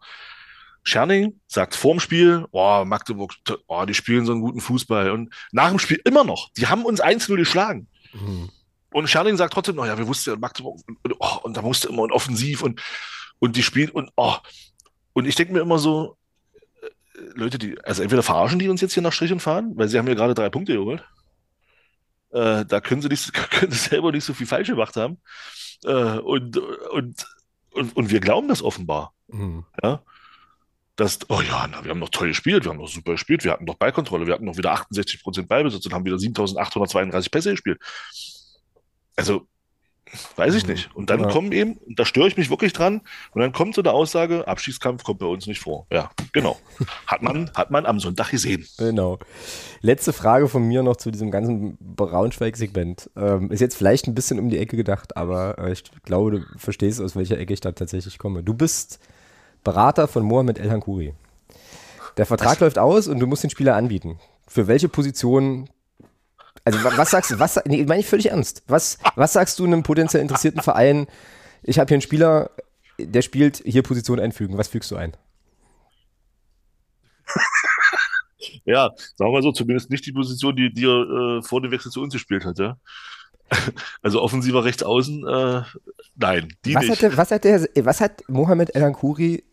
Scherning 0.83 1.39
sagt 1.47 1.73
vorm 1.75 1.99
Spiel, 1.99 2.45
oh, 2.51 2.83
Magdeburg, 2.85 3.33
oh, 3.67 3.85
die 3.85 3.95
spielen 3.95 4.27
so 4.27 4.31
einen 4.31 4.41
guten 4.41 4.61
Fußball. 4.61 5.09
Und 5.09 5.33
nach 5.51 5.69
dem 5.69 5.79
Spiel 5.79 5.99
immer 6.05 6.23
noch, 6.23 6.51
die 6.53 6.67
haben 6.67 6.85
uns 6.85 7.01
1-0 7.03 7.35
geschlagen. 7.35 7.87
Mhm. 8.13 8.49
Und 8.93 9.09
Scherning 9.09 9.35
sagt 9.35 9.53
trotzdem, 9.53 9.79
oh 9.79 9.85
ja, 9.85 9.97
wir 9.97 10.07
wussten 10.07 10.29
ja, 10.29 10.35
Magdeburg, 10.37 10.79
und, 11.03 11.15
oh, 11.19 11.39
und 11.41 11.57
da 11.57 11.63
musste 11.63 11.89
immer 11.89 12.03
und 12.03 12.11
offensiv 12.11 12.61
und, 12.61 12.79
und 13.39 13.55
die 13.55 13.63
spielen 13.63 13.89
und, 13.89 14.11
oh. 14.15 14.35
Und 15.13 15.25
ich 15.25 15.33
denke 15.33 15.53
mir 15.53 15.61
immer 15.61 15.79
so, 15.79 16.17
Leute, 17.33 17.57
die, 17.57 17.79
also 17.83 18.01
entweder 18.01 18.23
verarschen 18.23 18.59
die 18.59 18.69
uns 18.69 18.81
jetzt 18.81 18.93
hier 18.93 19.03
nach 19.03 19.13
Strich 19.13 19.31
und 19.31 19.41
Fahren, 19.41 19.73
weil 19.75 19.87
sie 19.87 19.97
haben 19.97 20.07
ja 20.07 20.13
gerade 20.13 20.33
drei 20.33 20.49
Punkte 20.49 20.73
geholt. 20.73 21.03
Äh, 22.31 22.65
da 22.65 22.81
können 22.81 23.01
sie, 23.01 23.07
nicht, 23.07 23.33
können 23.51 23.71
sie 23.71 23.77
selber 23.77 24.11
nicht 24.11 24.25
so 24.25 24.33
viel 24.33 24.47
falsch 24.47 24.67
gemacht 24.67 24.95
haben. 24.95 25.17
Äh, 25.83 26.19
und, 26.19 26.57
und, 26.57 27.25
und, 27.71 27.95
und 27.95 28.09
wir 28.09 28.19
glauben 28.19 28.47
das 28.47 28.61
offenbar. 28.61 29.13
Mhm. 29.27 29.65
Ja. 29.83 30.01
Dass, 30.95 31.19
oh 31.29 31.41
ja, 31.41 31.67
na, 31.69 31.83
wir 31.83 31.91
haben 31.91 31.99
noch 31.99 32.09
toll 32.09 32.29
gespielt, 32.29 32.63
wir 32.63 32.71
haben 32.71 32.79
noch 32.79 32.87
super 32.87 33.11
gespielt, 33.13 33.43
wir 33.43 33.51
hatten 33.51 33.65
noch 33.65 33.75
Ballkontrolle, 33.75 34.27
wir 34.27 34.33
hatten 34.33 34.45
noch 34.45 34.57
wieder 34.57 34.73
68% 34.73 35.45
Ballbesitz 35.47 35.85
und 35.85 35.93
haben 35.93 36.05
wieder 36.05 36.17
7832 36.17 37.31
Pässe 37.31 37.51
gespielt. 37.51 37.81
Also, 39.17 39.47
Weiß 40.35 40.53
ich 40.55 40.65
mhm. 40.65 40.73
nicht. 40.73 40.95
Und 40.95 41.09
dann 41.09 41.21
ja. 41.21 41.27
kommen 41.29 41.51
eben, 41.51 41.73
und 41.77 41.99
da 41.99 42.05
störe 42.05 42.27
ich 42.27 42.37
mich 42.37 42.49
wirklich 42.49 42.73
dran, 42.73 43.01
und 43.31 43.41
dann 43.41 43.51
kommt 43.51 43.75
so 43.75 43.81
eine 43.81 43.91
Aussage, 43.91 44.47
Abschießkampf 44.47 45.03
kommt 45.03 45.19
bei 45.19 45.25
uns 45.25 45.47
nicht 45.47 45.59
vor. 45.59 45.87
Ja, 45.91 46.11
genau. 46.31 46.57
Hat 47.07 47.21
man, 47.21 47.49
hat 47.53 47.71
man 47.71 47.85
am 47.85 47.99
Sonntag 47.99 48.31
gesehen. 48.31 48.65
Genau. 48.77 49.19
Letzte 49.81 50.13
Frage 50.13 50.47
von 50.47 50.63
mir 50.67 50.83
noch 50.83 50.97
zu 50.97 51.11
diesem 51.11 51.31
ganzen 51.31 51.77
Braunschweig-Segment. 51.79 53.09
Ähm, 53.15 53.51
ist 53.51 53.61
jetzt 53.61 53.75
vielleicht 53.75 54.07
ein 54.07 54.15
bisschen 54.15 54.39
um 54.39 54.49
die 54.49 54.57
Ecke 54.57 54.75
gedacht, 54.75 55.15
aber 55.15 55.57
äh, 55.57 55.71
ich 55.71 55.83
glaube, 56.03 56.31
du 56.31 56.45
verstehst, 56.57 57.01
aus 57.01 57.15
welcher 57.15 57.37
Ecke 57.37 57.53
ich 57.53 57.61
da 57.61 57.71
tatsächlich 57.71 58.17
komme. 58.17 58.43
Du 58.43 58.53
bist 58.53 58.99
Berater 59.63 60.07
von 60.07 60.23
Mohamed 60.23 60.59
El 60.59 60.71
Hankuri. 60.71 61.13
Der 62.17 62.25
Vertrag 62.25 62.53
Was? 62.53 62.59
läuft 62.59 62.77
aus 62.77 63.07
und 63.07 63.19
du 63.19 63.27
musst 63.27 63.43
den 63.43 63.49
Spieler 63.49 63.75
anbieten. 63.75 64.19
Für 64.47 64.67
welche 64.67 64.89
Position 64.89 65.69
also 66.65 66.83
was 66.83 67.11
sagst 67.11 67.31
du, 67.31 67.39
was, 67.39 67.59
nee, 67.65 67.85
meine 67.85 68.01
ich 68.01 68.07
völlig 68.07 68.31
ernst. 68.31 68.63
Was, 68.67 68.97
was 69.15 69.33
sagst 69.33 69.59
du 69.59 69.65
einem 69.65 69.83
potenziell 69.83 70.21
interessierten 70.21 70.63
Verein? 70.63 71.05
Ich 71.61 71.77
habe 71.77 71.87
hier 71.87 71.95
einen 71.95 72.01
Spieler, 72.01 72.49
der 72.97 73.21
spielt 73.21 73.57
hier 73.65 73.83
Position 73.83 74.19
einfügen. 74.19 74.57
Was 74.57 74.67
fügst 74.67 74.89
du 74.89 74.95
ein? 74.95 75.15
ja, 78.65 78.89
sagen 79.15 79.29
wir 79.29 79.33
mal 79.33 79.43
so, 79.43 79.51
zumindest 79.51 79.91
nicht 79.91 80.05
die 80.07 80.11
Position, 80.11 80.55
die 80.55 80.73
dir 80.73 80.89
äh, 80.89 81.41
vor 81.43 81.61
dem 81.61 81.69
Wechsel 81.69 81.91
zu 81.91 82.01
uns 82.01 82.13
gespielt 82.13 82.45
hat, 82.45 82.57
ja. 82.57 82.77
Also 84.01 84.21
offensiver 84.23 84.65
rechts 84.65 84.81
außen, 84.81 85.27
äh, 85.27 85.61
nein, 86.15 86.51
die 86.65 86.73
was 86.73 86.81
nicht. 86.81 86.91
Hat 86.93 87.01
der, 87.01 87.17
was, 87.17 87.31
hat 87.31 87.43
der, 87.43 87.67
was 87.85 88.01
hat 88.01 88.27
Mohamed 88.27 88.75
El 88.75 88.83
Ankuri 88.83 89.43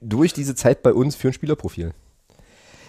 durch 0.00 0.32
diese 0.32 0.54
Zeit 0.54 0.82
bei 0.82 0.94
uns 0.94 1.14
für 1.14 1.28
ein 1.28 1.34
Spielerprofil? 1.34 1.92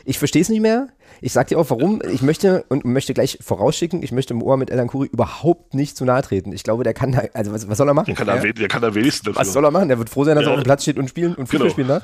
Ich 0.06 0.20
verstehe 0.20 0.42
es 0.42 0.50
nicht 0.50 0.62
mehr. 0.62 0.88
Ich 1.22 1.34
sag 1.34 1.48
dir 1.48 1.58
auch, 1.58 1.70
warum. 1.70 2.02
Ich 2.12 2.22
möchte 2.22 2.66
und 2.70 2.86
möchte 2.86 3.14
gleich 3.14 3.40
vorausschicken, 3.42 4.04
ich 4.04 4.12
möchte 4.12 4.34
Mohamed 4.34 4.70
El 4.70 4.80
Ankuri 4.80 5.08
überhaupt 5.08 5.74
nicht 5.74 5.98
zu 5.98 6.06
nahe 6.06 6.22
treten. 6.22 6.52
Ich 6.52 6.64
glaube, 6.64 6.84
der 6.84 6.94
kann 6.94 7.12
da, 7.12 7.24
also 7.34 7.52
was, 7.52 7.68
was 7.68 7.78
soll 7.78 7.88
er 7.88 7.94
machen? 7.96 8.08
Der 8.08 8.16
kann, 8.16 8.28
ja? 8.28 8.36
da, 8.36 8.52
der 8.52 8.68
kann 8.68 8.82
da 8.82 8.94
wenigstens 8.94 9.26
dafür. 9.26 9.42
Was 9.42 9.54
soll 9.54 9.66
er 9.66 9.72
machen? 9.72 9.88
Der 9.88 9.98
wird 9.98 10.10
froh 10.10 10.24
sein, 10.24 10.36
dass 10.36 10.44
ja. 10.44 10.52
er 10.52 10.54
auf 10.54 10.60
dem 10.62 10.66
Platz 10.66 10.84
steht 10.84 11.00
und 11.00 11.10
spielen 11.10 11.34
und 11.34 11.48
Fußball 11.48 11.60
genau. 11.60 11.72
spielen 11.72 11.88
darf. 11.88 12.04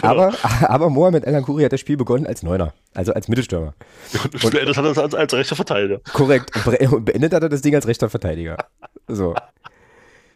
Genau. 0.00 0.08
Aber, 0.08 0.34
aber 0.68 0.88
Mohamed 0.88 1.24
El 1.24 1.34
Ankuri 1.34 1.64
hat 1.64 1.72
das 1.72 1.80
Spiel 1.80 1.98
begonnen 1.98 2.26
als 2.26 2.42
Neuner, 2.42 2.72
also 2.94 3.12
als 3.12 3.28
Mittelstürmer. 3.28 3.74
Und, 4.12 4.44
und 4.44 4.50
beendet 4.50 4.76
hat 4.76 4.84
er 4.84 4.88
das 4.88 4.98
als, 4.98 5.14
als 5.14 5.34
rechter 5.34 5.56
Verteidiger. 5.56 6.00
Korrekt. 6.12 6.50
Und 6.90 7.04
beendet 7.04 7.34
hat 7.34 7.42
er 7.42 7.48
das 7.48 7.60
Ding 7.60 7.74
als 7.74 7.86
rechter 7.86 8.08
Verteidiger. 8.08 8.56
So. 9.08 9.34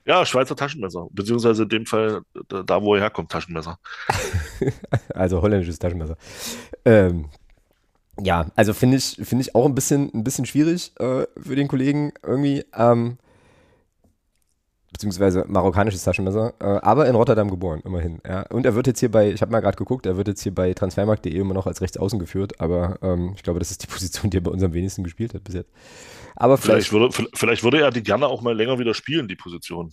Ja, 0.09 0.24
Schweizer 0.24 0.56
Taschenmesser. 0.56 1.06
Beziehungsweise 1.11 1.64
in 1.64 1.68
dem 1.68 1.86
Fall 1.86 2.22
da, 2.48 2.82
wo 2.82 2.94
er 2.94 3.02
herkommt, 3.02 3.30
Taschenmesser. 3.30 3.78
also 5.14 5.42
holländisches 5.42 5.78
Taschenmesser. 5.78 6.16
Ähm, 6.86 7.26
ja, 8.18 8.46
also 8.56 8.72
finde 8.72 8.96
ich, 8.96 9.20
finde 9.22 9.42
ich 9.42 9.54
auch 9.54 9.66
ein 9.66 9.74
bisschen, 9.74 10.11
ein 10.14 10.24
bisschen 10.24 10.46
schwierig 10.46 10.92
äh, 10.98 11.26
für 11.38 11.56
den 11.56 11.68
Kollegen 11.68 12.12
irgendwie. 12.22 12.64
Ähm, 12.74 13.18
beziehungsweise 14.90 15.44
marokkanisches 15.46 16.02
Taschenmesser, 16.02 16.54
äh, 16.59 16.64
aber 16.64 17.06
in 17.06 17.14
Rotterdam 17.14 17.50
geboren, 17.50 17.82
immerhin. 17.84 18.20
Ja. 18.26 18.42
Und 18.48 18.64
er 18.64 18.74
wird 18.74 18.86
jetzt 18.86 19.00
hier 19.00 19.11
bei, 19.11 19.30
ich 19.30 19.42
habe 19.42 19.52
mal 19.52 19.61
gerade 19.61 19.76
geguckt, 19.76 20.06
er 20.06 20.16
wird 20.16 20.26
jetzt 20.26 20.42
hier 20.42 20.54
bei 20.54 20.72
transfermarkt.de 20.72 21.32
immer 21.38 21.54
noch 21.54 21.66
als 21.66 21.80
Rechtsaußen 21.82 22.18
geführt, 22.18 22.61
aber 22.61 22.98
ähm, 23.02 23.32
ich 23.36 23.42
glaube, 23.42 23.59
das 23.59 23.70
ist 23.70 23.82
die 23.82 23.86
Position, 23.92 24.30
die 24.30 24.38
er 24.38 24.40
bei 24.40 24.50
uns 24.50 24.62
am 24.62 24.72
wenigsten 24.72 25.04
gespielt 25.04 25.34
hat 25.34 25.44
bis 25.44 25.54
jetzt. 25.54 25.70
Aber 26.41 26.57
vielleicht, 26.57 26.89
vielleicht, 26.89 27.18
würde, 27.18 27.28
vielleicht 27.34 27.64
würde 27.64 27.80
er 27.80 27.91
die 27.91 28.03
gerne 28.03 28.28
auch 28.28 28.43
mal 28.43 28.57
länger 28.57 28.78
wieder 28.78 28.95
spielen, 28.95 29.26
die 29.26 29.34
Position. 29.34 29.93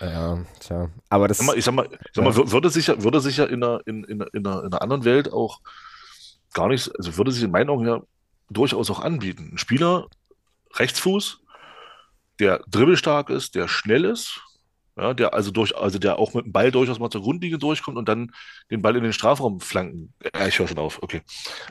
Ja, 0.00 0.44
tja. 0.58 0.90
Aber 1.08 1.28
das. 1.28 1.38
Ich 1.38 1.64
sag 1.64 1.74
mal, 1.74 1.86
ich 1.86 2.00
sag 2.12 2.24
mal, 2.24 2.34
ja. 2.34 2.50
würde 2.50 2.70
sich 2.70 2.88
ja, 2.88 3.00
würde 3.00 3.20
sich 3.20 3.36
ja 3.36 3.44
in 3.44 3.62
einer, 3.62 3.80
in, 3.86 4.02
in, 4.02 4.20
in, 4.32 4.46
einer, 4.46 4.64
in 4.64 4.66
einer 4.66 4.82
anderen 4.82 5.04
Welt 5.04 5.32
auch 5.32 5.60
gar 6.54 6.66
nicht, 6.68 6.90
also 6.96 7.16
würde 7.16 7.30
sich 7.30 7.44
in 7.44 7.52
meinen 7.52 7.70
Augen 7.70 7.86
ja 7.86 8.02
durchaus 8.50 8.90
auch 8.90 8.98
anbieten. 8.98 9.50
Ein 9.52 9.58
Spieler, 9.58 10.08
Rechtsfuß, 10.74 11.40
der 12.40 12.64
dribbelstark 12.68 13.30
ist, 13.30 13.54
der 13.54 13.68
schnell 13.68 14.04
ist, 14.06 14.40
ja, 14.96 15.14
der 15.14 15.34
also 15.34 15.52
durch, 15.52 15.76
also 15.76 16.00
der 16.00 16.18
auch 16.18 16.34
mit 16.34 16.46
dem 16.46 16.52
Ball 16.52 16.72
durchaus 16.72 16.98
mal 16.98 17.10
zur 17.10 17.22
Grundlinie 17.22 17.58
durchkommt 17.58 17.96
und 17.96 18.08
dann 18.08 18.32
den 18.72 18.82
Ball 18.82 18.96
in 18.96 19.04
den 19.04 19.12
Strafraum 19.12 19.60
flanken. 19.60 20.12
Ja, 20.34 20.48
ich 20.48 20.58
höre 20.58 20.66
schon 20.66 20.78
auf, 20.78 21.00
okay. 21.00 21.22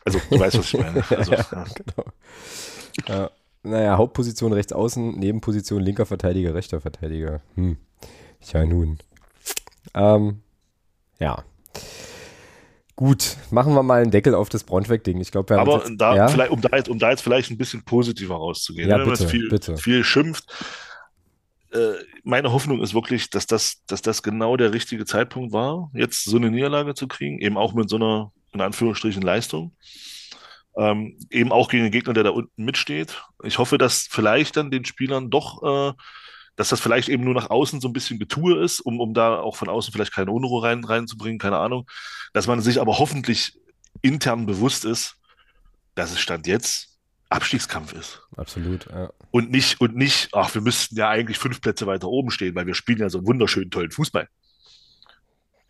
Also 0.05 0.21
du 0.29 0.39
weißt, 0.39 0.57
was 0.57 0.73
ich 0.73 0.79
meine. 0.79 1.03
Also, 1.09 1.33
ja. 1.33 1.65
Genau. 1.75 2.05
Ja. 3.09 3.31
Naja, 3.65 3.97
Hauptposition 3.97 4.53
rechts 4.53 4.73
außen, 4.73 5.17
Nebenposition 5.17 5.81
linker 5.81 6.05
Verteidiger, 6.05 6.53
rechter 6.53 6.81
Verteidiger. 6.81 7.41
Hm. 7.55 7.77
Ja, 8.53 8.65
nun. 8.65 8.99
Ähm, 9.93 10.41
ja. 11.19 11.43
Gut, 12.95 13.35
machen 13.51 13.73
wir 13.73 13.83
mal 13.83 14.01
einen 14.01 14.11
Deckel 14.11 14.35
auf 14.35 14.47
das 14.49 14.63
Braunschweig-Ding. 14.63 15.19
Ich 15.19 15.31
glaube, 15.31 15.59
Aber 15.59 15.85
jetzt, 15.85 15.91
da 15.97 16.15
ja? 16.15 16.27
vielleicht, 16.29 16.51
um, 16.51 16.61
da 16.61 16.77
jetzt, 16.77 16.89
um 16.89 16.99
da 16.99 17.09
jetzt 17.09 17.21
vielleicht 17.21 17.51
ein 17.51 17.57
bisschen 17.57 17.83
positiver 17.83 18.35
rauszugehen, 18.35 18.89
ja, 18.89 18.97
ne, 18.97 19.05
bitte, 19.05 19.27
viel, 19.27 19.49
bitte. 19.49 19.77
viel 19.77 20.03
schimpft. 20.03 20.45
Äh, 21.71 21.93
meine 22.23 22.53
Hoffnung 22.53 22.81
ist 22.81 22.93
wirklich, 22.93 23.29
dass 23.29 23.47
das, 23.47 23.83
dass 23.87 24.01
das 24.01 24.23
genau 24.23 24.55
der 24.55 24.71
richtige 24.71 25.05
Zeitpunkt 25.05 25.51
war, 25.51 25.91
jetzt 25.93 26.23
so 26.23 26.37
eine 26.37 26.49
Niederlage 26.49 26.93
zu 26.93 27.07
kriegen, 27.07 27.39
eben 27.41 27.57
auch 27.57 27.73
mit 27.73 27.89
so 27.89 27.97
einer, 27.97 28.31
in 28.53 28.61
Anführungsstrichen, 28.61 29.21
Leistung. 29.21 29.73
Ähm, 30.77 31.17
eben 31.29 31.51
auch 31.51 31.69
gegen 31.69 31.83
den 31.83 31.91
Gegner, 31.91 32.13
der 32.13 32.23
da 32.23 32.31
unten 32.31 32.65
mitsteht. 32.65 33.23
Ich 33.43 33.59
hoffe, 33.59 33.77
dass 33.77 34.07
vielleicht 34.09 34.57
dann 34.57 34.71
den 34.71 34.83
Spielern 34.83 35.29
doch 35.29 35.63
äh, 35.63 35.93
dass 36.55 36.69
das 36.69 36.79
vielleicht 36.79 37.09
eben 37.09 37.23
nur 37.23 37.33
nach 37.33 37.49
außen 37.49 37.81
so 37.81 37.87
ein 37.87 37.93
bisschen 37.93 38.19
Getue 38.19 38.63
ist, 38.63 38.79
um, 38.79 38.99
um 38.99 39.13
da 39.13 39.39
auch 39.39 39.55
von 39.55 39.69
außen 39.69 39.91
vielleicht 39.91 40.13
keine 40.13 40.31
Unruhe 40.31 40.63
rein, 40.63 40.83
reinzubringen, 40.83 41.39
keine 41.39 41.57
Ahnung. 41.57 41.89
Dass 42.33 42.47
man 42.47 42.61
sich 42.61 42.79
aber 42.79 42.97
hoffentlich 42.97 43.59
intern 44.01 44.45
bewusst 44.45 44.85
ist, 44.85 45.17
dass 45.95 46.11
es 46.11 46.19
Stand 46.19 46.47
jetzt 46.47 46.99
Abstiegskampf 47.29 47.93
ist. 47.93 48.21
Absolut, 48.37 48.85
ja. 48.85 49.09
Und 49.31 49.51
nicht, 49.51 49.81
und 49.81 49.95
nicht, 49.95 50.29
ach, 50.33 50.53
wir 50.53 50.61
müssten 50.61 50.95
ja 50.95 51.09
eigentlich 51.09 51.37
fünf 51.37 51.59
Plätze 51.59 51.87
weiter 51.87 52.07
oben 52.07 52.31
stehen, 52.31 52.55
weil 52.55 52.67
wir 52.67 52.75
spielen 52.75 52.99
ja 52.99 53.09
so 53.09 53.17
einen 53.17 53.27
wunderschönen, 53.27 53.71
tollen 53.71 53.91
Fußball. 53.91 54.29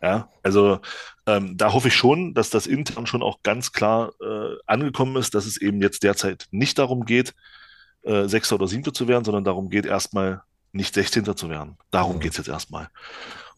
Ja, 0.02 0.28
also 0.42 0.80
ähm, 1.26 1.56
da 1.56 1.72
hoffe 1.72 1.88
ich 1.88 1.94
schon, 1.94 2.34
dass 2.34 2.50
das 2.50 2.66
intern 2.66 3.06
schon 3.06 3.22
auch 3.22 3.42
ganz 3.42 3.72
klar 3.72 4.12
äh, 4.20 4.56
angekommen 4.66 5.16
ist, 5.16 5.34
dass 5.34 5.46
es 5.46 5.56
eben 5.56 5.80
jetzt 5.80 6.02
derzeit 6.02 6.46
nicht 6.50 6.78
darum 6.78 7.04
geht, 7.04 7.34
äh, 8.02 8.28
Sechster 8.28 8.56
oder 8.56 8.68
Siebter 8.68 8.92
zu 8.92 9.08
werden, 9.08 9.24
sondern 9.24 9.44
darum 9.44 9.70
geht, 9.70 9.86
erstmal 9.86 10.42
nicht 10.72 10.94
Sechzehnter 10.94 11.34
zu 11.34 11.48
werden. 11.48 11.78
Darum 11.90 12.16
mhm. 12.16 12.20
geht 12.20 12.32
es 12.32 12.36
jetzt 12.36 12.48
erstmal. 12.48 12.88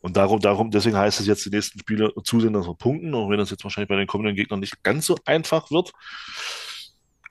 Und 0.01 0.17
darum, 0.17 0.41
darum, 0.41 0.71
deswegen 0.71 0.97
heißt 0.97 1.21
es 1.21 1.27
jetzt, 1.27 1.45
die 1.45 1.51
nächsten 1.51 1.81
Spiele 1.81 2.13
zusehen, 2.23 2.53
dass 2.53 2.67
wir 2.67 2.75
punkten, 2.75 3.15
auch 3.15 3.29
wenn 3.31 3.39
das 3.39 3.51
jetzt 3.51 3.65
wahrscheinlich 3.65 3.89
bei 3.89 3.97
den 3.97 4.07
kommenden 4.07 4.37
Gegnern 4.37 4.61
nicht 4.61 4.83
ganz 4.85 5.07
so 5.07 5.17
einfach 5.25 5.71
wird. 5.71 5.93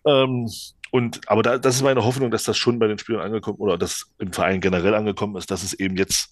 Ähm, 0.05 0.49
und, 0.91 1.29
aber 1.29 1.43
da, 1.43 1.57
das 1.57 1.75
ist 1.75 1.81
meine 1.81 2.03
Hoffnung, 2.03 2.31
dass 2.31 2.43
das 2.43 2.57
schon 2.57 2.79
bei 2.79 2.87
den 2.87 2.99
Spielern 2.99 3.21
angekommen 3.21 3.57
oder 3.59 3.77
dass 3.77 4.11
im 4.19 4.33
Verein 4.33 4.61
generell 4.61 4.95
angekommen 4.95 5.35
ist, 5.37 5.49
dass 5.49 5.63
es 5.63 5.73
eben 5.73 5.95
jetzt, 5.95 6.29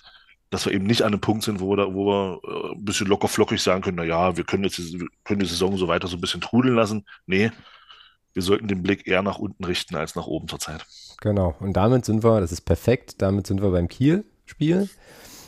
dass 0.50 0.66
wir 0.66 0.74
eben 0.74 0.86
nicht 0.86 1.02
an 1.02 1.08
einem 1.08 1.22
Punkt 1.22 1.44
sind, 1.44 1.60
wo 1.60 1.72
wir, 1.72 1.78
da, 1.78 1.94
wo 1.94 2.06
wir 2.06 2.40
äh, 2.44 2.74
ein 2.74 2.86
bisschen 2.86 3.08
locker 3.08 3.28
flockig 3.28 3.62
sagen 3.62 3.82
können, 3.82 3.98
na 3.98 4.04
ja, 4.04 4.38
wir 4.38 4.44
können 4.44 4.64
jetzt 4.64 4.78
wir 4.78 5.08
können 5.24 5.40
die 5.40 5.46
Saison 5.46 5.78
so 5.78 5.88
weiter 5.88 6.08
so 6.08 6.18
ein 6.18 6.22
bisschen 6.22 6.42
trudeln 6.42 6.76
lassen. 6.76 7.06
Nee, 7.26 7.52
wir 8.34 8.42
sollten 8.42 8.68
den 8.68 8.84
Blick 8.84 9.08
eher 9.08 9.22
nach 9.22 9.40
unten 9.40 9.64
richten 9.64 9.96
als 9.96 10.16
nach 10.16 10.28
oben 10.28 10.48
zurzeit. 10.48 10.86
Genau. 11.22 11.56
Und 11.60 11.74
damit 11.74 12.06
sind 12.06 12.24
wir, 12.24 12.42
das 12.42 12.52
ist 12.52 12.62
perfekt, 12.62 13.22
damit 13.22 13.48
sind 13.48 13.62
wir 13.62 13.72
beim 13.72 13.88
Kiel-Spiel. 13.88 14.90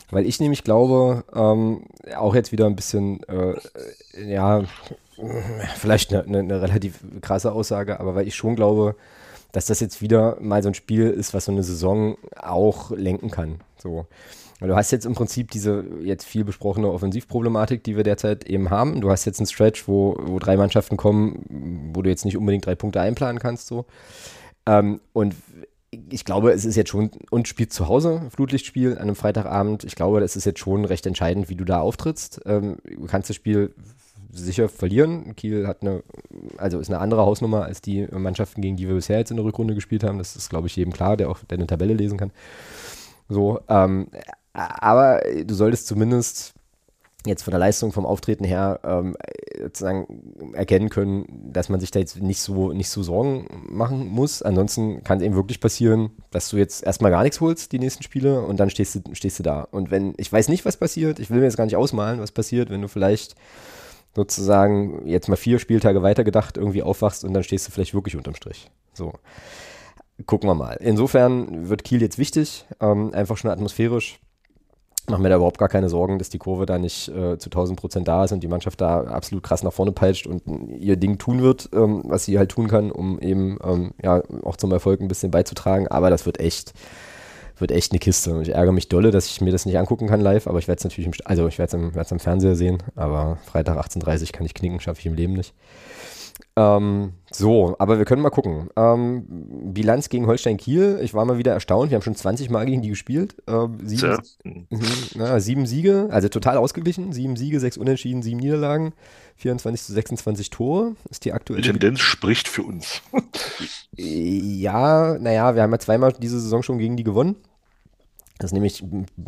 Weil 0.10 0.26
ich 0.26 0.40
nämlich 0.40 0.64
glaube, 0.64 1.26
ähm, 1.36 1.86
auch 2.16 2.34
jetzt 2.34 2.54
wieder 2.54 2.66
ein 2.66 2.78
bisschen, 2.78 3.22
äh, 3.24 3.56
ja, 4.16 4.64
vielleicht 5.76 6.14
eine, 6.14 6.24
eine, 6.24 6.40
eine, 6.40 6.62
relativ 6.62 7.00
krasse 7.22 7.52
Aussage, 7.52 8.00
aber 8.00 8.16
weil 8.16 8.28
ich 8.28 8.36
schon 8.36 8.56
glaube, 8.56 8.96
dass 9.52 9.66
das 9.66 9.82
jetzt 9.82 10.02
wieder 10.02 10.38
mal 10.40 10.64
so 10.64 10.70
ein 10.70 10.76
Spiel 10.76 11.10
ist, 11.10 11.34
was 11.34 11.46
so 11.46 11.52
eine 11.52 11.64
Saison 11.64 12.18
auch 12.38 12.92
lenken 12.92 13.32
kann. 13.32 13.60
So. 13.78 14.08
Du 14.60 14.76
hast 14.76 14.92
jetzt 14.92 15.06
im 15.06 15.14
Prinzip 15.14 15.52
diese 15.52 15.86
jetzt 16.02 16.26
viel 16.26 16.44
besprochene 16.44 16.92
Offensivproblematik, 16.92 17.84
die 17.84 17.96
wir 17.96 18.04
derzeit 18.04 18.46
eben 18.46 18.72
haben. 18.72 19.02
Du 19.02 19.12
hast 19.12 19.26
jetzt 19.26 19.40
einen 19.40 19.48
Stretch, 19.48 19.88
wo, 19.88 20.18
wo 20.20 20.40
drei 20.40 20.58
Mannschaften 20.58 20.98
kommen, 20.98 21.92
wo 21.94 22.02
du 22.02 22.10
jetzt 22.10 22.26
nicht 22.26 22.38
unbedingt 22.38 22.66
drei 22.66 22.74
Punkte 22.74 23.00
einplanen 23.00 23.40
kannst. 23.40 23.68
So. 23.68 23.86
Ähm, 24.66 25.00
und 25.14 25.36
ich 26.10 26.26
glaube, 26.26 26.52
es 26.52 26.66
ist 26.66 26.76
jetzt 26.76 26.90
schon, 26.90 27.12
und 27.30 27.48
spielt 27.48 27.72
zu 27.72 27.88
Hause, 27.88 28.24
Flutlichtspiel 28.36 28.94
an 28.94 29.04
einem 29.04 29.16
Freitagabend. 29.16 29.84
Ich 29.84 29.96
glaube, 29.96 30.20
das 30.20 30.36
ist 30.36 30.46
jetzt 30.46 30.60
schon 30.60 30.86
recht 30.86 31.06
entscheidend, 31.06 31.50
wie 31.50 31.56
du 31.56 31.64
da 31.64 31.80
auftrittst. 31.80 32.42
Ähm, 32.46 32.78
du 32.84 33.06
kannst 33.06 33.30
das 33.30 33.36
Spiel 33.36 33.76
sicher 34.32 34.70
verlieren. 34.70 35.36
Kiel 35.36 35.68
hat 35.68 35.82
eine, 35.82 36.04
also 36.58 36.80
ist 36.80 36.90
eine 36.90 37.00
andere 37.00 37.22
Hausnummer 37.22 37.64
als 37.64 37.82
die 37.82 38.08
Mannschaften, 38.12 38.62
gegen 38.62 38.76
die 38.76 38.88
wir 38.88 38.96
bisher 38.96 39.20
jetzt 39.20 39.32
in 39.32 39.38
der 39.38 39.46
Rückrunde 39.46 39.76
gespielt 39.76 40.04
haben. 40.04 40.18
Das 40.18 40.36
ist, 40.36 40.50
glaube 40.50 40.68
ich, 40.68 40.76
jedem 40.76 40.94
klar, 40.94 41.16
der 41.16 41.30
auch 41.30 41.40
deine 41.48 41.68
Tabelle 41.68 41.94
lesen 41.94 42.18
kann. 42.18 42.32
So, 43.30 43.60
ähm, 43.68 44.08
aber 44.58 45.22
du 45.46 45.54
solltest 45.54 45.88
zumindest 45.88 46.54
jetzt 47.26 47.44
von 47.44 47.52
der 47.52 47.60
Leistung, 47.60 47.92
vom 47.92 48.06
Auftreten 48.06 48.44
her 48.44 48.80
ähm, 48.84 49.16
sozusagen 49.62 50.54
erkennen 50.54 50.90
können, 50.90 51.52
dass 51.52 51.70
man 51.70 51.80
sich 51.80 51.92
da 51.92 52.00
jetzt 52.00 52.22
nicht 52.22 52.40
so, 52.40 52.72
nicht 52.72 52.90
so 52.90 53.04
Sorgen 53.04 53.48
machen 53.70 54.08
muss. 54.08 54.42
Ansonsten 54.42 55.04
kann 55.04 55.18
es 55.20 55.24
eben 55.24 55.36
wirklich 55.36 55.60
passieren, 55.60 56.12
dass 56.32 56.50
du 56.50 56.58
jetzt 56.58 56.84
erstmal 56.84 57.12
gar 57.12 57.24
nichts 57.24 57.42
holst, 57.42 57.72
die 57.72 57.80
nächsten 57.80 58.04
Spiele, 58.04 58.42
und 58.42 58.60
dann 58.60 58.70
stehst 58.70 58.96
du, 58.96 59.02
stehst 59.14 59.40
du 59.40 59.44
da. 59.44 59.68
Und 59.72 59.92
wenn, 59.92 60.14
ich 60.18 60.32
weiß 60.32 60.48
nicht, 60.48 60.66
was 60.66 60.78
passiert, 60.78 61.20
ich 61.20 61.30
will 61.30 61.40
mir 61.40 61.46
jetzt 61.46 61.58
gar 61.58 61.66
nicht 61.66 61.76
ausmalen, 61.76 62.20
was 62.20 62.32
passiert, 62.32 62.70
wenn 62.70 62.82
du 62.82 62.88
vielleicht 62.88 63.36
sozusagen 64.16 65.06
jetzt 65.06 65.28
mal 65.28 65.36
vier 65.36 65.60
Spieltage 65.60 66.02
weitergedacht 66.02 66.58
irgendwie 66.58 66.82
aufwachst 66.82 67.24
und 67.24 67.34
dann 67.34 67.44
stehst 67.44 67.68
du 67.68 67.72
vielleicht 67.72 67.94
wirklich 67.94 68.16
unterm 68.16 68.36
Strich. 68.36 68.72
So. 68.94 69.14
Gucken 70.26 70.50
wir 70.50 70.56
mal. 70.56 70.78
Insofern 70.80 71.70
wird 71.70 71.84
Kiel 71.84 72.02
jetzt 72.02 72.18
wichtig, 72.18 72.66
ähm, 72.80 73.14
einfach 73.14 73.38
schon 73.38 73.52
atmosphärisch 73.52 74.20
mache 75.10 75.22
mir 75.22 75.30
da 75.30 75.38
überhaupt 75.38 75.58
gar 75.58 75.70
keine 75.70 75.90
Sorgen, 75.90 76.20
dass 76.20 76.30
die 76.30 76.38
Kurve 76.38 76.66
da 76.66 76.78
nicht 76.78 77.08
äh, 77.08 77.38
zu 77.38 77.50
1000 77.50 77.80
Prozent 77.80 78.08
da 78.08 78.26
ist 78.26 78.34
und 78.34 78.42
die 78.42 78.48
Mannschaft 78.48 78.82
da 78.82 79.02
absolut 79.02 79.44
krass 79.44 79.64
nach 79.64 79.72
vorne 79.72 79.92
peitscht 79.94 80.28
und 80.28 80.44
ihr 80.80 80.98
Ding 80.98 81.18
tun 81.18 81.42
wird, 81.42 81.70
ähm, 81.74 82.04
was 82.06 82.26
sie 82.26 82.38
halt 82.38 82.52
tun 82.52 82.68
kann, 82.68 82.92
um 82.92 83.20
eben 83.20 83.58
ähm, 83.64 83.92
ja 84.04 84.22
auch 84.44 84.58
zum 84.58 84.72
Erfolg 84.72 85.00
ein 85.00 85.08
bisschen 85.08 85.32
beizutragen. 85.32 85.88
Aber 85.88 86.10
das 86.10 86.26
wird 86.26 86.40
echt, 86.42 86.74
wird 87.58 87.72
echt 87.72 87.94
eine 87.94 88.00
Kiste. 88.00 88.38
Ich 88.42 88.50
ärgere 88.50 88.74
mich 88.74 88.90
dolle, 88.90 89.12
dass 89.12 89.28
ich 89.28 89.40
mir 89.40 89.52
das 89.52 89.66
nicht 89.66 89.78
angucken 89.78 90.08
kann 90.08 90.20
live, 90.20 90.46
aber 90.48 90.60
ich 90.60 90.68
werde 90.68 90.80
es 90.80 90.84
natürlich, 90.84 91.08
im, 91.08 91.14
also 91.26 91.48
ich 91.48 91.58
werde 91.58 91.78
es 91.96 92.08
am, 92.12 92.18
am 92.18 92.20
Fernseher 92.20 92.56
sehen, 92.56 92.84
aber 92.96 93.38
Freitag 93.46 93.78
18.30 93.78 94.22
Uhr 94.22 94.28
kann 94.34 94.46
ich 94.46 94.54
knicken, 94.54 94.82
schaffe 94.82 95.00
ich 95.00 95.06
im 95.06 95.16
Leben 95.16 95.34
nicht. 95.34 95.54
Ähm, 96.56 97.14
so, 97.32 97.76
aber 97.78 98.00
wir 98.00 98.06
können 98.06 98.22
mal 98.22 98.32
gucken. 98.32 98.70
Ähm, 98.76 99.26
Bilanz 99.74 100.10
gegen 100.10 100.26
Holstein 100.26 100.58
Kiel. 100.58 101.00
Ich 101.04 101.14
war 101.14 101.24
mal 101.26 101.38
wieder 101.38 101.54
erstaunt. 101.54 101.92
Wir 101.92 101.96
haben 101.96 102.02
schon 102.02 102.16
20 102.16 102.50
Mal 102.50 102.66
gegen 102.66 102.82
die 102.82 102.90
gespielt. 102.90 103.36
Ähm, 103.48 103.78
sieben, 103.84 104.18
mhm, 104.44 104.68
na, 105.16 105.40
sieben, 105.40 105.68
Siege, 105.68 106.08
also 106.10 106.30
total 106.30 106.58
ausgeglichen. 106.58 107.14
Sieben 107.14 107.36
Siege, 107.36 107.60
sechs 107.60 107.78
Unentschieden, 107.78 108.24
sieben 108.24 108.40
Niederlagen. 108.40 108.94
24 109.36 109.84
zu 109.86 109.94
26 109.94 110.50
Tore 110.50 110.96
ist 111.10 111.26
die 111.26 111.34
aktuelle. 111.34 111.62
Die 111.62 111.70
Tendenz 111.70 112.00
spricht 112.00 112.48
für 112.48 112.64
uns. 112.64 113.02
ja, 113.96 115.18
naja, 115.20 115.54
wir 115.54 115.62
haben 115.62 115.72
ja 115.72 115.80
zweimal 115.80 116.14
diese 116.14 116.40
Saison 116.40 116.64
schon 116.64 116.80
gegen 116.80 116.98
die 116.98 117.04
gewonnen. 117.04 117.36
Das 118.40 118.52
nämlich 118.52 118.84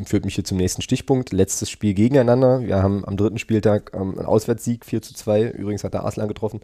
führt 0.05 0.25
mich 0.25 0.35
hier 0.35 0.43
zum 0.43 0.57
nächsten 0.57 0.81
Stichpunkt. 0.81 1.31
Letztes 1.31 1.69
Spiel 1.69 1.93
gegeneinander. 1.93 2.61
Wir 2.61 2.83
haben 2.83 3.05
am 3.05 3.17
dritten 3.17 3.39
Spieltag 3.39 3.91
ähm, 3.93 4.17
einen 4.17 4.25
Auswärtssieg 4.25 4.85
4 4.85 5.01
zu 5.01 5.13
2. 5.13 5.49
Übrigens 5.49 5.83
hat 5.83 5.93
der 5.93 6.03
Arslan 6.03 6.27
getroffen 6.27 6.61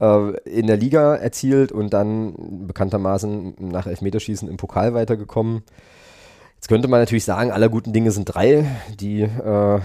äh, 0.00 0.36
in 0.48 0.66
der 0.66 0.76
Liga 0.76 1.16
erzielt 1.16 1.72
und 1.72 1.92
dann 1.92 2.66
bekanntermaßen 2.66 3.54
nach 3.60 3.86
Elfmeterschießen 3.86 4.48
im 4.48 4.56
Pokal 4.56 4.94
weitergekommen. 4.94 5.62
Jetzt 6.56 6.68
könnte 6.68 6.88
man 6.88 7.00
natürlich 7.00 7.24
sagen, 7.24 7.52
aller 7.52 7.68
guten 7.68 7.92
Dinge 7.92 8.10
sind 8.10 8.24
drei. 8.24 8.66
Die 8.98 9.22
äh, 9.22 9.76
äh, 9.76 9.80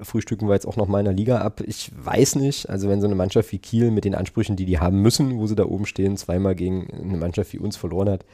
frühstücken 0.00 0.48
wir 0.48 0.54
jetzt 0.54 0.66
auch 0.66 0.76
noch 0.76 0.86
mal 0.86 1.00
in 1.00 1.06
der 1.06 1.14
Liga 1.14 1.38
ab. 1.38 1.60
Ich 1.66 1.90
weiß 1.96 2.36
nicht, 2.36 2.70
also 2.70 2.88
wenn 2.88 3.00
so 3.00 3.06
eine 3.06 3.16
Mannschaft 3.16 3.50
wie 3.52 3.58
Kiel 3.58 3.90
mit 3.90 4.04
den 4.04 4.14
Ansprüchen, 4.14 4.56
die 4.56 4.64
die 4.64 4.78
haben 4.78 5.02
müssen, 5.02 5.38
wo 5.38 5.46
sie 5.46 5.56
da 5.56 5.64
oben 5.64 5.86
stehen, 5.86 6.16
zweimal 6.16 6.54
gegen 6.54 6.88
eine 6.92 7.16
Mannschaft 7.16 7.52
wie 7.52 7.58
uns 7.58 7.76
verloren 7.76 8.10
hat, 8.10 8.24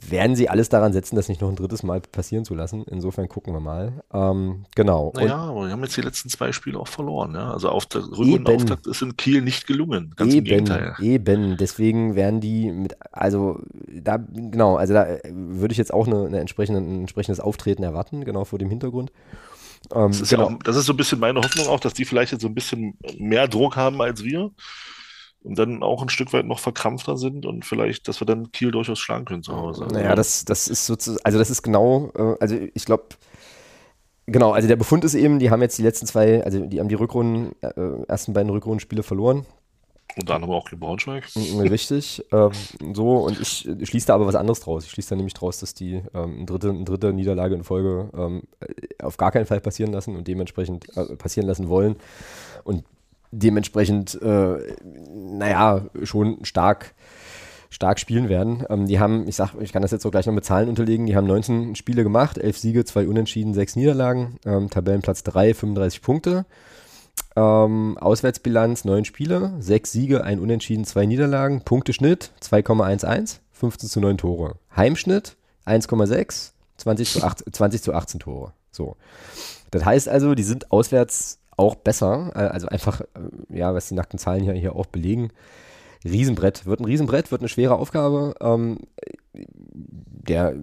werden 0.00 0.36
sie 0.36 0.48
alles 0.48 0.68
daran 0.68 0.92
setzen, 0.92 1.16
das 1.16 1.28
nicht 1.28 1.40
noch 1.40 1.48
ein 1.48 1.56
drittes 1.56 1.82
Mal 1.82 2.00
passieren 2.00 2.44
zu 2.44 2.54
lassen. 2.54 2.84
Insofern 2.84 3.28
gucken 3.28 3.52
wir 3.52 3.60
mal. 3.60 4.04
Ähm, 4.12 4.64
genau. 4.76 5.12
Naja, 5.16 5.36
aber 5.36 5.66
wir 5.66 5.72
haben 5.72 5.82
jetzt 5.82 5.96
die 5.96 6.02
letzten 6.02 6.28
zwei 6.28 6.52
Spiele 6.52 6.78
auch 6.78 6.86
verloren. 6.86 7.34
Ja? 7.34 7.52
Also 7.52 7.68
auf 7.68 7.86
der 7.86 8.02
Rückrundenauftakt 8.02 8.86
ist 8.86 9.02
in 9.02 9.16
Kiel 9.16 9.42
nicht 9.42 9.66
gelungen. 9.66 10.14
Ganz 10.14 10.32
eben, 10.32 10.46
im 10.46 10.50
Gegenteil. 10.50 10.94
Eben, 11.00 11.56
deswegen 11.56 12.14
werden 12.14 12.40
die 12.40 12.70
mit, 12.70 12.96
also 13.10 13.60
da, 13.88 14.18
genau, 14.18 14.76
also 14.76 14.94
da 14.94 15.18
würde 15.24 15.72
ich 15.72 15.78
jetzt 15.78 15.92
auch 15.92 16.06
eine, 16.06 16.26
eine 16.26 16.38
entsprechende, 16.40 16.80
ein 16.80 17.00
entsprechendes 17.00 17.40
Auftreten 17.40 17.82
erwarten, 17.82 18.24
genau 18.24 18.44
vor 18.44 18.60
dem 18.60 18.68
Hintergrund. 18.68 19.10
Ähm, 19.92 20.08
das, 20.08 20.20
ist 20.20 20.30
genau. 20.30 20.48
ja 20.48 20.54
auch, 20.54 20.62
das 20.62 20.76
ist 20.76 20.86
so 20.86 20.92
ein 20.92 20.96
bisschen 20.96 21.18
meine 21.18 21.40
Hoffnung 21.40 21.66
auch, 21.66 21.80
dass 21.80 21.94
die 21.94 22.04
vielleicht 22.04 22.30
jetzt 22.30 22.42
so 22.42 22.48
ein 22.48 22.54
bisschen 22.54 22.96
mehr 23.18 23.48
Druck 23.48 23.74
haben 23.74 24.00
als 24.00 24.22
wir 24.22 24.52
und 25.42 25.58
dann 25.58 25.82
auch 25.82 26.02
ein 26.02 26.08
Stück 26.08 26.32
weit 26.32 26.46
noch 26.46 26.58
verkrampfter 26.58 27.16
sind 27.16 27.46
und 27.46 27.64
vielleicht, 27.64 28.08
dass 28.08 28.20
wir 28.20 28.26
dann 28.26 28.50
Kiel 28.52 28.70
durchaus 28.70 28.98
schlagen 28.98 29.24
können 29.24 29.42
zu 29.42 29.56
Hause. 29.56 29.86
Naja, 29.90 30.14
das, 30.14 30.44
das 30.44 30.68
ist 30.68 30.86
sozusagen, 30.86 31.24
also 31.24 31.38
das 31.38 31.50
ist 31.50 31.62
genau, 31.62 32.10
äh, 32.16 32.36
also 32.40 32.56
ich 32.74 32.84
glaube, 32.84 33.04
genau, 34.26 34.52
also 34.52 34.68
der 34.68 34.76
Befund 34.76 35.04
ist 35.04 35.14
eben, 35.14 35.38
die 35.38 35.50
haben 35.50 35.62
jetzt 35.62 35.78
die 35.78 35.82
letzten 35.82 36.06
zwei, 36.06 36.44
also 36.44 36.66
die 36.66 36.80
haben 36.80 36.88
die 36.88 36.96
Rückrunden, 36.96 37.54
äh, 37.62 38.04
ersten 38.08 38.32
beiden 38.32 38.50
Rückrundenspiele 38.50 39.02
verloren. 39.02 39.46
Und 40.16 40.30
dann 40.30 40.42
aber 40.42 40.56
auch 40.56 40.68
gegen 40.68 40.80
Braunschweig. 40.80 41.28
Richtig. 41.36 42.24
Ähm, 42.32 42.50
so, 42.94 43.18
und 43.18 43.40
ich 43.40 43.68
schließe 43.82 44.06
da 44.06 44.14
aber 44.14 44.26
was 44.26 44.34
anderes 44.34 44.60
draus. 44.60 44.84
Ich 44.84 44.90
schließe 44.90 45.10
da 45.10 45.16
nämlich 45.16 45.34
draus, 45.34 45.60
dass 45.60 45.74
die 45.74 46.02
ähm, 46.14 46.36
eine, 46.38 46.44
dritte, 46.46 46.84
dritte 46.84 47.12
Niederlage 47.12 47.54
in 47.54 47.62
Folge 47.62 48.10
ähm, 48.16 48.42
auf 49.00 49.16
gar 49.16 49.30
keinen 49.30 49.46
Fall 49.46 49.60
passieren 49.60 49.92
lassen 49.92 50.16
und 50.16 50.26
dementsprechend 50.26 50.88
äh, 50.96 51.14
passieren 51.14 51.46
lassen 51.46 51.68
wollen. 51.68 51.96
Und 52.64 52.84
dementsprechend, 53.30 54.20
äh, 54.22 54.58
naja, 54.84 55.86
schon 56.02 56.44
stark, 56.44 56.94
stark 57.70 57.98
spielen 57.98 58.28
werden. 58.28 58.64
Ähm, 58.68 58.86
die 58.86 58.98
haben, 58.98 59.28
ich 59.28 59.36
sag, 59.36 59.54
ich 59.60 59.72
kann 59.72 59.82
das 59.82 59.90
jetzt 59.90 60.02
so 60.02 60.10
gleich 60.10 60.26
noch 60.26 60.34
mit 60.34 60.44
Zahlen 60.44 60.68
unterlegen, 60.68 61.06
die 61.06 61.16
haben 61.16 61.26
19 61.26 61.74
Spiele 61.74 62.02
gemacht, 62.02 62.38
11 62.38 62.58
Siege, 62.58 62.84
2 62.84 63.06
Unentschieden, 63.06 63.54
6 63.54 63.76
Niederlagen, 63.76 64.36
ähm, 64.44 64.70
Tabellenplatz 64.70 65.22
3, 65.24 65.54
35 65.54 66.02
Punkte. 66.02 66.46
Ähm, 67.36 67.98
Auswärtsbilanz 67.98 68.84
9 68.84 69.04
Spiele, 69.04 69.52
6 69.60 69.92
Siege, 69.92 70.24
1 70.24 70.40
Unentschieden, 70.40 70.84
2 70.84 71.06
Niederlagen, 71.06 71.62
Punkteschnitt 71.62 72.32
2,11, 72.42 73.38
15 73.52 73.88
zu 73.88 74.00
9 74.00 74.18
Tore. 74.18 74.56
Heimschnitt 74.74 75.36
1,6, 75.66 76.52
20 76.78 77.12
zu, 77.12 77.20
20 77.52 77.82
zu 77.82 77.92
18 77.92 78.20
Tore. 78.20 78.52
So. 78.70 78.96
Das 79.70 79.84
heißt 79.84 80.08
also, 80.08 80.34
die 80.34 80.42
sind 80.42 80.72
auswärts 80.72 81.38
auch 81.58 81.74
besser. 81.74 82.32
Äh, 82.34 82.38
also 82.38 82.68
einfach, 82.68 83.00
äh, 83.00 83.58
ja, 83.58 83.74
was 83.74 83.88
die 83.88 83.94
nackten 83.94 84.18
Zahlen 84.18 84.42
hier, 84.42 84.54
hier 84.54 84.76
auch 84.76 84.86
belegen. 84.86 85.30
Riesenbrett, 86.04 86.64
wird 86.64 86.80
ein 86.80 86.84
Riesenbrett, 86.84 87.30
wird 87.30 87.40
eine 87.40 87.48
schwere 87.48 87.76
Aufgabe. 87.76 88.34
Ähm, 88.40 88.78
der 90.28 90.54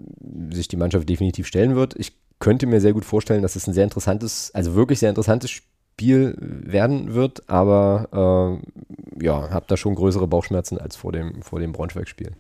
sich 0.52 0.68
die 0.68 0.78
Mannschaft 0.78 1.10
definitiv 1.10 1.48
stellen 1.48 1.76
wird. 1.76 1.96
Ich 1.98 2.14
könnte 2.40 2.68
mir 2.68 2.82
sehr 2.82 2.94
gut 2.94 3.06
vorstellen, 3.06 3.42
dass 3.42 3.56
es 3.56 3.68
ein 3.68 3.74
sehr 3.74 3.84
interessantes, 3.84 4.52
also 4.54 4.76
wirklich 4.76 5.00
sehr 5.00 5.10
interessantes 5.10 5.52
Spiel 5.52 6.36
werden 6.40 7.14
wird, 7.14 7.50
aber 7.50 8.60
äh, 9.20 9.26
ja, 9.26 9.50
habe 9.50 9.66
da 9.68 9.78
schon 9.78 9.96
größere 9.96 10.28
Bauchschmerzen 10.28 10.78
als 10.78 10.96
vor 10.96 11.12
dem, 11.12 11.42
vor 11.42 11.60
dem 11.60 11.72
Braunschweig-Spiel. 11.72 12.32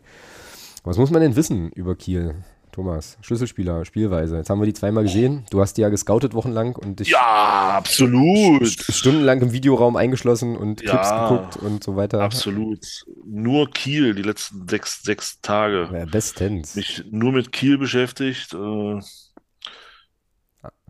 Was 0.84 0.98
muss 0.98 1.10
man 1.10 1.22
denn 1.22 1.36
wissen 1.36 1.72
über 1.72 1.96
Kiel? 1.96 2.36
Thomas, 2.76 3.18
Schlüsselspieler, 3.22 3.86
Spielweise. 3.86 4.36
Jetzt 4.36 4.50
haben 4.50 4.60
wir 4.60 4.66
die 4.66 4.74
zweimal 4.74 5.04
gesehen. 5.04 5.46
Du 5.50 5.62
hast 5.62 5.78
die 5.78 5.82
ja 5.82 5.88
gescoutet 5.88 6.34
wochenlang 6.34 6.76
und 6.76 7.00
dich 7.00 7.08
ja, 7.08 7.78
absolut. 7.78 8.68
stundenlang 8.68 9.42
im 9.42 9.54
Videoraum 9.54 9.96
eingeschlossen 9.96 10.58
und 10.58 10.82
Ja, 10.82 10.90
Clips 10.92 11.10
geguckt 11.10 11.56
und 11.56 11.86
so 11.86 11.96
weiter. 11.96 12.20
Absolut. 12.20 13.06
Nur 13.26 13.72
Kiel 13.72 14.14
die 14.14 14.24
letzten 14.24 14.68
sechs, 14.68 15.02
sechs 15.04 15.40
Tage. 15.40 15.90
Ja, 15.94 16.04
bestens. 16.04 16.76
Mich 16.76 17.06
nur 17.10 17.32
mit 17.32 17.54
Kiel 17.54 17.78
beschäftigt. 17.78 18.54
Äh, 18.54 19.00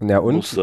Ja, 0.02 0.20
und, 0.20 0.58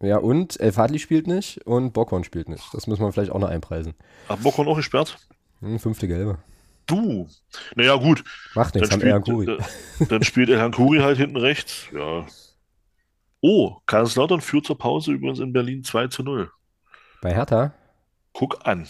ja, 0.00 0.18
und 0.18 0.60
El 0.60 0.70
Fadli 0.70 1.00
spielt 1.00 1.26
nicht 1.26 1.66
und 1.66 1.92
Bockhorn 1.92 2.22
spielt 2.22 2.48
nicht. 2.48 2.72
Das 2.72 2.86
muss 2.86 3.00
man 3.00 3.10
vielleicht 3.12 3.32
auch 3.32 3.40
noch 3.40 3.48
einpreisen. 3.48 3.94
Hat 4.28 4.44
Bockhorn 4.44 4.68
auch 4.68 4.76
gesperrt? 4.76 5.18
Hm, 5.60 5.80
fünfte 5.80 6.06
Gelbe. 6.06 6.38
Du. 6.88 7.28
Naja, 7.76 7.94
gut. 7.96 8.24
Macht 8.54 8.74
nichts, 8.74 8.88
Dann 8.90 9.00
spielt, 9.00 9.24
Kuri. 9.24 9.58
dann 10.08 10.22
spielt 10.24 10.48
Elhan 10.48 10.72
Kuri 10.72 10.98
halt 10.98 11.18
hinten 11.18 11.36
rechts. 11.36 11.86
Ja. 11.92 12.26
Oh, 13.40 13.76
Kaiserslautern 13.86 14.40
führt 14.40 14.66
zur 14.66 14.78
Pause 14.78 15.12
übrigens 15.12 15.38
in 15.38 15.52
Berlin 15.52 15.84
2 15.84 16.08
zu 16.08 16.22
0. 16.24 16.50
Bei 17.22 17.32
Hertha 17.32 17.72
Guck 18.32 18.66
an. 18.66 18.82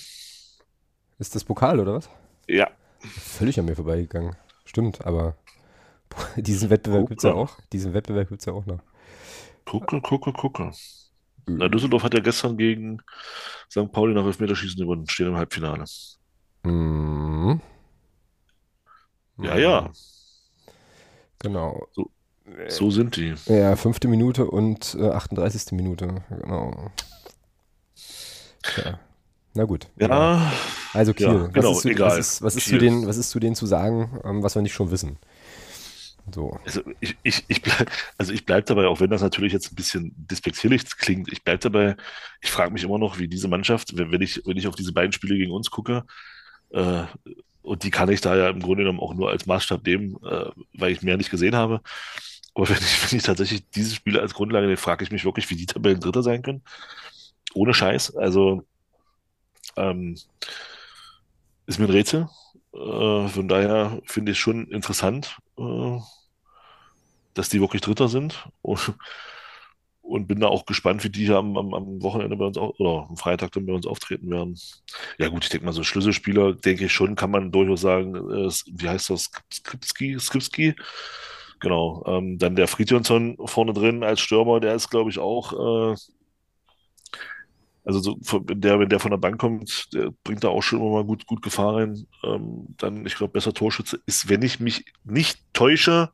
ist 1.19 1.35
das 1.35 1.45
Pokal 1.45 1.81
oder 1.81 1.95
was? 1.95 2.09
Ja. 2.47 2.71
Völlig 3.01 3.59
an 3.59 3.67
mir 3.67 3.77
vorbeigegangen. 3.77 4.37
Stimmt, 4.65 5.05
aber 5.07 5.37
diesen 6.37 6.71
Wettbewerb 6.71 7.09
gibt 7.09 7.21
es 7.21 7.25
ja 7.25 7.35
auch. 7.35 7.59
Diesen 7.73 7.95
Wettbewerb 7.95 8.29
gibt 8.29 8.41
es 8.41 8.47
ja 8.47 8.53
auch 8.53 8.65
noch. 8.67 8.81
Gucke, 9.65 10.01
gucke, 10.01 10.33
gucke. 10.33 10.71
Na, 11.47 11.69
Düsseldorf 11.69 12.03
hat 12.03 12.15
ja 12.15 12.21
gestern 12.21 12.57
gegen 12.57 13.01
St. 13.71 13.91
Pauli 13.93 14.15
nach 14.15 14.25
Elfmeterschießen 14.25 14.79
gewonnen, 14.81 15.09
stehen 15.09 15.29
im 15.29 15.37
Halbfinale. 15.37 15.85
Mhm. 16.65 17.61
Ja, 19.41 19.57
ja, 19.57 19.91
Genau. 21.41 21.87
so 22.69 22.91
sind 22.91 23.17
die. 23.17 23.35
Ja, 23.47 23.77
fünfte 23.77 24.09
Minute 24.09 24.47
und 24.47 24.97
äh, 24.99 25.11
38. 25.11 25.73
Minute. 25.73 26.23
Genau. 26.29 26.91
Ja. 28.77 28.99
Na 29.55 29.65
gut. 29.65 29.89
Ja, 29.99 30.53
Also 30.93 31.15
Kiel, 31.15 31.27
Ja, 31.27 31.43
was, 31.45 31.53
genau, 31.53 31.73
ist 31.73 31.81
zu, 31.83 31.89
egal. 31.89 32.11
was, 32.11 32.19
ist, 32.19 32.43
was, 32.43 32.57
ist 32.57 32.69
zu 32.69 32.79
denen, 32.79 33.07
was 33.07 33.17
ist 33.17 33.31
zu 33.31 33.41
denen 33.41 33.55
zu 33.55 33.67
sagen, 33.67 34.21
ähm, 34.25 34.43
was 34.43 34.55
wir 34.55 34.63
nicht 34.63 34.75
schon 34.75 34.91
wissen? 34.91 35.19
So. 36.35 36.59
also 36.65 36.83
ich, 37.01 37.17
ich, 37.23 37.45
ich 37.49 37.63
bleib, 37.63 37.91
also 38.19 38.33
ich 38.35 38.45
bleib 38.45 38.67
dabei, 38.67 38.87
auch 38.87 39.01
wenn 39.01 39.09
das 39.09 39.23
natürlich 39.23 39.53
jetzt 39.53 39.73
ein 39.73 39.77
bisschen 39.77 40.13
despektierlich 40.17 40.85
klingt, 40.99 41.33
ich 41.33 41.43
bleib 41.43 41.61
dabei, 41.63 41.97
ich 42.43 42.51
frage 42.51 42.71
mich 42.73 42.85
immer 42.85 42.99
noch, 42.99 43.19
wie 43.19 43.29
diese 43.29 43.49
Mannschaft, 43.49 43.97
wenn, 43.97 44.13
wenn 44.13 44.21
ich, 44.21 44.43
wenn 44.45 44.59
ich 44.59 44.67
auf 44.67 44.75
diese 44.75 44.93
beiden 44.93 45.13
Spiele 45.13 45.37
gegen 45.39 45.53
uns 45.53 45.71
gucke, 45.71 46.05
äh, 46.71 47.05
und 47.69 47.85
die 47.85 47.91
kann 47.91 48.11
ich 48.11 48.21
da 48.21 48.35
ja 48.37 48.49
im 48.49 48.61
Grunde 48.61 48.83
genommen 48.83 49.01
auch 49.01 49.15
nur 49.15 49.29
als 49.31 49.47
Maßstab 49.47 49.85
nehmen, 49.85 50.17
äh, 50.25 50.51
weil 50.73 50.93
ich 50.93 51.03
mehr 51.03 51.17
nicht 51.17 51.31
gesehen 51.31 51.55
habe. 51.55 51.81
Aber 52.55 52.69
wenn 52.69 52.79
ich, 52.79 53.03
wenn 53.13 53.19
ich 53.19 53.25
tatsächlich 53.25 53.69
diese 53.71 53.95
Spiele 53.95 54.21
als 54.21 54.35
Grundlage 54.35 54.67
nehme, 54.67 54.77
frage 54.79 55.05
ich 55.05 55.11
mich 55.11 55.25
wirklich, 55.25 55.49
wie 55.51 55.57
die 55.57 55.67
Tabellen 55.67 56.01
Dritter 56.01 56.23
sein 56.23 56.43
können. 56.43 56.63
Ohne 57.55 57.75
Scheiß. 57.75 58.17
Also 58.17 58.63
ähm, 59.77 60.19
ist 61.67 61.79
mir 61.79 61.87
ein 61.87 61.91
Rätsel. 61.91 62.29
Äh, 62.75 63.29
von 63.29 63.49
daher 63.49 64.01
finde 64.07 64.33
ich 64.33 64.39
schon 64.39 64.69
interessant, 64.69 65.37
äh, 65.59 65.99
dass 67.35 67.51
die 67.51 67.61
wirklich 67.61 67.83
Dritter 67.83 68.09
sind. 68.09 68.49
Und, 68.63 68.95
und 70.09 70.27
bin 70.27 70.41
da 70.41 70.49
auch 70.49 70.65
gespannt, 70.65 71.05
wie 71.05 71.11
die 71.11 71.29
am, 71.31 71.57
am, 71.57 71.75
am 71.75 72.03
Wochenende 72.03 72.37
bei 72.37 72.47
uns 72.47 72.57
auch, 72.57 72.79
oder 72.79 73.07
am 73.09 73.17
Freitag 73.17 73.53
dann 73.53 73.67
bei 73.67 73.75
uns 73.75 73.87
auftreten 73.87 74.31
werden. 74.31 74.59
Ja 75.19 75.29
gut, 75.29 75.45
ich 75.45 75.51
denke 75.51 75.67
mal, 75.67 75.73
so 75.73 75.83
Schlüsselspieler, 75.83 76.55
denke 76.55 76.87
ich 76.87 76.93
schon, 76.93 77.15
kann 77.15 77.31
man 77.31 77.53
durchaus 77.53 77.83
sagen, 77.83 78.15
äh, 78.15 78.51
wie 78.73 78.89
heißt 78.89 79.11
das? 79.11 79.31
Skripski? 79.53 80.19
Skripski? 80.19 80.75
Genau. 81.61 82.05
Ähm, 82.07 82.39
dann 82.39 82.57
der 82.57 82.69
Fridjonsson 82.69 83.37
vorne 83.45 83.73
drin 83.73 84.03
als 84.03 84.21
Stürmer, 84.21 84.61
der 84.61 84.75
ist, 84.75 84.89
glaube 84.89 85.11
ich, 85.11 85.19
auch, 85.19 85.53
äh, 85.53 85.97
also 87.85 88.01
so, 88.01 88.19
wenn 88.47 88.61
der, 88.61 88.81
wenn 88.81 88.89
der 88.89 89.01
von 89.01 89.11
der 89.11 89.19
Bank 89.19 89.39
kommt, 89.39 89.93
der 89.95 90.11
bringt 90.23 90.45
da 90.45 90.49
auch 90.49 90.63
schon 90.63 90.81
immer 90.81 90.91
mal 90.91 91.05
gut, 91.05 91.27
gut 91.27 91.43
Gefahr 91.43 91.77
rein. 91.77 92.07
Ähm, 92.23 92.75
dann, 92.77 93.07
ich 93.07 93.15
glaube, 93.15 93.33
besser 93.33 93.55
Torschütze 93.55 94.01
ist, 94.07 94.29
wenn 94.29 94.43
ich 94.43 94.61
mich 94.61 94.85
nicht 95.05 95.41
täusche, 95.55 96.11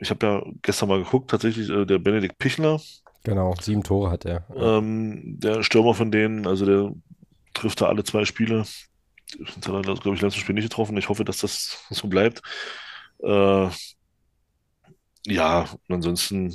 ich 0.00 0.10
habe 0.10 0.26
ja 0.26 0.42
gestern 0.62 0.88
mal 0.88 1.02
geguckt, 1.02 1.30
tatsächlich, 1.30 1.68
äh, 1.70 1.84
der 1.84 1.98
Benedikt 1.98 2.38
Pichler, 2.38 2.80
Genau, 3.24 3.54
sieben 3.58 3.82
Tore 3.82 4.10
hat 4.10 4.26
er. 4.26 4.44
ähm, 4.54 5.38
der 5.40 5.62
Stürmer 5.62 5.94
von 5.94 6.10
denen, 6.10 6.46
also 6.46 6.66
der 6.66 6.92
trifft 7.54 7.80
da 7.80 7.86
alle 7.86 8.04
zwei 8.04 8.24
Spiele. 8.26 8.66
Hat 9.46 9.66
er, 9.66 9.80
glaube 9.82 10.14
ich, 10.14 10.20
letztes 10.20 10.42
Spiel 10.42 10.54
nicht 10.54 10.64
getroffen. 10.68 10.96
Ich 10.98 11.08
hoffe, 11.08 11.24
dass 11.24 11.38
das 11.38 11.78
so 11.90 12.06
bleibt. 12.08 12.42
Äh, 13.22 13.68
ja, 15.26 15.60
und 15.88 15.94
ansonsten 15.94 16.54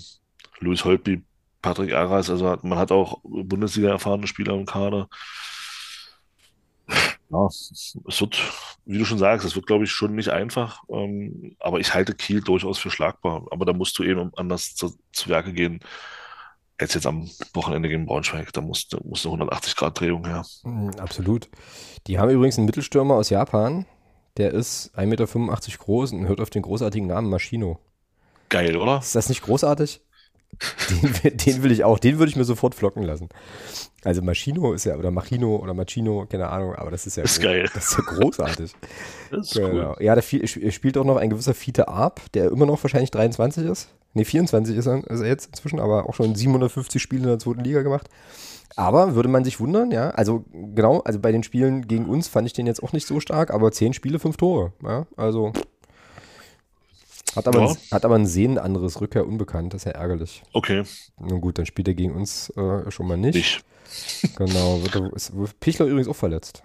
Luis 0.60 0.86
Holtby, 0.86 1.24
Patrick 1.62 1.94
Aras, 1.94 2.30
also 2.30 2.48
hat, 2.48 2.64
man 2.64 2.78
hat 2.78 2.92
auch 2.92 3.20
Bundesliga 3.24 3.90
erfahrene 3.90 4.28
Spieler 4.28 4.54
im 4.54 4.66
Kader. 4.66 5.10
Ja, 7.32 7.46
es 7.46 7.96
wird, 8.06 8.42
wie 8.86 8.98
du 8.98 9.06
schon 9.06 9.20
sagst, 9.20 9.46
es 9.46 9.56
wird, 9.56 9.68
glaube 9.68 9.84
ich, 9.84 9.92
schon 9.92 10.16
nicht 10.16 10.30
einfach. 10.30 10.84
Ähm, 10.90 11.56
aber 11.60 11.80
ich 11.80 11.94
halte 11.94 12.16
Kiel 12.16 12.42
durchaus 12.42 12.80
für 12.80 12.90
schlagbar. 12.90 13.46
Aber 13.52 13.66
da 13.66 13.74
musst 13.74 13.98
du 14.00 14.04
eben 14.04 14.32
anders 14.36 14.76
zu, 14.76 14.98
zu 15.12 15.30
Werke 15.30 15.54
gehen 15.54 15.80
als 16.80 16.94
jetzt 16.94 17.06
am 17.06 17.30
Wochenende 17.54 17.90
gegen 17.90 18.06
Braunschweig. 18.06 18.52
Da 18.54 18.62
muss, 18.62 18.88
da 18.88 18.98
muss 19.04 19.26
eine 19.26 19.44
180-Grad-Drehung 19.44 20.26
her. 20.26 20.46
Mhm, 20.64 20.92
absolut. 20.98 21.50
Die 22.08 22.18
haben 22.18 22.30
übrigens 22.30 22.58
einen 22.58 22.66
Mittelstürmer 22.66 23.16
aus 23.16 23.30
Japan, 23.30 23.86
der 24.38 24.54
ist 24.54 24.98
1,85 24.98 25.06
Meter 25.06 25.28
groß 25.78 26.14
und 26.14 26.28
hört 26.28 26.40
auf 26.40 26.50
den 26.50 26.62
großartigen 26.62 27.08
Namen 27.08 27.30
Maschino. 27.30 27.80
Geil, 28.48 28.78
oder? 28.78 29.00
Ist 29.00 29.16
das 29.16 29.30
nicht 29.30 29.42
großartig? 29.42 30.02
Den, 30.90 31.24
will- 31.24 31.32
den 31.32 31.64
will 31.64 31.72
ich 31.72 31.84
auch, 31.84 32.00
den 32.00 32.20
würde 32.20 32.30
ich 32.30 32.36
mir 32.36 32.44
sofort 32.44 32.76
flocken 32.76 33.04
lassen. 33.04 33.30
Also 34.04 34.22
Maschino 34.22 34.74
ist 34.74 34.86
ja, 34.86 34.96
oder 34.96 35.12
Machino 35.12 35.56
oder 35.58 35.74
Machino, 35.74 36.26
keine 36.30 36.50
Ahnung, 36.50 36.76
aber 36.76 36.92
das 36.92 37.06
ist 37.06 37.18
ja, 37.18 37.24
Ist 37.24 37.40
gro- 37.40 37.48
geil. 37.48 37.70
Das 37.74 37.90
ist 37.90 37.98
ja 37.98 38.04
großartig. 38.04 38.74
Das 39.32 39.48
ist 39.48 39.54
Genau. 39.54 39.92
cool. 39.92 39.96
Ja, 40.04 40.16
da 40.16 40.22
spielt 40.22 40.98
auch 40.98 41.04
noch 41.06 41.18
ein 41.18 41.30
gewisser 41.30 41.54
Fiete 41.54 41.88
Arp, 41.88 42.20
der 42.34 42.50
immer 42.52 42.66
noch 42.66 42.82
wahrscheinlich 42.84 43.12
23 43.12 43.66
ist. 43.66 43.90
Ne, 44.16 44.26
24 44.26 44.76
ist 44.76 44.88
er, 44.88 45.06
ist 45.08 45.20
er 45.22 45.28
jetzt 45.28 45.46
inzwischen, 45.48 45.80
aber 45.80 46.10
auch 46.10 46.16
schon 46.16 46.34
750 46.34 47.00
Spiele 47.02 47.24
in 47.24 47.30
der 47.30 47.40
zweiten 47.40 47.64
Liga 47.64 47.84
gemacht. 47.84 48.10
Aber 48.76 49.14
würde 49.16 49.30
man 49.30 49.44
sich 49.44 49.60
wundern, 49.60 49.92
ja, 49.92 50.10
also 50.12 50.46
genau, 50.52 51.00
also 51.02 51.20
bei 51.20 51.32
den 51.32 51.44
Spielen 51.44 51.88
gegen 51.88 52.06
uns 52.06 52.28
fand 52.28 52.48
ich 52.48 52.54
den 52.54 52.66
jetzt 52.66 52.82
auch 52.82 52.94
nicht 52.94 53.06
so 53.06 53.20
stark, 53.20 53.52
aber 53.52 53.72
10 53.72 53.94
Spiele, 53.94 54.20
5 54.20 54.38
Tore, 54.38 54.74
ja, 54.84 55.06
also 55.18 55.52
hat 57.36 57.48
aber, 57.48 57.62
Ja. 57.62 57.68
ein, 57.70 57.78
hat 57.92 58.06
aber 58.06 58.16
ein 58.16 58.26
Sehen 58.28 58.58
anderes, 58.58 59.00
Rückkehr 59.02 59.28
unbekannt, 59.28 59.74
das 59.74 59.82
ist 59.82 59.86
ja 59.86 59.92
ärgerlich. 59.94 60.44
Okay, 60.54 60.84
Nun 61.20 61.42
gut, 61.42 61.58
dann 61.58 61.66
spielt 61.66 61.88
er 61.88 61.94
gegen 61.94 62.14
uns 62.14 62.50
äh, 62.58 62.90
schon 62.92 63.08
mal 63.08 63.18
nicht. 63.18 63.36
ich. 63.36 63.60
Genau, 64.36 64.84
wird 64.84 64.96
er, 64.96 65.14
ist, 65.14 65.32
Pichler 65.60 65.88
übrigens 65.88 66.08
auch 66.08 66.16
verletzt. 66.16 66.64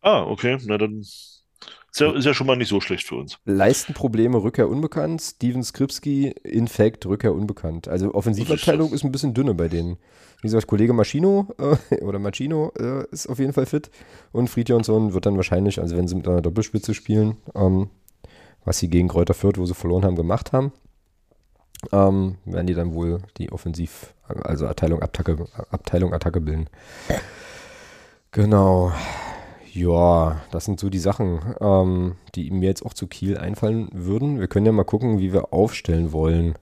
Ah, 0.00 0.22
okay, 0.22 0.56
na 0.64 0.78
dann 0.78 1.00
ist 1.00 2.00
ja, 2.00 2.12
ist 2.12 2.24
ja 2.24 2.34
schon 2.34 2.46
mal 2.46 2.56
nicht 2.56 2.68
so 2.68 2.80
schlecht 2.80 3.06
für 3.06 3.16
uns. 3.16 3.38
Leistenprobleme, 3.44 4.42
Rückkehr 4.42 4.68
unbekannt. 4.68 5.22
Steven 5.22 5.62
Skripski, 5.62 6.28
Infekt, 6.44 7.06
Rückkehr 7.06 7.34
unbekannt. 7.34 7.88
Also 7.88 8.12
Offensivabteilung 8.14 8.92
ist 8.92 9.04
ein 9.04 9.12
bisschen 9.12 9.34
dünne 9.34 9.54
bei 9.54 9.68
denen. 9.68 9.96
Wie 10.40 10.48
gesagt, 10.48 10.66
Kollege 10.66 10.92
Maschino 10.92 11.48
äh, 11.58 11.96
oder 12.04 12.18
Machino 12.18 12.70
äh, 12.78 13.04
ist 13.10 13.26
auf 13.28 13.38
jeden 13.38 13.52
Fall 13.54 13.66
fit. 13.66 13.90
Und 14.32 14.48
Friedjonsson 14.48 15.14
wird 15.14 15.24
dann 15.26 15.36
wahrscheinlich, 15.36 15.80
also 15.80 15.96
wenn 15.96 16.06
sie 16.08 16.16
mit 16.16 16.28
einer 16.28 16.42
Doppelspitze 16.42 16.92
spielen, 16.94 17.38
ähm, 17.54 17.88
was 18.66 18.78
sie 18.78 18.90
gegen 18.90 19.08
Kräuter 19.08 19.32
Fürth, 19.32 19.56
wo 19.56 19.64
sie 19.64 19.74
verloren 19.74 20.04
haben, 20.04 20.16
gemacht 20.16 20.52
haben, 20.52 20.72
ähm, 21.92 22.36
werden 22.44 22.66
die 22.66 22.74
dann 22.74 22.92
wohl 22.92 23.20
die 23.38 23.50
Offensiv, 23.52 24.12
also 24.26 24.66
Abteilung 24.66 25.02
Attacke, 25.02 25.46
Abteilung 25.70 26.12
Attacke 26.12 26.42
bilden. 26.42 26.68
Genau. 28.32 28.92
Ja, 29.72 30.40
das 30.50 30.64
sind 30.64 30.80
so 30.80 30.90
die 30.90 30.98
Sachen, 30.98 31.38
ähm, 31.60 32.16
die 32.34 32.50
mir 32.50 32.66
jetzt 32.66 32.84
auch 32.84 32.94
zu 32.94 33.06
Kiel 33.06 33.38
einfallen 33.38 33.88
würden. 33.92 34.40
Wir 34.40 34.48
können 34.48 34.66
ja 34.66 34.72
mal 34.72 34.84
gucken, 34.84 35.18
wie 35.18 35.32
wir 35.32 35.52
aufstellen 35.52 36.12
wollen. 36.12 36.54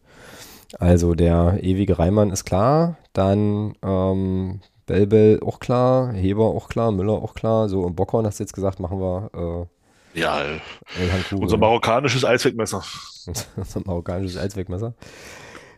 Also 0.79 1.15
der 1.15 1.63
ewige 1.63 1.99
Reimann 1.99 2.31
ist 2.31 2.45
klar, 2.45 2.97
dann 3.13 3.75
ähm, 3.83 4.61
Belbel 4.87 5.41
auch 5.45 5.61
klar, 5.61 6.13
Heber 6.13 6.47
auch 6.47 6.69
klar, 6.69 6.91
Müller 6.91 7.15
auch 7.15 7.35
klar. 7.35 7.69
So, 7.69 7.83
und 7.83 7.97
Bockhorn 7.97 8.27
hast 8.27 8.41
du 8.41 8.43
jetzt 8.43 8.55
gesagt, 8.55 8.81
machen 8.81 9.01
wir 9.01 9.31
äh, 9.33 9.67
Kugel. 10.15 11.43
unser 11.43 11.57
marokkanisches 11.57 12.25
Eiswegmesser. 12.25 12.85
unser 13.57 13.81
marokkanisches 13.85 14.37
Eiswegmesser. 14.39 14.95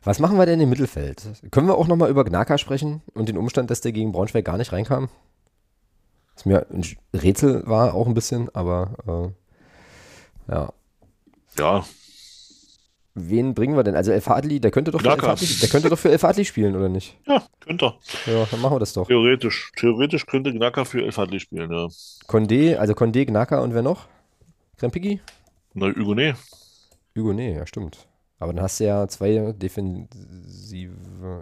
Was 0.04 0.20
machen 0.20 0.38
wir 0.38 0.46
denn 0.46 0.60
im 0.60 0.68
Mittelfeld? 0.68 1.22
Können 1.50 1.66
wir 1.66 1.76
auch 1.76 1.88
nochmal 1.88 2.10
über 2.10 2.24
Gnaka 2.24 2.58
sprechen 2.58 3.02
und 3.14 3.28
den 3.28 3.36
Umstand, 3.36 3.70
dass 3.70 3.80
der 3.80 3.92
gegen 3.92 4.12
Braunschweig 4.12 4.44
gar 4.44 4.56
nicht 4.56 4.72
reinkam? 4.72 5.08
Was 6.34 6.44
mir 6.44 6.66
ein 6.70 6.84
Rätsel 7.12 7.66
war 7.66 7.94
auch 7.94 8.06
ein 8.06 8.14
bisschen, 8.14 8.54
aber 8.54 9.34
äh, 10.48 10.52
ja. 10.52 10.72
Ja, 11.58 11.84
Wen 13.18 13.54
bringen 13.54 13.76
wir 13.76 13.82
denn? 13.82 13.96
Also 13.96 14.12
Elf 14.12 14.28
Adli, 14.28 14.60
der 14.60 14.70
könnte 14.70 14.90
doch 14.90 15.00
für 15.00 15.08
Elf 15.08 15.16
Gnaka. 15.16 15.32
Adli, 15.32 15.46
der 15.46 15.68
könnte 15.70 15.88
doch 15.88 15.98
für 15.98 16.10
Elf 16.10 16.22
Adli 16.22 16.44
spielen, 16.44 16.76
oder 16.76 16.90
nicht? 16.90 17.16
Ja, 17.26 17.42
könnte 17.60 17.86
er. 17.86 17.98
Ja, 18.30 18.46
dann 18.50 18.60
machen 18.60 18.74
wir 18.74 18.78
das 18.78 18.92
doch. 18.92 19.06
Theoretisch. 19.06 19.72
Theoretisch 19.74 20.26
könnte 20.26 20.52
Gnaka 20.52 20.84
für 20.84 21.02
El 21.02 21.12
Fadli 21.12 21.40
spielen, 21.40 21.72
ja. 21.72 21.88
Condé, 22.28 22.76
also 22.76 22.92
Condé, 22.92 23.24
Gnaka 23.24 23.60
und 23.60 23.72
wer 23.72 23.80
noch? 23.80 24.06
Krempigi? 24.76 25.20
Na, 25.74 25.86
Hugonet. 25.86 26.36
Hugo, 27.16 27.32
nee, 27.32 27.54
ja, 27.54 27.66
stimmt. 27.66 28.06
Aber 28.38 28.52
dann 28.52 28.62
hast 28.62 28.80
du 28.80 28.84
ja 28.84 29.08
zwei 29.08 29.52
defensive 29.52 30.94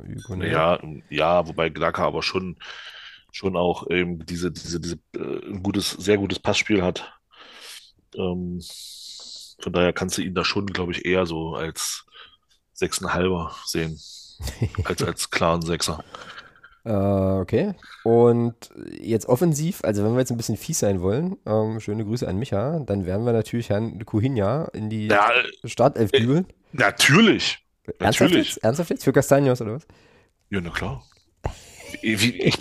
Hugo, 0.07 0.37
nee. 0.37 0.51
Ja, 0.51 0.79
ja, 1.11 1.47
wobei 1.47 1.69
Gnaka 1.69 2.07
aber 2.07 2.23
schon, 2.23 2.57
schon 3.33 3.57
auch 3.57 3.91
eben 3.91 4.25
diese, 4.25 4.53
diese, 4.53 4.79
diese, 4.81 4.99
äh, 5.17 5.51
ein 5.51 5.63
gutes, 5.63 5.91
sehr 5.91 6.17
gutes 6.19 6.39
Passspiel 6.39 6.83
hat. 6.83 7.13
Ähm, 8.17 8.61
von 9.61 9.73
daher 9.73 9.93
kannst 9.93 10.19
du 10.19 10.23
ihn 10.23 10.35
da 10.35 10.45
schon, 10.45 10.67
glaube 10.67 10.93
ich, 10.93 11.05
eher 11.05 11.27
so 11.27 11.55
als 11.55 12.07
Sechseinhalber 12.73 13.55
sehen. 13.67 13.99
Als, 14.85 15.01
als 15.01 15.31
klaren 15.31 15.63
Sechser. 15.63 16.03
Äh, 16.85 16.91
okay. 16.91 17.75
Und 18.03 18.55
jetzt 19.01 19.27
offensiv, 19.27 19.83
also 19.85 20.05
wenn 20.05 20.13
wir 20.13 20.21
jetzt 20.21 20.31
ein 20.31 20.37
bisschen 20.37 20.57
fies 20.57 20.79
sein 20.79 21.01
wollen, 21.01 21.37
ähm, 21.47 21.81
schöne 21.81 22.05
Grüße 22.05 22.29
an 22.29 22.39
Micha, 22.39 22.81
dann 22.81 23.07
werden 23.07 23.25
wir 23.25 23.33
natürlich 23.33 23.71
Herrn 23.71 24.05
Kuhinja 24.05 24.67
in 24.75 24.91
die 24.91 25.07
Ja, 25.07 25.31
Startelf 25.65 26.13
äh, 26.13 26.21
dübeln. 26.21 26.47
natürlich. 26.73 27.59
Ernsthaft 27.99 28.31
Natürlich. 28.31 28.49
jetzt? 28.55 28.65
Ernsthaft 28.65 28.91
jetzt? 28.91 29.05
Für 29.05 29.13
Castanios 29.13 29.61
oder 29.61 29.75
was? 29.75 29.87
Ja, 30.51 30.61
na 30.63 30.71
klar. 30.71 31.03
Ich, 32.03 32.35
ich, 32.41 32.59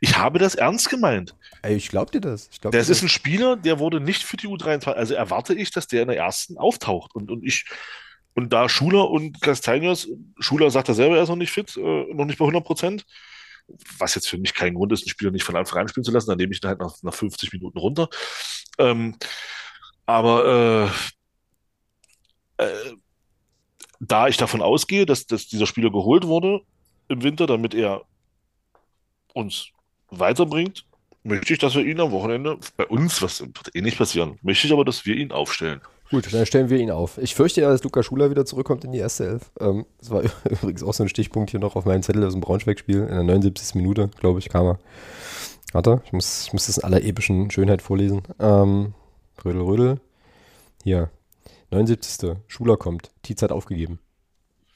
ich 0.00 0.16
habe 0.16 0.38
das 0.38 0.54
ernst 0.54 0.88
gemeint. 0.88 1.34
Ey, 1.62 1.76
ich 1.76 1.88
glaub 1.88 2.10
dir 2.10 2.20
das. 2.20 2.48
Ich 2.50 2.60
glaub 2.60 2.72
Das 2.72 2.88
ist 2.88 3.02
ein 3.02 3.08
Spieler, 3.08 3.56
der 3.56 3.78
wurde 3.78 4.00
nicht 4.00 4.22
für 4.22 4.36
die 4.36 4.46
U23. 4.48 4.88
Also 4.92 5.14
erwarte 5.14 5.54
ich, 5.54 5.70
dass 5.72 5.88
der 5.88 6.02
in 6.02 6.08
der 6.08 6.16
ersten 6.16 6.56
auftaucht. 6.58 7.14
Und, 7.14 7.30
und 7.30 7.44
ich, 7.44 7.66
und 8.34 8.52
da 8.52 8.68
Schuler 8.68 9.10
und 9.10 9.38
Castaños, 9.40 10.08
Schuler 10.38 10.70
sagt 10.70 10.88
er 10.88 10.94
selber, 10.94 11.16
er 11.16 11.24
ist 11.24 11.28
noch 11.28 11.36
nicht 11.36 11.52
fit, 11.52 11.76
äh, 11.76 12.14
noch 12.14 12.24
nicht 12.24 12.38
bei 12.38 12.44
100 12.44 12.64
Prozent. 12.64 13.04
Was 13.98 14.14
jetzt 14.14 14.28
für 14.28 14.38
mich 14.38 14.54
kein 14.54 14.74
Grund 14.74 14.92
ist, 14.92 15.02
einen 15.02 15.10
Spieler 15.10 15.30
nicht 15.30 15.44
von 15.44 15.56
Anfang 15.56 15.78
an 15.80 15.88
spielen 15.88 16.04
zu 16.04 16.12
lassen, 16.12 16.28
dann 16.28 16.38
nehme 16.38 16.52
ich 16.52 16.62
ihn 16.62 16.68
halt 16.68 16.80
nach, 16.80 16.94
nach 17.02 17.14
50 17.14 17.52
Minuten 17.52 17.78
runter. 17.78 18.08
Ähm, 18.78 19.16
aber 20.06 20.92
äh, 22.58 22.64
äh, 22.64 22.96
da 24.00 24.28
ich 24.28 24.36
davon 24.36 24.62
ausgehe, 24.62 25.06
dass, 25.06 25.26
dass 25.26 25.46
dieser 25.46 25.66
Spieler 25.66 25.90
geholt 25.90 26.26
wurde 26.26 26.62
im 27.08 27.22
Winter, 27.22 27.46
damit 27.46 27.74
er 27.74 28.02
uns 29.32 29.68
weiterbringt, 30.10 30.84
möchte 31.22 31.52
ich, 31.52 31.58
dass 31.58 31.74
wir 31.74 31.84
ihn 31.84 32.00
am 32.00 32.10
Wochenende, 32.10 32.58
bei 32.76 32.86
uns, 32.86 33.22
was 33.22 33.44
eh 33.74 33.80
nicht 33.80 33.98
passieren, 33.98 34.38
möchte 34.42 34.66
ich 34.66 34.72
aber, 34.72 34.84
dass 34.84 35.06
wir 35.06 35.16
ihn 35.16 35.32
aufstellen. 35.32 35.80
Gut, 36.12 36.30
dann 36.30 36.44
stellen 36.44 36.68
wir 36.68 36.78
ihn 36.78 36.90
auf. 36.90 37.16
Ich 37.16 37.34
fürchte 37.34 37.62
ja, 37.62 37.70
dass 37.70 37.82
Luca 37.84 38.02
Schuler 38.02 38.28
wieder 38.30 38.44
zurückkommt 38.44 38.84
in 38.84 38.92
die 38.92 38.98
erste 38.98 39.26
Elf. 39.28 39.50
Ähm, 39.58 39.86
das 39.98 40.10
war 40.10 40.22
übrigens 40.44 40.82
auch 40.82 40.92
so 40.92 41.02
ein 41.04 41.08
Stichpunkt 41.08 41.50
hier 41.50 41.58
noch 41.58 41.74
auf 41.74 41.86
meinem 41.86 42.02
Zettel 42.02 42.22
aus 42.22 42.34
dem 42.34 42.42
Braunschweig-Spiel. 42.42 43.00
In 43.00 43.08
der 43.08 43.22
79. 43.22 43.76
Minute, 43.76 44.10
glaube 44.20 44.38
ich, 44.38 44.50
kam 44.50 44.66
er. 44.66 44.78
Warte, 45.72 46.02
ich 46.04 46.12
muss, 46.12 46.44
ich 46.48 46.52
muss 46.52 46.66
das 46.66 46.76
in 46.76 46.84
aller 46.84 47.02
epischen 47.02 47.50
Schönheit 47.50 47.80
vorlesen. 47.80 48.24
Ähm, 48.38 48.92
Rödel, 49.42 49.62
Rödel. 49.62 50.00
Hier, 50.84 51.08
79. 51.70 52.36
Schuler 52.46 52.76
kommt. 52.76 53.10
Tietz 53.22 53.40
hat 53.40 53.50
aufgegeben. 53.50 53.98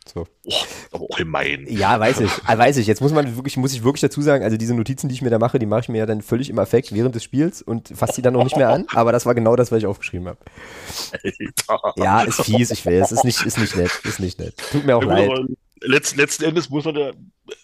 So. 0.08 0.26
Oh, 0.44 0.54
aber 0.92 1.04
auch 1.04 1.16
gemein. 1.16 1.66
Ja, 1.68 1.98
weiß 1.98 2.20
ich. 2.20 2.30
Ah, 2.44 2.56
weiß 2.56 2.76
ich. 2.78 2.86
Jetzt 2.86 3.00
muss 3.00 3.12
man 3.12 3.36
wirklich, 3.36 3.56
muss 3.56 3.72
ich 3.72 3.82
wirklich 3.84 4.00
dazu 4.00 4.22
sagen, 4.22 4.44
also 4.44 4.56
diese 4.56 4.74
Notizen, 4.74 5.08
die 5.08 5.14
ich 5.14 5.22
mir 5.22 5.30
da 5.30 5.38
mache, 5.38 5.58
die 5.58 5.66
mache 5.66 5.80
ich 5.80 5.88
mir 5.88 5.98
ja 5.98 6.06
dann 6.06 6.22
völlig 6.22 6.48
im 6.50 6.58
Affekt 6.58 6.92
während 6.92 7.14
des 7.14 7.24
Spiels 7.24 7.62
und 7.62 7.88
fasse 7.88 8.14
die 8.16 8.22
dann 8.22 8.36
auch 8.36 8.44
nicht 8.44 8.56
mehr 8.56 8.68
an. 8.70 8.86
Aber 8.94 9.12
das 9.12 9.26
war 9.26 9.34
genau 9.34 9.56
das, 9.56 9.72
was 9.72 9.78
ich 9.78 9.86
aufgeschrieben 9.86 10.28
habe. 10.28 10.38
Alter. 11.12 11.92
Ja, 11.96 12.22
ist 12.22 12.42
fies, 12.42 12.70
ich 12.70 12.84
weiß. 12.86 13.12
Ist 13.12 13.24
nicht, 13.24 13.42
ist 13.44 13.58
nicht 13.58 13.76
nett. 13.76 13.90
Ist 14.04 14.20
nicht 14.20 14.38
nett. 14.38 14.54
Tut 14.70 14.84
mir 14.86 14.96
auch 14.96 15.02
Ja, 15.02 15.08
leid. 15.08 15.30
letzt, 15.80 16.16
letzten 16.16 16.44
Endes 16.44 16.70
muss 16.70 16.84
man 16.84 16.94
ja, 16.96 17.10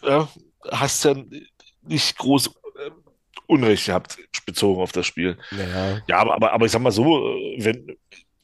ja 0.02 0.28
hast 0.70 1.04
ja 1.04 1.14
nicht 1.82 2.18
groß 2.18 2.46
äh, 2.48 2.90
Unrecht 3.46 3.86
gehabt, 3.86 4.16
bezogen 4.46 4.80
auf 4.80 4.92
das 4.92 5.06
Spiel. 5.06 5.36
Naja. 5.50 6.00
Ja, 6.08 6.18
aber, 6.18 6.34
aber, 6.34 6.52
aber 6.52 6.66
ich 6.66 6.72
sag 6.72 6.82
mal 6.82 6.90
so, 6.92 7.28
äh, 7.36 7.56
wenn, 7.58 7.96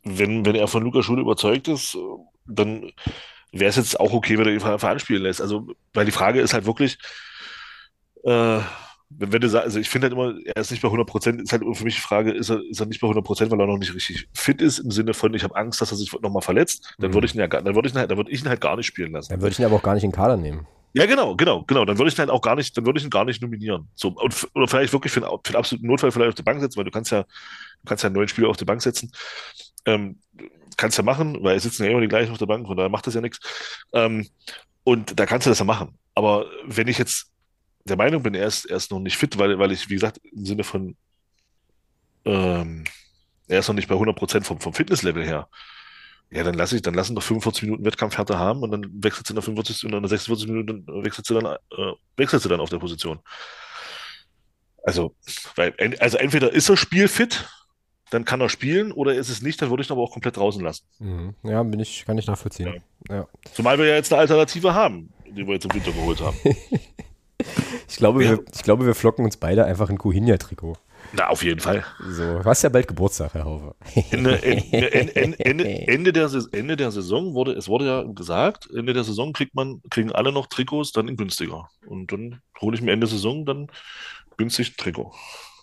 wenn, 0.05 0.45
wenn 0.47 0.55
er 0.55 0.69
von 0.69 0.83
Lukas 0.83 1.05
Schule 1.05 1.23
überzeugt 1.23 1.69
ist, 1.69 1.95
äh, 1.95 1.99
dann 2.47 2.93
wäre 3.53 3.71
es 3.71 3.77
jetzt 3.77 3.99
auch 3.99 4.13
okay, 4.13 4.39
wenn 4.39 4.47
er 4.47 4.53
ihn 4.53 4.61
ver- 4.61 4.79
veranspielen 4.79 5.23
lässt. 5.23 5.41
Also, 5.41 5.69
weil 5.95 6.05
die 6.07 6.13
Frage 6.13 6.41
ist 6.41 6.55
halt 6.55 6.67
wirklich, 6.67 6.99
äh, 8.25 8.61
wenn, 9.11 9.41
du 9.41 9.49
sagst, 9.49 9.65
also 9.65 9.81
ich 9.81 9.89
finde 9.89 10.07
halt 10.07 10.13
immer, 10.13 10.35
er 10.45 10.61
ist 10.61 10.71
nicht 10.71 10.83
bei 10.83 10.89
100 10.89 11.07
Prozent, 11.09 11.41
ist 11.41 11.53
halt 11.53 11.63
für 11.73 11.85
mich 11.85 11.95
die 11.95 12.01
Frage, 12.01 12.31
ist 12.31 12.51
er, 12.51 12.61
ist 12.69 12.79
er 12.81 12.87
nicht 12.87 13.01
bei 13.01 13.07
100 13.09 13.25
Prozent, 13.25 13.51
weil 13.51 13.59
er 13.61 13.67
noch 13.67 13.79
nicht 13.79 13.95
richtig 13.95 14.29
fit 14.35 14.61
ist, 14.61 14.81
im 14.81 14.91
Sinne 14.91 15.15
von, 15.15 15.33
ich 15.33 15.45
habe 15.45 15.57
Angst, 15.57 15.81
dass 15.81 15.91
er 15.91 15.97
sich 15.97 16.13
nochmal 16.21 16.43
verletzt, 16.43 16.95
dann 16.99 17.11
Mhm. 17.11 17.15
würde 17.15 17.27
ich 17.27 17.35
ihn 17.35 17.41
ja, 17.41 17.47
dann 17.47 17.75
würde 17.75 17.89
ich 17.89 17.95
ihn 17.95 17.99
halt, 17.99 18.11
dann 18.11 18.19
würde 18.19 18.31
ich 18.31 18.43
ihn 18.43 18.49
halt 18.49 18.61
gar 18.61 18.77
nicht 18.77 18.87
spielen 18.87 19.13
lassen. 19.13 19.31
Dann 19.33 19.41
würde 19.41 19.53
ich 19.53 19.59
ihn 19.59 19.65
aber 19.65 19.77
auch 19.77 19.83
gar 19.83 19.95
nicht 19.95 20.05
in 20.05 20.11
den 20.11 20.17
Kader 20.17 20.37
nehmen. 20.37 20.67
Ja, 20.95 21.07
genau, 21.07 21.37
genau, 21.37 21.65
genau. 21.65 21.85
Dann 21.85 21.99
würde 21.99 22.09
ich 22.11 22.17
ihn 22.17 22.21
halt 22.21 22.31
auch 22.31 22.41
gar 22.43 22.57
nicht, 22.57 22.77
dann 22.77 22.85
würde 22.85 22.99
ich 22.99 23.05
ihn 23.05 23.11
gar 23.11 23.25
nicht 23.25 23.41
nominieren. 23.41 23.89
So, 23.95 24.09
und, 24.09 24.49
oder 24.55 24.67
vielleicht 24.69 24.93
wirklich 24.93 25.13
für 25.13 25.21
einen, 25.27 25.39
für 25.43 25.51
einen 25.51 25.57
absoluten 25.57 25.87
Notfall 25.87 26.11
vielleicht 26.11 26.31
auf 26.31 26.35
die 26.35 26.43
Bank 26.43 26.61
setzen, 26.61 26.77
weil 26.77 26.85
du 26.85 26.91
kannst 26.91 27.11
ja, 27.13 27.23
du 27.23 27.87
kannst 27.87 28.03
ja 28.05 28.09
einen 28.09 28.17
neuen 28.17 28.29
Spieler 28.29 28.49
auf 28.49 28.57
die 28.57 28.65
Bank 28.65 28.83
setzen. 28.83 29.11
Ähm, 29.87 30.19
kannst 30.79 30.97
ja 30.97 31.05
machen, 31.05 31.37
weil 31.43 31.57
es 31.57 31.65
sitzen 31.65 31.85
ja 31.85 31.91
immer 31.91 32.01
die 32.01 32.09
gleichen 32.09 32.33
auf 32.33 32.39
der 32.39 32.47
Bank, 32.47 32.67
von 32.67 32.77
daher 32.77 32.89
macht 32.89 33.07
das 33.07 33.15
ja 33.15 33.21
nichts. 33.21 33.39
Ähm, 33.93 34.27
und 34.85 35.19
da 35.21 35.27
kannst 35.27 35.47
du 35.47 35.51
das 35.51 35.59
ja 35.59 35.67
machen. 35.67 35.99
Aber 36.15 36.47
wenn 36.65 36.89
ich 36.89 36.97
jetzt 36.97 37.31
der 37.85 37.97
Meinung 37.97 38.23
bin, 38.23 38.35
er 38.35 38.47
ist, 38.47 38.65
er 38.65 38.77
ist 38.77 38.91
noch 38.91 39.01
nicht 39.01 39.17
fit, 39.17 39.37
weil, 39.39 39.59
weil 39.59 39.73
ich, 39.73 39.91
wie 39.91 39.95
gesagt, 39.95 40.19
im 40.33 40.47
Sinne 40.47 40.65
von, 40.65 40.97
ähm, 42.25 42.85
er 43.49 43.61
ist 43.61 43.69
noch 43.69 43.75
nicht 43.75 43.89
bei 43.89 43.95
100% 43.95 44.45
vom, 44.45 44.61
vom 44.61 44.73
Fitnesslevel 44.73 45.25
her. 45.25 45.49
Ja, 46.31 46.45
dann 46.45 46.55
lass 46.55 46.73
ich, 46.73 46.83
dann 46.83 46.95
lassen 46.95 47.15
doch 47.15 47.23
45 47.23 47.63
Minuten 47.63 47.85
Wettkampfhärte 47.85 48.39
haben 48.39 48.63
und 48.63 48.71
dann 48.71 48.87
wechselst 49.03 49.31
du 49.31 49.33
in 49.33 49.37
der 49.37 49.43
45 49.43 49.85
und 49.87 49.93
der 49.93 50.09
46 50.09 50.47
Minuten 50.49 50.87
wechselst 51.03 51.31
du 51.31 51.35
dann, 51.41 51.57
äh, 51.57 51.93
wechselst 52.17 52.45
du 52.45 52.51
dann 52.51 52.61
auf 52.61 52.69
der 52.69 52.79
Position. 52.79 53.19
Also, 54.83 55.15
weil, 55.57 55.75
also 56.01 56.19
entweder 56.19 56.53
ist 56.53 56.69
er 56.69 56.77
spielfit, 56.77 57.49
dann 58.11 58.25
kann 58.25 58.41
er 58.41 58.49
spielen, 58.49 58.93
oder 58.93 59.15
ist 59.15 59.29
es 59.29 59.43
nicht, 59.43 59.61
dann 59.61 59.71
würde 59.71 59.83
ich 59.83 59.89
ihn 59.91 59.93
aber 59.93 60.03
auch 60.03 60.13
komplett 60.13 60.37
draußen 60.37 60.63
lassen. 60.63 60.85
Mhm. 60.99 61.35
Ja, 61.43 61.63
bin 61.63 61.81
ich, 61.81 62.05
kann 62.07 62.19
ich 62.19 62.27
nachvollziehen. 62.27 62.83
Ja. 63.09 63.27
Zumal 63.53 63.79
wir 63.79 63.87
ja 63.87 63.95
jetzt 63.97 64.13
eine 64.13 64.21
Alternative 64.21 64.75
haben, 64.75 65.13
die 65.27 65.47
wir 65.47 65.55
jetzt 65.55 65.65
im 65.67 65.75
Winter 65.75 65.93
geholt 65.93 66.21
haben. 66.21 66.37
Ich, 67.89 67.97
glaube, 67.97 68.25
Ja. 68.25 68.31
wir, 68.33 68.45
ich 68.53 68.63
glaube, 68.65 68.85
wir 68.85 68.95
flocken 68.95 69.25
uns 69.25 69.37
beide 69.37 69.65
einfach 69.65 69.89
ein 69.91 69.97
Kuhinja-Trikot. 69.97 70.77
Na, 71.13 71.29
auf 71.29 71.43
jeden 71.45 71.61
Fall. 71.61 71.85
So, 72.11 72.41
du 72.41 72.45
hast 72.45 72.63
ja 72.63 72.69
bald 72.69 72.89
Geburtstag, 72.89 73.33
Herr 73.35 73.45
Haufe. 73.45 73.75
Ende, 74.11 74.43
Ende, 74.43 74.93
Ende, 74.93 75.65
Ende, 75.89 76.13
der, 76.13 76.29
Ende 76.53 76.77
der 76.77 76.91
Saison 76.91 77.35
wurde, 77.35 77.53
es 77.53 77.69
wurde 77.69 77.87
ja 77.87 78.03
gesagt, 78.03 78.69
Ende 78.77 78.93
der 78.93 79.05
Saison 79.05 79.33
kriegt 79.33 79.55
man, 79.55 79.81
kriegen 79.89 80.11
alle 80.13 80.33
noch 80.33 80.49
Trikots, 80.49 80.91
dann 80.93 81.07
in 81.09 81.17
günstiger. 81.17 81.69
Und 81.87 82.13
dann 82.13 82.43
hole 82.61 82.77
ich 82.77 82.83
mir 82.83 82.93
Ende 82.93 83.07
Saison 83.07 83.47
dann 83.47 83.69
günstig 84.37 84.73
ein 84.73 84.77
Trikot. 84.77 85.13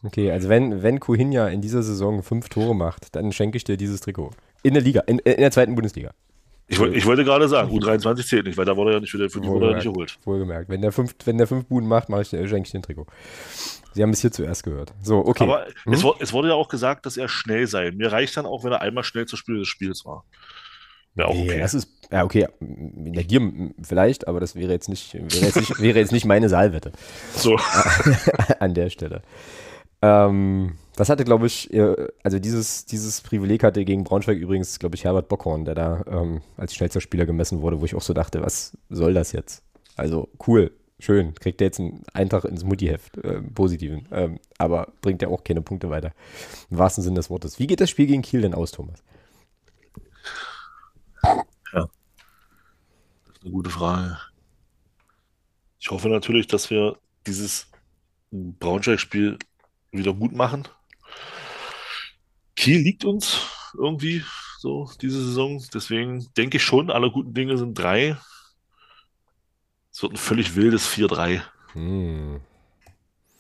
Okay, 0.04 0.32
also 0.32 0.50
wenn, 0.50 0.84
wenn 0.84 1.00
Kuhinja 1.00 1.48
in 1.48 1.62
dieser 1.62 1.84
Saison 1.84 2.22
fünf 2.24 2.50
Tore 2.50 2.76
macht, 2.76 3.16
dann 3.16 3.32
schenke 3.32 3.58
ich 3.58 3.64
dir 3.64 3.78
dieses 3.78 4.02
Trikot. 4.02 4.32
In 4.64 4.74
der 4.74 4.84
Liga, 4.84 5.02
in, 5.02 5.20
in 5.20 5.38
der 5.38 5.52
zweiten 5.52 5.76
Bundesliga. 5.76 6.12
Ich, 6.68 6.80
ich 6.82 7.06
wollte 7.06 7.24
gerade 7.24 7.48
sagen, 7.48 7.70
U23 7.70 8.26
zählt 8.26 8.48
nicht, 8.48 8.58
weil 8.58 8.66
da 8.66 8.76
wurde 8.76 8.92
er 8.92 8.94
ja 8.96 9.00
nicht 9.00 9.14
wieder, 9.14 9.30
für 9.30 9.40
die 9.40 9.48
wurde 9.48 9.70
ja 9.70 9.76
nicht 9.76 9.84
geholt. 9.84 10.18
Wohlgemerkt. 10.24 10.68
Wenn 10.68 10.82
der 10.82 10.92
fünf, 10.92 11.16
wenn 11.26 11.38
der 11.38 11.46
fünf 11.46 11.66
Buden 11.66 11.88
macht, 11.88 12.10
mache 12.10 12.24
ich, 12.24 12.30
schenke 12.30 12.58
ich 12.64 12.72
dir 12.72 12.80
ein 12.80 12.82
Trikot. 12.82 13.06
Sie 13.94 14.02
haben 14.02 14.10
es 14.10 14.22
hier 14.22 14.32
zuerst 14.32 14.64
gehört. 14.64 14.92
So, 15.04 15.18
okay. 15.26 15.44
Aber 15.44 15.68
Hm? 15.84 15.94
es, 15.94 16.04
wurde, 16.04 16.18
es 16.22 16.34
wurde 16.34 16.48
ja 16.50 16.54
auch 16.56 16.68
gesagt, 16.68 17.06
dass 17.06 17.18
er 17.18 17.30
schnell 17.30 17.68
sei. 17.68 17.92
Mir 17.92 18.12
reicht 18.12 18.36
dann 18.36 18.48
auch, 18.48 18.64
wenn 18.64 18.72
er 18.72 18.82
einmal 18.82 19.04
schnell 19.04 19.28
zur 19.28 19.38
Spiel 19.38 19.60
des 19.60 19.68
Spiels 19.68 20.06
war. 20.06 20.26
Wäre 21.14 21.30
auch 21.30 21.36
Nee, 21.36 21.50
okay. 21.50 21.60
das 21.60 21.76
ist, 21.76 21.88
ja, 22.12 22.24
okay, 22.26 22.48
ja, 22.60 23.22
dir 23.24 23.72
vielleicht, 23.82 24.28
aber 24.28 24.40
das 24.40 24.56
wäre 24.56 24.72
jetzt 24.74 24.90
nicht, 24.90 25.14
wäre 25.14 25.46
jetzt 25.46 25.56
nicht, 25.56 25.80
wäre 25.80 26.00
jetzt 26.00 26.12
nicht 26.12 26.26
meine 26.26 26.50
Saalwette 26.50 26.92
So. 27.36 27.58
an 28.60 28.74
der 28.74 28.90
Stelle. 28.90 29.22
Ähm, 30.06 30.78
das 30.96 31.10
hatte, 31.10 31.26
glaube 31.26 31.48
ich, 31.48 31.70
also 32.24 32.40
dieses, 32.40 32.86
dieses 32.86 33.22
Privileg 33.22 33.64
hatte 33.64 33.84
gegen 33.84 34.04
Braunschweig 34.04 34.38
übrigens, 34.38 34.78
glaube 34.80 34.96
ich, 34.96 35.04
Herbert 35.04 35.28
Bockhorn, 35.28 35.66
der 35.66 35.76
da 35.76 36.06
ähm, 36.08 36.42
als 36.58 36.76
schnellster 36.76 37.02
Spieler 37.02 37.26
gemessen 37.26 37.62
wurde, 37.62 37.82
wo 37.82 37.86
ich 37.86 37.96
auch 37.96 38.02
so 38.02 38.14
dachte, 38.14 38.42
was 38.42 38.78
soll 38.90 39.14
das 39.14 39.32
jetzt? 39.32 39.64
Also 39.98 40.30
cool, 40.48 40.72
schön, 41.00 41.34
kriegt 41.34 41.60
er 41.60 41.68
jetzt 41.68 41.80
einen 41.80 42.04
Eintrag 42.14 42.46
ins 42.46 42.64
Mutti-Heft, 42.64 43.18
äh, 43.18 43.42
positiven, 43.42 44.08
ähm, 44.12 44.40
aber 44.58 44.94
bringt 45.02 45.22
ja 45.22 45.28
auch 45.28 45.44
keine 45.44 45.62
Punkte 45.62 45.90
weiter. 45.90 46.14
Im 46.70 46.78
wahrsten 46.78 47.04
Sinne 47.04 47.16
des 47.16 47.30
Wortes. 47.30 47.60
Wie 47.60 47.68
geht 47.68 47.82
das 47.82 47.90
Spiel 47.90 48.06
gegen 48.08 48.22
Kiel 48.22 48.42
denn 48.42 48.54
aus, 48.54 48.72
Thomas? 48.72 49.04
Das 51.22 51.88
ist 53.34 53.42
eine 53.42 53.52
gute 53.52 53.70
Frage. 53.70 54.18
Ich 55.80 55.90
hoffe 55.90 56.08
natürlich, 56.08 56.48
dass 56.48 56.70
wir 56.70 56.96
dieses 57.28 57.68
Braunschweig-Spiel 58.32 59.40
wieder 59.98 60.14
gut 60.14 60.34
machen. 60.34 60.68
Kiel 62.56 62.80
liegt 62.80 63.06
uns 63.06 63.42
irgendwie 63.78 64.24
so 64.60 64.90
diese 65.02 65.24
Saison. 65.24 65.64
Deswegen 65.74 66.28
denke 66.38 66.58
ich 66.58 66.64
schon, 66.64 66.90
alle 66.90 67.12
guten 67.12 67.34
Dinge 67.34 67.58
sind 67.58 67.74
drei. 67.76 68.18
Es 69.92 70.02
wird 70.02 70.14
ein 70.14 70.18
völlig 70.18 70.56
wildes 70.56 70.88
4-3. 70.90 71.42
Hm. 71.74 72.42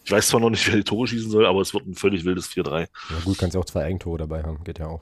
Ich 0.03 0.11
weiß 0.11 0.27
zwar 0.27 0.39
noch 0.39 0.51
nicht, 0.51 0.67
wer 0.67 0.75
die 0.75 0.83
Tore 0.83 1.07
schießen 1.07 1.31
soll, 1.31 1.45
aber 1.45 1.61
es 1.61 1.73
wird 1.73 1.87
ein 1.87 1.95
völlig 1.95 2.25
wildes 2.25 2.49
4-3. 2.49 2.81
Ja 2.81 2.87
gut, 3.23 3.37
kannst 3.37 3.55
ja 3.55 3.59
auch 3.59 3.65
zwei 3.65 3.85
Eigentore 3.85 4.19
dabei 4.19 4.43
haben, 4.43 4.63
geht 4.63 4.79
ja 4.79 4.87
auch. 4.87 5.01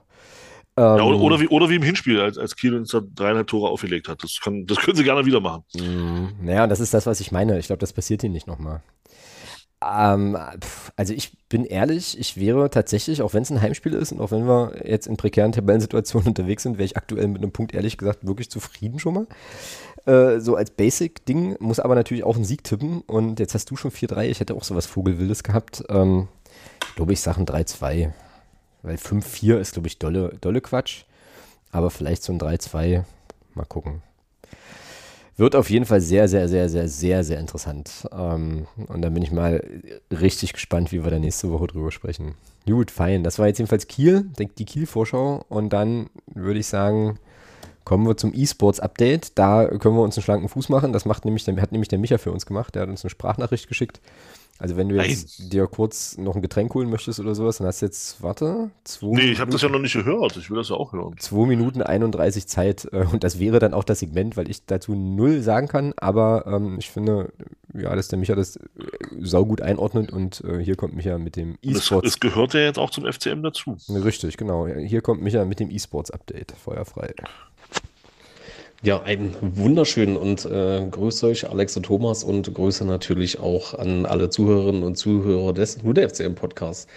Ähm, 0.75 0.84
ja, 0.84 1.03
oder, 1.03 1.19
oder, 1.19 1.39
wie, 1.39 1.47
oder 1.49 1.69
wie 1.69 1.75
im 1.75 1.84
Hinspiel, 1.84 2.19
als, 2.19 2.38
als 2.38 2.55
Kiel 2.55 2.73
uns 2.75 2.89
da 2.89 3.01
dreieinhalb 3.01 3.45
Tore 3.45 3.69
aufgelegt 3.69 4.07
hat. 4.07 4.23
Das, 4.23 4.39
kann, 4.41 4.65
das 4.65 4.77
können 4.77 4.95
sie 4.95 5.03
gerne 5.03 5.25
wieder 5.25 5.39
machen. 5.39 5.63
Mm, 5.73 6.45
naja, 6.45 6.65
das 6.65 6.80
ist 6.80 6.93
das, 6.93 7.05
was 7.05 7.19
ich 7.19 7.31
meine. 7.31 7.59
Ich 7.59 7.67
glaube, 7.67 7.81
das 7.81 7.93
passiert 7.93 8.23
ihnen 8.23 8.34
nicht 8.34 8.47
nochmal. 8.47 8.81
Ähm, 9.84 10.38
also 10.95 11.14
ich 11.14 11.38
bin 11.49 11.65
ehrlich, 11.65 12.19
ich 12.19 12.38
wäre 12.38 12.69
tatsächlich, 12.69 13.22
auch 13.22 13.34
wenn 13.34 13.43
es 13.43 13.51
ein 13.51 13.61
Heimspiel 13.61 13.93
ist 13.93 14.11
und 14.11 14.22
auch 14.22 14.31
wenn 14.31 14.47
wir 14.47 14.73
jetzt 14.85 15.07
in 15.07 15.18
prekären 15.18 15.51
Tabellensituationen 15.51 16.27
unterwegs 16.30 16.64
sind, 16.64 16.77
wäre 16.77 16.85
ich 16.85 16.97
aktuell 16.97 17.27
mit 17.27 17.41
einem 17.41 17.51
Punkt 17.51 17.73
ehrlich 17.73 17.97
gesagt 17.97 18.26
wirklich 18.26 18.49
zufrieden 18.49 18.99
schon 18.99 19.14
mal. 19.14 19.27
Äh, 20.05 20.39
so 20.39 20.55
als 20.55 20.72
Basic-Ding, 20.72 21.57
muss 21.60 21.80
aber 21.80 21.95
natürlich 21.95 22.23
auch 22.23 22.35
einen 22.35 22.45
Sieg 22.45 22.64
tippen 22.64 23.01
und 23.01 23.39
jetzt 23.39 23.53
hast 23.53 23.69
du 23.72 23.76
schon 23.76 23.91
4-3, 23.91 24.26
ich 24.26 24.39
hätte 24.39 24.55
auch 24.55 24.64
sowas 24.64 24.85
Vogelwildes 24.85 25.43
gehabt. 25.43 25.84
Ähm, 25.89 26.27
glaube, 26.95 27.14
ich 27.14 27.22
sage 27.22 27.41
ein 27.41 27.45
3-2, 27.45 28.11
weil 28.81 28.95
5-4 28.95 29.57
ist, 29.57 29.73
glaube 29.73 29.88
ich, 29.88 29.99
dolle, 29.99 30.38
dolle 30.41 30.61
Quatsch, 30.61 31.03
aber 31.72 31.89
vielleicht 31.89 32.23
so 32.23 32.34
ein 32.34 32.39
3-2, 32.39 33.03
mal 33.53 33.65
gucken. 33.65 34.01
Wird 35.35 35.55
auf 35.55 35.69
jeden 35.69 35.85
Fall 35.85 35.99
sehr, 35.99 36.27
sehr, 36.27 36.47
sehr, 36.47 36.69
sehr, 36.69 36.88
sehr, 36.88 37.23
sehr 37.23 37.39
interessant. 37.39 38.07
Ähm, 38.11 38.68
und 38.88 39.01
dann 39.01 39.14
bin 39.14 39.23
ich 39.23 39.31
mal 39.31 39.64
richtig 40.11 40.53
gespannt, 40.53 40.91
wie 40.91 41.03
wir 41.03 41.10
da 41.10 41.18
nächste 41.18 41.51
Woche 41.51 41.68
drüber 41.68 41.91
sprechen. 41.91 42.35
Gut, 42.68 42.91
fein. 42.91 43.23
Das 43.23 43.39
war 43.39 43.47
jetzt 43.47 43.57
jedenfalls 43.57 43.88
Kiel, 43.88 44.30
die 44.38 44.65
Kiel-Vorschau. 44.65 45.43
Und 45.49 45.73
dann 45.73 46.10
würde 46.27 46.60
ich 46.60 46.68
sagen, 46.68 47.18
kommen 47.84 48.07
wir 48.07 48.15
zum 48.15 48.31
E-Sports-Update. 48.34 49.31
Da 49.35 49.65
können 49.68 49.95
wir 49.95 50.03
uns 50.03 50.18
einen 50.18 50.23
schlanken 50.23 50.49
Fuß 50.49 50.69
machen. 50.69 50.93
Das 50.93 51.05
macht 51.05 51.26
nämlich, 51.26 51.47
hat 51.47 51.72
nämlich 51.72 51.89
der 51.89 51.99
Micha 51.99 52.19
für 52.19 52.31
uns 52.31 52.45
gemacht. 52.45 52.76
Der 52.76 52.84
hat 52.84 52.89
uns 52.89 53.03
eine 53.03 53.10
Sprachnachricht 53.10 53.68
geschickt. 53.68 53.99
Also 54.59 54.77
wenn 54.77 54.88
du 54.88 54.95
jetzt 54.95 55.39
Nein. 55.39 55.49
dir 55.49 55.67
kurz 55.67 56.17
noch 56.17 56.35
ein 56.35 56.41
Getränk 56.41 56.73
holen 56.73 56.89
möchtest 56.89 57.19
oder 57.19 57.34
sowas, 57.34 57.57
dann 57.57 57.67
hast 57.67 57.81
du 57.81 57.88
jetzt, 57.88 58.21
warte, 58.21 58.69
zwei 58.84 59.07
Nee, 59.07 59.31
ich 59.31 59.39
habe 59.39 59.51
das 59.51 59.61
ja 59.61 59.69
noch 59.69 59.80
nicht 59.80 59.93
gehört. 59.93 60.38
Ich 60.38 60.49
will 60.49 60.57
das 60.57 60.69
ja 60.69 60.75
auch 60.75 60.93
hören. 60.93 61.15
2 61.17 61.47
Minuten 61.47 61.81
31 61.81 62.47
Zeit 62.47 62.88
äh, 62.91 63.05
und 63.11 63.23
das 63.23 63.39
wäre 63.39 63.59
dann 63.59 63.73
auch 63.73 63.84
das 63.84 63.99
Segment, 63.99 64.38
weil 64.38 64.49
ich 64.49 64.65
dazu 64.65 64.93
null 64.93 65.41
sagen 65.41 65.67
kann, 65.67 65.93
aber 65.97 66.45
ähm, 66.47 66.77
ich 66.77 66.91
finde, 66.91 67.34
ja, 67.73 67.95
dass 67.95 68.07
der 68.07 68.19
Micha 68.19 68.35
das 68.35 68.57
äh, 68.57 68.61
saugut 69.21 69.61
einordnet 69.61 70.11
und 70.13 70.43
äh, 70.45 70.63
hier 70.63 70.75
kommt 70.75 70.95
Micha 70.95 71.17
mit 71.17 71.35
dem 71.35 71.57
E-Sports. 71.63 72.07
Es 72.07 72.19
gehört 72.19 72.53
ja 72.53 72.61
jetzt 72.61 72.77
auch 72.77 72.91
zum 72.91 73.11
FCM 73.11 73.41
dazu. 73.41 73.77
Richtig, 73.89 74.38
genau. 74.38 74.67
Hier 74.67 75.01
kommt 75.01 75.21
Micha 75.21 75.43
mit 75.45 75.59
dem 75.59 75.71
E-Sports-Update. 75.71 76.51
Feuerfrei. 76.51 77.13
Ja, 78.85 79.01
einen 79.01 79.34
wunderschönen 79.39 80.18
und 80.18 80.43
äh, 80.43 80.85
grüße 80.91 81.27
euch, 81.27 81.49
Alex 81.49 81.77
und 81.77 81.84
Thomas, 81.84 82.26
und 82.26 82.53
Grüße 82.53 82.84
natürlich 82.84 83.39
auch 83.39 83.73
an 83.73 84.05
alle 84.05 84.30
Zuhörerinnen 84.30 84.84
und 84.84 84.97
Zuhörer 84.97 85.53
des 85.53 85.81
Nur 85.84 85.93
der 85.93 86.10
FCM 86.10 86.35
Podcast. 86.35 86.89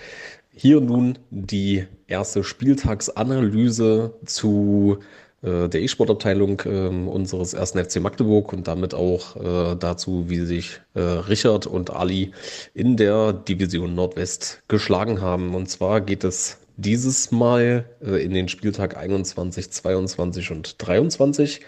Hier 0.52 0.80
nun 0.80 1.16
die 1.30 1.84
erste 2.08 2.42
Spieltagsanalyse 2.42 4.14
zu 4.24 4.98
äh, 5.42 5.68
der 5.68 5.80
E-Sport-Abteilung 5.80 6.60
äh, 6.64 6.88
unseres 6.88 7.54
ersten 7.54 7.78
FC 7.78 8.00
Magdeburg 8.00 8.52
und 8.52 8.66
damit 8.66 8.92
auch 8.92 9.36
äh, 9.36 9.76
dazu, 9.76 10.28
wie 10.28 10.40
sich 10.40 10.80
äh, 10.94 11.00
Richard 11.00 11.68
und 11.68 11.90
Ali 11.90 12.32
in 12.74 12.96
der 12.96 13.32
Division 13.32 13.94
Nordwest 13.94 14.60
geschlagen 14.66 15.20
haben. 15.20 15.54
Und 15.54 15.68
zwar 15.68 16.00
geht 16.00 16.24
es 16.24 16.58
dieses 16.76 17.32
Mal 17.32 17.86
äh, 18.04 18.22
in 18.24 18.34
den 18.34 18.48
Spieltag 18.48 18.96
21, 18.96 19.70
22 19.70 20.50
und 20.50 20.76
23. 20.78 21.60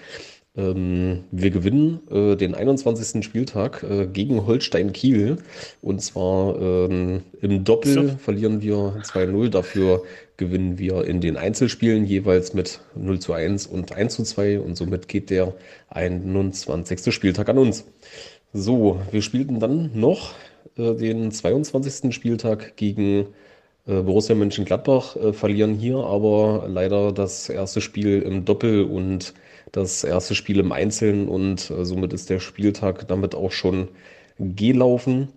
Ähm, 0.57 1.25
wir 1.31 1.51
gewinnen 1.51 2.01
äh, 2.11 2.37
den 2.37 2.55
21. 2.55 3.25
Spieltag 3.25 3.83
äh, 3.85 4.07
gegen 4.07 4.47
Holstein 4.47 4.93
Kiel. 4.93 5.39
Und 5.81 6.03
zwar 6.03 6.61
ähm, 6.61 7.23
im 7.41 7.65
Doppel 7.65 7.93
so. 7.93 8.17
verlieren 8.19 8.61
wir 8.61 9.01
2-0. 9.03 9.51
Dafür 9.51 10.03
gewinnen 10.37 10.79
wir 10.79 11.05
in 11.05 11.21
den 11.21 11.37
Einzelspielen 11.37 12.05
jeweils 12.05 12.55
mit 12.55 12.81
0 12.97 13.21
zu 13.21 13.33
1 13.33 13.67
und 13.67 13.93
1 13.93 14.15
zu 14.15 14.25
2. 14.25 14.61
Und 14.61 14.77
somit 14.77 15.09
geht 15.09 15.31
der 15.31 15.55
21. 15.91 17.15
Spieltag 17.15 17.49
an 17.49 17.59
uns. 17.59 17.85
So, 18.53 19.01
wir 19.11 19.23
spielten 19.23 19.61
dann 19.61 19.91
noch 19.95 20.35
äh, 20.77 20.95
den 20.95 21.31
22. 21.31 22.13
Spieltag 22.15 22.77
gegen 22.77 23.29
Borussia 24.03 24.35
Mönchengladbach 24.35 25.17
äh, 25.17 25.33
verlieren 25.33 25.75
hier 25.75 25.99
aber 25.99 26.67
leider 26.69 27.13
das 27.13 27.49
erste 27.49 27.81
Spiel 27.81 28.23
im 28.23 28.45
Doppel 28.45 28.85
und 28.85 29.35
das 29.73 30.05
erste 30.05 30.35
Spiel 30.35 30.61
im 30.61 30.73
Einzelnen 30.73 31.29
und 31.29 31.71
äh, 31.71 31.85
somit 31.85 32.13
ist 32.13 32.31
der 32.31 32.41
Spieltag 32.41 33.09
damit 33.09 33.35
auch 33.35 33.53
schon 33.53 33.89
gelaufen. 34.39 35.29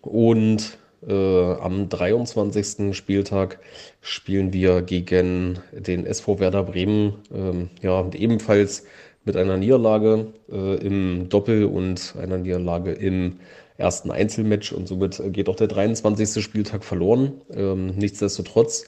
Und 0.00 0.78
äh, 1.06 1.14
am 1.54 1.88
23. 1.88 2.94
Spieltag 2.96 3.58
spielen 4.00 4.52
wir 4.52 4.82
gegen 4.82 5.58
den 5.72 6.06
SV 6.06 6.38
Werder 6.38 6.64
Bremen, 6.64 7.14
ähm, 7.34 7.70
ja, 7.82 8.06
ebenfalls 8.12 8.84
mit 9.24 9.36
einer 9.36 9.56
Niederlage 9.56 10.32
äh, 10.50 10.76
im 10.76 11.28
Doppel 11.28 11.64
und 11.64 12.14
einer 12.20 12.38
Niederlage 12.38 12.92
im 12.92 13.40
ersten 13.80 14.10
Einzelmatch 14.10 14.72
und 14.72 14.86
somit 14.86 15.20
geht 15.32 15.48
auch 15.48 15.56
der 15.56 15.66
23. 15.66 16.42
Spieltag 16.42 16.84
verloren. 16.84 17.40
Ähm, 17.52 17.88
nichtsdestotrotz 17.96 18.84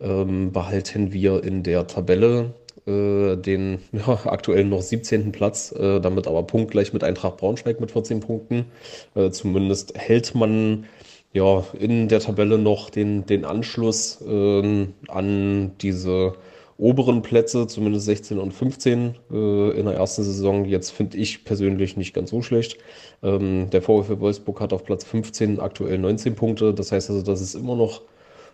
ähm, 0.00 0.52
behalten 0.52 1.12
wir 1.12 1.44
in 1.44 1.62
der 1.62 1.86
Tabelle 1.86 2.54
äh, 2.86 3.36
den 3.36 3.80
ja, 3.92 4.18
aktuell 4.24 4.64
noch 4.64 4.82
17. 4.82 5.32
Platz, 5.32 5.72
äh, 5.72 6.00
damit 6.00 6.26
aber 6.26 6.42
punktgleich 6.44 6.92
mit 6.92 7.04
Eintracht 7.04 7.36
Braunschweig 7.36 7.80
mit 7.80 7.90
14 7.90 8.20
Punkten. 8.20 8.66
Äh, 9.14 9.30
zumindest 9.30 9.98
hält 9.98 10.34
man 10.34 10.86
ja 11.32 11.64
in 11.78 12.08
der 12.08 12.20
Tabelle 12.20 12.58
noch 12.58 12.90
den, 12.90 13.26
den 13.26 13.44
Anschluss 13.44 14.24
ähm, 14.26 14.94
an 15.08 15.72
diese 15.80 16.34
oberen 16.78 17.22
Plätze, 17.22 17.66
zumindest 17.66 18.06
16 18.06 18.38
und 18.38 18.54
15 18.54 19.16
äh, 19.30 19.70
in 19.78 19.86
der 19.86 19.94
ersten 19.94 20.22
Saison. 20.22 20.64
Jetzt 20.64 20.90
finde 20.90 21.18
ich 21.18 21.44
persönlich 21.44 21.96
nicht 21.96 22.14
ganz 22.14 22.30
so 22.30 22.40
schlecht. 22.40 22.78
Ähm, 23.22 23.68
der 23.70 23.82
VfL 23.82 24.20
Wolfsburg 24.20 24.60
hat 24.60 24.72
auf 24.72 24.84
Platz 24.84 25.04
15 25.04 25.58
aktuell 25.58 25.98
19 25.98 26.36
Punkte. 26.36 26.72
Das 26.72 26.92
heißt 26.92 27.10
also, 27.10 27.22
das 27.22 27.40
ist 27.40 27.54
immer 27.54 27.74
noch 27.74 28.02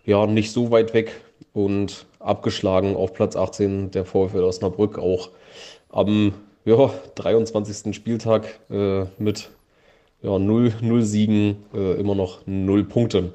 ja 0.06 0.26
nicht 0.26 0.52
so 0.52 0.70
weit 0.70 0.94
weg 0.94 1.20
und 1.52 2.06
abgeschlagen 2.18 2.96
auf 2.96 3.12
Platz 3.12 3.36
18 3.36 3.90
der 3.90 4.06
VfL 4.06 4.42
Osnabrück 4.42 4.98
auch 4.98 5.30
am 5.90 6.32
ja, 6.64 6.90
23. 7.16 7.94
Spieltag 7.94 8.58
äh, 8.70 9.04
mit 9.18 9.50
ja, 10.22 10.38
0, 10.38 10.72
0 10.80 11.02
Siegen 11.02 11.64
äh, 11.74 12.00
immer 12.00 12.14
noch 12.14 12.40
0 12.46 12.84
Punkte. 12.84 13.34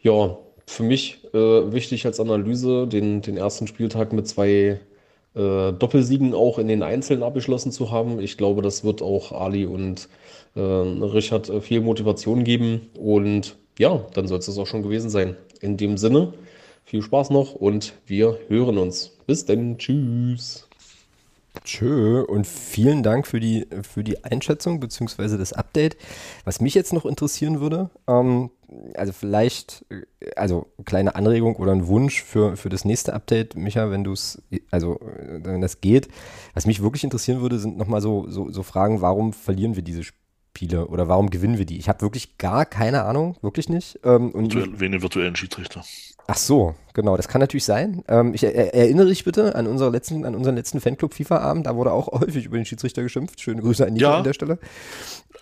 Ja, 0.00 0.38
für 0.66 0.82
mich 0.82 1.18
äh, 1.32 1.38
wichtig 1.72 2.06
als 2.06 2.20
Analyse, 2.20 2.86
den, 2.86 3.22
den 3.22 3.36
ersten 3.36 3.66
Spieltag 3.66 4.12
mit 4.12 4.26
zwei 4.28 4.80
äh, 5.34 5.72
Doppelsiegen 5.72 6.34
auch 6.34 6.58
in 6.58 6.68
den 6.68 6.82
Einzelnen 6.82 7.22
abgeschlossen 7.22 7.72
zu 7.72 7.90
haben. 7.90 8.20
Ich 8.20 8.36
glaube, 8.36 8.62
das 8.62 8.84
wird 8.84 9.02
auch 9.02 9.32
Ali 9.32 9.66
und 9.66 10.08
äh, 10.54 10.60
Richard 10.60 11.52
viel 11.62 11.80
Motivation 11.80 12.44
geben. 12.44 12.90
Und 12.98 13.56
ja, 13.78 14.04
dann 14.14 14.26
soll 14.26 14.38
es 14.38 14.46
das 14.46 14.58
auch 14.58 14.66
schon 14.66 14.82
gewesen 14.82 15.10
sein. 15.10 15.36
In 15.60 15.76
dem 15.76 15.98
Sinne, 15.98 16.32
viel 16.84 17.02
Spaß 17.02 17.30
noch 17.30 17.54
und 17.54 17.94
wir 18.06 18.38
hören 18.48 18.78
uns. 18.78 19.16
Bis 19.26 19.44
dann. 19.44 19.78
Tschüss. 19.78 20.65
Tschö 21.64 22.22
und 22.22 22.46
vielen 22.46 23.02
Dank 23.02 23.26
für 23.26 23.40
die, 23.40 23.66
für 23.82 24.04
die 24.04 24.24
Einschätzung 24.24 24.80
bzw. 24.80 25.36
das 25.36 25.52
Update. 25.52 25.96
Was 26.44 26.60
mich 26.60 26.74
jetzt 26.74 26.92
noch 26.92 27.06
interessieren 27.06 27.60
würde, 27.60 27.90
ähm, 28.06 28.50
also 28.94 29.12
vielleicht, 29.12 29.84
äh, 29.90 30.30
also 30.36 30.66
kleine 30.84 31.14
Anregung 31.14 31.56
oder 31.56 31.72
ein 31.72 31.86
Wunsch 31.86 32.22
für, 32.22 32.56
für 32.56 32.68
das 32.68 32.84
nächste 32.84 33.14
Update, 33.14 33.56
Micha, 33.56 33.90
wenn 33.90 34.04
du 34.04 34.12
es, 34.12 34.42
also 34.70 35.00
äh, 35.00 35.40
wenn 35.44 35.60
das 35.60 35.80
geht. 35.80 36.08
Was 36.54 36.66
mich 36.66 36.82
wirklich 36.82 37.04
interessieren 37.04 37.40
würde, 37.40 37.58
sind 37.58 37.76
nochmal 37.76 38.00
so, 38.00 38.28
so, 38.28 38.50
so 38.50 38.62
Fragen, 38.62 39.00
warum 39.00 39.32
verlieren 39.32 39.76
wir 39.76 39.82
diese 39.82 40.02
Spiele 40.04 40.86
oder 40.88 41.08
warum 41.08 41.30
gewinnen 41.30 41.58
wir 41.58 41.66
die? 41.66 41.78
Ich 41.78 41.88
habe 41.88 42.00
wirklich 42.00 42.38
gar 42.38 42.64
keine 42.64 43.04
Ahnung, 43.04 43.36
wirklich 43.42 43.68
nicht. 43.68 44.00
Ähm, 44.04 44.30
und 44.30 44.54
Virtuell, 44.54 44.80
wen 44.80 44.92
den 44.92 45.02
virtuellen 45.02 45.36
Schiedsrichter. 45.36 45.84
Ach 46.28 46.36
so, 46.36 46.74
genau, 46.92 47.16
das 47.16 47.28
kann 47.28 47.40
natürlich 47.40 47.64
sein. 47.64 48.02
Ähm, 48.08 48.34
ich 48.34 48.42
er, 48.42 48.74
erinnere 48.74 49.06
dich 49.06 49.24
bitte 49.24 49.54
an, 49.54 49.66
unsere 49.66 49.90
letzten, 49.90 50.24
an 50.24 50.34
unseren 50.34 50.56
letzten 50.56 50.80
Fanclub 50.80 51.14
FIFA-Abend, 51.14 51.66
da 51.66 51.76
wurde 51.76 51.92
auch 51.92 52.08
häufig 52.20 52.46
über 52.46 52.56
den 52.56 52.64
Schiedsrichter 52.64 53.02
geschimpft. 53.02 53.40
Schöne 53.40 53.62
Grüße 53.62 53.86
an 53.86 53.92
Nico 53.92 54.06
ja. 54.06 54.18
an 54.18 54.24
der 54.24 54.32
Stelle. 54.32 54.58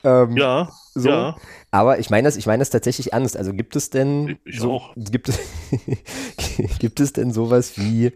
Ähm, 0.03 0.37
ja, 0.37 0.71
so. 0.95 1.09
ja. 1.09 1.37
Aber 1.71 1.99
ich 1.99 2.11
meine 2.11 2.29
das, 2.29 2.37
ich 2.37 2.47
meine 2.47 2.61
das 2.61 2.71
tatsächlich 2.71 3.13
ernst. 3.15 3.37
Also 3.37 3.55
gibt 3.55 3.77
es 3.77 3.89
denn 3.91 4.39
ich 4.45 4.61
so, 4.61 4.73
auch. 4.73 4.93
Gibt 4.97 5.31
es, 5.31 5.39
gibt 6.79 7.01
es 7.01 7.15
denn 7.15 7.33
sowas 7.33 7.79
wie 7.79 8.13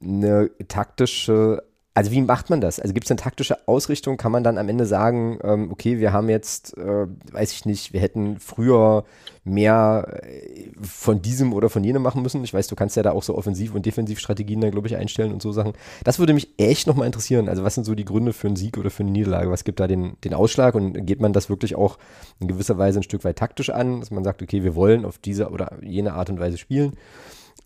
eine 0.00 0.50
taktische 0.68 1.62
also 1.96 2.10
wie 2.10 2.20
macht 2.20 2.50
man 2.50 2.60
das? 2.60 2.78
Also 2.78 2.92
gibt 2.92 3.06
es 3.06 3.10
eine 3.10 3.18
taktische 3.18 3.66
Ausrichtung? 3.66 4.18
Kann 4.18 4.30
man 4.30 4.44
dann 4.44 4.58
am 4.58 4.68
Ende 4.68 4.84
sagen, 4.84 5.38
ähm, 5.42 5.70
okay, 5.72 5.98
wir 5.98 6.12
haben 6.12 6.28
jetzt, 6.28 6.76
äh, 6.76 7.06
weiß 7.32 7.52
ich 7.52 7.64
nicht, 7.64 7.94
wir 7.94 8.00
hätten 8.00 8.38
früher 8.38 9.04
mehr 9.44 10.20
äh, 10.22 10.68
von 10.82 11.22
diesem 11.22 11.54
oder 11.54 11.70
von 11.70 11.82
jenem 11.82 12.02
machen 12.02 12.20
müssen. 12.20 12.44
Ich 12.44 12.52
weiß, 12.52 12.66
du 12.66 12.76
kannst 12.76 12.96
ja 12.96 13.02
da 13.02 13.12
auch 13.12 13.22
so 13.22 13.34
Offensiv- 13.34 13.74
und 13.74 13.86
Defensivstrategien 13.86 14.60
dann, 14.60 14.72
glaube 14.72 14.88
ich, 14.88 14.96
einstellen 14.96 15.32
und 15.32 15.40
so 15.40 15.52
Sachen. 15.52 15.72
Das 16.04 16.18
würde 16.18 16.34
mich 16.34 16.50
echt 16.58 16.86
nochmal 16.86 17.06
interessieren. 17.06 17.48
Also 17.48 17.64
was 17.64 17.74
sind 17.74 17.84
so 17.84 17.94
die 17.94 18.04
Gründe 18.04 18.34
für 18.34 18.48
einen 18.48 18.56
Sieg 18.56 18.76
oder 18.76 18.90
für 18.90 19.02
eine 19.02 19.12
Niederlage? 19.12 19.50
Was 19.50 19.64
gibt 19.64 19.80
da 19.80 19.86
den, 19.86 20.18
den 20.22 20.34
Ausschlag 20.34 20.74
und 20.74 21.06
geht 21.06 21.22
man 21.22 21.32
das 21.32 21.48
wirklich 21.48 21.76
auch 21.76 21.96
in 22.40 22.46
gewisser 22.46 22.76
Weise 22.76 23.00
ein 23.00 23.04
Stück 23.04 23.24
weit 23.24 23.38
taktisch 23.38 23.70
an, 23.70 24.00
dass 24.00 24.10
man 24.10 24.22
sagt, 24.22 24.42
okay, 24.42 24.62
wir 24.62 24.74
wollen 24.74 25.06
auf 25.06 25.16
diese 25.16 25.48
oder 25.48 25.72
jene 25.82 26.12
Art 26.12 26.28
und 26.28 26.40
Weise 26.40 26.58
spielen? 26.58 26.92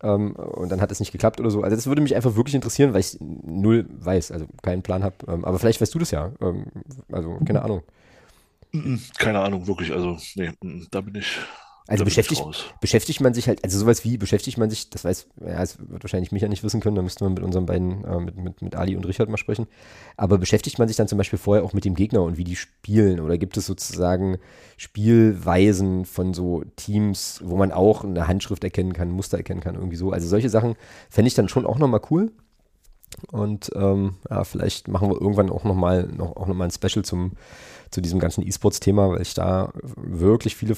Ähm, 0.02 0.34
und 0.34 0.70
dann 0.70 0.80
hat 0.80 0.90
es 0.90 1.00
nicht 1.00 1.12
geklappt 1.12 1.40
oder 1.40 1.50
so. 1.50 1.62
Also 1.62 1.76
das 1.76 1.86
würde 1.86 2.02
mich 2.02 2.16
einfach 2.16 2.36
wirklich 2.36 2.54
interessieren, 2.54 2.92
weil 2.94 3.00
ich 3.00 3.18
null 3.20 3.86
weiß, 3.90 4.32
also 4.32 4.46
keinen 4.62 4.82
Plan 4.82 5.04
habe. 5.04 5.16
Ähm, 5.28 5.44
aber 5.44 5.58
vielleicht 5.58 5.80
weißt 5.80 5.94
du 5.94 5.98
das 5.98 6.10
ja. 6.10 6.32
Ähm, 6.40 6.66
also 7.12 7.38
keine 7.44 7.62
Ahnung. 7.62 7.82
Keine 9.18 9.40
Ahnung, 9.40 9.66
wirklich. 9.66 9.92
Also, 9.92 10.16
nee, 10.36 10.52
da 10.90 11.00
bin 11.00 11.16
ich. 11.16 11.40
Also 11.86 12.04
beschäftigt, 12.04 12.44
beschäftigt 12.80 13.20
man 13.20 13.34
sich 13.34 13.48
halt, 13.48 13.64
also 13.64 13.78
sowas 13.78 14.04
wie 14.04 14.16
beschäftigt 14.16 14.58
man 14.58 14.70
sich, 14.70 14.90
das 14.90 15.04
weiß, 15.04 15.26
ja, 15.40 15.58
das 15.58 15.78
wird 15.78 16.04
wahrscheinlich 16.04 16.30
Micha 16.30 16.46
nicht 16.46 16.62
wissen 16.62 16.80
können, 16.80 16.94
da 16.94 17.02
müssten 17.02 17.24
wir 17.24 17.30
mit 17.30 17.42
unseren 17.42 17.66
beiden, 17.66 18.04
äh, 18.04 18.20
mit, 18.20 18.36
mit, 18.36 18.62
mit 18.62 18.76
Ali 18.76 18.96
und 18.96 19.04
Richard 19.06 19.28
mal 19.28 19.36
sprechen. 19.36 19.66
Aber 20.16 20.38
beschäftigt 20.38 20.78
man 20.78 20.86
sich 20.86 20.96
dann 20.96 21.08
zum 21.08 21.18
Beispiel 21.18 21.38
vorher 21.38 21.64
auch 21.64 21.72
mit 21.72 21.84
dem 21.84 21.94
Gegner 21.94 22.22
und 22.22 22.36
wie 22.36 22.44
die 22.44 22.54
spielen? 22.54 23.18
Oder 23.18 23.38
gibt 23.38 23.56
es 23.56 23.66
sozusagen 23.66 24.38
Spielweisen 24.76 26.04
von 26.04 26.32
so 26.32 26.62
Teams, 26.76 27.40
wo 27.42 27.56
man 27.56 27.72
auch 27.72 28.04
eine 28.04 28.28
Handschrift 28.28 28.62
erkennen 28.62 28.92
kann, 28.92 29.10
Muster 29.10 29.38
erkennen 29.38 29.60
kann, 29.60 29.74
irgendwie 29.74 29.96
so? 29.96 30.12
Also 30.12 30.28
solche 30.28 30.48
Sachen 30.48 30.76
fände 31.08 31.28
ich 31.28 31.34
dann 31.34 31.48
schon 31.48 31.66
auch 31.66 31.78
nochmal 31.78 32.02
cool. 32.10 32.30
Und 33.32 33.70
ähm, 33.74 34.16
ja, 34.28 34.44
vielleicht 34.44 34.88
machen 34.88 35.10
wir 35.10 35.20
irgendwann 35.20 35.50
auch 35.50 35.64
nochmal 35.64 36.08
noch, 36.16 36.36
auch 36.36 36.46
noch 36.46 36.54
mal 36.54 36.66
ein 36.66 36.70
Special 36.70 37.04
zum, 37.04 37.32
zu 37.90 38.00
diesem 38.00 38.20
ganzen 38.20 38.46
E-Sports-Thema, 38.46 39.10
weil 39.10 39.22
ich 39.22 39.34
da 39.34 39.72
wirklich 39.96 40.54
viele 40.54 40.76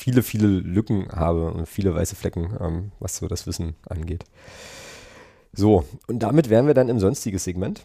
viele, 0.00 0.22
viele 0.22 0.46
Lücken 0.46 1.08
habe 1.12 1.52
und 1.52 1.68
viele 1.68 1.94
weiße 1.94 2.16
Flecken, 2.16 2.56
ähm, 2.58 2.92
was 3.00 3.16
so 3.16 3.28
das 3.28 3.46
Wissen 3.46 3.74
angeht. 3.88 4.24
So, 5.52 5.84
und 6.06 6.20
damit 6.20 6.48
wären 6.48 6.66
wir 6.66 6.74
dann 6.74 6.88
im 6.88 6.98
sonstiges 6.98 7.44
Segment. 7.44 7.84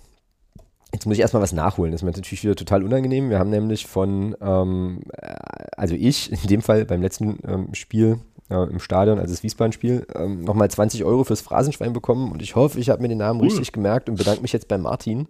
Jetzt 0.93 1.05
muss 1.05 1.15
ich 1.15 1.21
erstmal 1.21 1.43
was 1.43 1.51
nachholen. 1.51 1.91
Das 1.91 1.99
ist 1.99 2.05
mir 2.05 2.11
natürlich 2.11 2.43
wieder 2.43 2.55
total 2.55 2.83
unangenehm. 2.83 3.29
Wir 3.29 3.37
haben 3.37 3.49
nämlich 3.49 3.85
von, 3.85 4.33
ähm, 4.39 5.01
äh, 5.11 5.35
also 5.75 5.93
ich, 5.93 6.31
in 6.43 6.47
dem 6.47 6.61
Fall 6.61 6.85
beim 6.85 7.01
letzten 7.01 7.37
ähm, 7.45 7.73
Spiel 7.73 8.19
äh, 8.49 8.63
im 8.63 8.79
Stadion, 8.79 9.19
also 9.19 9.33
das 9.33 9.43
Wiesbaden-Spiel, 9.43 10.07
ähm, 10.15 10.41
nochmal 10.45 10.71
20 10.71 11.03
Euro 11.03 11.25
fürs 11.25 11.41
Phrasenschwein 11.41 11.91
bekommen 11.91 12.31
und 12.31 12.41
ich 12.41 12.55
hoffe, 12.55 12.79
ich 12.79 12.89
habe 12.89 13.01
mir 13.01 13.09
den 13.09 13.17
Namen 13.17 13.41
cool. 13.41 13.47
richtig 13.47 13.73
gemerkt 13.73 14.07
und 14.07 14.15
bedanke 14.15 14.41
mich 14.41 14.53
jetzt 14.53 14.69
bei 14.69 14.77
Martin. 14.77 15.27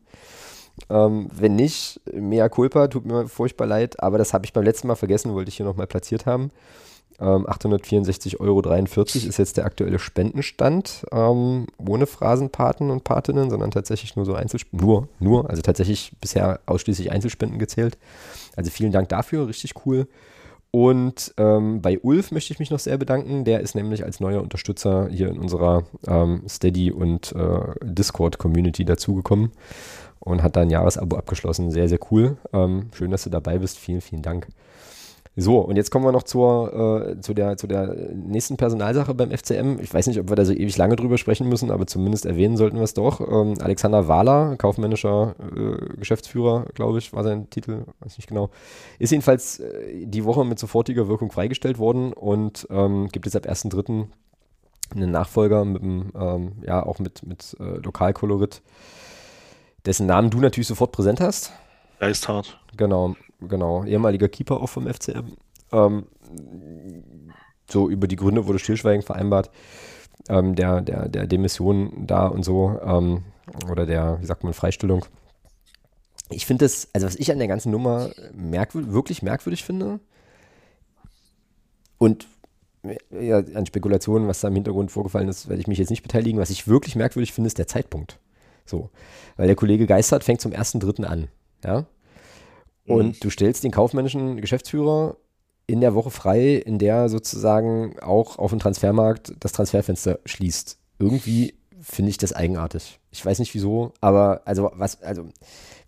Ähm, 0.89 1.29
wenn 1.31 1.55
nicht, 1.55 2.01
mea 2.13 2.49
culpa, 2.49 2.87
tut 2.87 3.05
mir 3.05 3.27
furchtbar 3.27 3.65
leid, 3.65 4.01
aber 4.01 4.17
das 4.17 4.33
habe 4.33 4.45
ich 4.45 4.53
beim 4.53 4.63
letzten 4.63 4.87
Mal 4.87 4.95
vergessen, 4.95 5.33
wollte 5.33 5.49
ich 5.49 5.57
hier 5.57 5.65
nochmal 5.65 5.87
platziert 5.87 6.25
haben. 6.25 6.51
Ähm, 7.17 7.47
864,43 7.47 8.39
Euro 8.41 8.59
ist 9.03 9.37
jetzt 9.37 9.55
der 9.55 9.65
aktuelle 9.65 9.99
Spendenstand, 9.99 11.05
ähm, 11.13 11.67
ohne 11.77 12.07
Phrasenpaten 12.07 12.89
und 12.89 13.05
Patinnen, 13.05 13.49
sondern 13.49 13.71
tatsächlich 13.71 14.17
nur 14.17 14.25
so 14.25 14.33
Einzelspenden, 14.33 14.85
nur, 14.85 15.07
nur, 15.19 15.49
also 15.49 15.61
tatsächlich 15.61 16.11
bisher 16.19 16.59
ausschließlich 16.65 17.11
Einzelspenden 17.11 17.57
gezählt. 17.57 17.97
Also 18.57 18.69
vielen 18.69 18.91
Dank 18.91 19.07
dafür, 19.09 19.47
richtig 19.47 19.73
cool. 19.85 20.07
Und 20.71 21.33
ähm, 21.37 21.81
bei 21.81 21.99
Ulf 21.99 22.31
möchte 22.31 22.51
ich 22.51 22.59
mich 22.59 22.69
noch 22.69 22.79
sehr 22.79 22.97
bedanken. 22.97 23.45
Der 23.45 23.61
ist 23.61 23.75
nämlich 23.75 24.03
als 24.03 24.19
neuer 24.19 24.41
Unterstützer 24.41 25.07
hier 25.09 25.29
in 25.29 25.37
unserer 25.37 25.83
ähm, 26.05 26.43
Steady- 26.49 26.91
und 26.91 27.31
äh, 27.31 27.61
Discord-Community 27.81 28.83
dazugekommen 28.83 29.53
und 30.25 30.43
hat 30.43 30.57
da 30.57 30.61
ein 30.61 30.69
Jahresabo 30.69 31.15
abgeschlossen. 31.15 31.71
Sehr, 31.71 31.87
sehr 31.87 31.99
cool. 32.11 32.37
Ähm, 32.51 32.89
schön, 32.93 33.11
dass 33.11 33.23
du 33.23 33.29
dabei 33.29 33.59
bist. 33.59 33.77
Vielen, 33.77 34.01
vielen 34.01 34.23
Dank. 34.23 34.47
So, 35.37 35.59
und 35.59 35.75
jetzt 35.75 35.91
kommen 35.91 36.05
wir 36.05 36.13
noch 36.13 36.23
zur, 36.23 37.09
äh, 37.09 37.19
zu, 37.19 37.33
der, 37.33 37.57
zu 37.57 37.67
der 37.67 37.93
nächsten 38.13 38.55
Personalsache 38.55 39.13
beim 39.13 39.31
FCM. 39.31 39.79
Ich 39.81 39.93
weiß 39.93 40.07
nicht, 40.07 40.19
ob 40.19 40.29
wir 40.29 40.35
da 40.37 40.45
so 40.45 40.53
ewig 40.53 40.77
lange 40.77 40.95
drüber 40.95 41.17
sprechen 41.17 41.49
müssen, 41.49 41.71
aber 41.71 41.85
zumindest 41.87 42.25
erwähnen 42.25 42.55
sollten 42.55 42.77
wir 42.77 42.83
es 42.83 42.93
doch. 42.93 43.19
Ähm, 43.19 43.55
Alexander 43.59 44.07
Wahler, 44.07 44.55
kaufmännischer 44.55 45.35
äh, 45.39 45.97
Geschäftsführer, 45.97 46.67
glaube 46.73 46.99
ich, 46.99 47.11
war 47.11 47.23
sein 47.23 47.49
Titel, 47.49 47.83
weiß 47.99 48.17
nicht 48.17 48.27
genau, 48.27 48.49
ist 48.97 49.11
jedenfalls 49.11 49.59
äh, 49.59 50.05
die 50.05 50.23
Woche 50.23 50.45
mit 50.45 50.57
sofortiger 50.57 51.09
Wirkung 51.09 51.31
freigestellt 51.31 51.79
worden 51.79 52.13
und 52.13 52.65
ähm, 52.71 53.09
gibt 53.09 53.25
jetzt 53.25 53.35
ab 53.35 53.45
1.3. 53.45 54.07
einen 54.95 55.11
Nachfolger 55.11 55.65
mit 55.65 55.83
dem, 55.83 56.13
ähm, 56.17 56.53
ja, 56.65 56.83
auch 56.83 56.99
mit, 56.99 57.27
mit 57.27 57.57
äh, 57.59 57.77
Lokalkolorit 57.83 58.61
dessen 59.85 60.07
Namen 60.07 60.29
du 60.29 60.39
natürlich 60.39 60.67
sofort 60.67 60.91
präsent 60.91 61.21
hast. 61.21 61.51
Geisthart. 61.99 62.59
Genau, 62.77 63.15
genau. 63.41 63.83
Ehemaliger 63.85 64.27
Keeper 64.27 64.61
auch 64.61 64.69
vom 64.69 64.87
FCM. 64.87 65.37
Ähm, 65.71 66.05
so 67.69 67.89
über 67.89 68.07
die 68.07 68.15
Gründe 68.15 68.47
wurde 68.47 68.59
Stillschweigen 68.59 69.03
vereinbart. 69.03 69.49
Ähm, 70.27 70.55
der, 70.55 70.81
der, 70.81 71.07
der 71.07 71.27
Demission 71.27 72.05
da 72.07 72.27
und 72.27 72.43
so. 72.43 72.79
Ähm, 72.83 73.23
oder 73.69 73.85
der, 73.85 74.19
wie 74.21 74.25
sagt 74.25 74.43
man, 74.43 74.53
Freistellung. 74.53 75.05
Ich 76.29 76.45
finde 76.45 76.65
das, 76.65 76.89
also 76.93 77.05
was 77.05 77.15
ich 77.15 77.31
an 77.31 77.37
der 77.37 77.47
ganzen 77.47 77.71
Nummer 77.71 78.09
merkwürdig, 78.33 78.91
wirklich 78.91 79.21
merkwürdig 79.21 79.63
finde 79.63 79.99
und 81.97 82.27
ja, 83.11 83.37
an 83.37 83.65
Spekulationen, 83.65 84.27
was 84.27 84.41
da 84.41 84.47
im 84.47 84.55
Hintergrund 84.55 84.91
vorgefallen 84.91 85.27
ist, 85.27 85.49
werde 85.49 85.61
ich 85.61 85.67
mich 85.67 85.79
jetzt 85.79 85.89
nicht 85.89 86.03
beteiligen. 86.03 86.39
Was 86.39 86.49
ich 86.49 86.67
wirklich 86.67 86.95
merkwürdig 86.95 87.33
finde, 87.33 87.47
ist 87.47 87.57
der 87.57 87.67
Zeitpunkt. 87.67 88.19
So. 88.65 88.89
Weil 89.37 89.47
der 89.47 89.55
Kollege 89.55 89.85
Geistert 89.85 90.23
fängt 90.23 90.41
zum 90.41 90.51
1.3. 90.51 91.03
an. 91.03 91.27
Ja. 91.63 91.85
Und 92.87 93.07
mhm. 93.07 93.19
du 93.19 93.29
stellst 93.29 93.63
den 93.63 93.71
kaufmännischen 93.71 94.41
Geschäftsführer 94.41 95.17
in 95.67 95.81
der 95.81 95.95
Woche 95.95 96.11
frei, 96.11 96.55
in 96.55 96.77
der 96.77 97.09
sozusagen 97.09 97.99
auch 97.99 98.37
auf 98.37 98.51
dem 98.51 98.59
Transfermarkt 98.59 99.33
das 99.39 99.51
Transferfenster 99.51 100.19
schließt. 100.25 100.77
Irgendwie 100.99 101.55
finde 101.81 102.09
ich 102.09 102.17
das 102.17 102.33
eigenartig. 102.33 102.99
Ich 103.11 103.25
weiß 103.25 103.39
nicht 103.39 103.53
wieso, 103.53 103.93
aber 104.01 104.41
also 104.45 104.71
was, 104.73 105.01
also 105.03 105.23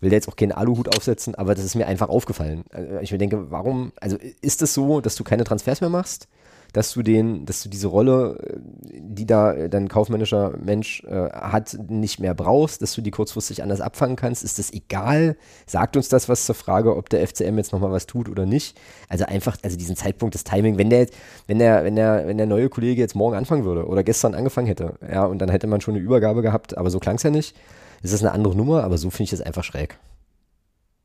will 0.00 0.10
der 0.10 0.18
jetzt 0.18 0.28
auch 0.28 0.36
keinen 0.36 0.52
Aluhut 0.52 0.94
aufsetzen, 0.96 1.34
aber 1.34 1.54
das 1.54 1.64
ist 1.64 1.74
mir 1.74 1.86
einfach 1.86 2.08
aufgefallen. 2.08 2.64
Also 2.70 2.98
ich 3.00 3.12
mir 3.12 3.18
denke, 3.18 3.50
warum, 3.50 3.92
also 4.00 4.16
ist 4.16 4.38
es 4.42 4.56
das 4.58 4.74
so, 4.74 5.00
dass 5.00 5.16
du 5.16 5.24
keine 5.24 5.44
Transfers 5.44 5.80
mehr 5.80 5.90
machst? 5.90 6.28
Dass 6.72 6.92
du 6.92 7.02
den, 7.02 7.46
dass 7.46 7.62
du 7.62 7.68
diese 7.68 7.88
Rolle, 7.88 8.38
äh, 8.42 8.58
die 9.00 9.26
da 9.26 9.68
dein 9.68 9.88
kaufmännischer 9.88 10.54
Mensch 10.62 11.02
äh, 11.04 11.30
hat, 11.30 11.78
nicht 11.88 12.20
mehr 12.20 12.34
brauchst, 12.34 12.82
dass 12.82 12.94
du 12.94 13.00
die 13.00 13.10
kurzfristig 13.10 13.62
anders 13.62 13.80
abfangen 13.80 14.16
kannst? 14.16 14.44
Ist 14.44 14.58
das 14.58 14.72
egal? 14.72 15.36
Sagt 15.66 15.96
uns 15.96 16.08
das 16.08 16.28
was 16.28 16.44
zur 16.44 16.54
Frage, 16.54 16.96
ob 16.96 17.08
der 17.08 17.26
FCM 17.26 17.56
jetzt 17.58 17.72
nochmal 17.72 17.92
was 17.92 18.06
tut 18.06 18.28
oder 18.28 18.46
nicht? 18.46 18.78
Also 19.08 19.24
einfach, 19.24 19.56
also 19.62 19.76
diesen 19.76 19.96
Zeitpunkt, 19.96 20.34
das 20.34 20.44
Timing, 20.44 20.78
wenn 20.78 20.90
der, 20.90 21.06
wenn 21.46 21.58
der, 21.58 21.84
wenn 21.84 21.96
der, 21.96 22.26
wenn 22.26 22.36
der 22.36 22.46
neue 22.46 22.68
Kollege 22.68 23.00
jetzt 23.00 23.14
morgen 23.14 23.36
anfangen 23.36 23.64
würde 23.64 23.86
oder 23.86 24.04
gestern 24.04 24.34
angefangen 24.34 24.66
hätte, 24.66 24.94
ja, 25.10 25.24
und 25.24 25.38
dann 25.38 25.48
hätte 25.48 25.66
man 25.66 25.80
schon 25.80 25.94
eine 25.94 26.04
Übergabe 26.04 26.42
gehabt, 26.42 26.76
aber 26.76 26.90
so 26.90 26.98
klang 26.98 27.16
es 27.16 27.22
ja 27.22 27.30
nicht. 27.30 27.56
Es 28.02 28.12
ist 28.12 28.22
eine 28.22 28.32
andere 28.32 28.54
Nummer, 28.54 28.84
aber 28.84 28.98
so 28.98 29.10
finde 29.10 29.24
ich 29.24 29.30
das 29.30 29.40
einfach 29.40 29.64
schräg. 29.64 29.98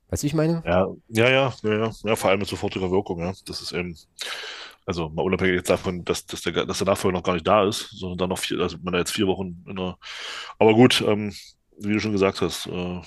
Weißt 0.10 0.22
du, 0.22 0.28
ich 0.28 0.36
meine? 0.36 0.62
Ja, 0.64 0.88
ja, 1.08 1.30
ja, 1.30 1.54
ja, 1.64 1.92
ja, 2.04 2.16
vor 2.16 2.30
allem 2.30 2.40
mit 2.40 2.48
sofortiger 2.48 2.92
Wirkung, 2.92 3.20
ja. 3.20 3.34
Das 3.48 3.62
ist 3.62 3.72
eben, 3.72 3.98
also 4.86 5.10
mal 5.10 5.24
unabhängig 5.24 5.56
jetzt 5.56 5.70
davon, 5.70 6.04
dass, 6.04 6.26
dass, 6.26 6.42
der, 6.42 6.66
dass 6.66 6.78
der 6.80 6.88
Nachfolger 6.88 7.18
noch 7.18 7.24
gar 7.24 7.34
nicht 7.34 7.48
da 7.48 7.68
ist, 7.68 7.90
sondern 7.92 8.18
dann 8.18 8.30
noch 8.30 8.40
vier, 8.40 8.60
also 8.60 8.78
man 8.82 8.94
da 8.94 9.00
jetzt 9.00 9.12
vier 9.12 9.28
Wochen 9.28 9.64
in 9.68 9.76
der. 9.76 9.98
Aber 10.60 10.74
gut, 10.74 11.02
ähm, 11.08 11.34
wie 11.80 11.94
du 11.94 12.00
schon 12.00 12.12
gesagt 12.12 12.42
hast, 12.42 12.68
äh, 12.68 13.02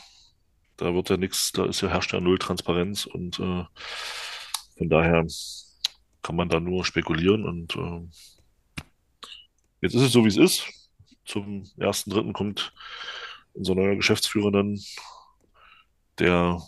da 0.77 0.95
wird 0.95 1.11
ja 1.11 1.17
nichts, 1.17 1.53
da 1.53 1.67
ist 1.67 1.81
ja 1.81 1.89
herrscht 1.89 2.13
ja 2.13 2.21
null 2.21 2.39
Transparenz 2.39 3.07
und 3.07 3.39
äh, 3.39 3.65
von 4.79 4.89
daher 4.89 5.27
kann 6.23 6.37
man 6.37 6.49
da 6.49 6.61
nur 6.61 6.85
spekulieren 6.85 7.45
und 7.45 7.77
äh, 7.77 8.83
jetzt 9.81 9.95
ist 9.95 10.03
es 10.03 10.13
so, 10.13 10.25
wie 10.25 10.29
es 10.29 10.37
ist. 10.37 10.67
Zum 11.25 11.65
ersten 11.77 12.11
Dritten 12.11 12.33
kommt 12.33 12.73
unser 13.53 13.75
neuer 13.75 13.97
Geschäftsführer 13.97 14.53
dann, 14.53 14.79
der 16.19 16.61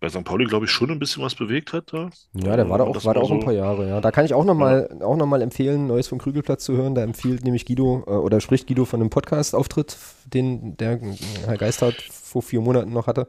bei 0.00 0.08
St. 0.08 0.24
Pauli, 0.24 0.44
glaube 0.44 0.66
ich, 0.66 0.70
schon 0.70 0.90
ein 0.90 0.98
bisschen 0.98 1.22
was 1.22 1.34
bewegt 1.34 1.72
hat 1.72 1.92
da. 1.92 2.10
Ja, 2.34 2.56
der 2.56 2.68
war 2.68 2.78
da 2.78 2.84
auch, 2.84 3.04
war 3.04 3.14
da 3.14 3.20
auch 3.20 3.28
so 3.28 3.34
ein 3.34 3.40
paar 3.40 3.52
Jahre, 3.52 3.88
ja. 3.88 4.00
Da 4.00 4.10
kann 4.10 4.24
ich 4.24 4.34
auch 4.34 4.44
nochmal 4.44 4.88
ja. 4.90 5.16
noch 5.16 5.40
empfehlen, 5.40 5.86
Neues 5.86 6.08
vom 6.08 6.18
Krügelplatz 6.18 6.64
zu 6.64 6.76
hören. 6.76 6.94
Da 6.94 7.02
empfiehlt 7.02 7.42
nämlich 7.44 7.64
Guido 7.64 8.04
äh, 8.06 8.10
oder 8.10 8.40
spricht 8.40 8.66
Guido 8.66 8.84
von 8.84 9.00
einem 9.00 9.10
Podcast-Auftritt, 9.10 9.96
den 10.26 10.76
der 10.76 11.00
Herr 11.46 11.56
Geistert 11.56 11.94
vor 11.94 12.42
vier 12.42 12.60
Monaten 12.60 12.92
noch 12.92 13.06
hatte, 13.06 13.28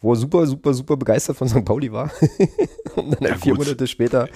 wo 0.00 0.12
er 0.12 0.16
super, 0.16 0.46
super, 0.46 0.74
super 0.74 0.96
begeistert 0.96 1.36
von 1.36 1.48
St. 1.48 1.64
Pauli 1.64 1.90
war. 1.90 2.10
um 2.94 3.10
dann 3.10 3.30
ja, 3.30 3.36
vier 3.36 3.54
Monate 3.54 3.86
später 3.86 4.28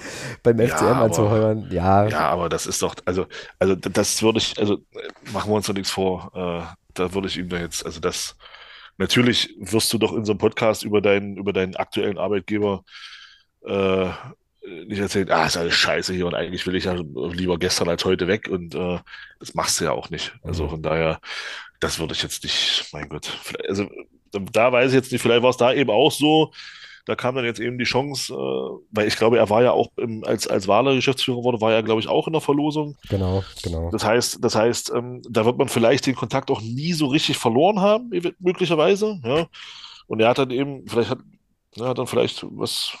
beim 0.43 0.57
FCM 0.57 0.85
ja, 0.85 1.01
anzuhören. 1.03 1.67
Ja. 1.71 2.07
ja, 2.07 2.29
aber 2.29 2.49
das 2.49 2.65
ist 2.65 2.81
doch, 2.81 2.95
also, 3.05 3.27
also 3.59 3.75
das 3.75 4.21
würde 4.21 4.39
ich, 4.39 4.59
also 4.59 4.79
machen 5.31 5.51
wir 5.51 5.55
uns 5.55 5.67
doch 5.67 5.73
nichts 5.73 5.91
vor. 5.91 6.31
Äh, 6.33 6.75
da 6.95 7.13
würde 7.13 7.27
ich 7.27 7.37
ihm 7.37 7.47
da 7.47 7.57
jetzt, 7.57 7.85
also 7.85 7.99
das 7.99 8.35
natürlich 8.97 9.55
wirst 9.59 9.91
du 9.93 9.97
doch 9.97 10.13
in 10.13 10.25
so 10.25 10.33
einem 10.33 10.39
Podcast 10.39 10.83
über 10.83 11.01
deinen, 11.01 11.37
über 11.37 11.53
deinen 11.53 11.75
aktuellen 11.75 12.17
Arbeitgeber 12.17 12.83
äh, 13.65 14.09
nicht 14.85 14.99
erzählen, 14.99 15.31
ah, 15.31 15.45
ist 15.45 15.57
alles 15.57 15.75
scheiße 15.75 16.13
hier 16.13 16.27
und 16.27 16.35
eigentlich 16.35 16.65
will 16.67 16.75
ich 16.75 16.85
ja 16.85 16.93
lieber 16.93 17.57
gestern 17.57 17.89
als 17.89 18.03
heute 18.03 18.27
weg 18.27 18.49
und 18.49 18.75
äh, 18.75 18.99
das 19.39 19.53
machst 19.53 19.79
du 19.79 19.85
ja 19.85 19.91
auch 19.91 20.09
nicht. 20.09 20.33
Also 20.43 20.65
mhm. 20.65 20.69
von 20.69 20.81
daher, 20.81 21.21
das 21.79 21.99
würde 21.99 22.13
ich 22.13 22.23
jetzt 22.23 22.43
nicht, 22.43 22.85
mein 22.91 23.07
Gott, 23.07 23.31
also 23.67 23.89
da 24.31 24.71
weiß 24.71 24.89
ich 24.89 24.95
jetzt 24.95 25.11
nicht, 25.11 25.21
vielleicht 25.21 25.43
war 25.43 25.51
es 25.51 25.57
da 25.57 25.73
eben 25.73 25.89
auch 25.89 26.11
so, 26.11 26.51
da 27.07 27.15
kam 27.15 27.35
dann 27.35 27.45
jetzt 27.45 27.61
eben 27.61 27.77
die 27.77 27.85
Chance, 27.85 28.33
äh, 28.33 28.85
weil 28.91 29.07
ich 29.07 29.15
glaube, 29.15 29.37
er 29.37 29.49
war 29.49 29.63
ja 29.63 29.71
auch 29.71 29.89
im, 29.95 30.25
als, 30.25 30.45
als 30.45 30.67
Wahler 30.67 30.93
Geschäftsführer 30.93 31.41
wurde, 31.41 31.61
war 31.61 31.71
er, 31.71 31.81
glaube 31.81 32.01
ich, 32.01 32.09
auch 32.09 32.27
in 32.27 32.33
der 32.33 32.41
Verlosung. 32.41 32.97
Genau, 33.09 33.43
genau. 33.63 33.89
Das 33.91 34.03
heißt, 34.03 34.43
das 34.43 34.55
heißt, 34.55 34.91
ähm, 34.93 35.21
da 35.29 35.45
wird 35.45 35.57
man 35.57 35.69
vielleicht 35.69 36.05
den 36.05 36.15
Kontakt 36.15 36.51
auch 36.51 36.61
nie 36.61 36.91
so 36.91 37.07
richtig 37.07 37.37
verloren 37.37 37.79
haben, 37.79 38.11
möglicherweise. 38.39 39.19
Ja. 39.23 39.47
Und 40.07 40.19
er 40.19 40.27
hat 40.27 40.37
dann 40.37 40.51
eben, 40.51 40.85
vielleicht 40.85 41.09
hat, 41.09 41.19
er 41.77 41.87
hat 41.87 41.97
dann 41.97 42.07
vielleicht 42.07 42.45
was 42.49 42.97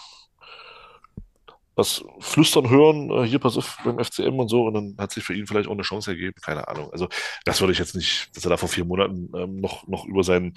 was 1.77 2.03
flüstern 2.19 2.69
hören, 2.71 3.11
äh, 3.11 3.27
hier 3.27 3.37
pass 3.37 3.55
auf 3.55 3.77
beim 3.85 4.03
FCM 4.03 4.39
und 4.39 4.49
so, 4.49 4.65
und 4.65 4.73
dann 4.73 4.95
hat 4.97 5.11
sich 5.11 5.23
für 5.23 5.35
ihn 5.35 5.45
vielleicht 5.45 5.67
auch 5.67 5.73
eine 5.73 5.83
Chance 5.83 6.09
ergeben, 6.09 6.41
keine 6.41 6.67
Ahnung. 6.67 6.91
Also 6.91 7.07
das 7.45 7.61
würde 7.61 7.71
ich 7.71 7.77
jetzt 7.77 7.95
nicht, 7.95 8.35
dass 8.35 8.43
er 8.43 8.49
da 8.49 8.57
vor 8.57 8.67
vier 8.67 8.83
Monaten 8.83 9.29
ähm, 9.35 9.61
noch, 9.61 9.87
noch 9.87 10.05
über 10.05 10.23
seinen, 10.23 10.55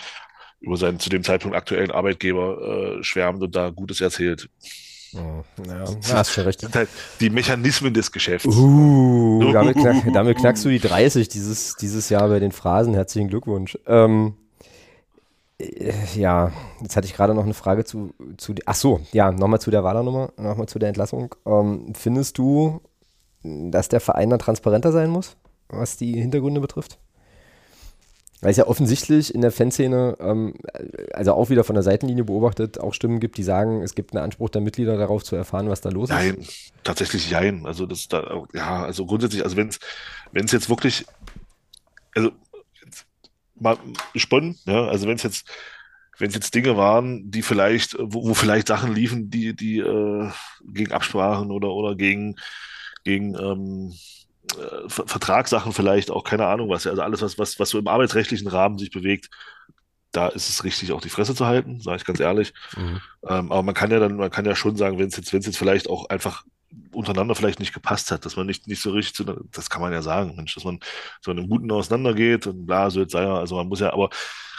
über 0.60 0.76
seinen 0.76 1.00
zu 1.00 1.08
dem 1.10 1.24
Zeitpunkt 1.24 1.56
aktuellen 1.56 1.90
Arbeitgeber 1.90 2.98
äh, 2.98 3.02
schwärmt 3.02 3.42
und 3.42 3.56
da 3.56 3.70
Gutes 3.70 4.00
erzählt. 4.00 4.48
Oh, 5.14 5.42
ja, 5.66 5.84
hast 6.14 6.30
schon 6.30 6.44
recht. 6.44 6.62
Halt 6.72 6.88
die 7.18 7.30
Mechanismen 7.30 7.92
des 7.92 8.12
Geschäfts. 8.12 8.46
Uh, 8.46 9.50
damit, 9.52 9.76
knack, 9.76 10.04
damit 10.12 10.38
knackst 10.38 10.64
du 10.64 10.68
die 10.68 10.78
30 10.78 11.28
dieses, 11.28 11.74
dieses 11.76 12.08
Jahr 12.10 12.28
bei 12.28 12.38
den 12.38 12.52
Phrasen. 12.52 12.94
Herzlichen 12.94 13.28
Glückwunsch. 13.28 13.76
Ähm, 13.86 14.34
äh, 15.58 15.92
ja, 16.14 16.52
jetzt 16.80 16.96
hatte 16.96 17.06
ich 17.06 17.14
gerade 17.14 17.34
noch 17.34 17.44
eine 17.44 17.54
Frage 17.54 17.84
zu, 17.84 18.14
zu 18.36 18.54
ach 18.66 18.76
so, 18.76 19.00
ja, 19.12 19.32
nochmal 19.32 19.60
zu 19.60 19.72
der 19.72 19.82
Wahlernummer, 19.82 20.32
nochmal 20.36 20.68
zu 20.68 20.78
der 20.78 20.88
Entlassung. 20.88 21.34
Ähm, 21.44 21.92
findest 21.94 22.38
du, 22.38 22.80
dass 23.42 23.88
der 23.88 24.00
Verein 24.00 24.30
da 24.30 24.38
transparenter 24.38 24.92
sein 24.92 25.10
muss, 25.10 25.36
was 25.68 25.96
die 25.96 26.20
Hintergründe 26.20 26.60
betrifft? 26.60 26.98
Weil 28.42 28.52
es 28.52 28.56
ja 28.56 28.66
offensichtlich 28.66 29.34
in 29.34 29.42
der 29.42 29.52
Fanszene, 29.52 30.16
ähm, 30.18 30.54
also 31.12 31.34
auch 31.34 31.50
wieder 31.50 31.62
von 31.62 31.74
der 31.74 31.82
Seitenlinie 31.82 32.24
beobachtet, 32.24 32.80
auch 32.80 32.94
Stimmen 32.94 33.20
gibt, 33.20 33.36
die 33.36 33.42
sagen, 33.42 33.82
es 33.82 33.94
gibt 33.94 34.14
einen 34.14 34.24
Anspruch 34.24 34.48
der 34.48 34.62
Mitglieder 34.62 34.96
darauf 34.96 35.22
zu 35.24 35.36
erfahren, 35.36 35.68
was 35.68 35.82
da 35.82 35.90
los 35.90 36.08
Nein, 36.08 36.36
ist. 36.36 36.38
Nein, 36.38 36.80
tatsächlich 36.84 37.30
jein. 37.30 37.66
Also 37.66 37.84
das 37.84 38.08
da, 38.08 38.44
ja, 38.54 38.82
also 38.82 39.04
grundsätzlich, 39.04 39.44
also 39.44 39.56
wenn 39.56 39.68
es 39.68 39.78
wenn 40.32 40.44
es 40.44 40.52
jetzt 40.52 40.70
wirklich, 40.70 41.04
also 42.14 42.30
mal 43.56 43.76
gesponnen, 44.14 44.58
ja, 44.64 44.86
also 44.86 45.06
wenn 45.06 45.16
es 45.16 45.22
jetzt 45.22 45.46
wenn 46.20 46.28
es 46.28 46.34
jetzt 46.34 46.54
Dinge 46.54 46.76
waren, 46.76 47.30
die 47.30 47.42
vielleicht, 47.42 47.96
wo, 47.98 48.28
wo 48.28 48.34
vielleicht 48.34 48.68
Sachen 48.68 48.94
liefen, 48.94 49.30
die, 49.30 49.56
die 49.56 49.78
äh, 49.78 50.30
gegen 50.64 50.92
Absprachen 50.92 51.50
oder, 51.50 51.70
oder 51.70 51.96
gegen, 51.96 52.36
gegen 53.04 53.34
ähm, 53.34 53.94
äh, 54.58 54.88
Vertragssachen 54.88 55.72
vielleicht 55.72 56.10
auch, 56.10 56.24
keine 56.24 56.46
Ahnung 56.46 56.68
was, 56.68 56.86
also 56.86 57.02
alles, 57.02 57.22
was, 57.22 57.38
was, 57.38 57.58
was 57.58 57.70
so 57.70 57.78
im 57.78 57.88
arbeitsrechtlichen 57.88 58.48
Rahmen 58.48 58.78
sich 58.78 58.90
bewegt, 58.90 59.30
da 60.12 60.28
ist 60.28 60.48
es 60.48 60.64
richtig, 60.64 60.92
auch 60.92 61.00
die 61.00 61.08
Fresse 61.08 61.34
zu 61.34 61.46
halten, 61.46 61.80
sage 61.80 61.98
ich 61.98 62.04
ganz 62.04 62.20
ehrlich. 62.20 62.52
Mhm. 62.76 63.00
Ähm, 63.28 63.52
aber 63.52 63.62
man 63.62 63.74
kann 63.74 63.90
ja 63.90 64.00
dann, 64.00 64.16
man 64.16 64.30
kann 64.30 64.44
ja 64.44 64.56
schon 64.56 64.76
sagen, 64.76 64.98
wenn 64.98 65.08
es 65.08 65.16
jetzt, 65.16 65.32
wenn 65.32 65.40
es 65.40 65.46
jetzt 65.46 65.58
vielleicht 65.58 65.88
auch 65.88 66.08
einfach 66.08 66.44
untereinander 66.92 67.34
vielleicht 67.34 67.60
nicht 67.60 67.72
gepasst 67.72 68.10
hat, 68.10 68.24
dass 68.24 68.36
man 68.36 68.46
nicht, 68.46 68.66
nicht 68.66 68.82
so 68.82 68.90
richtig 68.90 69.14
zu, 69.14 69.24
das 69.24 69.70
kann 69.70 69.82
man 69.82 69.92
ja 69.92 70.02
sagen, 70.02 70.34
Mensch, 70.36 70.54
dass 70.54 70.64
man 70.64 70.80
so 71.20 71.30
in 71.30 71.38
einem 71.38 71.48
Guten 71.48 71.70
auseinandergeht 71.70 72.46
und 72.46 72.66
bla, 72.66 72.90
so 72.90 73.00
jetzt 73.00 73.12
sei 73.12 73.22
ja, 73.22 73.36
also 73.36 73.56
man 73.56 73.68
muss 73.68 73.80
ja, 73.80 73.92
aber 73.92 74.10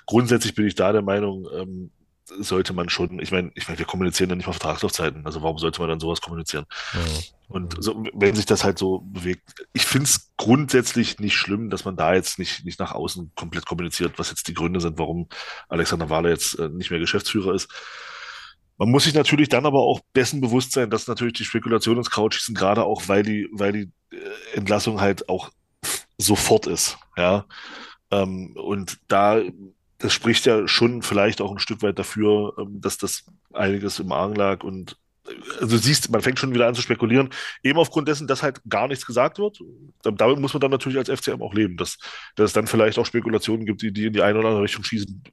grundsätzlich 0.06 0.56
bin 0.56 0.68
ich 0.68 0.76
da 0.76 0.92
der 0.92 1.02
Meinung, 1.02 1.48
ähm, 1.54 1.92
sollte 2.26 2.74
man 2.74 2.90
schon, 2.90 3.20
ich 3.20 3.32
meine, 3.32 3.52
ich 3.56 3.68
meine, 3.68 3.80
wir 3.80 3.86
kommunizieren 3.86 4.30
ja 4.30 4.36
nicht 4.36 4.46
mal 4.46 4.54
Vertragslaufzeiten, 4.54 5.26
also 5.26 5.42
warum 5.42 5.58
sollte 5.58 5.82
man 5.82 5.90
dann 5.90 6.00
sowas 6.00 6.22
kommunizieren? 6.22 6.66
Mhm. 6.94 7.24
Und 7.52 7.76
so, 7.80 8.04
wenn 8.14 8.36
sich 8.36 8.46
das 8.46 8.64
halt 8.64 8.78
so 8.78 9.00
bewegt, 9.00 9.66
ich 9.74 9.84
finde 9.84 10.06
es 10.06 10.32
grundsätzlich 10.38 11.20
nicht 11.20 11.36
schlimm, 11.36 11.70
dass 11.70 11.86
man 11.86 11.96
da 11.96 12.14
jetzt 12.14 12.40
nicht, 12.40 12.66
nicht 12.66 12.80
nach 12.80 12.94
außen 12.94 13.32
komplett 13.36 13.66
kommuniziert, 13.66 14.18
was 14.18 14.30
jetzt 14.30 14.48
die 14.48 14.54
Gründe 14.54 14.80
sind, 14.80 14.98
warum 14.98 15.28
Alexander 15.70 16.10
Wahler 16.10 16.30
jetzt 16.30 16.58
äh, 16.60 16.70
nicht 16.70 16.92
mehr 16.92 17.00
Geschäftsführer 17.00 17.54
ist. 17.54 17.70
Man 18.78 18.90
muss 18.90 19.04
sich 19.04 19.14
natürlich 19.14 19.50
dann 19.50 19.66
aber 19.66 19.82
auch 19.82 20.00
dessen 20.16 20.42
bewusst 20.42 20.72
sein, 20.72 20.90
dass 20.90 21.08
natürlich 21.08 21.34
die 21.34 21.46
Spekulation 21.46 21.98
ins 21.98 22.10
Kraut 22.10 22.34
schießen, 22.34 22.56
gerade 22.56 22.84
auch, 22.84 23.08
weil 23.08 23.24
die, 23.24 23.48
weil 23.52 23.74
die 23.74 23.92
äh, 24.12 24.58
Entlassung 24.58 25.02
halt 25.02 25.30
auch 25.30 25.52
sofort 26.18 26.68
ist, 26.68 26.98
ja. 27.18 27.46
Ähm, 28.12 28.56
und 28.56 28.98
da 29.08 29.42
das 30.02 30.14
spricht 30.14 30.46
ja 30.46 30.68
schon 30.68 31.02
vielleicht 31.02 31.42
auch 31.42 31.52
ein 31.52 31.60
Stück 31.60 31.84
weit 31.84 32.00
dafür, 32.00 32.56
ähm, 32.58 32.82
dass 32.82 32.98
das 32.98 33.26
einiges 33.54 34.00
im 34.00 34.12
Argen 34.12 34.36
lag 34.36 34.64
und 34.64 34.98
also 35.60 35.76
du 35.76 35.82
siehst, 35.82 36.12
man 36.12 36.22
fängt 36.22 36.40
schon 36.40 36.54
wieder 36.54 36.68
an 36.68 36.76
zu 36.76 36.82
spekulieren, 36.82 37.30
eben 37.64 37.80
aufgrund 37.80 38.08
dessen, 38.08 38.28
dass 38.28 38.44
halt 38.44 38.62
gar 38.70 38.88
nichts 38.88 39.06
gesagt 39.06 39.40
wird. 39.40 39.60
Damit 40.04 40.40
muss 40.40 40.54
man 40.54 40.62
dann 40.62 40.72
natürlich 40.72 40.98
als 40.98 41.10
FCM 41.10 41.42
auch 41.42 41.54
leben, 41.54 41.78
dass, 41.78 41.98
dass 42.36 42.50
es 42.50 42.54
dann 42.54 42.68
vielleicht 42.68 43.00
auch 43.00 43.06
Spekulationen 43.06 43.66
gibt, 43.66 43.82
die, 43.82 43.92
die 43.92 44.08
in 44.08 44.14
die 44.14 44.22
eine 44.22 44.40
oder 44.40 44.50
andere 44.50 44.64
Richtung 44.64 44.84
schießen, 44.84 45.24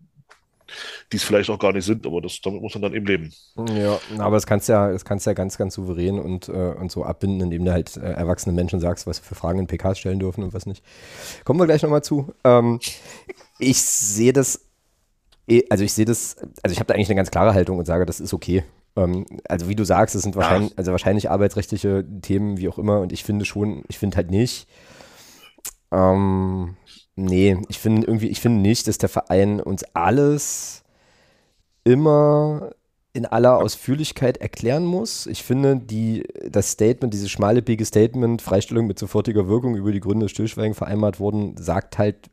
die 1.12 1.16
es 1.16 1.24
vielleicht 1.24 1.50
auch 1.50 1.58
gar 1.58 1.72
nicht 1.72 1.84
sind, 1.84 2.06
aber 2.06 2.20
das, 2.20 2.40
damit 2.42 2.60
muss 2.60 2.74
man 2.74 2.82
dann 2.82 2.94
eben 2.94 3.06
leben. 3.06 3.32
Ja, 3.74 3.98
aber 4.18 4.36
das 4.36 4.46
kannst 4.46 4.68
ja, 4.68 4.92
das 4.92 5.04
kannst 5.04 5.26
ja 5.26 5.32
ganz, 5.32 5.56
ganz 5.56 5.74
souverän 5.74 6.18
und, 6.18 6.48
äh, 6.48 6.52
und 6.52 6.90
so 6.90 7.04
abbinden, 7.04 7.40
indem 7.40 7.64
du 7.64 7.72
halt 7.72 7.96
äh, 7.96 8.00
erwachsenen 8.00 8.54
Menschen 8.54 8.80
sagst, 8.80 9.06
was 9.06 9.18
für 9.18 9.34
Fragen 9.34 9.58
in 9.60 9.66
PKs 9.66 9.98
stellen 9.98 10.18
dürfen 10.18 10.44
und 10.44 10.52
was 10.52 10.66
nicht. 10.66 10.84
Kommen 11.44 11.58
wir 11.60 11.66
gleich 11.66 11.82
nochmal 11.82 12.02
zu. 12.02 12.34
Ähm, 12.44 12.80
ich 13.58 13.80
sehe 13.80 14.32
das, 14.32 14.66
eh, 15.46 15.64
also 15.70 15.84
ich 15.84 15.92
sehe 15.92 16.04
das, 16.04 16.36
also 16.62 16.72
ich 16.72 16.78
habe 16.78 16.86
da 16.86 16.94
eigentlich 16.94 17.08
eine 17.08 17.16
ganz 17.16 17.30
klare 17.30 17.54
Haltung 17.54 17.78
und 17.78 17.86
sage, 17.86 18.04
das 18.04 18.20
ist 18.20 18.34
okay. 18.34 18.64
Ähm, 18.98 19.24
also 19.48 19.68
wie 19.68 19.76
du 19.76 19.84
sagst, 19.84 20.14
es 20.14 20.22
sind 20.22 20.34
wahrscheinlich, 20.34 20.76
also 20.76 20.90
wahrscheinlich 20.90 21.30
arbeitsrechtliche 21.30 22.04
Themen, 22.22 22.58
wie 22.58 22.68
auch 22.68 22.78
immer, 22.78 23.00
und 23.00 23.12
ich 23.12 23.24
finde 23.24 23.44
schon, 23.44 23.84
ich 23.88 23.98
finde 23.98 24.16
halt 24.16 24.30
nicht, 24.30 24.66
ähm, 25.92 26.76
nee, 27.14 27.56
ich 27.68 27.78
finde 27.78 28.06
irgendwie, 28.06 28.28
ich 28.28 28.40
finde 28.40 28.60
nicht, 28.60 28.88
dass 28.88 28.98
der 28.98 29.08
Verein 29.08 29.60
uns 29.60 29.84
alles 29.94 30.82
immer 31.84 32.72
in 33.14 33.24
aller 33.24 33.56
Ausführlichkeit 33.56 34.36
erklären 34.38 34.84
muss. 34.84 35.26
Ich 35.26 35.42
finde, 35.42 35.76
die, 35.76 36.24
das 36.48 36.72
Statement, 36.72 37.12
dieses 37.14 37.30
schmalebiege 37.30 37.84
Statement, 37.84 38.42
Freistellung 38.42 38.86
mit 38.86 38.98
sofortiger 38.98 39.48
Wirkung 39.48 39.76
über 39.76 39.92
die 39.92 40.00
Gründe 40.00 40.26
des 40.26 40.32
Stillschweigens 40.32 40.76
vereinbart 40.78 41.18
wurden, 41.18 41.56
sagt 41.56 41.98
halt 41.98 42.30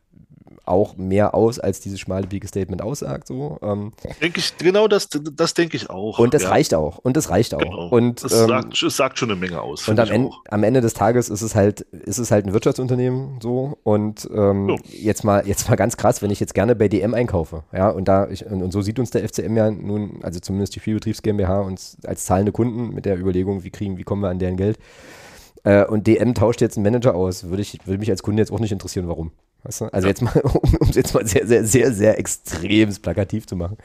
auch 0.68 0.98
mehr 0.98 1.34
aus, 1.36 1.60
als 1.60 1.80
dieses 1.80 2.00
schmale 2.00 2.28
Biege-Statement 2.28 2.82
aussagt. 2.82 3.28
So. 3.28 3.60
Ähm. 3.62 3.94
Denke 4.22 4.40
ich, 4.40 4.58
genau 4.58 4.88
das, 4.88 5.10
das 5.10 5.54
denke 5.54 5.78
ich 5.78 5.90
auch. 5.90 6.20
Und 6.20 6.34
das 6.34 6.44
ja. 6.44 6.50
reicht 6.50 6.74
auch. 6.74 6.98
Und 7.00 7.18
das 7.18 7.30
reicht 7.30 7.54
auch. 7.54 7.60
Genau. 7.60 7.88
Und, 7.90 8.24
das 8.24 8.34
ähm, 8.34 8.48
sagt, 8.48 8.84
es 8.84 8.98
sagt 8.98 9.20
schon 9.20 9.32
eine 9.32 9.40
Menge 9.40 9.62
aus. 9.62 9.88
Und 9.88 10.00
am 10.00 10.10
Ende, 10.10 10.32
am 10.50 10.64
Ende, 10.64 10.82
des 10.82 10.94
Tages 10.94 11.30
ist 11.30 11.42
es 11.42 11.56
halt, 11.56 11.82
ist 11.82 12.18
es 12.18 12.32
halt 12.32 12.46
ein 12.46 12.54
Wirtschaftsunternehmen 12.54 13.40
so. 13.42 13.78
Und 13.84 14.30
ähm, 14.34 14.68
so. 14.70 14.78
jetzt 14.92 15.24
mal, 15.24 15.46
jetzt 15.48 15.70
mal 15.70 15.76
ganz 15.76 15.98
krass, 15.98 16.22
wenn 16.22 16.32
ich 16.32 16.40
jetzt 16.40 16.54
gerne 16.54 16.76
bei 16.76 16.88
DM 16.88 17.14
einkaufe, 17.14 17.64
ja, 17.74 17.90
und 17.90 18.08
da, 18.08 18.28
ich, 18.30 18.46
und, 18.46 18.62
und, 18.62 18.72
so 18.72 18.82
sieht 18.82 19.00
uns 19.00 19.12
der 19.12 19.28
FCM 19.28 19.56
ja 19.56 19.72
nun, 19.72 20.20
also 20.24 20.40
zumindest 20.40 20.76
die 20.76 20.80
Spielbetriebs 20.80 21.22
GmbH 21.22 21.62
uns 21.62 21.98
als 22.06 22.26
zahlende 22.26 22.52
Kunden 22.52 22.94
mit 22.94 23.06
der 23.06 23.18
Überlegung, 23.18 23.64
wie 23.64 23.72
kriegen, 23.72 23.98
wie 23.98 24.04
kommen 24.04 24.22
wir 24.22 24.30
an 24.30 24.40
deren 24.40 24.58
Geld. 24.58 24.78
Äh, 25.66 25.86
und 25.86 26.08
DM 26.08 26.34
tauscht 26.34 26.62
jetzt 26.62 26.78
einen 26.78 26.84
Manager 26.84 27.16
aus, 27.16 27.50
würde 27.50 27.62
ich, 27.62 27.86
würde 27.86 28.00
mich 28.00 28.10
als 28.10 28.24
Kunde 28.24 28.42
jetzt 28.42 28.52
auch 28.52 28.60
nicht 28.60 28.72
interessieren, 28.72 29.08
warum. 29.08 29.32
Weißt 29.64 29.82
du? 29.82 29.86
Also 29.86 30.08
ja. 30.08 30.10
jetzt 30.10 30.22
mal, 30.22 30.40
um 30.80 30.90
es 30.90 30.96
jetzt 30.96 31.14
mal 31.14 31.26
sehr, 31.26 31.48
sehr, 31.48 31.66
sehr, 31.66 31.92
sehr 31.92 32.20
extrem 32.20 32.94
plakativ 33.02 33.48
zu 33.48 33.56
machen. 33.56 33.78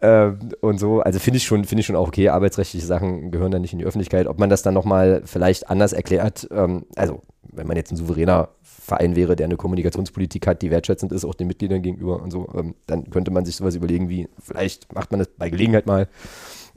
Ja. 0.00 0.28
Ähm, 0.28 0.38
und 0.60 0.78
so, 0.78 1.00
also 1.00 1.18
finde 1.18 1.38
ich 1.38 1.44
schon, 1.44 1.64
finde 1.64 1.80
ich 1.80 1.86
schon 1.86 1.96
auch 1.96 2.08
okay, 2.08 2.28
arbeitsrechtliche 2.28 2.86
Sachen 2.86 3.32
gehören 3.32 3.50
dann 3.50 3.62
nicht 3.62 3.72
in 3.72 3.80
die 3.80 3.84
Öffentlichkeit. 3.84 4.28
Ob 4.28 4.38
man 4.38 4.48
das 4.48 4.62
dann 4.62 4.74
nochmal 4.74 5.22
vielleicht 5.24 5.68
anders 5.68 5.92
erklärt, 5.92 6.48
ähm, 6.52 6.86
also 6.94 7.20
wenn 7.42 7.66
man 7.66 7.76
jetzt 7.76 7.90
ein 7.90 7.96
souveräner 7.96 8.50
Verein 8.62 9.16
wäre, 9.16 9.34
der 9.34 9.46
eine 9.46 9.56
Kommunikationspolitik 9.56 10.46
hat, 10.46 10.62
die 10.62 10.70
wertschätzend 10.70 11.10
ist, 11.12 11.24
auch 11.24 11.34
den 11.34 11.48
Mitgliedern 11.48 11.82
gegenüber 11.82 12.22
und 12.22 12.30
so, 12.30 12.48
ähm, 12.54 12.74
dann 12.86 13.10
könnte 13.10 13.32
man 13.32 13.44
sich 13.44 13.56
sowas 13.56 13.74
überlegen 13.74 14.08
wie, 14.08 14.28
vielleicht 14.38 14.92
macht 14.94 15.10
man 15.10 15.18
das 15.18 15.28
bei 15.36 15.50
Gelegenheit 15.50 15.86
mal 15.86 16.08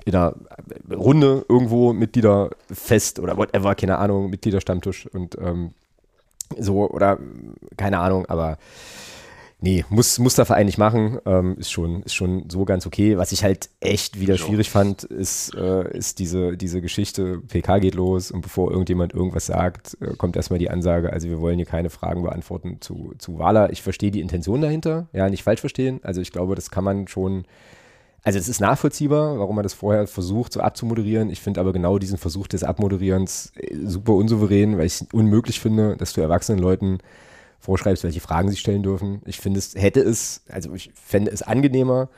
in 0.05 0.15
einer 0.15 0.35
Runde 0.91 1.45
irgendwo 1.49 1.91
Mitgliederfest 1.91 3.19
oder 3.19 3.37
whatever, 3.37 3.75
keine 3.75 3.97
Ahnung, 3.97 4.29
Mitgliederstammtisch 4.29 5.07
und 5.07 5.37
ähm, 5.39 5.71
so, 6.59 6.89
oder 6.89 7.17
keine 7.75 7.99
Ahnung, 7.99 8.27
aber 8.27 8.57
nee, 9.61 9.83
muss, 9.89 10.19
muss 10.19 10.35
der 10.35 10.45
Verein 10.45 10.67
nicht 10.67 10.77
machen. 10.77 11.17
Ähm, 11.25 11.57
ist, 11.57 11.71
schon, 11.71 12.03
ist 12.03 12.13
schon 12.13 12.49
so 12.49 12.65
ganz 12.65 12.85
okay. 12.85 13.17
Was 13.17 13.31
ich 13.31 13.43
halt 13.43 13.69
echt 13.79 14.19
wieder 14.19 14.37
schwierig 14.37 14.69
fand, 14.69 15.03
ist, 15.03 15.55
äh, 15.55 15.97
ist 15.97 16.19
diese, 16.19 16.55
diese 16.55 16.81
Geschichte, 16.81 17.41
PK 17.47 17.79
geht 17.79 17.95
los 17.95 18.29
und 18.29 18.41
bevor 18.41 18.69
irgendjemand 18.69 19.13
irgendwas 19.13 19.47
sagt, 19.47 19.97
äh, 20.01 20.15
kommt 20.15 20.35
erstmal 20.35 20.59
die 20.59 20.69
Ansage, 20.69 21.11
also 21.11 21.27
wir 21.27 21.41
wollen 21.41 21.57
hier 21.57 21.65
keine 21.65 21.89
Fragen 21.89 22.21
beantworten 22.21 22.77
zu, 22.79 23.13
zu 23.17 23.39
Wala. 23.39 23.71
Ich 23.71 23.81
verstehe 23.81 24.11
die 24.11 24.21
Intention 24.21 24.61
dahinter, 24.61 25.07
ja, 25.13 25.29
nicht 25.29 25.43
falsch 25.43 25.61
verstehen. 25.61 25.99
Also 26.03 26.21
ich 26.21 26.31
glaube, 26.31 26.53
das 26.53 26.69
kann 26.69 26.83
man 26.83 27.07
schon 27.07 27.45
also 28.25 28.39
es 28.39 28.49
ist 28.49 28.59
nachvollziehbar, 28.59 29.37
warum 29.37 29.55
man 29.55 29.61
das 29.61 29.75
vorher 29.75 30.07
versucht, 30.07 30.51
so 30.51 30.59
abzumoderieren. 30.59 31.29
Ich 31.29 31.41
finde 31.41 31.59
aber 31.61 31.73
genau 31.73 31.99
diesen 31.99 32.17
Versuch 32.17 32.47
des 32.47 32.63
Abmoderierens 32.63 33.53
äh, 33.55 33.75
super 33.85 34.13
unsouverän, 34.13 34.79
weil 34.79 34.87
ich 34.87 34.95
es 35.01 35.07
unmöglich 35.13 35.59
finde, 35.59 35.95
dass 35.95 36.13
du 36.13 36.21
erwachsenen 36.21 36.59
Leuten 36.59 36.97
vorschreibst, 37.59 38.03
welche 38.03 38.21
Fragen 38.21 38.49
sie 38.49 38.57
stellen 38.57 38.81
dürfen. 38.81 39.21
Ich 39.25 39.39
finde 39.39 39.59
es, 39.59 39.75
hätte 39.75 39.99
es, 39.99 40.41
also 40.49 40.73
ich 40.73 40.89
fände 40.95 41.29
es 41.29 41.43
angenehmer, 41.43 42.09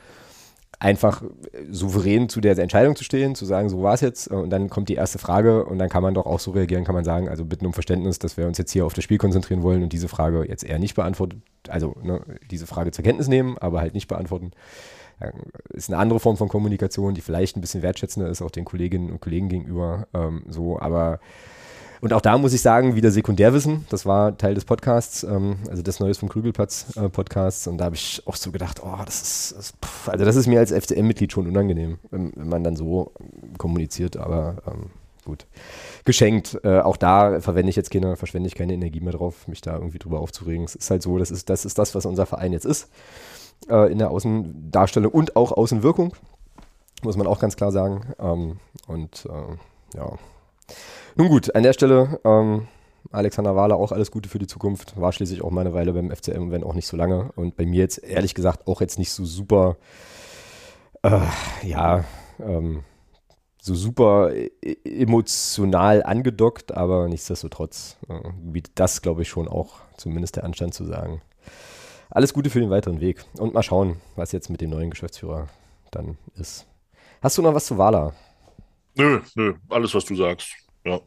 einfach 0.78 1.22
souverän 1.70 2.30
zu 2.30 2.40
der 2.40 2.56
Entscheidung 2.56 2.96
zu 2.96 3.04
stehen, 3.04 3.34
zu 3.34 3.44
sagen, 3.44 3.68
so 3.68 3.82
war 3.82 3.92
es 3.92 4.00
jetzt, 4.00 4.28
und 4.28 4.48
dann 4.48 4.70
kommt 4.70 4.88
die 4.88 4.94
erste 4.94 5.18
Frage 5.18 5.66
und 5.66 5.78
dann 5.78 5.90
kann 5.90 6.02
man 6.02 6.14
doch 6.14 6.24
auch 6.24 6.40
so 6.40 6.52
reagieren, 6.52 6.84
kann 6.84 6.94
man 6.94 7.04
sagen, 7.04 7.28
also 7.28 7.44
bitten 7.44 7.66
um 7.66 7.74
Verständnis, 7.74 8.18
dass 8.18 8.38
wir 8.38 8.46
uns 8.46 8.56
jetzt 8.56 8.72
hier 8.72 8.86
auf 8.86 8.94
das 8.94 9.04
Spiel 9.04 9.18
konzentrieren 9.18 9.62
wollen 9.62 9.82
und 9.82 9.92
diese 9.92 10.08
Frage 10.08 10.46
jetzt 10.48 10.64
eher 10.64 10.78
nicht 10.78 10.94
beantwortet, 10.94 11.40
also 11.68 11.96
ne, 12.02 12.22
diese 12.50 12.66
Frage 12.66 12.92
zur 12.92 13.04
Kenntnis 13.04 13.28
nehmen, 13.28 13.58
aber 13.58 13.80
halt 13.80 13.92
nicht 13.92 14.08
beantworten 14.08 14.52
ist 15.70 15.90
eine 15.90 15.98
andere 15.98 16.20
Form 16.20 16.36
von 16.36 16.48
Kommunikation, 16.48 17.14
die 17.14 17.20
vielleicht 17.20 17.56
ein 17.56 17.60
bisschen 17.60 17.82
wertschätzender 17.82 18.28
ist, 18.28 18.42
auch 18.42 18.50
den 18.50 18.64
Kolleginnen 18.64 19.10
und 19.10 19.20
Kollegen 19.20 19.48
gegenüber. 19.48 20.06
Ähm, 20.14 20.44
so, 20.48 20.78
aber 20.78 21.20
und 22.00 22.12
auch 22.12 22.20
da 22.20 22.38
muss 22.38 22.52
ich 22.52 22.62
sagen, 22.62 22.94
wieder 22.94 23.10
Sekundärwissen. 23.10 23.86
Das 23.90 24.06
war 24.06 24.36
Teil 24.36 24.54
des 24.54 24.64
Podcasts, 24.64 25.24
ähm, 25.24 25.56
also 25.68 25.82
des 25.82 25.98
Neues 26.00 26.18
vom 26.18 26.28
Krügelplatz 26.28 26.96
äh. 26.96 27.68
Und 27.68 27.78
da 27.78 27.84
habe 27.84 27.96
ich 27.96 28.22
auch 28.26 28.36
so 28.36 28.52
gedacht, 28.52 28.80
oh, 28.84 28.98
das 29.04 29.22
ist, 29.22 29.54
das, 29.56 29.72
pff, 29.84 30.08
also 30.08 30.24
das 30.24 30.36
ist 30.36 30.46
mir 30.46 30.60
als 30.60 30.72
FCM-Mitglied 30.72 31.32
schon 31.32 31.48
unangenehm, 31.48 31.98
wenn, 32.10 32.32
wenn, 32.36 32.48
man 32.48 32.62
dann 32.62 32.76
so 32.76 33.12
kommuniziert. 33.58 34.16
Aber 34.16 34.58
ähm, 34.66 34.90
gut. 35.24 35.46
Geschenkt. 36.04 36.58
Äh, 36.62 36.80
auch 36.80 36.96
da 36.96 37.40
verwende 37.40 37.70
ich 37.70 37.76
jetzt 37.76 37.90
keine, 37.90 38.16
verschwende 38.16 38.46
ich 38.46 38.54
keine 38.54 38.74
Energie 38.74 39.00
mehr 39.00 39.12
drauf, 39.12 39.48
mich 39.48 39.60
da 39.60 39.74
irgendwie 39.74 39.98
drüber 39.98 40.20
aufzuregen. 40.20 40.64
Es 40.64 40.76
ist 40.76 40.90
halt 40.90 41.02
so, 41.02 41.18
das 41.18 41.30
ist 41.30 41.50
das, 41.50 41.64
ist 41.64 41.78
das 41.78 41.94
was 41.94 42.06
unser 42.06 42.26
Verein 42.26 42.52
jetzt 42.52 42.66
ist. 42.66 42.88
Äh, 43.68 43.92
in 43.92 43.98
der 43.98 44.10
Außendarstellung 44.10 45.12
und 45.12 45.36
auch 45.36 45.52
Außenwirkung. 45.52 46.14
Muss 47.02 47.16
man 47.16 47.26
auch 47.26 47.38
ganz 47.38 47.56
klar 47.56 47.70
sagen. 47.72 48.14
Ähm, 48.18 48.58
und 48.86 49.26
äh, 49.26 49.96
ja. 49.96 50.12
Nun 51.16 51.28
gut, 51.28 51.54
an 51.54 51.62
der 51.62 51.72
Stelle, 51.72 52.20
ähm, 52.24 52.68
Alexander 53.10 53.56
Wahler 53.56 53.76
auch 53.76 53.92
alles 53.92 54.10
Gute 54.10 54.28
für 54.28 54.38
die 54.38 54.46
Zukunft. 54.46 54.98
War 55.00 55.12
schließlich 55.12 55.42
auch 55.42 55.50
meine 55.50 55.72
Weile 55.72 55.92
beim 55.92 56.10
FCM, 56.10 56.50
wenn 56.50 56.64
auch 56.64 56.74
nicht 56.74 56.86
so 56.86 56.96
lange. 56.96 57.30
Und 57.36 57.56
bei 57.56 57.66
mir 57.66 57.80
jetzt 57.80 58.02
ehrlich 58.02 58.34
gesagt 58.34 58.66
auch 58.66 58.80
jetzt 58.80 58.98
nicht 58.98 59.12
so 59.12 59.24
super, 59.24 59.76
äh, 61.02 61.20
ja, 61.62 62.04
ähm, 62.40 62.84
so 63.60 63.74
super 63.74 64.32
e-, 64.34 64.50
emotional 64.84 66.02
angedockt, 66.02 66.72
aber 66.72 67.08
nichtsdestotrotz 67.08 67.96
äh, 68.08 68.20
bietet 68.40 68.72
das, 68.76 69.02
glaube 69.02 69.22
ich, 69.22 69.28
schon 69.28 69.48
auch 69.48 69.80
zumindest 69.96 70.36
der 70.36 70.44
Anstand 70.44 70.74
zu 70.74 70.84
sagen. 70.84 71.20
Alles 72.10 72.32
Gute 72.32 72.50
für 72.50 72.60
den 72.60 72.70
weiteren 72.70 73.00
Weg 73.00 73.24
und 73.38 73.54
mal 73.54 73.62
schauen, 73.62 74.00
was 74.16 74.32
jetzt 74.32 74.48
mit 74.48 74.60
dem 74.60 74.70
neuen 74.70 74.90
Geschäftsführer 74.90 75.48
dann 75.90 76.16
ist. 76.36 76.66
Hast 77.20 77.36
du 77.36 77.42
noch 77.42 77.54
was 77.54 77.66
zu 77.66 77.76
Wala? 77.76 78.14
Nö, 78.96 79.20
nö, 79.34 79.54
alles, 79.68 79.94
was 79.94 80.04
du 80.04 80.14
sagst. 80.14 80.52
Ja. 80.84 81.00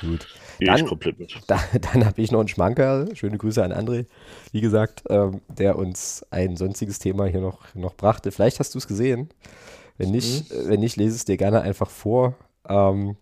Gut. 0.00 0.26
Gehe 0.58 0.74
ich 0.74 0.86
komplett 0.86 1.18
mit. 1.18 1.38
Da, 1.46 1.58
dann 1.92 2.04
habe 2.04 2.20
ich 2.20 2.30
noch 2.30 2.40
einen 2.40 2.48
Schmanker. 2.48 3.06
Schöne 3.14 3.38
Grüße 3.38 3.62
an 3.62 3.72
André, 3.72 4.06
wie 4.52 4.60
gesagt, 4.60 5.04
ähm, 5.08 5.40
der 5.48 5.76
uns 5.76 6.24
ein 6.30 6.56
sonstiges 6.56 6.98
Thema 6.98 7.26
hier 7.26 7.40
noch, 7.40 7.74
noch 7.74 7.94
brachte. 7.94 8.32
Vielleicht 8.32 8.58
hast 8.60 8.74
du 8.74 8.78
es 8.78 8.86
gesehen. 8.86 9.30
Wenn 9.96 10.10
nicht, 10.10 10.52
mhm. 10.52 10.68
wenn 10.68 10.80
nicht, 10.80 10.96
lese 10.96 11.16
es 11.16 11.24
dir 11.24 11.36
gerne 11.36 11.62
einfach 11.62 11.90
vor. 11.90 12.34
Ähm, 12.68 13.16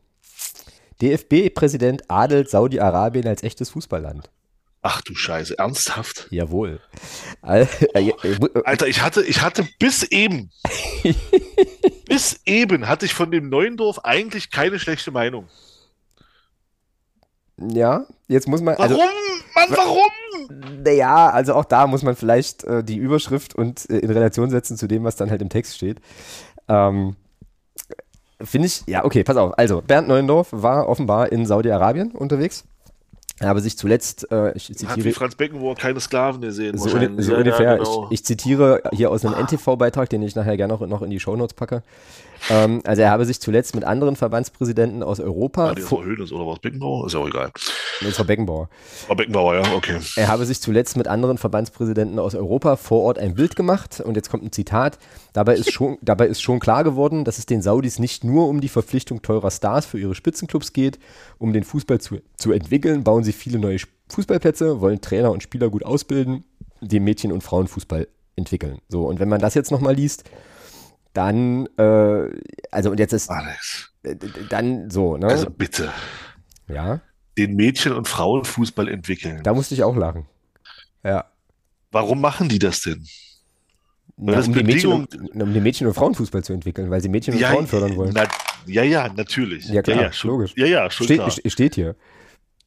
DFB-Präsident 1.01 2.11
adelt 2.11 2.49
Saudi-Arabien 2.49 3.27
als 3.27 3.43
echtes 3.43 3.71
Fußballland. 3.71 4.31
Ach 4.89 5.01
du 5.01 5.17
Scheiße, 5.17 5.59
ernsthaft? 5.59 6.29
Jawohl. 6.31 6.79
Äh, 7.43 7.67
Alter, 8.65 8.87
ich 8.87 9.03
hatte, 9.03 9.25
ich 9.25 9.43
hatte 9.43 9.67
bis 9.81 10.05
eben, 10.05 10.53
bis 12.09 12.41
eben 12.47 12.87
hatte 12.87 13.05
ich 13.05 13.13
von 13.13 13.33
dem 13.33 13.49
Neuendorf 13.49 13.99
eigentlich 14.05 14.53
keine 14.53 14.79
schlechte 14.79 15.11
Meinung. 15.11 15.49
Ja, 17.57 18.07
jetzt 18.29 18.47
muss 18.47 18.61
man. 18.61 18.77
Also, 18.77 18.97
warum? 18.97 19.11
Mann, 19.57 19.77
warum? 19.77 20.83
Naja, 20.85 21.31
also 21.31 21.55
auch 21.55 21.65
da 21.65 21.89
muss 21.89 22.05
man 22.05 22.15
vielleicht 22.15 22.63
äh, 22.63 22.85
die 22.85 22.97
Überschrift 22.97 23.57
und 23.57 23.91
äh, 23.91 23.99
in 23.99 24.11
Relation 24.13 24.51
setzen 24.51 24.77
zu 24.77 24.87
dem, 24.87 25.03
was 25.03 25.17
dann 25.17 25.31
halt 25.31 25.43
im 25.43 25.49
Text 25.49 25.75
steht. 25.75 25.99
Ähm, 26.69 27.17
Finde 28.41 28.69
ich, 28.69 28.85
ja, 28.87 29.05
okay, 29.05 29.25
pass 29.25 29.37
auf. 29.37 29.59
Also, 29.59 29.83
Bernd 29.83 30.07
Neuendorf 30.07 30.51
war 30.53 30.89
offenbar 30.89 31.33
in 31.33 31.45
Saudi-Arabien 31.45 32.13
unterwegs. 32.13 32.63
Er 33.39 33.49
habe 33.49 33.61
sich 33.61 33.77
zuletzt, 33.77 34.31
äh, 34.31 34.53
ich 34.57 34.67
zitiere. 34.67 34.93
Hat 34.93 35.05
wie 35.05 35.13
Franz 35.13 35.35
Beckenbauer 35.35 35.75
keine 35.75 36.01
Sklaven 36.01 36.41
gesehen. 36.41 36.79
So, 36.79 36.89
so 36.89 36.97
ja, 36.97 37.09
ungefähr. 37.37 37.73
Ja, 37.73 37.77
genau. 37.77 38.07
ich, 38.07 38.21
ich, 38.21 38.25
zitiere 38.25 38.83
hier 38.93 39.11
aus 39.11 39.27
einem. 39.27 39.35
NTV-Beitrag, 39.45 40.09
den 40.09 40.23
ich 40.23 40.35
nachher 40.35 40.57
gerne 40.57 40.73
noch, 40.73 40.87
noch 40.87 41.03
in 41.03 41.11
die 41.11 41.21
Shownotes 41.21 41.55
packe. 41.55 41.83
Ähm, 42.51 42.81
also 42.85 43.03
er 43.03 43.11
habe 43.11 43.25
sich 43.25 43.41
zuletzt 43.41 43.75
mit 43.75 43.85
anderen 43.85 44.17
Verbandspräsidenten 44.17 45.03
aus 45.03 45.21
Europa. 45.21 45.71
Ah, 45.71 45.75
das 45.75 45.91
war 45.91 46.05
Höhnes 46.05 46.33
oder 46.33 46.47
was 46.47 46.59
Beckenbauer? 46.59 47.07
Ist 47.07 47.13
ja 47.15 47.21
auch 47.21 47.29
egal. 47.29 47.51
Das 48.03 48.19
war 48.19 48.27
Beckenbauer. 48.27 48.69
War 49.09 49.17
Beckenbauer, 49.17 49.55
ja, 49.55 49.73
okay. 49.75 49.99
Er 50.17 50.29
habe 50.29 50.45
sich 50.45 50.61
zuletzt 50.61 50.97
mit 50.97 51.09
anderen 51.09 51.39
Verbandspräsidenten 51.39 52.19
aus 52.19 52.35
Europa 52.35 52.77
vor 52.77 53.03
Ort 53.03 53.19
ein 53.19 53.35
Bild 53.35 53.57
gemacht 53.57 54.01
und 54.01 54.17
jetzt 54.17 54.31
kommt 54.31 54.45
ein 54.45 54.53
Zitat. 54.53 54.99
Dabei 55.33 55.55
ist 55.55 55.73
schon, 55.73 55.99
dabei 56.03 56.27
ist 56.27 56.43
schon 56.43 56.61
klar 56.61 56.85
geworden, 56.85 57.25
dass 57.25 57.39
es 57.39 57.47
den 57.47 57.63
Saudis 57.63 57.99
nicht 57.99 58.25
nur 58.25 58.49
um 58.49 58.61
die 58.61 58.69
Verpflichtung 58.69 59.23
teurer 59.23 59.51
Stars 59.51 59.87
für 59.87 59.99
ihre 59.99 60.15
Spitzenclubs 60.15 60.73
geht, 60.73 60.99
um 61.39 61.53
den 61.53 61.65
Fußball 61.65 62.01
zu, 62.01 62.21
zu 62.37 62.53
entwickeln, 62.53 63.05
bauen 63.05 63.25
sie 63.25 63.33
viele 63.33 63.59
neue 63.59 63.79
Fußballplätze, 64.09 64.81
wollen 64.81 65.01
Trainer 65.01 65.33
und 65.33 65.43
Spieler 65.43 65.69
gut 65.69 65.85
ausbilden, 65.85 66.45
den 66.81 67.05
Mädchen- 67.05 67.33
und 67.33 67.43
Frauenfußball 67.43 68.09
entwickeln. 68.37 68.79
So, 68.89 69.07
und 69.07 69.19
wenn 69.19 69.29
man 69.29 69.41
das 69.41 69.55
jetzt 69.55 69.71
nochmal 69.71 69.95
liest, 69.95 70.25
dann, 71.17 71.67
äh, 71.79 72.29
also 72.71 72.91
und 72.91 72.99
jetzt 72.99 73.13
ist 73.13 73.31
Alex. 73.31 73.93
dann 74.51 74.91
so, 74.91 75.17
ne? 75.17 75.27
Also 75.27 75.51
bitte. 75.51 75.91
Ja. 76.69 77.01
Den 77.39 77.57
Mädchen- 77.57 77.93
und 77.93 78.09
Frauenfußball 78.09 78.89
entwickeln. 78.89 79.43
Da 79.43 79.55
musste 79.55 79.75
ich 79.75 79.83
auch 79.83 79.97
lachen. 79.97 80.27
Ja. 81.03 81.27
Warum 81.91 82.21
machen 82.21 82.49
die 82.49 82.59
das 82.59 82.81
denn? 82.83 83.07
Na, 84.19 84.41
um, 84.41 84.53
die 84.53 84.63
Mädchen, 84.63 84.93
um, 84.93 85.07
um 85.35 85.53
den 85.53 85.63
Mädchen- 85.63 85.87
und 85.87 85.95
Frauenfußball 85.95 86.43
zu 86.43 86.53
entwickeln, 86.53 86.91
weil 86.91 87.03
sie 87.03 87.09
Mädchen 87.09 87.35
und 87.35 87.41
ja, 87.41 87.51
Frauen 87.51 87.67
fördern 87.67 87.97
wollen. 87.97 88.13
Na, 88.15 88.25
ja, 88.67 88.83
ja, 88.83 89.13
natürlich. 89.15 89.69
Ja, 89.69 89.83
klar, 89.83 89.97
ja, 89.97 90.03
ja, 90.05 90.13
schon, 90.13 90.31
logisch. 90.31 90.53
Ja, 90.57 90.67
ja, 90.67 90.91
schon 90.91 91.05
steht, 91.05 91.19
klar. 91.19 91.31
Steht 91.31 91.75
hier. 91.75 91.97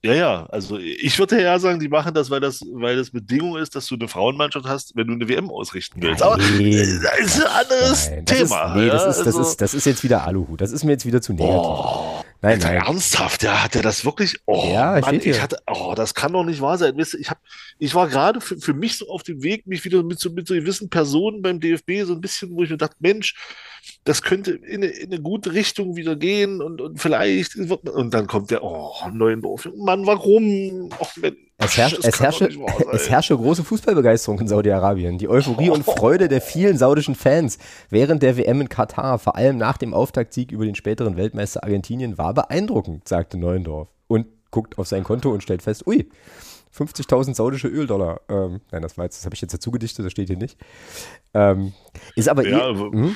Ja, 0.01 0.13
ja, 0.13 0.45
also 0.45 0.77
ich 0.77 1.19
würde 1.19 1.41
ja 1.41 1.59
sagen, 1.59 1.77
die 1.81 1.89
machen 1.89 2.13
das, 2.13 2.29
weil 2.29 2.39
das, 2.39 2.61
weil 2.71 2.95
das 2.95 3.09
Bedingung 3.09 3.57
ist, 3.57 3.75
dass 3.75 3.85
du 3.87 3.95
eine 3.95 4.07
Frauenmannschaft 4.07 4.65
hast, 4.65 4.95
wenn 4.95 5.07
du 5.07 5.13
eine 5.13 5.27
WM 5.27 5.49
ausrichten 5.49 6.01
willst. 6.01 6.21
Nein, 6.21 6.29
Aber 6.29 6.37
das 6.37 6.47
ist 6.47 7.41
ein 7.41 7.47
anderes 7.47 8.09
nein, 8.09 8.25
Thema. 8.25 8.39
Das 8.39 8.69
ist, 8.69 8.75
nee, 8.75 8.87
ja? 8.87 8.93
das, 8.93 9.03
ist, 9.03 9.17
das, 9.17 9.27
also, 9.27 9.41
ist, 9.41 9.61
das 9.61 9.73
ist 9.73 9.85
jetzt 9.85 10.03
wieder 10.05 10.25
Aluhut. 10.25 10.61
Das 10.61 10.71
ist 10.71 10.85
mir 10.85 10.93
jetzt 10.93 11.05
wieder 11.05 11.21
zu 11.21 11.33
negativ. 11.33 11.53
Oh, 11.53 12.23
nein, 12.41 12.59
nein. 12.59 12.77
ernsthaft, 12.77 13.43
ja, 13.43 13.61
hat 13.61 13.75
er 13.75 13.81
das 13.81 14.05
wirklich? 14.05 14.39
Oh, 14.45 14.69
Ja, 14.71 15.01
Mann, 15.01 15.19
ich 15.21 15.41
hatte, 15.41 15.57
oh, 15.67 15.93
das 15.97 16.13
kann 16.13 16.31
doch 16.31 16.45
nicht 16.45 16.61
wahr 16.61 16.77
sein. 16.77 16.97
Ich 16.97 17.29
hab, 17.29 17.39
ich 17.77 17.93
war 17.93 18.07
gerade 18.07 18.39
für, 18.39 18.57
für 18.57 18.73
mich 18.73 18.97
so 18.97 19.09
auf 19.09 19.23
dem 19.23 19.43
Weg, 19.43 19.67
mich 19.67 19.83
wieder 19.83 20.01
mit 20.03 20.21
so, 20.21 20.29
mit 20.29 20.47
so 20.47 20.53
gewissen 20.53 20.89
Personen 20.89 21.41
beim 21.41 21.59
DFB 21.59 22.03
so 22.05 22.13
ein 22.13 22.21
bisschen, 22.21 22.55
wo 22.55 22.63
ich 22.63 22.69
mir 22.69 22.77
dachte, 22.77 22.95
Mensch, 22.99 23.35
das 24.03 24.21
könnte 24.21 24.51
in 24.51 24.83
eine, 24.83 24.87
in 24.87 25.11
eine 25.11 25.21
gute 25.21 25.53
Richtung 25.53 25.95
wieder 25.95 26.15
gehen 26.15 26.61
und, 26.61 26.81
und 26.81 26.99
vielleicht 26.99 27.57
wird 27.57 27.83
man, 27.83 27.93
und 27.93 28.13
dann 28.13 28.27
kommt 28.27 28.51
der, 28.51 28.63
oh, 28.63 28.93
Neuendorf, 29.11 29.69
Mann, 29.75 30.05
warum? 30.05 30.89
Och, 30.99 31.15
Mensch, 31.17 31.37
Es, 31.57 31.77
herrscht, 31.77 31.99
es, 32.03 32.19
herrsche, 32.19 32.49
es 32.91 33.09
herrsche 33.09 33.35
große 33.35 33.63
Fußballbegeisterung 33.63 34.39
in 34.39 34.47
Saudi-Arabien. 34.47 35.17
Die 35.17 35.27
Euphorie 35.27 35.69
und 35.69 35.83
Freude 35.83 36.27
der 36.27 36.41
vielen 36.41 36.77
saudischen 36.77 37.15
Fans 37.15 37.57
während 37.89 38.23
der 38.23 38.37
WM 38.37 38.61
in 38.61 38.69
Katar, 38.69 39.19
vor 39.19 39.35
allem 39.35 39.57
nach 39.57 39.77
dem 39.77 39.93
Auftaktsieg 39.93 40.51
über 40.51 40.65
den 40.65 40.75
späteren 40.75 41.17
Weltmeister 41.17 41.63
Argentinien, 41.63 42.17
war 42.17 42.33
beeindruckend, 42.33 43.07
sagte 43.07 43.37
Neuendorf. 43.37 43.89
Und 44.07 44.27
guckt 44.51 44.77
auf 44.77 44.87
sein 44.87 45.03
Konto 45.03 45.31
und 45.31 45.43
stellt 45.43 45.61
fest, 45.61 45.85
ui, 45.85 46.09
50.000 46.75 47.35
saudische 47.35 47.67
Öldollar. 47.67 48.21
Ähm, 48.29 48.61
nein, 48.71 48.81
das 48.81 48.97
war 48.97 49.05
jetzt, 49.05 49.17
das 49.17 49.25
habe 49.25 49.35
ich 49.35 49.41
jetzt 49.41 49.53
dazu 49.53 49.71
gedichtet, 49.71 50.05
das 50.05 50.11
steht 50.11 50.27
hier 50.27 50.37
nicht. 50.37 50.57
Ähm, 51.33 51.73
ist 52.15 52.29
aber 52.29 52.47
Ja, 52.47 52.69
eh, 52.69 52.75
hm? 52.75 53.15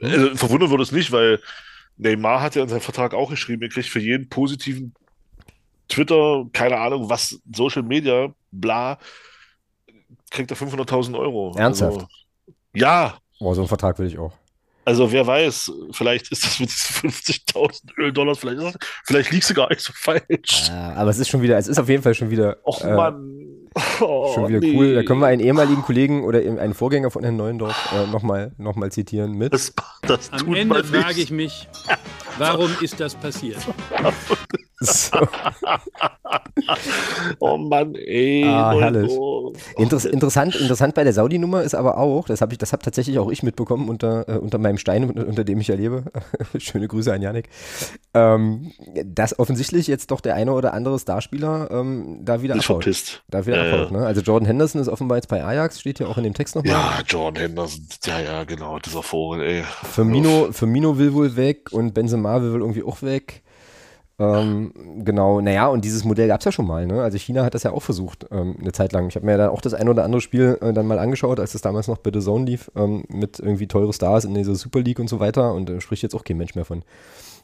Also, 0.00 0.34
verwundert 0.36 0.70
wurde 0.70 0.82
es 0.82 0.92
nicht, 0.92 1.12
weil 1.12 1.40
Neymar 1.96 2.40
hat 2.40 2.54
ja 2.56 2.62
in 2.62 2.68
seinem 2.68 2.80
Vertrag 2.80 3.14
auch 3.14 3.30
geschrieben, 3.30 3.62
er 3.62 3.68
kriegt 3.68 3.88
für 3.88 4.00
jeden 4.00 4.28
positiven 4.28 4.94
Twitter, 5.88 6.44
keine 6.52 6.78
Ahnung, 6.78 7.08
was, 7.08 7.40
Social 7.52 7.82
Media, 7.82 8.32
bla, 8.50 8.98
kriegt 10.30 10.50
er 10.50 10.56
500.000 10.56 11.16
Euro. 11.18 11.54
Ernsthaft? 11.56 11.94
Also, 11.94 12.08
ja, 12.74 13.18
oh, 13.38 13.54
so 13.54 13.60
einen 13.60 13.68
Vertrag 13.68 13.98
will 13.98 14.06
ich 14.06 14.18
auch. 14.18 14.32
also 14.84 15.12
wer 15.12 15.26
weiß, 15.26 15.70
vielleicht 15.92 16.32
ist 16.32 16.44
das 16.44 16.58
mit 16.58 16.70
diesen 16.70 17.10
50.000 17.10 17.96
Öldollars, 17.98 18.38
vielleicht, 18.38 18.78
vielleicht 19.04 19.30
liegst 19.30 19.50
du 19.50 19.54
gar 19.54 19.68
nicht 19.68 19.80
so 19.80 19.92
falsch. 19.94 20.68
Ah, 20.70 20.94
aber 20.94 21.10
es 21.10 21.18
ist 21.18 21.28
schon 21.28 21.42
wieder, 21.42 21.56
es 21.56 21.68
ist 21.68 21.78
auf 21.78 21.88
jeden 21.88 22.02
Fall 22.02 22.14
schon 22.14 22.30
wieder, 22.30 22.56
Och 22.64 22.82
äh, 22.82 22.94
Mann. 22.94 23.43
Oh, 24.00 24.32
schon 24.34 24.48
wieder 24.48 24.60
nee. 24.60 24.76
cool. 24.76 24.94
Da 24.94 25.02
können 25.02 25.20
wir 25.20 25.26
einen 25.26 25.40
ehemaligen 25.40 25.82
Kollegen 25.82 26.24
oder 26.24 26.42
eben 26.42 26.58
einen 26.58 26.74
Vorgänger 26.74 27.10
von 27.10 27.22
Herrn 27.22 27.36
Neuendorf 27.36 27.92
äh, 27.92 28.06
nochmal 28.10 28.52
noch 28.56 28.76
mal 28.76 28.92
zitieren 28.92 29.32
mit. 29.32 29.52
Das, 29.52 29.72
das 30.02 30.32
Am 30.32 30.54
Ende 30.54 30.84
frage 30.84 31.20
ich 31.20 31.30
mich, 31.30 31.68
warum 32.38 32.70
ist 32.80 33.00
das 33.00 33.14
passiert? 33.14 33.58
So. 34.84 35.18
Oh 37.40 37.56
Mann, 37.56 37.94
ey. 37.94 38.44
Ah, 38.44 38.72
herrlich. 38.78 39.12
Interess 39.76 40.04
interessant, 40.04 40.54
interessant 40.56 40.94
bei 40.94 41.04
der 41.04 41.12
Saudi-Nummer 41.12 41.62
ist 41.62 41.74
aber 41.74 41.98
auch, 41.98 42.26
das 42.26 42.40
habe 42.40 42.52
ich, 42.52 42.58
das 42.58 42.72
habe 42.72 42.82
tatsächlich 42.82 43.18
auch 43.18 43.30
ich 43.30 43.42
mitbekommen 43.42 43.88
unter, 43.88 44.28
äh, 44.28 44.38
unter 44.38 44.58
meinem 44.58 44.78
Stein, 44.78 45.08
unter, 45.08 45.26
unter 45.26 45.44
dem 45.44 45.60
ich 45.60 45.68
ja 45.68 45.74
lebe. 45.74 46.04
Schöne 46.58 46.88
Grüße 46.88 47.12
an 47.12 47.22
Janik. 47.22 47.48
Ähm, 48.14 48.72
dass 49.04 49.38
offensichtlich 49.38 49.86
jetzt 49.86 50.10
doch 50.10 50.20
der 50.20 50.34
eine 50.34 50.52
oder 50.52 50.72
andere 50.74 50.98
Starspieler 50.98 51.70
ähm, 51.70 52.20
da 52.22 52.42
wieder 52.42 52.54
Ist 52.54 52.64
abhaut. 52.64 52.84
verpisst. 52.84 53.22
Da 53.28 53.46
wieder 53.46 53.66
Ja, 53.66 53.72
abhaut, 53.74 53.92
ne? 53.92 54.06
Also 54.06 54.20
Jordan 54.20 54.46
Henderson 54.46 54.80
ist 54.80 54.88
offenbar 54.88 55.18
jetzt 55.18 55.28
bei 55.28 55.44
Ajax, 55.44 55.80
steht 55.80 55.98
ja 55.98 56.06
auch 56.06 56.16
in 56.18 56.24
dem 56.24 56.34
Text 56.34 56.56
nochmal. 56.56 56.72
Ja, 56.72 57.00
Jordan 57.06 57.42
Henderson. 57.42 57.86
Ja, 58.04 58.20
ja, 58.20 58.44
genau, 58.44 58.78
dieser 58.78 59.02
Vogel, 59.02 59.42
ey. 59.42 59.64
Firmino, 59.84 60.48
Firmino 60.52 60.98
will 60.98 61.12
wohl 61.14 61.36
weg 61.36 61.72
und 61.72 61.94
Benzema 61.94 62.40
will 62.42 62.52
wohl 62.52 62.60
irgendwie 62.60 62.82
auch 62.82 63.02
weg. 63.02 63.42
Ähm, 64.18 64.72
genau, 65.04 65.40
naja, 65.40 65.66
und 65.66 65.84
dieses 65.84 66.04
Modell 66.04 66.28
gab 66.28 66.40
es 66.40 66.44
ja 66.44 66.52
schon 66.52 66.66
mal. 66.66 66.86
Ne? 66.86 67.02
Also 67.02 67.18
China 67.18 67.44
hat 67.44 67.54
das 67.54 67.64
ja 67.64 67.72
auch 67.72 67.82
versucht, 67.82 68.26
ähm, 68.30 68.56
eine 68.60 68.70
Zeit 68.70 68.92
lang. 68.92 69.08
Ich 69.08 69.16
habe 69.16 69.26
mir 69.26 69.32
ja 69.32 69.38
dann 69.38 69.50
auch 69.50 69.60
das 69.60 69.74
ein 69.74 69.88
oder 69.88 70.04
andere 70.04 70.20
Spiel 70.20 70.56
äh, 70.60 70.72
dann 70.72 70.86
mal 70.86 70.98
angeschaut, 70.98 71.40
als 71.40 71.52
das 71.52 71.62
damals 71.62 71.88
noch 71.88 71.98
bei 71.98 72.10
The 72.12 72.20
Zone 72.20 72.44
lief, 72.44 72.70
ähm, 72.76 73.04
mit 73.08 73.40
irgendwie 73.40 73.66
teure 73.66 73.92
Stars 73.92 74.24
in 74.24 74.34
dieser 74.34 74.54
Super 74.54 74.80
League 74.80 75.00
und 75.00 75.08
so 75.08 75.18
weiter. 75.18 75.52
Und 75.52 75.68
da 75.68 75.80
spricht 75.80 76.02
jetzt 76.02 76.14
auch 76.14 76.22
kein 76.22 76.36
Mensch 76.36 76.54
mehr 76.54 76.64
von. 76.64 76.84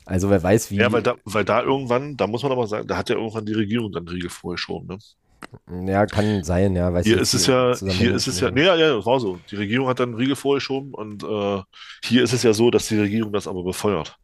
Also 0.07 0.31
wer 0.31 0.43
weiß, 0.43 0.71
wie. 0.71 0.77
Ja, 0.77 0.93
weil 0.93 1.03
da, 1.03 1.15
weil 1.25 1.45
da 1.45 1.63
irgendwann, 1.63 2.17
da 2.17 2.27
muss 2.27 2.43
man 2.43 2.53
aber 2.53 2.67
sagen, 2.67 2.87
da 2.87 2.97
hat 2.97 3.09
ja 3.11 3.17
irgendwann 3.17 3.47
die 3.47 3.53
Regierung 3.53 3.91
dann 3.91 4.07
Riegel 4.07 4.31
vorgeschoben, 4.31 4.89
ne? 4.89 4.99
ja, 5.87 6.07
kann 6.07 6.45
sein, 6.45 6.77
ja. 6.77 6.93
Weiß 6.93 7.07
Hier 7.07 7.21
ist 7.21 7.35
es 7.35 7.47
ja, 7.47 7.75
hier 7.75 8.15
ist 8.15 8.27
es 8.27 8.41
ja, 8.41 8.51
nee, 8.51 8.65
ja, 8.65 8.77
ja, 8.77 8.97
das 8.97 9.07
war 9.07 9.19
so. 9.21 9.39
Die 9.51 9.57
Regierung 9.57 9.89
hat 9.89 9.99
dann 10.01 10.15
Riegel 10.15 10.37
vorgeschoben 10.37 10.95
und 10.95 11.25
äh, 11.25 11.63
hier 12.05 12.23
ist 12.23 12.33
es 12.33 12.43
ja 12.43 12.53
so, 12.53 12.71
dass 12.71 12.89
die 12.89 12.99
Regierung 12.99 13.33
das 13.33 13.49
aber 13.49 13.65
befeuert. 13.65 14.20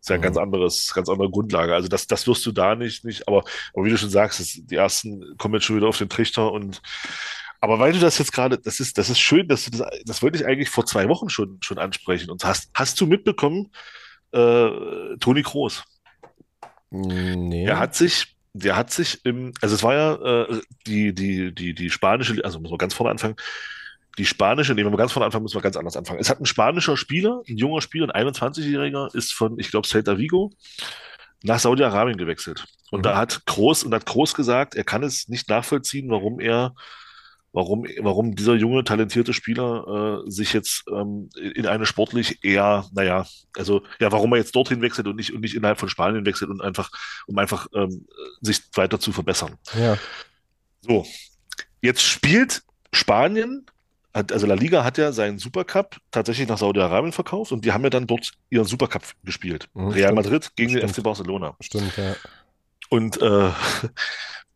Ist 0.00 0.08
ja 0.08 0.16
ein 0.16 0.22
ganz 0.22 0.36
anderes, 0.36 0.92
ganz 0.94 1.08
andere 1.08 1.30
Grundlage. 1.30 1.74
Also 1.74 1.88
das, 1.88 2.06
das 2.06 2.26
wirst 2.26 2.44
du 2.46 2.52
da 2.52 2.74
nicht, 2.74 3.04
nicht, 3.04 3.26
aber, 3.28 3.44
aber 3.74 3.84
wie 3.84 3.90
du 3.90 3.98
schon 3.98 4.10
sagst, 4.10 4.40
das, 4.40 4.58
die 4.60 4.76
ersten 4.76 5.36
kommen 5.38 5.54
jetzt 5.54 5.64
schon 5.64 5.76
wieder 5.76 5.88
auf 5.88 5.98
den 5.98 6.08
Trichter 6.08 6.52
und 6.52 6.82
aber 7.62 7.78
weil 7.78 7.92
du 7.92 8.00
das 8.00 8.18
jetzt 8.18 8.32
gerade, 8.32 8.58
das 8.58 8.80
ist, 8.80 8.98
das 8.98 9.08
ist 9.08 9.20
schön, 9.20 9.46
dass 9.46 9.66
du 9.66 9.70
das, 9.70 9.88
das 10.04 10.20
wollte 10.20 10.36
ich 10.36 10.44
eigentlich 10.44 10.68
vor 10.68 10.84
zwei 10.84 11.08
Wochen 11.08 11.28
schon, 11.28 11.58
schon 11.62 11.78
ansprechen. 11.78 12.28
Und 12.28 12.44
hast, 12.44 12.70
hast 12.74 13.00
du 13.00 13.06
mitbekommen, 13.06 13.70
äh, 14.32 14.68
Toni 15.20 15.42
Kroos? 15.44 15.84
Nee. 16.90 17.64
Er 17.64 17.78
hat 17.78 17.94
sich, 17.94 18.36
der 18.52 18.74
hat 18.74 18.90
sich 18.90 19.24
im, 19.24 19.52
also 19.60 19.76
es 19.76 19.82
war 19.84 19.94
ja 19.94 20.42
äh, 20.42 20.60
die, 20.88 21.14
die, 21.14 21.54
die, 21.54 21.72
die 21.72 21.90
spanische, 21.90 22.44
also 22.44 22.58
müssen 22.58 22.72
wir 22.72 22.78
ganz 22.78 22.94
vorne 22.94 23.12
anfangen, 23.12 23.36
die 24.18 24.26
spanische, 24.26 24.74
nehmen 24.74 24.92
wir 24.92 24.96
ganz 24.98 25.12
vorne 25.12 25.26
anfangen, 25.26 25.44
müssen 25.44 25.56
wir 25.56 25.62
ganz 25.62 25.76
anders 25.76 25.96
anfangen. 25.96 26.20
Es 26.20 26.28
hat 26.30 26.40
ein 26.40 26.46
spanischer 26.46 26.96
Spieler, 26.96 27.42
ein 27.48 27.56
junger 27.56 27.80
Spieler, 27.80 28.14
ein 28.14 28.28
21-Jähriger, 28.28 29.14
ist 29.14 29.32
von, 29.32 29.58
ich 29.58 29.70
glaube, 29.70 29.88
Celta 29.88 30.18
Vigo 30.18 30.52
nach 31.42 31.58
Saudi-Arabien 31.58 32.18
gewechselt. 32.18 32.66
Und 32.90 33.00
Mhm. 33.00 33.02
da 33.04 33.16
hat 33.16 33.44
Groß 33.46 33.84
und 33.84 33.94
hat 33.94 34.06
Groß 34.06 34.34
gesagt, 34.34 34.74
er 34.74 34.84
kann 34.84 35.02
es 35.02 35.28
nicht 35.28 35.48
nachvollziehen, 35.48 36.10
warum 36.10 36.40
er, 36.40 36.74
warum, 37.52 37.86
warum 38.00 38.36
dieser 38.36 38.54
junge, 38.54 38.84
talentierte 38.84 39.32
Spieler 39.32 40.22
äh, 40.26 40.30
sich 40.30 40.52
jetzt 40.52 40.84
ähm, 40.90 41.30
in 41.54 41.66
eine 41.66 41.86
sportlich 41.86 42.44
eher, 42.44 42.86
naja, 42.92 43.26
also 43.56 43.82
ja, 43.98 44.12
warum 44.12 44.32
er 44.32 44.38
jetzt 44.38 44.54
dorthin 44.54 44.82
wechselt 44.82 45.06
und 45.06 45.16
nicht 45.16 45.32
und 45.32 45.40
nicht 45.40 45.54
innerhalb 45.54 45.80
von 45.80 45.88
Spanien 45.88 46.24
wechselt 46.26 46.50
und 46.50 46.60
einfach, 46.60 46.90
um 47.26 47.38
einfach 47.38 47.66
ähm, 47.74 48.06
sich 48.40 48.60
weiter 48.74 49.00
zu 49.00 49.10
verbessern. 49.12 49.56
Ja. 49.78 49.98
So, 50.82 51.06
jetzt 51.80 52.02
spielt 52.02 52.62
Spanien, 52.92 53.66
hat, 54.14 54.32
also 54.32 54.46
La 54.46 54.54
Liga 54.54 54.84
hat 54.84 54.98
ja 54.98 55.12
seinen 55.12 55.38
Supercup 55.38 55.96
tatsächlich 56.10 56.48
nach 56.48 56.58
Saudi-Arabien 56.58 57.12
verkauft 57.12 57.52
und 57.52 57.64
die 57.64 57.72
haben 57.72 57.82
ja 57.84 57.90
dann 57.90 58.06
dort 58.06 58.32
ihren 58.50 58.66
Supercup 58.66 59.02
gespielt. 59.24 59.68
Mhm, 59.74 59.88
Real 59.88 60.08
stimmt. 60.12 60.14
Madrid 60.16 60.50
gegen 60.56 60.72
den 60.72 60.78
Stimmt. 60.80 60.96
FC 60.96 61.02
Barcelona. 61.02 61.56
Stimmt, 61.60 61.96
ja. 61.96 62.14
Und, 62.90 63.20
äh, 63.22 63.50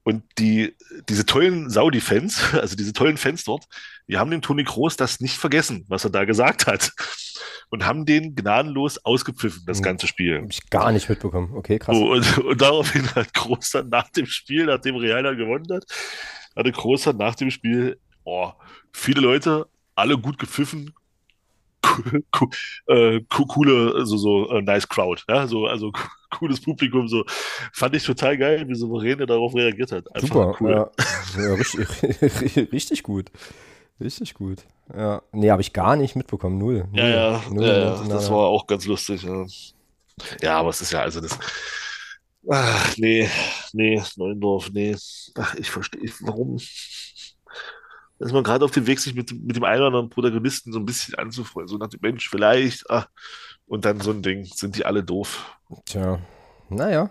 und 0.02 0.22
die, 0.38 0.76
diese 1.08 1.24
tollen 1.26 1.70
Saudi-Fans, 1.70 2.54
also 2.60 2.76
diese 2.76 2.92
tollen 2.92 3.16
Fans 3.16 3.44
dort, 3.44 3.64
die 4.08 4.18
haben 4.18 4.30
dem 4.30 4.42
Toni 4.42 4.64
Kroos 4.64 4.96
das 4.96 5.20
nicht 5.20 5.36
vergessen, 5.36 5.84
was 5.88 6.04
er 6.04 6.10
da 6.10 6.24
gesagt 6.24 6.66
hat. 6.66 6.92
Und 7.68 7.84
haben 7.84 8.06
den 8.06 8.36
gnadenlos 8.36 9.04
ausgepfiffen, 9.04 9.64
das 9.66 9.80
Mhm. 9.80 9.82
ganze 9.82 10.06
Spiel. 10.06 10.40
Hab 10.40 10.50
ich 10.50 10.70
gar 10.70 10.92
nicht 10.92 11.08
mitbekommen. 11.08 11.52
Okay, 11.56 11.80
krass. 11.80 11.96
So, 11.96 12.12
und, 12.12 12.38
und 12.38 12.60
daraufhin 12.60 13.12
hat 13.16 13.34
Groß 13.34 13.70
dann 13.70 13.88
nach 13.88 14.08
dem 14.10 14.26
Spiel, 14.26 14.66
nachdem 14.66 14.94
Real 14.94 15.24
dann 15.24 15.36
gewonnen 15.36 15.66
hat, 15.72 15.84
hatte 16.54 16.70
Groß 16.70 17.02
dann 17.02 17.16
nach 17.16 17.34
dem 17.34 17.50
Spiel, 17.50 17.98
oh, 18.26 18.52
viele 18.92 19.22
Leute, 19.22 19.66
alle 19.94 20.18
gut 20.18 20.38
gepfiffen, 20.38 20.92
co- 22.32 22.50
äh, 22.88 23.20
co- 23.28 23.46
coole, 23.46 23.94
also 23.96 24.16
so 24.18 24.50
äh, 24.50 24.62
nice 24.62 24.88
Crowd, 24.88 25.22
ja, 25.28 25.46
so, 25.46 25.66
also 25.66 25.92
co- 25.92 26.08
cooles 26.38 26.60
Publikum, 26.60 27.08
so 27.08 27.24
fand 27.72 27.94
ich 27.96 28.04
total 28.04 28.36
geil, 28.36 28.68
wie 28.68 28.74
souverän 28.74 29.20
er 29.20 29.26
darauf 29.26 29.54
reagiert 29.54 29.92
hat. 29.92 30.14
Einfach 30.14 30.28
Super. 30.28 30.56
cool. 30.60 30.70
Ja. 30.72 30.90
Ja, 31.38 31.54
richtig, 31.54 31.88
richtig 32.72 33.02
gut. 33.02 33.30
Richtig 34.00 34.34
gut. 34.34 34.58
Ja. 34.94 35.22
Nee, 35.32 35.50
habe 35.50 35.62
ich 35.62 35.72
gar 35.72 35.96
nicht 35.96 36.16
mitbekommen. 36.16 36.58
Null. 36.58 36.86
Ja, 36.92 37.02
Null. 37.02 37.10
ja, 37.10 37.42
Null. 37.50 37.66
ja, 37.66 37.74
ja, 37.78 38.02
Na, 38.08 38.14
das 38.14 38.30
war 38.30 38.48
auch 38.48 38.66
ganz 38.66 38.84
lustig. 38.86 39.22
Ja, 39.22 39.46
ja 40.42 40.58
aber 40.58 40.70
es 40.70 40.80
ist 40.82 40.92
ja, 40.92 41.00
also 41.00 41.20
das. 41.20 41.38
Ach, 42.48 42.96
nee, 42.98 43.28
nee, 43.72 44.02
Neuendorf, 44.16 44.70
nee. 44.72 44.94
Ach, 45.36 45.54
ich 45.56 45.70
verstehe, 45.70 46.10
warum. 46.20 46.58
Da 48.18 48.26
ist 48.26 48.32
man 48.32 48.44
gerade 48.44 48.64
auf 48.64 48.70
dem 48.70 48.86
Weg, 48.86 48.98
sich 48.98 49.14
mit, 49.14 49.30
mit 49.32 49.56
dem 49.56 49.64
einen 49.64 49.78
oder 49.78 49.86
anderen 49.88 50.10
Protagonisten 50.10 50.72
so 50.72 50.78
ein 50.78 50.86
bisschen 50.86 51.14
anzufreuen. 51.16 51.68
So 51.68 51.76
nach 51.76 51.88
dem 51.88 52.00
Mensch, 52.00 52.28
vielleicht, 52.28 52.88
ach, 52.90 53.08
und 53.66 53.84
dann 53.84 54.00
so 54.00 54.10
ein 54.10 54.22
Ding. 54.22 54.44
Sind 54.44 54.76
die 54.76 54.86
alle 54.86 55.02
doof? 55.02 55.58
Tja. 55.84 56.18
Naja. 56.68 57.10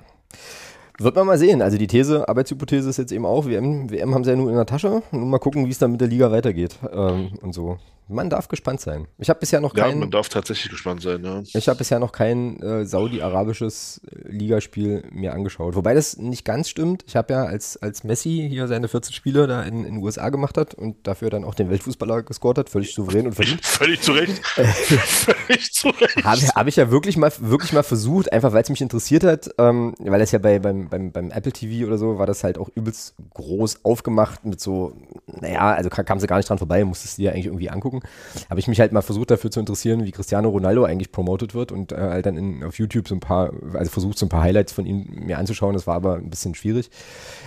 Wird 0.98 1.16
man 1.16 1.28
mal 1.28 1.38
sehen. 1.38 1.62
Also 1.62 1.78
die 1.78 1.88
These, 1.88 2.28
Arbeitshypothese 2.30 2.90
ist 2.90 2.98
jetzt 2.98 3.12
eben 3.12 3.26
auch, 3.26 3.46
WM, 3.46 3.90
WM 3.90 4.14
haben 4.14 4.24
sie 4.24 4.32
ja 4.32 4.36
nur 4.38 4.50
in 4.50 4.56
der 4.56 4.66
Tasche. 4.66 5.02
Nun 5.12 5.30
mal 5.30 5.40
gucken, 5.40 5.66
wie 5.66 5.72
es 5.72 5.78
dann 5.80 5.92
mit 5.92 6.02
der 6.02 6.08
Liga 6.08 6.32
weitergeht. 6.32 6.78
Ähm, 6.94 7.32
und 7.42 7.54
so. 7.54 7.78
Man 8.08 8.30
darf 8.30 8.50
gespannt 8.50 8.82
sein. 8.82 9.08
Ich 9.18 9.30
habe 9.30 9.40
bisher 9.40 9.60
noch 9.62 9.76
Ja, 9.76 9.86
kein. 9.86 9.98
man 9.98 10.12
darf 10.12 10.30
tatsächlich 10.30 10.70
gespannt 10.70 11.02
sein, 11.02 11.24
ja. 11.24 11.42
Ich 11.56 11.68
habe 11.68 11.80
bisher 11.80 11.98
noch 11.98 12.12
kein 12.12 12.62
äh, 12.62 12.86
saudi-arabisches 12.86 14.00
äh, 14.06 14.30
Ligaspiel 14.30 15.04
mir 15.12 15.34
angeschaut. 15.34 15.76
Wobei 15.76 15.96
das 15.96 16.16
nicht 16.18 16.46
ganz 16.46 16.70
stimmt. 16.70 17.04
Ich 17.08 17.16
habe 17.16 17.34
ja, 17.34 17.46
als, 17.46 17.78
als 17.78 18.04
Messi 18.04 18.46
hier 18.48 18.68
seine 18.68 18.90
14 18.90 19.12
Spiele 19.12 19.48
da 19.48 19.64
in 19.64 19.86
in 19.86 19.96
den 19.96 20.04
USA 20.04 20.30
gemacht 20.30 20.56
hat 20.56 20.76
und 20.76 21.08
dafür 21.08 21.32
dann 21.32 21.44
auch 21.44 21.56
den 21.56 21.72
Weltfußballer 21.72 22.22
gescored 22.22 22.60
hat, 22.60 22.70
völlig 22.70 22.94
souverän 22.94 23.26
und 23.26 23.34
verdient, 23.34 23.66
Völlig 23.66 24.02
zu 24.02 24.12
Recht. 24.12 24.40
Völlig 24.56 25.74
zu 25.74 25.90
Recht. 25.90 26.24
habe 26.24 26.42
hab 26.42 26.68
ich 26.68 26.76
ja 26.76 26.92
wirklich 26.92 27.18
mal, 27.18 27.32
wirklich 27.40 27.74
mal 27.74 27.82
versucht, 27.84 28.32
einfach 28.32 28.54
weil 28.54 28.62
es 28.62 28.70
mich 28.70 28.82
interessiert 28.82 29.24
hat, 29.24 29.50
ähm, 29.58 29.96
weil 30.00 30.20
das 30.20 30.32
ja 30.32 30.38
bei, 30.38 30.60
beim, 30.60 30.85
beim, 30.90 31.12
beim 31.12 31.32
Apple 31.32 31.52
TV 31.52 31.88
oder 31.88 31.98
so 31.98 32.18
war 32.18 32.26
das 32.26 32.44
halt 32.44 32.58
auch 32.58 32.70
übelst 32.76 33.16
groß 33.34 33.84
aufgemacht 33.84 34.46
mit 34.46 34.60
so, 34.60 34.94
naja, 35.28 35.74
also 35.74 35.90
kam, 35.90 36.06
kam 36.06 36.20
sie 36.20 36.28
gar 36.28 36.38
nicht 36.38 36.50
dran 36.50 36.58
vorbei, 36.58 36.84
musstest 36.84 37.18
du 37.18 37.24
dir 37.24 37.34
eigentlich 37.34 37.48
irgendwie 37.48 37.70
angucken. 37.70 38.02
Habe 38.50 38.60
ich 38.60 38.68
mich 38.68 38.80
halt 38.80 38.92
mal 38.92 39.02
versucht 39.02 39.32
dafür 39.32 39.52
zu 39.52 39.60
interessieren, 39.60 40.06
wie 40.06 40.12
Cristiano 40.12 40.50
Ronaldo 40.50 40.84
eigentlich 40.84 41.12
promotet 41.12 41.54
wird 41.54 41.72
und 41.72 41.92
äh, 41.92 41.98
halt 41.98 42.26
dann 42.26 42.38
in, 42.38 42.64
auf 42.64 42.78
YouTube 42.78 43.08
so 43.08 43.16
ein 43.16 43.20
paar, 43.20 43.52
also 43.74 43.92
versucht 43.92 44.18
so 44.18 44.26
ein 44.26 44.30
paar 44.30 44.42
Highlights 44.42 44.74
von 44.74 44.86
ihm 44.86 45.06
mir 45.26 45.38
anzuschauen, 45.38 45.74
das 45.74 45.88
war 45.88 45.96
aber 45.96 46.16
ein 46.16 46.30
bisschen 46.30 46.56
schwierig. 46.56 46.90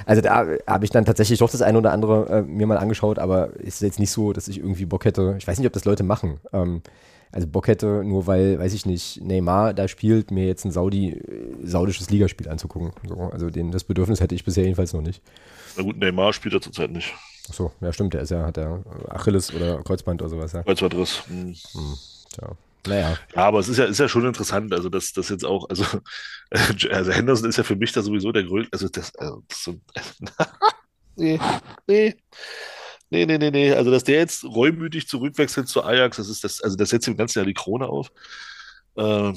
Also 0.06 0.22
da 0.22 0.46
habe 0.66 0.84
ich 0.84 0.90
dann 0.90 1.04
tatsächlich 1.04 1.38
doch 1.38 1.50
das 1.50 1.62
eine 1.62 1.78
oder 1.78 1.92
andere 1.92 2.28
äh, 2.28 2.42
mir 2.42 2.66
mal 2.66 2.78
angeschaut, 2.78 3.18
aber 3.18 3.56
ist 3.56 3.82
jetzt 3.82 3.98
nicht 3.98 4.10
so, 4.10 4.32
dass 4.32 4.48
ich 4.48 4.58
irgendwie 4.58 4.86
Bock 4.86 5.04
hätte, 5.04 5.36
ich 5.38 5.46
weiß 5.46 5.58
nicht, 5.58 5.66
ob 5.66 5.72
das 5.72 5.84
Leute 5.84 6.02
machen, 6.02 6.38
ähm, 6.52 6.82
also 7.32 7.46
Bock 7.46 7.68
hätte, 7.68 8.02
nur 8.04 8.26
weil, 8.26 8.58
weiß 8.58 8.72
ich 8.74 8.86
nicht, 8.86 9.20
Neymar 9.22 9.74
da 9.74 9.88
spielt, 9.88 10.30
mir 10.30 10.46
jetzt 10.46 10.64
ein 10.64 10.70
Saudi, 10.70 11.10
äh, 11.10 11.54
saudisches 11.62 12.10
Ligaspiel 12.10 12.48
anzugucken. 12.48 12.92
So, 13.06 13.16
also 13.16 13.50
den, 13.50 13.70
das 13.70 13.84
Bedürfnis 13.84 14.20
hätte 14.20 14.34
ich 14.34 14.44
bisher 14.44 14.64
jedenfalls 14.64 14.92
noch 14.92 15.02
nicht. 15.02 15.22
Na 15.76 15.82
gut, 15.82 15.98
Neymar 15.98 16.32
spielt 16.32 16.54
er 16.54 16.60
zurzeit 16.60 16.90
nicht. 16.90 17.14
Achso, 17.48 17.72
ja 17.80 17.92
stimmt, 17.92 18.14
der 18.14 18.22
ist 18.22 18.30
ja, 18.30 18.44
hat 18.44 18.56
ja 18.56 18.80
Achilles 19.08 19.54
oder 19.54 19.82
Kreuzband 19.82 20.20
oder 20.20 20.28
sowas, 20.28 20.52
ja. 20.52 20.62
Kreuzbandriss. 20.62 21.22
Hm. 21.28 21.54
Tja. 22.34 22.56
Naja, 22.86 23.18
Ja, 23.34 23.44
aber 23.44 23.58
es 23.58 23.68
ist 23.68 23.78
ja, 23.78 23.84
ist 23.84 23.98
ja 23.98 24.08
schon 24.08 24.26
interessant, 24.26 24.72
also 24.72 24.88
dass 24.88 25.12
das 25.12 25.28
jetzt 25.28 25.44
auch, 25.44 25.68
also, 25.68 25.84
also 26.90 27.12
Henderson 27.12 27.48
ist 27.48 27.56
ja 27.56 27.64
für 27.64 27.76
mich 27.76 27.92
da 27.92 28.02
sowieso 28.02 28.32
der 28.32 28.44
größte, 28.44 28.72
also 28.72 28.88
das, 28.88 29.14
also 29.16 29.42
das 29.48 29.64
so, 29.64 29.74
nee, 31.16 31.38
nee, 31.86 32.14
nee, 33.10 33.26
nee, 33.26 33.38
nee, 33.38 33.50
nee, 33.50 33.72
also 33.72 33.90
dass 33.90 34.04
der 34.04 34.16
jetzt 34.18 34.44
reumütig 34.44 35.08
zurückwechselt 35.08 35.68
zu 35.68 35.82
Ajax, 35.84 36.16
das 36.18 36.28
ist 36.28 36.44
das, 36.44 36.60
also 36.60 36.76
das 36.76 36.90
setzt 36.90 37.08
ihm 37.08 37.16
ganz 37.16 37.34
Jahr 37.34 37.44
die 37.46 37.54
Krone 37.54 37.86
auf. 37.86 38.10
Ähm, 38.96 39.36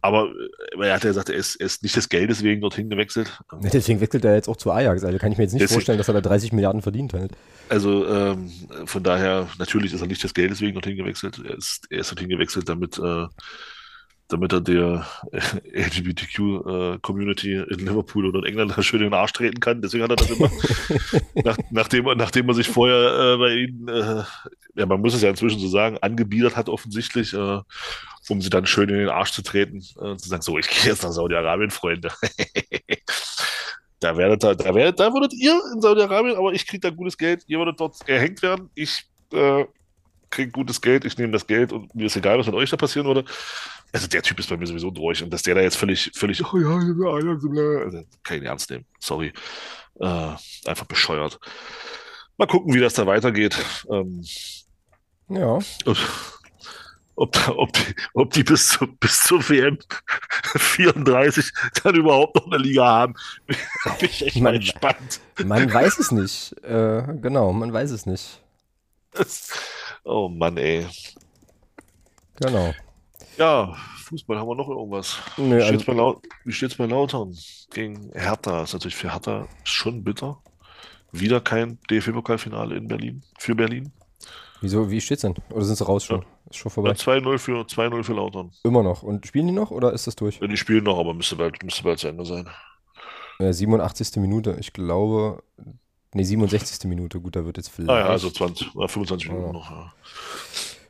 aber 0.00 0.30
äh, 0.78 0.86
er 0.86 0.94
hat 0.94 1.02
ja 1.04 1.10
gesagt, 1.10 1.30
er 1.30 1.34
ist, 1.36 1.56
er 1.56 1.66
ist 1.66 1.82
nicht 1.82 1.96
des 1.96 2.08
Geldes 2.08 2.42
wegen 2.42 2.60
dorthin 2.60 2.88
gewechselt. 2.88 3.38
deswegen 3.60 4.00
wechselt 4.00 4.24
er 4.24 4.34
jetzt 4.34 4.48
auch 4.48 4.56
zu 4.56 4.70
Ajax, 4.70 5.02
also 5.04 5.18
kann 5.18 5.32
ich 5.32 5.38
mir 5.38 5.44
jetzt 5.44 5.52
nicht 5.52 5.62
Deswegen- 5.62 5.74
vorstellen, 5.76 5.98
dass 5.98 6.08
er 6.08 6.14
da 6.14 6.20
30 6.20 6.52
Milliarden 6.52 6.82
verdient 6.82 7.12
halt. 7.12 7.32
Also 7.68 8.06
ähm, 8.06 8.50
von 8.84 9.02
daher, 9.02 9.48
natürlich 9.58 9.92
ist 9.92 10.00
er 10.00 10.06
nicht 10.06 10.22
des 10.22 10.34
Geldes 10.34 10.60
wegen 10.60 10.74
dorthin 10.74 10.96
gewechselt. 10.96 11.40
Er 11.44 11.56
ist, 11.56 11.86
er 11.90 12.00
ist 12.00 12.10
dorthin 12.10 12.28
gewechselt, 12.28 12.68
damit, 12.68 12.98
äh, 12.98 13.26
damit 14.34 14.52
er 14.52 14.60
der 14.60 15.06
LGBTQ-Community 15.72 17.54
in 17.54 17.78
Liverpool 17.78 18.26
oder 18.26 18.40
in 18.40 18.46
England 18.46 18.74
schön 18.84 19.00
in 19.00 19.06
den 19.10 19.14
Arsch 19.14 19.32
treten 19.32 19.60
kann. 19.60 19.80
Deswegen 19.82 20.02
hat 20.04 20.10
er 20.10 20.16
das 20.16 20.30
immer. 20.30 20.50
Nach, 21.44 21.56
nachdem, 21.70 22.06
er- 22.06 22.14
nachdem 22.16 22.48
er 22.48 22.54
sich 22.54 22.68
vorher 22.68 23.34
äh, 23.34 23.36
bei 23.38 23.54
ihnen, 23.54 23.88
äh, 23.88 24.22
ja, 24.76 24.86
man 24.86 25.00
muss 25.00 25.14
es 25.14 25.22
ja 25.22 25.30
inzwischen 25.30 25.60
so 25.60 25.68
sagen, 25.68 25.98
angebiedert 26.00 26.56
hat 26.56 26.68
offensichtlich, 26.68 27.32
äh, 27.32 27.60
um 28.28 28.40
sie 28.42 28.50
dann 28.50 28.66
schön 28.66 28.88
in 28.88 28.96
den 28.98 29.08
Arsch 29.08 29.32
zu 29.32 29.42
treten, 29.42 29.78
äh, 30.00 30.16
zu 30.16 30.28
sagen, 30.28 30.42
so, 30.42 30.58
ich 30.58 30.68
gehe 30.68 30.90
jetzt 30.90 31.02
nach 31.02 31.12
Saudi-Arabien, 31.12 31.70
Freunde. 31.70 32.10
Da 34.00 34.16
werdet, 34.16 34.44
ihr- 34.44 34.54
da, 34.56 34.74
werdet, 34.74 35.00
da 35.00 35.12
würdet 35.12 35.32
ihr 35.34 35.58
in 35.74 35.80
Saudi-Arabien, 35.80 36.36
aber 36.36 36.52
ich 36.52 36.66
kriege 36.66 36.80
da 36.80 36.90
gutes 36.90 37.16
Geld, 37.16 37.44
ihr 37.46 37.58
würdet 37.58 37.78
dort 37.80 37.96
erhängt 38.08 38.42
werden, 38.42 38.68
ich 38.74 39.04
äh, 39.32 39.64
kriege 40.30 40.50
gutes 40.50 40.80
Geld, 40.80 41.04
ich 41.04 41.16
nehme 41.16 41.32
das 41.32 41.46
Geld 41.46 41.72
und 41.72 41.94
mir 41.94 42.06
ist 42.06 42.16
egal, 42.16 42.38
was 42.38 42.46
mit 42.46 42.54
euch 42.56 42.68
da 42.70 42.76
passieren 42.76 43.06
würde. 43.06 43.24
Also 43.94 44.08
der 44.08 44.22
Typ 44.22 44.38
ist 44.40 44.48
bei 44.50 44.56
mir 44.56 44.66
sowieso 44.66 44.90
durch 44.90 45.22
und 45.22 45.30
dass 45.32 45.42
der 45.42 45.54
da 45.54 45.60
jetzt 45.60 45.76
völlig, 45.76 46.10
völlig, 46.14 46.42
oh 46.52 46.58
ja, 46.58 46.68
also, 46.68 48.04
kann 48.24 48.36
ich 48.36 48.40
nicht 48.42 48.48
ernst 48.50 48.68
nehmen, 48.70 48.84
sorry. 48.98 49.32
Äh, 50.00 50.34
einfach 50.66 50.84
bescheuert. 50.86 51.38
Mal 52.36 52.46
gucken, 52.48 52.74
wie 52.74 52.80
das 52.80 52.94
da 52.94 53.06
weitergeht. 53.06 53.56
Ähm, 53.88 54.24
Ja, 55.28 55.58
ob, 55.84 55.96
ob, 57.14 57.48
ob, 57.56 57.72
die, 57.72 57.94
ob 58.14 58.32
die 58.32 58.42
bis, 58.42 58.70
zu, 58.70 58.88
bis 58.98 59.20
zur 59.20 59.48
WM 59.48 59.78
34 60.56 61.52
dann 61.84 61.94
überhaupt 61.94 62.34
noch 62.34 62.46
eine 62.46 62.58
Liga 62.58 62.84
haben. 62.84 63.14
Bin 63.46 64.08
ich 64.10 64.26
echt 64.26 64.36
mal 64.36 64.52
Man- 64.54 64.60
gespannt. 64.60 65.20
man 65.44 65.72
weiß 65.72 65.98
es 66.00 66.10
nicht. 66.10 66.52
Äh, 66.64 67.04
genau, 67.22 67.52
man 67.52 67.72
weiß 67.72 67.92
es 67.92 68.06
nicht. 68.06 68.42
Das, 69.12 69.50
oh 70.02 70.28
Mann, 70.28 70.56
ey. 70.56 70.88
Genau. 72.40 72.74
Ja, 73.38 73.74
Fußball 74.04 74.38
haben 74.38 74.48
wir 74.48 74.54
noch 74.54 74.68
irgendwas. 74.68 75.18
Nö, 75.36 75.50
Wie 75.50 75.54
also, 75.54 75.66
steht's 75.68 75.84
bei, 75.84 75.92
Lau 75.94 76.20
wie 76.44 76.52
steht's 76.52 76.74
bei 76.76 76.86
Lautern? 76.86 77.34
Gegen 77.72 78.10
Hertha. 78.14 78.62
Ist 78.62 78.72
natürlich 78.74 78.94
für 78.96 79.12
Hertha 79.12 79.48
schon 79.64 80.04
bitter. 80.04 80.38
Wieder 81.12 81.40
kein 81.40 81.78
DFB-Pokalfinale 81.90 82.76
in 82.76 82.86
Berlin. 82.88 83.22
Für 83.38 83.54
Berlin. 83.54 83.92
Wieso, 84.60 84.90
wie 84.90 85.00
steht's 85.00 85.22
denn? 85.22 85.34
Oder 85.50 85.64
sind 85.64 85.76
sie 85.76 85.84
raus 85.86 86.04
schon? 86.04 86.24
Ist 86.50 86.56
schon 86.58 86.70
vorbei? 86.70 86.90
Ja, 86.90 86.94
2-0 86.94 87.38
für, 87.38 87.60
2-0 87.62 88.02
für 88.02 88.14
Lautern. 88.14 88.50
Immer 88.62 88.82
noch. 88.82 89.02
Und 89.02 89.26
spielen 89.26 89.46
die 89.46 89.52
noch 89.52 89.70
oder 89.70 89.92
ist 89.92 90.06
das 90.06 90.16
durch? 90.16 90.38
Ja, 90.40 90.46
die 90.46 90.56
spielen 90.56 90.84
noch, 90.84 90.98
aber 90.98 91.14
müsste 91.14 91.36
bald, 91.36 91.62
müsste 91.62 91.82
bald 91.82 91.98
zu 91.98 92.08
Ende 92.08 92.24
sein. 92.24 92.48
Äh, 93.38 93.52
87. 93.52 94.16
Minute. 94.16 94.56
Ich 94.60 94.72
glaube. 94.72 95.42
Ne, 96.12 96.24
67. 96.24 96.88
Minute. 96.88 97.20
Gut, 97.20 97.34
da 97.36 97.44
wird 97.44 97.56
jetzt 97.56 97.68
vielleicht. 97.70 97.90
Ah 97.90 97.98
ja, 97.98 98.06
also 98.06 98.30
20, 98.30 98.68
äh, 98.76 98.88
25 98.88 99.28
Minuten 99.28 99.46
Ja. 99.48 99.52
noch. 99.52 99.70
Ja. 99.70 99.92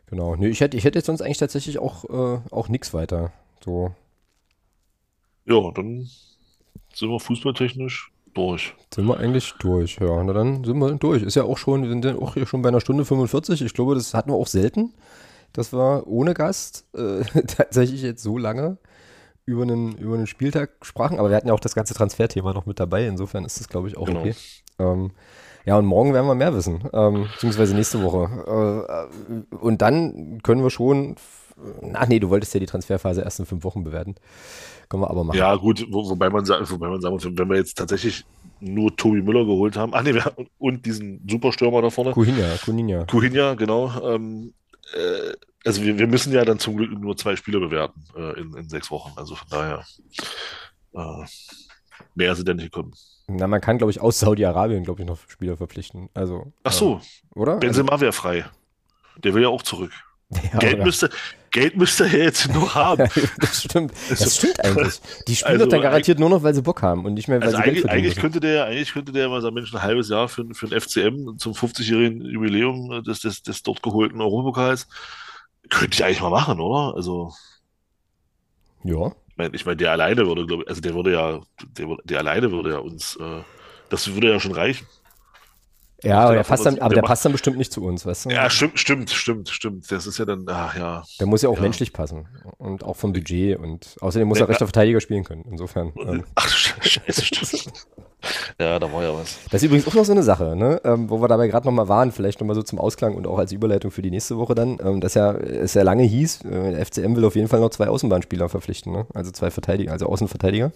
Genau. 0.07 0.37
Nee, 0.37 0.49
ich 0.49 0.61
hätte, 0.61 0.77
ich 0.77 0.85
hätte 0.85 0.99
jetzt 0.99 1.07
sonst 1.07 1.23
eigentlich 1.23 1.39
tatsächlich 1.39 1.79
auch, 1.79 2.05
äh, 2.05 2.41
auch 2.51 2.69
nichts 2.69 2.93
weiter. 2.95 3.33
So. 3.65 3.95
ja, 5.47 5.71
dann 5.75 6.09
sind 6.95 7.09
wir 7.11 7.21
fußballtechnisch 7.21 8.13
durch. 8.35 8.75
Sind 8.95 9.07
wir 9.07 9.19
eigentlich 9.19 9.55
durch, 9.61 9.97
ja. 10.01 10.23
Na 10.23 10.33
dann 10.33 10.65
sind 10.65 10.79
wir 10.79 10.93
durch. 10.95 11.23
Ist 11.23 11.37
ja 11.37 11.45
auch 11.45 11.59
schon, 11.59 11.83
wir 11.83 11.89
sind 11.89 12.05
ja 12.05 12.17
auch 12.17 12.35
hier 12.35 12.47
schon 12.47 12.63
bei 12.63 12.69
einer 12.69 12.81
Stunde 12.81 13.05
45. 13.05 13.63
Ich 13.63 13.75
glaube, 13.75 13.95
das 13.95 14.13
hatten 14.15 14.31
wir 14.31 14.37
auch 14.37 14.47
selten, 14.47 14.93
dass 15.53 15.73
wir 15.73 16.07
ohne 16.07 16.35
Gast 16.35 16.85
äh, 16.95 17.23
tatsächlich 17.47 18.03
jetzt 18.03 18.23
so 18.23 18.37
lange 18.39 18.77
über 19.47 19.63
einen, 19.63 19.97
über 19.99 20.15
einen 20.15 20.27
Spieltag 20.27 20.71
sprachen. 20.83 21.19
Aber 21.19 21.31
wir 21.31 21.37
hatten 21.37 21.49
ja 21.49 21.55
auch 21.55 21.61
das 21.61 21.75
ganze 21.75 21.95
Transferthema 21.95 22.53
noch 22.53 22.67
mit 22.67 22.81
dabei. 22.81 23.07
Insofern 23.07 23.45
ist 23.45 23.61
das, 23.61 23.69
glaube 23.69 23.89
ich, 23.89 23.97
auch 23.97 24.07
Genau. 24.07 24.21
okay. 24.21 24.35
Ähm, 24.79 25.13
ja, 25.65 25.79
und 25.79 25.87
morgen 25.87 26.13
werden 26.13 26.27
wir 26.27 26.35
mehr 26.35 26.55
wissen, 26.55 26.85
ähm, 26.93 27.29
beziehungsweise 27.33 27.75
nächste 27.75 28.03
Woche. 28.03 29.09
Äh, 29.51 29.57
und 29.57 29.83
dann 29.83 30.41
können 30.43 30.63
wir 30.63 30.71
schon, 30.71 31.17
ach 31.95 32.07
nee, 32.09 32.19
du 32.19 32.31
wolltest 32.31 32.55
ja 32.55 32.61
die 32.61 32.67
Transferphase 32.67 33.23
erst 33.23 33.41
in 33.41 33.47
fünf 33.47 33.65
Wochen 33.65 33.85
bewerten. 33.85 34.15
Können 34.89 35.03
wir 35.03 35.11
aber 35.11 35.25
machen. 35.25 35.39
Ja, 35.39 35.55
gut, 35.57 35.87
wo, 35.91 36.09
wobei 36.09 36.29
man 36.29 36.45
sagt, 36.45 36.71
wobei 36.71 36.89
man 36.89 37.01
sagen 37.01 37.15
muss, 37.15 37.25
wenn 37.25 37.49
wir 37.49 37.57
jetzt 37.57 37.79
tatsächlich 37.79 38.25
nur 38.61 38.95
Tobi 38.95 39.23
Müller 39.23 39.45
geholt 39.45 39.77
haben, 39.77 39.95
ach 39.95 40.03
nee, 40.03 40.15
wir, 40.15 40.33
und 40.59 40.85
diesen 40.87 41.27
Superstürmer 41.29 41.83
da 41.83 41.91
vorne, 41.91 42.13
Kuhinja, 42.13 42.57
Kuhinja. 42.65 43.05
Kuhinja, 43.07 43.55
genau. 43.55 43.91
Ähm, 44.03 44.53
äh, 44.95 45.33
also 45.65 45.83
wir, 45.83 45.99
wir 45.99 46.07
müssen 46.07 46.33
ja 46.33 46.45
dann 46.45 46.59
zum 46.59 46.77
Glück 46.77 46.91
nur 46.93 47.17
zwei 47.17 47.37
Spiele 47.37 47.59
bewerten 47.59 48.05
äh, 48.17 48.41
in, 48.41 48.55
in 48.55 48.69
sechs 48.69 48.91
Wochen. 48.91 49.13
Also 49.17 49.35
von 49.35 49.49
daher 49.51 49.85
äh, 50.93 51.25
mehr 52.15 52.35
sind 52.35 52.49
ja 52.49 52.55
nicht 52.55 52.73
gekommen. 52.73 52.93
Na, 53.27 53.47
man 53.47 53.61
kann, 53.61 53.79
glaube 53.79 53.91
ich, 53.91 54.01
aus 54.01 54.19
Saudi-Arabien, 54.21 54.85
glaube 54.85 55.03
ich, 55.03 55.09
noch 55.09 55.19
Spieler 55.29 55.57
verpflichten. 55.57 56.11
Also, 56.15 56.53
Ach 56.63 56.73
so, 56.73 57.01
äh, 57.35 57.39
oder? 57.39 57.57
Benzema 57.57 57.99
wäre 58.01 58.13
frei. 58.13 58.45
Der 59.19 59.33
will 59.35 59.43
ja 59.43 59.49
auch 59.49 59.63
zurück. 59.63 59.93
Also, 60.35 60.47
ja, 60.53 60.59
Geld, 60.59 60.75
oder- 60.75 60.85
müsste, 60.85 61.11
Geld 61.51 61.77
müsste 61.77 62.05
er 62.05 62.25
jetzt 62.25 62.53
nur 62.53 62.75
haben. 62.75 63.09
das 63.39 63.63
stimmt. 63.63 63.93
Das 64.11 64.21
ist- 64.21 64.37
stimmt 64.39 64.61
eigentlich. 64.65 65.01
Die 65.27 65.37
spielen 65.37 65.53
Also, 65.55 65.65
doch 65.65 65.71
dann 65.71 65.83
garantiert 65.83 66.19
nur 66.19 66.29
noch, 66.29 66.43
weil 66.43 66.55
sie 66.55 66.61
Bock 66.63 66.83
haben 66.83 67.07
und 67.07 67.15
nicht 67.15 67.29
mehr, 67.29 67.41
weil 67.41 67.47
Also 67.49 67.57
sie 67.57 67.63
Geld 67.63 67.69
eigentlich, 67.77 67.81
verdienen 67.83 67.99
eigentlich 68.05 68.15
müssen. 68.17 68.21
könnte 68.21 68.41
der, 68.41 68.65
eigentlich 68.67 68.93
könnte 68.93 69.13
der 69.13 69.29
mal 69.31 69.41
sagen, 69.41 69.55
Mensch, 69.55 69.73
ein 69.75 69.83
halbes 69.83 70.09
Jahr 70.11 70.29
für, 70.29 70.45
für 70.53 70.67
ein 70.67 70.79
FCM 70.81 71.39
zum 71.39 71.53
50-jährigen 71.55 72.21
Jubiläum 72.27 73.03
des, 73.05 73.21
des, 73.21 73.43
des 73.43 73.63
dort 73.63 73.83
geholten 73.83 74.21
Europapokals, 74.21 74.87
könnte 75.71 75.95
ich 75.95 76.05
eigentlich 76.05 76.21
mal 76.21 76.31
machen, 76.31 76.61
oder? 76.61 76.95
Also, 76.95 77.33
Ja. 78.83 79.13
Ich 79.35 79.65
meine, 79.67 79.75
ich 79.75 79.79
der 79.79 79.91
alleine 79.93 80.27
würde, 80.27 80.47
glaube 80.47 80.63
ich, 80.63 80.69
also 80.69 80.81
der 80.81 80.95
würde 80.95 81.13
ja, 81.13 81.41
der, 81.77 81.97
der 82.05 82.19
alleine 82.19 82.53
würde 82.53 82.71
ja 82.71 82.79
uns, 82.79 83.17
äh, 83.17 83.43
das 83.89 84.13
würde 84.15 84.31
ja 84.31 84.39
schon 84.39 84.53
reichen. 84.53 84.87
Ja, 86.05 86.21
aber 86.21 86.35
der 86.35 86.43
passt 86.45 86.67
dann, 86.67 86.79
aber 86.79 86.95
der 86.95 87.03
der 87.03 87.09
passt 87.09 87.25
dann 87.25 87.33
bestimmt 87.33 87.57
nicht 87.57 87.73
zu 87.73 87.83
uns, 87.83 88.05
weißt 88.05 88.27
du? 88.27 88.31
Ja, 88.31 88.49
stimmt, 88.51 88.79
stimmt, 88.79 89.11
stimmt, 89.11 89.49
stimmt. 89.49 89.91
Das 89.91 90.07
ist 90.07 90.19
ja 90.19 90.25
dann, 90.25 90.45
ach 90.49 90.77
ja. 90.77 91.03
Der 91.19 91.27
muss 91.27 91.43
ja 91.43 91.49
auch 91.49 91.57
Ja. 91.57 91.63
menschlich 91.63 91.93
passen. 91.93 92.29
Und 92.59 92.85
auch 92.85 92.95
vom 92.97 93.13
Budget. 93.13 93.59
Und 93.59 93.97
außerdem 94.01 94.29
muss 94.29 94.39
er 94.39 94.43
Ja. 94.43 94.47
rechter 94.49 94.67
Verteidiger 94.67 95.01
spielen 95.01 95.25
können. 95.25 95.45
Insofern. 95.51 95.93
Ähm, 95.97 96.25
Ach, 96.35 96.49
scheiße, 96.49 97.25
stimmt. 97.25 97.73
ja, 98.61 98.79
da 98.79 98.93
war 98.93 99.03
ja 99.03 99.13
was. 99.13 99.39
Das 99.51 99.63
ist 99.63 99.67
übrigens 99.67 99.87
auch 99.89 99.95
noch 99.95 100.05
so 100.05 100.13
eine 100.13 100.23
Sache, 100.23 100.57
ne? 100.57 100.81
ähm, 100.85 101.11
wo 101.11 101.21
wir 101.21 101.29
dabei 101.29 101.49
gerade 101.49 101.67
nochmal 101.67 101.89
waren, 101.89 102.13
vielleicht 102.13 102.41
nochmal 102.41 102.57
so 102.57 102.63
zum 102.63 102.79
Ausklang 102.79 103.15
und 103.15 103.27
auch 103.27 103.39
als 103.39 103.53
Überleitung 103.53 103.91
für 103.91 104.03
die 104.03 104.11
nächste 104.11 104.39
Woche 104.39 104.55
dann, 104.55 104.79
ähm, 104.85 105.01
dass 105.01 105.15
ja 105.15 105.33
es 105.33 105.75
ja 105.75 105.83
lange 105.83 106.03
hieß, 106.05 106.45
äh, 106.45 106.85
FCM 106.85 107.17
will 107.17 107.25
auf 107.25 107.37
jeden 107.37 107.49
Fall 107.49 107.61
noch 107.61 107.71
zwei 107.71 107.89
Außenbahnspieler 107.89 108.49
verpflichten, 108.49 108.93
ne? 108.93 109.07
also 109.15 109.31
zwei 109.31 109.51
Verteidiger, 109.51 109.93
also 109.93 110.07
Außenverteidiger, 110.07 110.73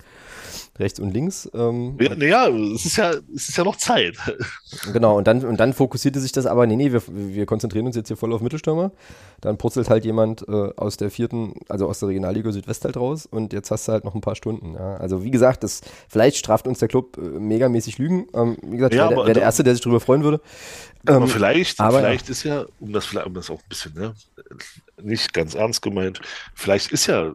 rechts 0.79 1.01
und 1.01 1.13
links. 1.13 1.49
Ähm, 1.55 1.97
Ja, 2.01 2.15
naja, 2.15 2.49
es 2.49 2.85
ist 2.87 2.97
ja, 2.97 3.11
es 3.35 3.49
ist 3.49 3.57
ja 3.57 3.65
noch 3.65 3.77
Zeit. 3.77 4.17
Genau, 4.93 5.17
und 5.17 5.27
dann, 5.27 5.45
und 5.45 5.59
dann 5.59 5.73
fokussierte 5.73 6.21
sich 6.21 6.31
das 6.33 6.45
aber, 6.47 6.67
nee, 6.67 6.77
nee, 6.77 6.93
wir, 6.93 7.03
wir 7.09 7.47
konzentrieren 7.47 7.87
uns 7.87 7.97
jetzt 7.97 8.09
hier 8.09 8.17
voll 8.19 8.33
auf 8.35 8.41
Mittelstürmer. 8.43 8.93
Dann 9.41 9.57
purzelt 9.57 9.89
halt 9.91 10.05
jemand 10.05 10.47
äh, 10.47 10.53
aus 10.77 10.97
der 10.99 11.11
vierten, 11.11 11.55
also 11.69 11.89
aus 11.89 12.01
der 12.01 12.09
Regionalliga 12.11 12.53
Südwest 12.53 12.85
halt 12.85 12.97
raus 12.99 13.27
und 13.27 13.53
jetzt 13.55 13.71
hast 13.71 13.89
du 13.89 13.93
halt 13.93 14.05
noch 14.05 14.15
ein 14.15 14.21
paar 14.21 14.35
Stunden. 14.37 14.75
Ja. 14.75 14.97
Also 14.97 15.25
wie 15.25 15.31
gesagt, 15.31 15.65
das, 15.65 15.81
vielleicht 16.09 16.37
straft 16.37 16.67
uns 16.69 16.79
der 16.81 16.89
Club 16.89 17.17
äh, 17.17 17.21
megamäßig 17.21 17.99
Lügen. 17.99 18.27
Ähm, 18.35 18.57
wie 18.63 18.77
gesagt, 18.77 18.95
Ja, 18.95 19.05
wäre 19.05 19.09
der, 19.09 19.19
aber- 19.19 19.27
wär 19.27 19.35
der 19.35 19.43
Erste, 19.43 19.65
der 19.65 19.75
sich 19.75 19.83
darüber 19.83 20.01
freuen 20.01 20.23
würde. 20.23 20.41
Aber 21.07 21.23
Ähm, 21.25 21.29
vielleicht, 21.29 21.81
aber 21.81 21.95
ja. 21.95 21.99
vielleicht 22.01 22.29
ist 22.29 22.43
ja, 22.45 22.67
um 22.81 22.93
das, 22.93 23.07
vielleicht- 23.07 23.27
um 23.27 23.35
das 23.35 23.51
auch 23.51 23.59
ein 23.59 23.69
bisschen, 23.69 23.95
ne, 23.95 24.15
nicht 25.03 25.33
ganz 25.33 25.55
ernst 25.55 25.81
gemeint, 25.83 26.21
vielleicht 26.55 26.93
ist 26.93 27.07
ja 27.07 27.33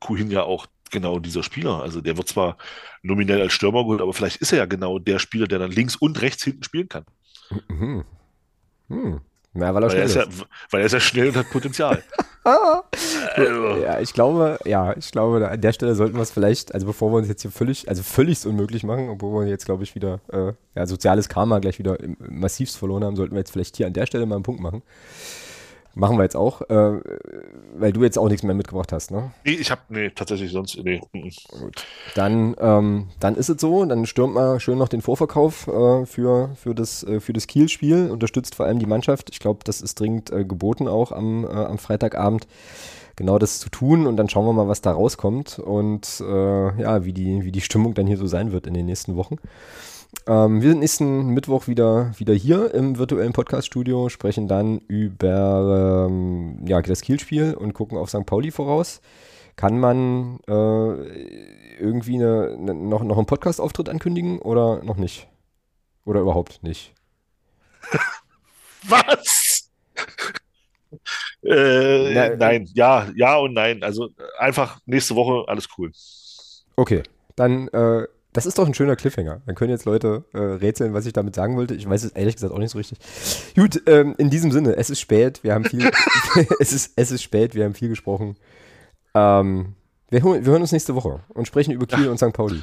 Kuhin 0.00 0.30
ja 0.30 0.42
auch 0.44 0.66
genau 0.90 1.18
dieser 1.18 1.42
Spieler. 1.42 1.82
Also 1.82 2.00
der 2.00 2.16
wird 2.16 2.28
zwar 2.28 2.56
nominell 3.02 3.40
als 3.40 3.52
Stürmer 3.52 3.82
geholt, 3.82 4.00
aber 4.00 4.12
vielleicht 4.12 4.36
ist 4.36 4.52
er 4.52 4.58
ja 4.58 4.66
genau 4.66 4.98
der 4.98 5.18
Spieler, 5.18 5.46
der 5.46 5.58
dann 5.58 5.70
links 5.70 5.96
und 5.96 6.20
rechts 6.22 6.44
hinten 6.44 6.62
spielen 6.62 6.88
kann. 6.88 7.04
Mhm. 7.68 8.04
Hm. 8.88 9.20
Ja, 9.54 9.74
weil 9.74 9.82
er 9.82 9.88
Weil 9.88 9.98
er, 9.98 10.08
schnell 10.08 10.24
ist 10.24 10.38
ja, 10.38 10.46
weil 10.70 10.80
er 10.80 10.86
ist 10.86 10.92
ja 10.92 11.00
schnell 11.00 11.28
und 11.28 11.36
hat 11.36 11.50
Potenzial. 11.50 12.02
also, 13.34 13.82
Ja, 13.82 13.98
ich 14.00 14.12
glaube, 14.12 14.58
ja, 14.64 14.96
ich 14.96 15.10
glaube, 15.10 15.48
an 15.48 15.60
der 15.60 15.72
Stelle 15.72 15.94
sollten 15.94 16.14
wir 16.14 16.22
es 16.22 16.30
vielleicht, 16.30 16.74
also 16.74 16.86
bevor 16.86 17.10
wir 17.10 17.16
uns 17.16 17.28
jetzt 17.28 17.42
hier 17.42 17.50
völlig, 17.50 17.88
also 17.88 18.02
völlig 18.02 18.46
unmöglich 18.46 18.84
machen, 18.84 19.08
obwohl 19.08 19.44
wir 19.44 19.50
jetzt, 19.50 19.64
glaube 19.64 19.82
ich, 19.82 19.94
wieder, 19.94 20.20
äh, 20.30 20.52
ja, 20.74 20.86
soziales 20.86 21.28
Karma 21.28 21.58
gleich 21.58 21.78
wieder 21.78 21.98
massivst 22.18 22.76
verloren 22.76 23.02
haben, 23.02 23.16
sollten 23.16 23.34
wir 23.34 23.40
jetzt 23.40 23.50
vielleicht 23.50 23.76
hier 23.76 23.86
an 23.86 23.94
der 23.94 24.06
Stelle 24.06 24.26
mal 24.26 24.36
einen 24.36 24.44
Punkt 24.44 24.60
machen. 24.60 24.82
Machen 25.98 26.18
wir 26.18 26.24
jetzt 26.24 26.36
auch, 26.36 26.60
äh, 26.68 27.00
weil 27.74 27.90
du 27.90 28.02
jetzt 28.02 28.18
auch 28.18 28.28
nichts 28.28 28.42
mehr 28.42 28.54
mitgebracht 28.54 28.92
hast, 28.92 29.10
ne? 29.10 29.32
nee, 29.46 29.52
ich 29.52 29.70
habe, 29.70 29.80
nee, 29.88 30.10
tatsächlich 30.10 30.52
sonst, 30.52 30.76
nee. 30.84 31.00
mhm. 31.14 31.30
Dann, 32.14 32.54
ähm, 32.60 33.08
dann 33.18 33.34
ist 33.34 33.48
es 33.48 33.58
so, 33.58 33.82
dann 33.82 34.04
stürmt 34.04 34.34
mal 34.34 34.60
schön 34.60 34.76
noch 34.76 34.88
den 34.88 35.00
Vorverkauf 35.00 35.66
äh, 35.68 36.04
für, 36.04 36.50
für 36.54 36.74
das, 36.74 37.02
äh, 37.02 37.18
für 37.18 37.32
das 37.32 37.46
Kiel-Spiel, 37.46 38.10
unterstützt 38.10 38.56
vor 38.56 38.66
allem 38.66 38.78
die 38.78 38.84
Mannschaft. 38.84 39.30
Ich 39.30 39.38
glaube, 39.38 39.60
das 39.64 39.80
ist 39.80 39.98
dringend 39.98 40.30
äh, 40.30 40.44
geboten 40.44 40.86
auch 40.86 41.12
am, 41.12 41.44
äh, 41.44 41.48
am 41.48 41.78
Freitagabend, 41.78 42.46
genau 43.16 43.38
das 43.38 43.58
zu 43.58 43.70
tun 43.70 44.06
und 44.06 44.18
dann 44.18 44.28
schauen 44.28 44.44
wir 44.44 44.52
mal, 44.52 44.68
was 44.68 44.82
da 44.82 44.92
rauskommt 44.92 45.58
und 45.58 46.20
äh, 46.20 46.78
ja, 46.82 47.06
wie 47.06 47.14
die, 47.14 47.42
wie 47.42 47.52
die 47.52 47.62
Stimmung 47.62 47.94
dann 47.94 48.06
hier 48.06 48.18
so 48.18 48.26
sein 48.26 48.52
wird 48.52 48.66
in 48.66 48.74
den 48.74 48.84
nächsten 48.84 49.16
Wochen. 49.16 49.38
Ähm, 50.26 50.60
wir 50.60 50.70
sind 50.70 50.80
nächsten 50.80 51.28
Mittwoch 51.28 51.68
wieder, 51.68 52.12
wieder 52.18 52.34
hier 52.34 52.74
im 52.74 52.98
virtuellen 52.98 53.32
Podcast-Studio, 53.32 54.08
sprechen 54.08 54.48
dann 54.48 54.78
über 54.88 56.06
ähm, 56.08 56.66
ja, 56.66 56.82
das 56.82 57.00
Kiel-Spiel 57.00 57.54
und 57.54 57.74
gucken 57.74 57.96
auf 57.96 58.10
St. 58.10 58.26
Pauli 58.26 58.50
voraus. 58.50 59.00
Kann 59.56 59.78
man 59.78 60.40
äh, 60.48 60.52
irgendwie 61.78 62.16
eine, 62.16 62.56
eine, 62.58 62.74
noch, 62.74 63.02
noch 63.02 63.16
einen 63.16 63.26
Podcast-Auftritt 63.26 63.88
ankündigen 63.88 64.38
oder 64.40 64.82
noch 64.82 64.96
nicht? 64.96 65.28
Oder 66.04 66.20
überhaupt 66.20 66.62
nicht? 66.62 66.92
Was? 68.88 69.70
äh, 71.42 72.14
Na, 72.14 72.36
nein, 72.36 72.68
ja, 72.74 73.08
ja 73.14 73.36
und 73.36 73.54
nein. 73.54 73.82
Also 73.82 74.10
einfach 74.38 74.80
nächste 74.86 75.14
Woche 75.14 75.48
alles 75.48 75.68
cool. 75.78 75.92
Okay, 76.76 77.02
dann, 77.36 77.68
äh, 77.68 78.06
das 78.36 78.44
ist 78.44 78.58
doch 78.58 78.66
ein 78.66 78.74
schöner 78.74 78.96
Cliffhanger. 78.96 79.40
Dann 79.46 79.54
können 79.54 79.70
jetzt 79.70 79.86
Leute 79.86 80.24
äh, 80.34 80.38
rätseln, 80.38 80.92
was 80.92 81.06
ich 81.06 81.14
damit 81.14 81.34
sagen 81.34 81.56
wollte. 81.56 81.74
Ich 81.74 81.88
weiß 81.88 82.04
es 82.04 82.12
ehrlich 82.12 82.34
gesagt 82.34 82.52
auch 82.52 82.58
nicht 82.58 82.70
so 82.70 82.76
richtig. 82.76 82.98
Gut, 83.54 83.82
ähm, 83.86 84.14
in 84.18 84.28
diesem 84.28 84.52
Sinne, 84.52 84.76
es 84.76 84.90
ist 84.90 85.00
spät, 85.00 85.42
wir 85.42 85.54
haben 85.54 85.64
viel, 85.64 85.90
es, 86.60 86.72
ist, 86.72 86.92
es 86.96 87.10
ist 87.10 87.22
spät, 87.22 87.54
wir 87.54 87.64
haben 87.64 87.72
viel 87.72 87.88
gesprochen. 87.88 88.36
Ähm, 89.14 89.74
wir, 90.10 90.22
wir 90.22 90.44
hören 90.44 90.60
uns 90.60 90.72
nächste 90.72 90.94
Woche 90.94 91.20
und 91.28 91.46
sprechen 91.46 91.72
über 91.72 91.86
Kiel 91.86 92.08
und 92.08 92.18
St. 92.18 92.34
Pauli. 92.34 92.62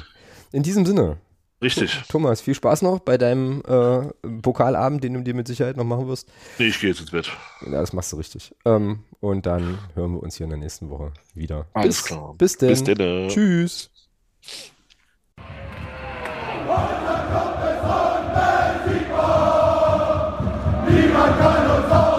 In 0.52 0.62
diesem 0.62 0.86
Sinne, 0.86 1.16
Richtig. 1.60 2.02
Thomas, 2.08 2.42
viel 2.42 2.54
Spaß 2.54 2.82
noch 2.82 3.00
bei 3.00 3.16
deinem 3.16 3.62
äh, 3.66 4.28
Pokalabend, 4.42 5.02
den 5.02 5.14
du 5.14 5.20
dir 5.22 5.34
mit 5.34 5.48
Sicherheit 5.48 5.76
noch 5.76 5.84
machen 5.84 6.06
wirst. 6.08 6.28
Nee, 6.58 6.66
ich 6.66 6.78
gehe 6.78 6.90
jetzt 6.90 7.00
ins 7.00 7.10
Bett. 7.10 7.32
Ja, 7.62 7.80
das 7.80 7.92
machst 7.94 8.12
du 8.12 8.16
richtig. 8.16 8.54
Ähm, 8.66 9.00
und 9.20 9.46
dann 9.46 9.78
hören 9.94 10.12
wir 10.12 10.22
uns 10.22 10.36
hier 10.36 10.44
in 10.44 10.50
der 10.50 10.58
nächsten 10.58 10.90
Woche 10.90 11.12
wieder. 11.34 11.66
Alles 11.72 11.96
bis, 11.96 12.04
klar. 12.04 12.34
Bis 12.36 12.58
denn. 12.58 12.68
Bis 12.68 12.84
denn. 12.84 13.28
Tschüss. 13.28 13.90
Niemand 20.86 21.38
kann 21.38 21.70
uns 21.70 22.13